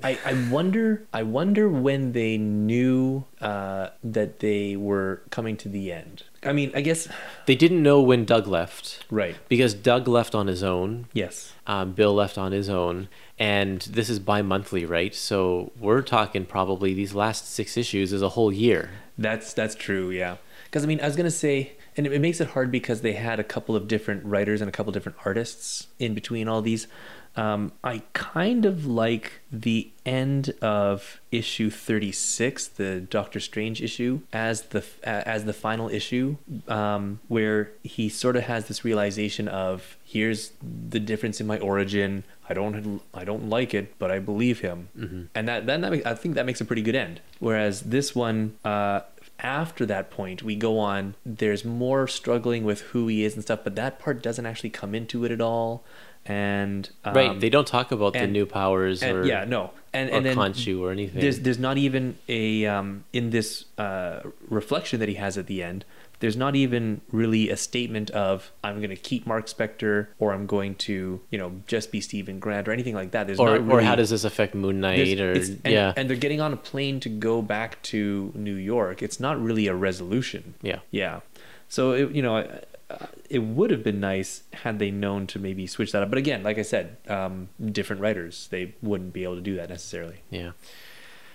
I, 0.02 0.18
I 0.24 0.48
wonder 0.50 1.06
I 1.12 1.24
wonder 1.24 1.68
when 1.68 2.12
they 2.12 2.38
knew 2.38 3.24
uh, 3.40 3.88
that 4.04 4.38
they 4.38 4.76
were 4.76 5.22
coming 5.30 5.56
to 5.58 5.68
the 5.68 5.90
end. 5.92 6.22
I 6.44 6.52
mean, 6.52 6.70
I 6.74 6.82
guess 6.82 7.08
They 7.46 7.56
didn't 7.56 7.82
know 7.82 8.00
when 8.00 8.24
Doug 8.24 8.46
left 8.46 9.04
right. 9.10 9.34
because 9.48 9.74
Doug 9.74 10.06
left 10.06 10.36
on 10.36 10.46
his 10.46 10.62
own. 10.62 11.06
Yes. 11.12 11.52
Um, 11.66 11.92
Bill 11.92 12.14
left 12.14 12.38
on 12.38 12.52
his 12.52 12.68
own, 12.68 13.08
and 13.40 13.80
this 13.82 14.08
is 14.08 14.20
bi-monthly, 14.20 14.84
right? 14.84 15.14
So 15.14 15.72
we're 15.78 16.02
talking 16.02 16.46
probably 16.46 16.94
these 16.94 17.12
last 17.14 17.52
six 17.52 17.76
issues 17.76 18.12
is 18.12 18.22
a 18.22 18.30
whole 18.30 18.52
year. 18.52 18.90
That's 19.18 19.52
that's 19.52 19.74
true, 19.74 20.10
yeah. 20.10 20.36
Because 20.66 20.84
I 20.84 20.86
mean, 20.86 21.00
I 21.00 21.06
was 21.06 21.16
gonna 21.16 21.30
say, 21.30 21.72
and 21.96 22.06
it, 22.06 22.12
it 22.12 22.20
makes 22.20 22.40
it 22.40 22.50
hard 22.50 22.70
because 22.70 23.00
they 23.00 23.14
had 23.14 23.40
a 23.40 23.44
couple 23.44 23.74
of 23.74 23.88
different 23.88 24.24
writers 24.24 24.60
and 24.60 24.68
a 24.68 24.72
couple 24.72 24.90
of 24.90 24.94
different 24.94 25.18
artists 25.24 25.88
in 25.98 26.14
between 26.14 26.46
all 26.46 26.62
these. 26.62 26.86
Um, 27.38 27.72
I 27.84 28.02
kind 28.14 28.64
of 28.66 28.84
like 28.84 29.40
the 29.52 29.90
end 30.04 30.50
of 30.60 31.20
issue 31.30 31.70
thirty 31.70 32.10
six, 32.10 32.66
the 32.66 33.00
Doctor 33.00 33.38
Strange 33.38 33.80
issue, 33.80 34.20
as 34.32 34.62
the 34.62 34.84
as 35.04 35.44
the 35.44 35.52
final 35.52 35.88
issue, 35.88 36.36
um, 36.66 37.20
where 37.28 37.70
he 37.84 38.08
sort 38.08 38.34
of 38.36 38.42
has 38.44 38.66
this 38.66 38.84
realization 38.84 39.46
of 39.46 39.96
here's 40.04 40.50
the 40.62 40.98
difference 40.98 41.40
in 41.40 41.46
my 41.46 41.58
origin. 41.58 42.24
I 42.48 42.54
don't 42.54 43.00
I 43.14 43.24
don't 43.24 43.48
like 43.48 43.72
it, 43.72 43.96
but 44.00 44.10
I 44.10 44.18
believe 44.18 44.60
him, 44.60 44.88
and 45.34 45.46
that 45.46 45.66
then 45.66 45.82
that 45.82 46.06
I 46.06 46.14
think 46.14 46.34
that 46.34 46.44
makes 46.44 46.60
a 46.60 46.64
pretty 46.64 46.82
good 46.82 46.96
end. 46.96 47.20
Whereas 47.38 47.82
this 47.82 48.16
one, 48.16 48.56
uh, 48.64 49.02
after 49.38 49.86
that 49.86 50.10
point, 50.10 50.42
we 50.42 50.56
go 50.56 50.78
on. 50.78 51.14
There's 51.24 51.64
more 51.64 52.08
struggling 52.08 52.64
with 52.64 52.80
who 52.80 53.06
he 53.06 53.24
is 53.24 53.34
and 53.34 53.42
stuff, 53.44 53.60
but 53.62 53.76
that 53.76 54.00
part 54.00 54.22
doesn't 54.22 54.46
actually 54.46 54.70
come 54.70 54.92
into 54.94 55.24
it 55.24 55.30
at 55.30 55.40
all. 55.40 55.84
And 56.28 56.88
um, 57.04 57.14
right. 57.14 57.40
They 57.40 57.48
don't 57.48 57.66
talk 57.66 57.90
about 57.90 58.12
the 58.12 58.26
new 58.26 58.44
powers 58.44 59.02
and, 59.02 59.18
or 59.18 59.26
yeah, 59.26 59.44
no, 59.44 59.70
and 59.94 60.10
or 60.10 60.16
and 60.16 60.26
then 60.26 60.36
Khonshu 60.36 60.80
or 60.80 60.90
anything. 60.92 61.20
there's 61.20 61.40
there's 61.40 61.58
not 61.58 61.78
even 61.78 62.18
a 62.28 62.66
um, 62.66 63.04
in 63.14 63.30
this 63.30 63.64
uh, 63.78 64.20
reflection 64.48 65.00
that 65.00 65.08
he 65.08 65.14
has 65.14 65.38
at 65.38 65.46
the 65.46 65.62
end. 65.62 65.86
There's 66.20 66.36
not 66.36 66.56
even 66.56 67.00
really 67.12 67.48
a 67.48 67.56
statement 67.56 68.10
of 68.10 68.50
I'm 68.62 68.78
going 68.78 68.90
to 68.90 68.96
keep 68.96 69.24
Marc 69.24 69.46
Spector 69.46 70.08
or 70.18 70.34
I'm 70.34 70.46
going 70.46 70.74
to 70.74 71.20
you 71.30 71.38
know 71.38 71.62
just 71.66 71.90
be 71.90 72.00
Steven 72.02 72.40
Grant 72.40 72.68
or 72.68 72.72
anything 72.72 72.94
like 72.94 73.12
that. 73.12 73.26
There's 73.26 73.38
or 73.38 73.58
not 73.58 73.72
or 73.72 73.80
how 73.80 73.94
does 73.94 74.10
this 74.10 74.24
affect 74.24 74.54
Moon 74.54 74.80
Knight 74.80 75.18
or 75.20 75.32
and, 75.32 75.60
yeah 75.64 75.94
and 75.96 76.10
they're 76.10 76.16
getting 76.16 76.42
on 76.42 76.52
a 76.52 76.56
plane 76.58 77.00
to 77.00 77.08
go 77.08 77.40
back 77.40 77.80
to 77.84 78.32
New 78.34 78.56
York. 78.56 79.02
It's 79.02 79.18
not 79.18 79.40
really 79.42 79.66
a 79.66 79.74
resolution. 79.74 80.54
yeah 80.60 80.80
Yeah. 80.90 81.20
So 81.68 81.92
it, 81.92 82.12
you 82.12 82.22
know, 82.22 82.36
uh, 82.90 83.06
it 83.30 83.40
would 83.40 83.70
have 83.70 83.82
been 83.82 84.00
nice 84.00 84.42
had 84.52 84.78
they 84.78 84.90
known 84.90 85.26
to 85.28 85.38
maybe 85.38 85.66
switch 85.66 85.92
that 85.92 86.02
up. 86.02 86.08
But 86.10 86.18
again, 86.18 86.42
like 86.42 86.58
I 86.58 86.62
said, 86.62 86.96
um, 87.08 87.48
different 87.64 88.00
writers 88.02 88.48
they 88.50 88.74
wouldn't 88.82 89.12
be 89.12 89.22
able 89.24 89.36
to 89.36 89.40
do 89.42 89.56
that 89.56 89.68
necessarily. 89.68 90.22
yeah. 90.30 90.52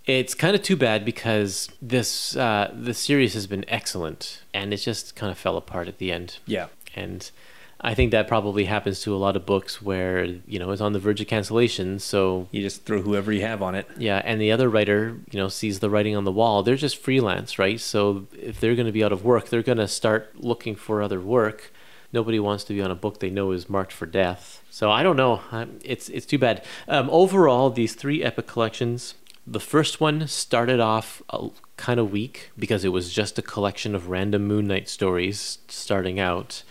It's 0.06 0.34
kind 0.36 0.54
of 0.54 0.62
too 0.62 0.76
bad 0.76 1.06
because 1.06 1.70
this 1.82 2.36
uh, 2.36 2.74
the 2.78 2.94
series 2.94 3.34
has 3.36 3.48
been 3.48 3.64
excellent 3.70 4.42
and 4.54 4.74
it 4.74 4.78
just 4.78 5.16
kind 5.16 5.32
of 5.32 5.38
fell 5.38 5.56
apart 5.56 5.88
at 5.88 5.98
the 5.98 6.12
end. 6.12 6.40
Yeah. 6.46 6.68
And 6.94 7.32
I 7.80 7.94
think 7.94 8.12
that 8.12 8.28
probably 8.28 8.66
happens 8.66 9.00
to 9.04 9.16
a 9.16 9.18
lot 9.18 9.36
of 9.38 9.46
books 9.46 9.82
where 9.82 10.24
you 10.26 10.60
know 10.60 10.72
it's 10.72 10.82
on 10.82 10.92
the 10.92 11.00
verge 11.00 11.22
of 11.22 11.28
cancellation. 11.28 12.00
So 12.00 12.50
You 12.52 12.62
just 12.62 12.84
throw 12.86 13.02
whoever 13.02 13.32
you 13.32 13.42
have 13.42 13.62
on 13.62 13.76
it. 13.76 13.88
yeah, 13.98 14.22
and 14.26 14.42
the 14.42 14.52
other 14.52 14.68
writer, 14.70 15.18
you 15.32 15.40
know, 15.40 15.48
sees 15.48 15.80
the 15.80 15.90
writing 15.90 16.16
on 16.18 16.24
the 16.26 16.32
wall. 16.34 16.64
They're 16.64 16.76
just 16.76 16.98
freelance, 16.98 17.58
right? 17.58 17.80
So 17.80 18.28
if 18.34 18.60
they're 18.60 18.76
going 18.76 18.86
to 18.88 18.92
be 18.92 19.04
out 19.06 19.12
of 19.14 19.24
work, 19.24 19.50
they're 19.50 19.64
going 19.64 19.78
to 19.80 19.88
start 19.88 20.36
looking 20.36 20.76
for 20.76 21.02
other 21.02 21.20
work. 21.22 21.73
Nobody 22.14 22.40
wants 22.40 22.64
to 22.66 22.74
be 22.74 22.82
on 22.82 22.92
a 22.92 22.96
book 22.96 23.20
they 23.20 23.32
know 23.32 23.52
is 23.52 23.68
marked 23.68 23.92
for 23.92 24.06
death. 24.06 24.64
So 24.70 24.92
I 24.92 25.04
don't 25.04 25.18
know. 25.18 25.42
It's 25.84 26.10
it's 26.10 26.26
too 26.26 26.38
bad. 26.38 26.64
Um, 26.88 27.10
overall, 27.10 27.70
these 27.70 27.96
three 27.96 28.24
epic 28.24 28.48
collections. 28.48 29.16
The 29.46 29.60
first 29.60 30.00
one 30.00 30.28
started 30.28 30.80
off 30.80 31.22
kind 31.76 32.00
of 32.00 32.14
weak 32.14 32.52
because 32.58 32.86
it 32.86 32.90
was 32.90 33.12
just 33.12 33.38
a 33.38 33.42
collection 33.42 33.94
of 33.94 34.08
random 34.08 34.48
Moon 34.48 34.68
Knight 34.68 34.88
stories 34.88 35.58
starting 35.68 36.18
out 36.18 36.64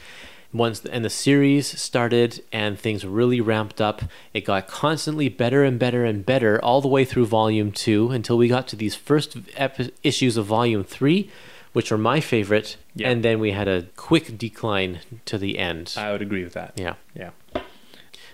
once 0.52 0.84
and 0.84 1.04
the 1.04 1.10
series 1.10 1.78
started 1.80 2.42
and 2.52 2.78
things 2.78 3.06
really 3.06 3.40
ramped 3.40 3.80
up 3.80 4.02
it 4.34 4.42
got 4.42 4.68
constantly 4.68 5.28
better 5.28 5.64
and 5.64 5.78
better 5.78 6.04
and 6.04 6.26
better 6.26 6.62
all 6.62 6.80
the 6.80 6.88
way 6.88 7.04
through 7.04 7.24
volume 7.24 7.72
2 7.72 8.10
until 8.10 8.36
we 8.36 8.48
got 8.48 8.68
to 8.68 8.76
these 8.76 8.94
first 8.94 9.36
epi- 9.56 9.92
issues 10.02 10.36
of 10.36 10.44
volume 10.44 10.84
3 10.84 11.30
which 11.72 11.90
are 11.92 11.98
my 11.98 12.20
favorite 12.20 12.76
Yeah. 12.94 13.10
and 13.10 13.22
then 13.24 13.38
we 13.40 13.52
had 13.52 13.68
a 13.68 13.82
quick 13.96 14.36
decline 14.38 15.00
to 15.24 15.38
the 15.38 15.58
end 15.58 15.94
I 15.96 16.12
would 16.12 16.22
agree 16.22 16.44
with 16.44 16.52
that. 16.54 16.72
yeah 16.76 16.94
Yeah. 17.14 17.30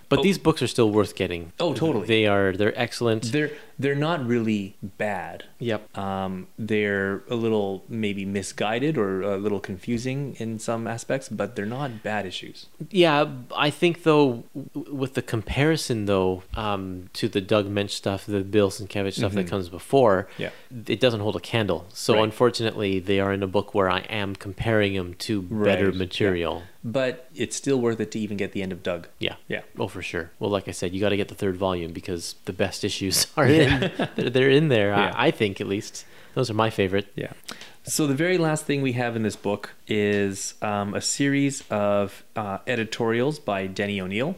But 0.09 0.21
Oh. 0.21 0.23
these 0.23 0.39
books 0.39 0.63
are 0.63 0.67
still 0.67 0.91
worth 0.91 1.15
getting 1.15 1.53
Oh, 1.61 1.75
totally. 1.75 2.07
they 2.07 2.27
are 2.27 2.53
they're 2.57 2.79
excellent 2.81 3.25
They're 3.33 3.51
they're 3.81 3.95
not 3.95 4.27
really 4.27 4.75
bad. 4.83 5.45
yep 5.61 5.81
Um, 5.97 6.49
they're 6.59 7.23
a 7.31 7.35
little 7.37 7.85
maybe 7.89 8.25
misguided 8.25 8.97
or 8.99 9.23
a 9.23 9.37
little 9.37 9.61
confusing 9.61 10.35
in 10.39 10.59
some 10.59 10.87
aspects, 10.89 11.29
but 11.29 11.55
they're 11.55 11.67
not 11.81 12.03
bad 12.03 12.27
issues. 12.27 12.67
Yeah, 12.91 13.27
I 13.55 13.71
think 13.71 14.03
though, 14.03 14.45
w- 14.75 14.95
with 15.03 15.13
the 15.15 15.23
comparison 15.23 16.07
though 16.07 16.43
um, 16.55 17.11
to 17.15 17.29
the 17.29 17.41
Doug 17.41 17.67
Moench 17.73 17.91
stuff, 17.91 18.27
the 18.27 18.41
Bill 18.41 18.71
Sienkiewicz 18.71 19.15
stuff 19.21 19.33
that 19.35 19.47
comes 19.47 19.69
before, 19.69 20.27
Mm-hmm. 20.39 20.43
Yeah. 20.43 20.51
it 20.95 21.01
doesn't 21.01 21.21
hold 21.21 21.37
a 21.37 21.41
candle. 21.41 21.81
So 21.93 22.15
Right. 22.15 22.25
unfortunately, 22.25 22.99
they 22.99 23.21
are 23.21 23.33
in 23.33 23.43
a 23.43 23.47
book 23.57 23.75
where 23.75 23.91
I 23.91 24.01
am 24.23 24.35
comparing 24.35 24.95
them 24.95 25.15
to 25.27 25.43
better 25.43 25.93
material. 25.93 26.55
yeah. 26.59 26.67
But 26.85 27.29
it's 27.35 27.57
still 27.57 27.81
worth 27.81 27.99
it 27.99 28.13
to 28.13 28.21
even 28.21 28.37
get 28.37 28.53
the 28.53 28.63
end 28.63 28.71
of 28.71 28.83
Doug. 28.85 29.09
Yeah. 29.19 29.35
Yeah. 29.49 29.63
Oh, 29.79 29.89
for 29.89 30.01
sure. 30.01 30.31
Well, 30.39 30.51
like 30.51 30.69
I 30.69 30.71
said, 30.71 30.95
you 30.95 31.01
got 31.01 31.09
to 31.09 31.17
get 31.17 31.29
the 31.29 31.35
third 31.35 31.57
volume 31.57 31.93
because 31.93 32.37
the 32.45 32.53
best 32.53 32.85
issues 32.85 33.27
are 33.37 33.47
in. 33.47 33.91
they're, 34.15 34.31
they're 34.31 34.51
in 34.51 34.69
there. 34.69 34.91
Yeah. 34.91 35.13
I, 35.15 35.27
I 35.27 35.31
think 35.33 35.61
at 35.61 35.67
least 35.67 36.07
those 36.35 36.51
are 36.51 36.55
my 36.55 36.71
favorite. 36.71 37.09
Yeah. 37.17 37.33
So 37.83 38.07
the 38.07 38.15
very 38.15 38.39
last 38.39 38.65
thing 38.65 38.83
we 38.83 38.93
have 38.93 39.17
in 39.17 39.23
this 39.23 39.35
book 39.35 39.73
is 39.87 40.55
um, 40.63 40.95
a 40.95 41.01
series 41.01 41.65
of 41.71 42.23
uh, 42.37 42.59
editorials 42.67 43.39
by 43.39 43.67
Denny 43.67 44.01
O'Neil. 44.01 44.37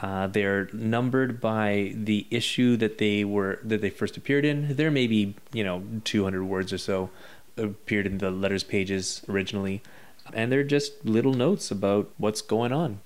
Uh, 0.00 0.26
they're 0.26 0.68
numbered 0.72 1.40
by 1.40 1.92
the 1.94 2.26
issue 2.30 2.76
that 2.78 2.98
they 2.98 3.24
were 3.24 3.60
that 3.62 3.80
they 3.80 3.90
first 3.90 4.16
appeared 4.16 4.44
in. 4.44 4.74
There 4.76 4.90
may 4.90 5.06
be 5.06 5.34
you 5.52 5.62
know 5.62 5.82
200 6.04 6.42
words 6.44 6.72
or 6.72 6.78
so 6.78 7.10
appeared 7.56 8.06
in 8.06 8.18
the 8.18 8.30
letters 8.30 8.64
pages 8.64 9.22
originally, 9.28 9.82
and 10.34 10.50
they're 10.50 10.64
just 10.64 11.04
little 11.04 11.34
notes 11.34 11.70
about 11.70 12.10
what's 12.18 12.42
going 12.42 12.72
on. 12.72 13.00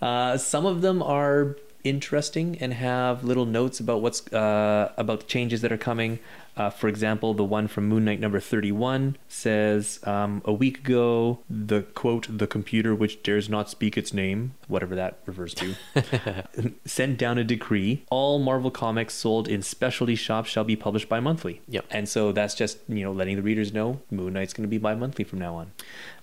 Uh, 0.00 0.36
some 0.36 0.66
of 0.66 0.82
them 0.82 1.02
are 1.02 1.56
interesting 1.84 2.58
and 2.60 2.74
have 2.74 3.24
little 3.24 3.46
notes 3.46 3.80
about 3.80 4.02
what's 4.02 4.26
uh, 4.32 4.92
about 4.96 5.20
the 5.20 5.26
changes 5.26 5.60
that 5.62 5.72
are 5.72 5.78
coming. 5.78 6.18
Uh, 6.56 6.70
for 6.70 6.88
example, 6.88 7.34
the 7.34 7.44
one 7.44 7.68
from 7.68 7.86
Moon 7.86 8.04
Knight 8.04 8.18
number 8.18 8.40
31 8.40 9.16
says, 9.28 10.00
um, 10.04 10.40
A 10.44 10.52
week 10.52 10.78
ago, 10.78 11.40
the 11.50 11.82
quote, 11.82 12.26
the 12.30 12.46
computer 12.46 12.94
which 12.94 13.22
dares 13.22 13.48
not 13.48 13.68
speak 13.68 13.98
its 13.98 14.14
name, 14.14 14.54
whatever 14.66 14.94
that 14.94 15.18
refers 15.26 15.54
to, 15.54 15.74
sent 16.84 17.18
down 17.18 17.36
a 17.36 17.44
decree. 17.44 18.04
All 18.10 18.38
Marvel 18.38 18.70
comics 18.70 19.14
sold 19.14 19.48
in 19.48 19.60
specialty 19.62 20.14
shops 20.14 20.48
shall 20.48 20.64
be 20.64 20.76
published 20.76 21.08
bi 21.08 21.20
monthly. 21.20 21.60
Yep. 21.68 21.86
And 21.90 22.08
so 22.08 22.32
that's 22.32 22.54
just, 22.54 22.78
you 22.88 23.04
know, 23.04 23.12
letting 23.12 23.36
the 23.36 23.42
readers 23.42 23.72
know 23.72 24.00
Moon 24.10 24.32
Knight's 24.32 24.52
going 24.52 24.64
to 24.64 24.68
be 24.68 24.78
bi 24.78 24.94
monthly 24.94 25.24
from 25.24 25.38
now 25.38 25.56
on. 25.56 25.72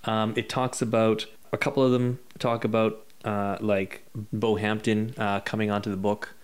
Um, 0.05 0.33
it 0.35 0.49
talks 0.49 0.81
about, 0.81 1.27
a 1.51 1.57
couple 1.57 1.83
of 1.83 1.91
them 1.91 2.19
talk 2.39 2.63
about 2.63 3.05
uh, 3.23 3.57
like 3.61 4.03
Bo 4.33 4.55
Hampton 4.55 5.13
uh, 5.17 5.39
coming 5.41 5.71
onto 5.71 5.89
the 5.89 5.97
book. 5.97 6.35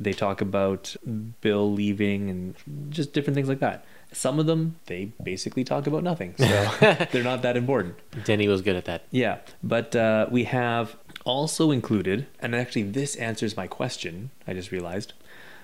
They 0.00 0.14
talk 0.14 0.40
about 0.40 0.96
Bill 1.42 1.70
leaving 1.70 2.30
and 2.30 2.54
just 2.88 3.12
different 3.12 3.34
things 3.34 3.48
like 3.48 3.60
that. 3.60 3.84
Some 4.12 4.40
of 4.40 4.46
them, 4.46 4.76
they 4.86 5.12
basically 5.22 5.62
talk 5.62 5.86
about 5.86 6.02
nothing. 6.02 6.34
So 6.38 6.46
they're 7.12 7.22
not 7.22 7.42
that 7.42 7.56
important. 7.56 7.96
Denny 8.24 8.48
was 8.48 8.62
good 8.62 8.76
at 8.76 8.86
that. 8.86 9.04
Yeah, 9.10 9.38
but 9.62 9.94
uh, 9.94 10.26
we 10.30 10.44
have 10.44 10.96
also 11.24 11.70
included, 11.70 12.26
and 12.40 12.56
actually 12.56 12.84
this 12.84 13.14
answers 13.16 13.56
my 13.56 13.66
question, 13.66 14.30
I 14.46 14.54
just 14.54 14.72
realized. 14.72 15.12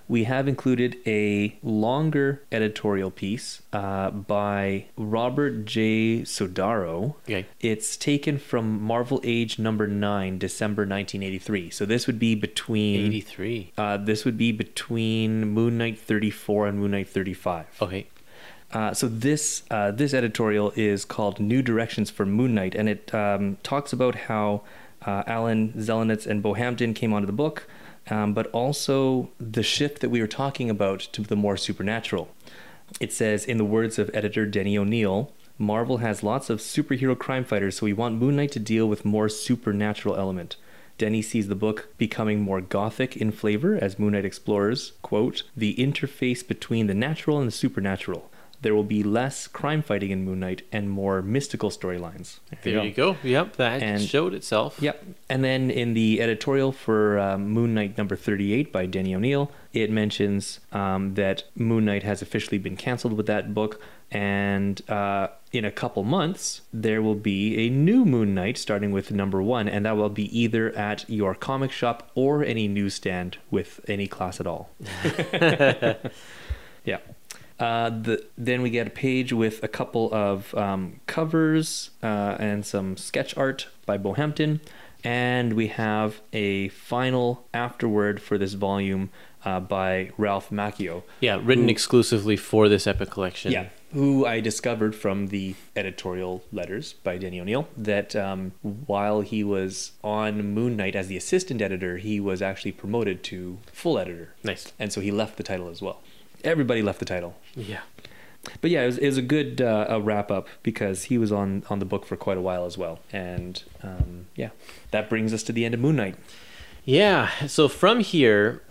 We 0.08 0.24
have 0.24 0.46
included 0.46 0.98
a 1.06 1.58
longer 1.62 2.42
editorial 2.52 3.10
piece 3.10 3.62
uh, 3.72 4.10
by 4.10 4.86
Robert 4.96 5.64
J. 5.64 6.20
Sodaro. 6.22 7.16
Okay. 7.24 7.46
It's 7.60 7.96
taken 7.96 8.38
from 8.38 8.80
Marvel 8.80 9.20
Age 9.24 9.58
number 9.58 9.86
9, 9.86 10.38
December 10.38 10.82
1983. 10.82 11.70
So 11.70 11.84
this 11.84 12.06
would 12.06 12.18
be 12.18 12.34
between 12.34 13.06
83. 13.06 13.72
uh, 13.76 13.96
this 13.96 14.24
would 14.24 14.36
be 14.38 14.52
between 14.52 15.48
Moon 15.48 15.78
Knight 15.78 15.98
34 15.98 16.68
and 16.68 16.78
Moon 16.78 16.92
Knight 16.92 17.08
35. 17.08 17.66
Okay. 17.82 18.06
Uh, 18.72 18.92
so 18.92 19.06
this 19.08 19.62
uh, 19.70 19.90
this 19.92 20.12
editorial 20.12 20.72
is 20.74 21.04
called 21.04 21.38
New 21.38 21.62
Directions 21.62 22.10
for 22.10 22.26
Moon 22.26 22.54
Knight, 22.54 22.74
and 22.74 22.88
it 22.88 23.14
um, 23.14 23.58
talks 23.62 23.92
about 23.92 24.14
how 24.14 24.62
uh, 25.02 25.22
Alan 25.26 25.72
Zelenetz 25.74 26.26
and 26.26 26.42
Bo 26.42 26.54
Hampton 26.54 26.92
came 26.92 27.12
onto 27.12 27.26
the 27.26 27.32
book, 27.32 27.68
um, 28.08 28.34
but 28.34 28.46
also 28.48 29.30
the 29.38 29.62
shift 29.62 30.00
that 30.00 30.10
we 30.10 30.20
were 30.20 30.26
talking 30.26 30.70
about 30.70 31.00
to 31.00 31.22
the 31.22 31.36
more 31.36 31.56
supernatural. 31.56 32.28
It 33.00 33.12
says, 33.12 33.44
in 33.44 33.58
the 33.58 33.64
words 33.64 33.98
of 33.98 34.10
editor 34.14 34.46
Denny 34.46 34.78
O'Neil, 34.78 35.32
Marvel 35.58 35.98
has 35.98 36.22
lots 36.22 36.50
of 36.50 36.60
superhero 36.60 37.18
crime 37.18 37.44
fighters, 37.44 37.78
so 37.78 37.86
we 37.86 37.92
want 37.92 38.18
Moon 38.18 38.36
Knight 38.36 38.52
to 38.52 38.60
deal 38.60 38.86
with 38.88 39.04
more 39.04 39.28
supernatural 39.28 40.16
element. 40.16 40.56
Denny 40.98 41.20
sees 41.20 41.48
the 41.48 41.54
book 41.54 41.88
becoming 41.98 42.40
more 42.40 42.60
gothic 42.60 43.16
in 43.16 43.32
flavor 43.32 43.76
as 43.76 43.98
Moon 43.98 44.12
Knight 44.12 44.24
explores, 44.24 44.92
quote, 45.02 45.42
the 45.56 45.74
interface 45.76 46.46
between 46.46 46.86
the 46.86 46.94
natural 46.94 47.38
and 47.38 47.48
the 47.48 47.52
supernatural. 47.52 48.30
There 48.62 48.74
will 48.74 48.84
be 48.84 49.02
less 49.02 49.46
crime 49.46 49.82
fighting 49.82 50.10
in 50.10 50.24
Moon 50.24 50.40
Knight 50.40 50.62
and 50.72 50.90
more 50.90 51.22
mystical 51.22 51.70
storylines. 51.70 52.38
There 52.62 52.84
you 52.84 52.92
go. 52.92 53.16
Yep, 53.22 53.56
that 53.56 53.82
And- 53.82 54.02
showed 54.02 54.34
itself. 54.34 54.78
Yep. 54.80 55.04
And 55.28 55.44
then 55.44 55.70
in 55.70 55.94
the 55.94 56.20
editorial 56.20 56.72
for 56.72 57.18
um, 57.18 57.48
Moon 57.48 57.74
Knight 57.74 57.96
number 57.98 58.16
38 58.16 58.72
by 58.72 58.86
Denny 58.86 59.14
O'Neil, 59.14 59.50
it 59.72 59.90
mentions 59.90 60.60
um, 60.72 61.14
that 61.14 61.44
Moon 61.54 61.84
Knight 61.84 62.02
has 62.02 62.22
officially 62.22 62.58
been 62.58 62.76
canceled 62.76 63.12
with 63.12 63.26
that 63.26 63.54
book. 63.54 63.80
And 64.10 64.88
uh, 64.88 65.28
in 65.52 65.64
a 65.64 65.72
couple 65.72 66.04
months, 66.04 66.62
there 66.72 67.02
will 67.02 67.16
be 67.16 67.66
a 67.66 67.70
new 67.70 68.04
Moon 68.04 68.34
Knight 68.34 68.56
starting 68.56 68.92
with 68.92 69.10
number 69.10 69.42
one. 69.42 69.68
And 69.68 69.84
that 69.84 69.96
will 69.96 70.08
be 70.08 70.38
either 70.38 70.70
at 70.76 71.08
your 71.10 71.34
comic 71.34 71.72
shop 71.72 72.10
or 72.14 72.44
any 72.44 72.68
newsstand 72.68 73.38
with 73.50 73.80
any 73.88 74.06
class 74.06 74.40
at 74.40 74.46
all. 74.46 74.70
yeah. 76.84 76.98
Uh, 77.58 77.90
the, 77.90 78.24
then 78.36 78.62
we 78.62 78.70
get 78.70 78.86
a 78.86 78.90
page 78.90 79.32
with 79.32 79.62
a 79.62 79.68
couple 79.68 80.12
of 80.12 80.54
um, 80.54 81.00
covers 81.06 81.90
uh, 82.02 82.36
and 82.38 82.66
some 82.66 82.96
sketch 82.96 83.36
art 83.36 83.68
by 83.86 83.96
Bo 83.96 84.12
Hampton. 84.12 84.60
And 85.04 85.52
we 85.52 85.68
have 85.68 86.20
a 86.32 86.68
final 86.68 87.46
afterword 87.54 88.20
for 88.20 88.38
this 88.38 88.54
volume 88.54 89.10
uh, 89.44 89.60
by 89.60 90.10
Ralph 90.18 90.50
Macchio. 90.50 91.04
Yeah, 91.20 91.40
written 91.42 91.64
Who- 91.64 91.70
exclusively 91.70 92.36
for 92.36 92.68
this 92.68 92.86
Epic 92.86 93.10
collection. 93.10 93.52
Yeah, 93.52 93.68
who 93.92 94.26
I 94.26 94.40
discovered 94.40 94.96
from 94.96 95.28
the 95.28 95.54
editorial 95.76 96.42
letters 96.52 96.94
by 96.94 97.18
Denny 97.18 97.40
O'Neil 97.40 97.68
that 97.76 98.16
um, 98.16 98.52
while 98.62 99.20
he 99.20 99.44
was 99.44 99.92
on 100.02 100.52
Moon 100.52 100.76
Knight 100.76 100.96
as 100.96 101.06
the 101.06 101.16
assistant 101.16 101.62
editor, 101.62 101.98
he 101.98 102.18
was 102.18 102.42
actually 102.42 102.72
promoted 102.72 103.22
to 103.24 103.58
full 103.72 103.98
editor. 103.98 104.34
Nice. 104.42 104.72
And 104.78 104.92
so 104.92 105.00
he 105.00 105.12
left 105.12 105.36
the 105.36 105.44
title 105.44 105.68
as 105.68 105.80
well. 105.80 106.02
Everybody 106.44 106.82
left 106.82 106.98
the 106.98 107.04
title. 107.04 107.36
Yeah. 107.54 107.80
But 108.60 108.70
yeah, 108.70 108.82
it 108.82 108.86
was, 108.86 108.98
it 108.98 109.06
was 109.06 109.18
a 109.18 109.22
good 109.22 109.60
uh, 109.60 109.86
a 109.88 110.00
wrap 110.00 110.30
up 110.30 110.48
because 110.62 111.04
he 111.04 111.18
was 111.18 111.32
on, 111.32 111.64
on 111.68 111.78
the 111.80 111.84
book 111.84 112.06
for 112.06 112.16
quite 112.16 112.38
a 112.38 112.40
while 112.40 112.64
as 112.64 112.78
well. 112.78 113.00
And 113.12 113.62
um, 113.82 114.26
yeah, 114.36 114.50
that 114.92 115.08
brings 115.08 115.32
us 115.32 115.42
to 115.44 115.52
the 115.52 115.64
end 115.64 115.74
of 115.74 115.80
Moon 115.80 115.96
Knight. 115.96 116.16
Yeah. 116.84 117.30
So 117.48 117.66
from 117.66 117.98
here, 117.98 118.62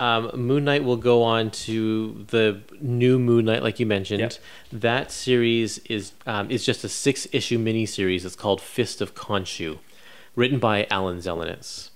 um, 0.00 0.32
Moon 0.34 0.64
Knight 0.64 0.82
will 0.82 0.96
go 0.96 1.22
on 1.22 1.52
to 1.52 2.26
the 2.30 2.60
new 2.80 3.18
Moon 3.20 3.44
Knight, 3.44 3.62
like 3.62 3.78
you 3.78 3.86
mentioned. 3.86 4.20
Yep. 4.20 4.32
That 4.72 5.12
series 5.12 5.78
is 5.78 6.12
um, 6.26 6.50
is 6.50 6.66
just 6.66 6.82
a 6.82 6.88
six 6.88 7.28
issue 7.30 7.58
miniseries. 7.58 8.24
It's 8.24 8.34
called 8.34 8.60
Fist 8.60 9.00
of 9.00 9.14
Khonshu, 9.14 9.78
written 10.34 10.58
by 10.58 10.88
Alan 10.90 11.18
Zelenetz. 11.18 11.90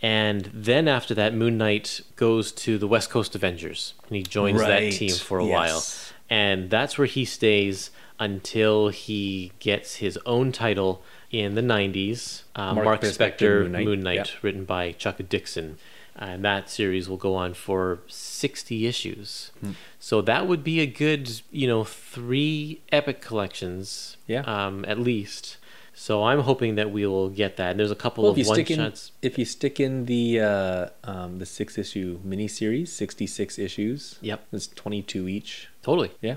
And 0.00 0.50
then 0.54 0.86
after 0.86 1.12
that, 1.14 1.34
Moon 1.34 1.58
Knight 1.58 2.00
goes 2.16 2.52
to 2.52 2.78
the 2.78 2.86
West 2.86 3.10
Coast 3.10 3.34
Avengers, 3.34 3.94
and 4.06 4.16
he 4.16 4.22
joins 4.22 4.60
Right. 4.60 4.90
that 4.90 4.96
team 4.96 5.10
for 5.14 5.38
a 5.40 5.44
Yes. 5.44 5.52
while. 5.52 5.84
And 6.30 6.70
that's 6.70 6.96
where 6.98 7.06
he 7.06 7.24
stays 7.24 7.90
until 8.20 8.88
he 8.88 9.52
gets 9.60 9.96
his 9.96 10.18
own 10.26 10.52
title 10.52 11.02
in 11.30 11.54
the 11.54 11.62
90s. 11.62 12.44
Uh, 12.54 12.74
Marc 12.74 12.84
Marc, 12.84 13.00
Spector, 13.02 13.62
Moon 13.62 13.72
Knight. 13.72 13.84
Moon 13.84 14.00
Knight, 14.02 14.14
Yep. 14.16 14.28
written 14.42 14.64
by 14.64 14.92
Chuck 14.92 15.16
Dixon. 15.28 15.78
And 16.20 16.44
that 16.44 16.68
series 16.68 17.08
will 17.08 17.16
go 17.16 17.36
on 17.36 17.54
for 17.54 18.00
60 18.08 18.86
issues. 18.86 19.52
Hmm. 19.60 19.72
So 20.00 20.20
that 20.22 20.48
would 20.48 20.64
be 20.64 20.80
a 20.80 20.86
good, 20.86 21.40
you 21.52 21.68
know, 21.68 21.84
three 21.84 22.80
epic 22.90 23.20
collections, 23.20 24.16
Yeah. 24.26 24.40
um, 24.40 24.84
at 24.88 24.98
least. 24.98 25.58
So 26.00 26.22
I'm 26.22 26.40
hoping 26.40 26.76
that 26.76 26.92
we 26.92 27.06
will 27.06 27.28
get 27.28 27.56
that. 27.56 27.72
And 27.72 27.80
there's 27.80 27.90
a 27.90 27.96
couple 27.96 28.22
Well, 28.22 28.30
of 28.30 28.38
one 28.38 28.54
stick 28.54 28.70
in 28.70 28.78
shots. 28.78 29.10
if 29.20 29.36
you 29.36 29.44
stick 29.44 29.80
in 29.80 30.04
the 30.04 30.40
uh, 30.40 30.86
um, 31.02 31.40
the 31.40 31.44
six 31.44 31.76
issue 31.76 32.20
miniseries, 32.24 32.86
sixty 32.88 33.26
six 33.26 33.58
issues. 33.58 34.16
Yep. 34.20 34.46
it's 34.52 34.68
twenty 34.68 35.02
two 35.02 35.26
each. 35.26 35.68
Totally. 35.82 36.12
Yeah. 36.20 36.36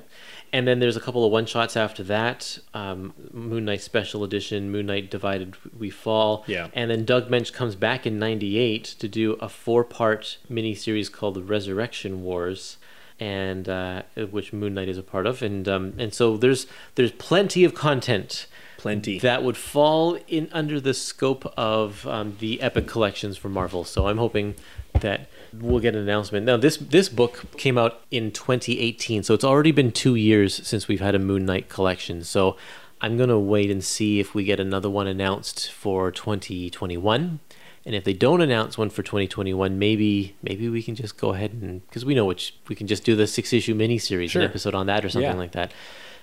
And 0.51 0.67
then 0.67 0.79
there's 0.79 0.97
a 0.97 0.99
couple 0.99 1.23
of 1.25 1.31
one 1.31 1.45
shots 1.45 1.77
after 1.77 2.01
that. 2.03 2.57
Um, 2.73 3.13
Moon 3.31 3.65
Knight 3.65 3.81
Special 3.81 4.23
Edition, 4.23 4.71
Moon 4.71 4.87
Knight 4.87 5.11
Divided 5.11 5.55
We 5.77 5.91
Fall. 5.91 6.43
Yeah. 6.47 6.69
And 6.73 6.89
then 6.89 7.05
Doug 7.05 7.29
Moench 7.29 7.53
comes 7.53 7.75
back 7.75 8.07
in 8.07 8.17
'98 8.17 8.83
to 8.83 9.07
do 9.07 9.33
a 9.33 9.47
four-part 9.47 10.39
miniseries 10.49 11.11
called 11.11 11.35
The 11.35 11.43
Resurrection 11.43 12.23
Wars, 12.23 12.77
and 13.19 13.69
uh, 13.69 14.01
which 14.31 14.53
Moon 14.53 14.73
Knight 14.73 14.89
is 14.89 14.97
a 14.97 15.03
part 15.03 15.27
of. 15.27 15.43
And 15.43 15.67
um, 15.67 15.93
and 15.99 16.13
so 16.15 16.35
there's 16.35 16.65
there's 16.95 17.11
plenty 17.11 17.63
of 17.63 17.75
content 17.75 18.47
Plenty. 18.81 19.19
that 19.19 19.43
would 19.43 19.57
fall 19.57 20.17
in 20.27 20.49
under 20.51 20.79
the 20.81 20.93
scope 20.93 21.45
of 21.57 22.05
um, 22.07 22.35
the 22.39 22.61
epic 22.61 22.87
collections 22.87 23.37
for 23.37 23.47
Marvel. 23.49 23.83
So 23.83 24.07
I'm 24.07 24.17
hoping 24.17 24.55
that 24.99 25.27
we'll 25.53 25.79
get 25.79 25.95
an 25.95 26.01
announcement. 26.01 26.45
Now 26.45 26.57
this 26.57 26.77
this 26.77 27.07
book 27.07 27.45
came 27.57 27.77
out 27.77 28.01
in 28.09 28.31
2018, 28.31 29.23
so 29.23 29.33
it's 29.33 29.43
already 29.43 29.71
been 29.71 29.91
two 29.91 30.15
years 30.15 30.65
since 30.67 30.87
we've 30.87 30.99
had 31.01 31.13
a 31.15 31.19
Moon 31.19 31.45
Knight 31.45 31.69
collection. 31.69 32.23
So 32.23 32.57
I'm 33.01 33.17
gonna 33.17 33.39
wait 33.39 33.69
and 33.71 33.83
see 33.83 34.19
if 34.19 34.33
we 34.33 34.43
get 34.43 34.59
another 34.59 34.89
one 34.89 35.07
announced 35.07 35.71
for 35.71 36.11
2021. 36.11 37.39
And 37.83 37.95
if 37.95 38.03
they 38.03 38.13
don't 38.13 38.41
announce 38.41 38.77
one 38.77 38.89
for 38.91 39.01
2021, 39.03 39.77
maybe 39.79 40.35
maybe 40.43 40.69
we 40.69 40.83
can 40.83 40.95
just 40.95 41.17
go 41.17 41.33
ahead 41.33 41.51
and 41.53 41.85
because 41.87 42.05
we 42.05 42.13
know 42.15 42.25
which 42.25 42.55
we 42.67 42.75
can 42.75 42.85
just 42.87 43.03
do 43.03 43.15
the 43.15 43.25
six 43.27 43.53
issue 43.53 43.75
miniseries, 43.75 44.29
Sure. 44.31 44.41
an 44.43 44.47
episode 44.47 44.75
on 44.75 44.85
that 44.87 45.03
or 45.05 45.09
something 45.09 45.31
Yeah. 45.31 45.37
like 45.37 45.51
that 45.53 45.71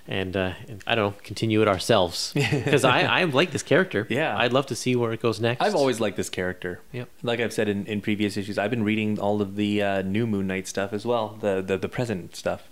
and 0.09 0.35
uh, 0.35 0.53
I 0.87 0.95
don't 0.95 1.13
know, 1.13 1.19
continue 1.23 1.61
it 1.61 1.67
ourselves 1.67 2.33
because 2.51 2.83
I 2.83 3.01
I 3.03 3.23
like 3.25 3.51
this 3.51 3.61
character. 3.63 4.07
Yeah. 4.09 4.35
I'd 4.35 4.51
love 4.51 4.65
to 4.65 4.75
see 4.75 4.95
where 4.95 5.13
it 5.13 5.21
goes 5.21 5.39
next. 5.39 5.61
I've 5.61 5.75
always 5.75 5.99
liked 5.99 6.17
this 6.17 6.29
character. 6.29 6.81
Yep. 6.91 7.09
Like 7.21 7.39
I've 7.39 7.53
said 7.53 7.69
in, 7.69 7.85
in 7.85 8.01
previous 8.01 8.35
issues, 8.35 8.57
I've 8.57 8.71
been 8.71 8.83
reading 8.83 9.19
all 9.19 9.39
of 9.41 9.55
the 9.55 9.83
uh, 9.83 10.01
new 10.01 10.25
Moon 10.25 10.47
Knight 10.47 10.67
stuff 10.67 10.91
as 10.93 11.05
well, 11.05 11.37
the 11.39 11.61
the, 11.61 11.77
the 11.77 11.87
present 11.87 12.35
stuff, 12.35 12.67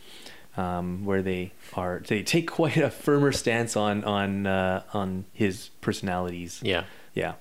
um, 0.57 1.05
where 1.05 1.22
they 1.22 1.53
are 1.76 2.01
they 2.07 2.23
take 2.23 2.49
quite 2.59 2.77
a 2.77 2.89
firmer 2.89 3.31
stance 3.31 3.77
on 3.77 4.03
on 4.03 4.47
uh, 4.47 4.81
on 4.93 5.26
his 5.31 5.69
personalities. 5.80 6.59
yeah. 6.64 6.84
Yeah. 7.14 7.34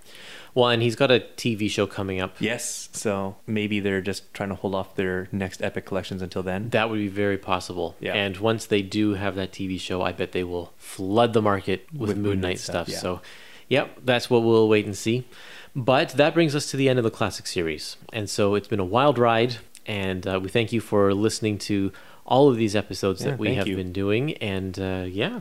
Well, 0.56 0.70
and 0.70 0.82
he's 0.82 0.96
got 0.96 1.10
a 1.10 1.20
TV 1.36 1.70
show 1.70 1.86
coming 1.86 2.18
up. 2.20 2.34
Yes. 2.40 2.88
So 2.92 3.36
maybe 3.46 3.78
they're 3.78 4.00
just 4.00 4.32
trying 4.34 4.48
to 4.48 4.54
hold 4.56 4.74
off 4.74 4.94
their 4.96 5.28
next 5.30 5.60
epic 5.62 5.84
collections 5.84 6.22
until 6.22 6.42
then. 6.42 6.70
That 6.70 6.88
would 6.90 6.98
be 6.98 7.08
very 7.08 7.36
possible. 7.38 7.94
Yeah. 8.00 8.14
And 8.14 8.38
once 8.38 8.64
they 8.66 8.80
do 8.82 9.14
have 9.14 9.34
that 9.36 9.52
TV 9.52 9.78
show, 9.78 10.00
I 10.00 10.12
bet 10.12 10.32
they 10.32 10.44
will 10.44 10.72
flood 10.78 11.34
the 11.34 11.42
market 11.42 11.86
with, 11.92 12.08
With 12.08 12.16
Moon 12.18 12.40
Knight 12.40 12.58
stuff. 12.58 12.88
yeah. 12.88 12.96
So, 12.98 13.20
yep, 13.68 13.98
that's 14.02 14.30
what 14.30 14.42
we'll 14.44 14.66
wait 14.66 14.86
and 14.86 14.96
see. 14.96 15.28
But 15.76 16.08
that 16.10 16.32
brings 16.32 16.54
us 16.56 16.70
to 16.70 16.78
the 16.78 16.88
end 16.88 16.98
of 16.98 17.04
the 17.04 17.10
classic 17.10 17.46
series. 17.46 17.98
And 18.12 18.28
so 18.30 18.54
it's 18.54 18.66
been 18.68 18.80
a 18.80 18.84
wild 18.84 19.18
ride. 19.18 19.56
And 19.84 20.26
uh, 20.26 20.40
we 20.42 20.48
thank 20.48 20.72
you 20.72 20.80
for 20.80 21.12
listening 21.12 21.58
to 21.58 21.92
all 22.24 22.48
of 22.48 22.56
these 22.56 22.74
episodes 22.74 23.22
Yeah, 23.22 23.32
that 23.32 23.38
we 23.38 23.54
have 23.56 23.68
you. 23.68 23.76
been 23.76 23.92
doing. 23.92 24.32
And 24.38 24.78
uh, 24.80 25.04
yeah, 25.06 25.40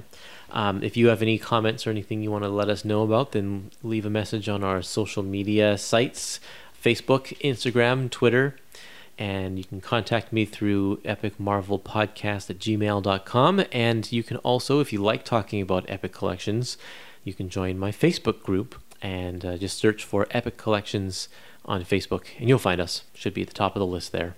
um, 0.51 0.83
if 0.83 0.95
you 0.95 1.07
have 1.07 1.21
any 1.21 1.37
comments 1.37 1.85
or 1.85 1.89
anything 1.89 2.21
you 2.21 2.31
want 2.31 2.43
to 2.43 2.49
let 2.49 2.69
us 2.69 2.85
know 2.85 3.03
about, 3.03 3.31
then 3.31 3.71
leave 3.83 4.05
a 4.05 4.09
message 4.09 4.47
on 4.47 4.63
our 4.63 4.81
social 4.81 5.23
media 5.23 5.77
sites 5.77 6.39
Facebook, 6.81 7.35
Instagram, 7.39 8.09
Twitter. 8.11 8.55
And 9.17 9.57
you 9.57 9.63
can 9.63 9.81
contact 9.81 10.31
me 10.31 10.45
through 10.45 10.97
epicmarvelpodcast 10.97 12.49
at 12.49 12.59
gmail.com. 12.59 13.63
And 13.71 14.11
you 14.11 14.21
can 14.23 14.37
also, 14.37 14.81
if 14.81 14.93
you 14.93 15.01
like 15.01 15.23
talking 15.23 15.61
about 15.61 15.85
Epic 15.87 16.11
Collections, 16.11 16.77
you 17.23 17.33
can 17.33 17.49
join 17.49 17.79
my 17.79 17.91
Facebook 17.91 18.43
group 18.43 18.75
and 19.01 19.45
uh, 19.45 19.57
just 19.57 19.77
search 19.77 20.03
for 20.03 20.27
Epic 20.31 20.57
Collections 20.57 21.27
on 21.65 21.83
Facebook, 21.83 22.25
and 22.39 22.47
you'll 22.47 22.59
find 22.59 22.79
us. 22.79 23.03
Should 23.13 23.33
be 23.33 23.41
at 23.41 23.47
the 23.47 23.53
top 23.53 23.75
of 23.75 23.79
the 23.79 23.85
list 23.85 24.11
there. 24.11 24.35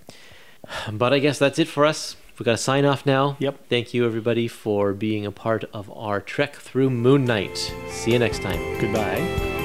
But 0.90 1.12
I 1.12 1.18
guess 1.18 1.38
that's 1.38 1.58
it 1.58 1.68
for 1.68 1.86
us. 1.86 2.16
We've 2.38 2.44
got 2.44 2.52
to 2.52 2.58
sign 2.58 2.84
off 2.84 3.04
now. 3.04 3.36
Yep. 3.40 3.68
Thank 3.68 3.94
you, 3.94 4.06
everybody, 4.06 4.46
for 4.46 4.92
being 4.92 5.26
a 5.26 5.32
part 5.32 5.64
of 5.72 5.90
our 5.90 6.20
trek 6.20 6.54
through 6.54 6.90
Moon 6.90 7.24
Knight. 7.24 7.56
See 7.90 8.12
you 8.12 8.18
next 8.18 8.42
time. 8.42 8.80
Goodbye. 8.80 9.57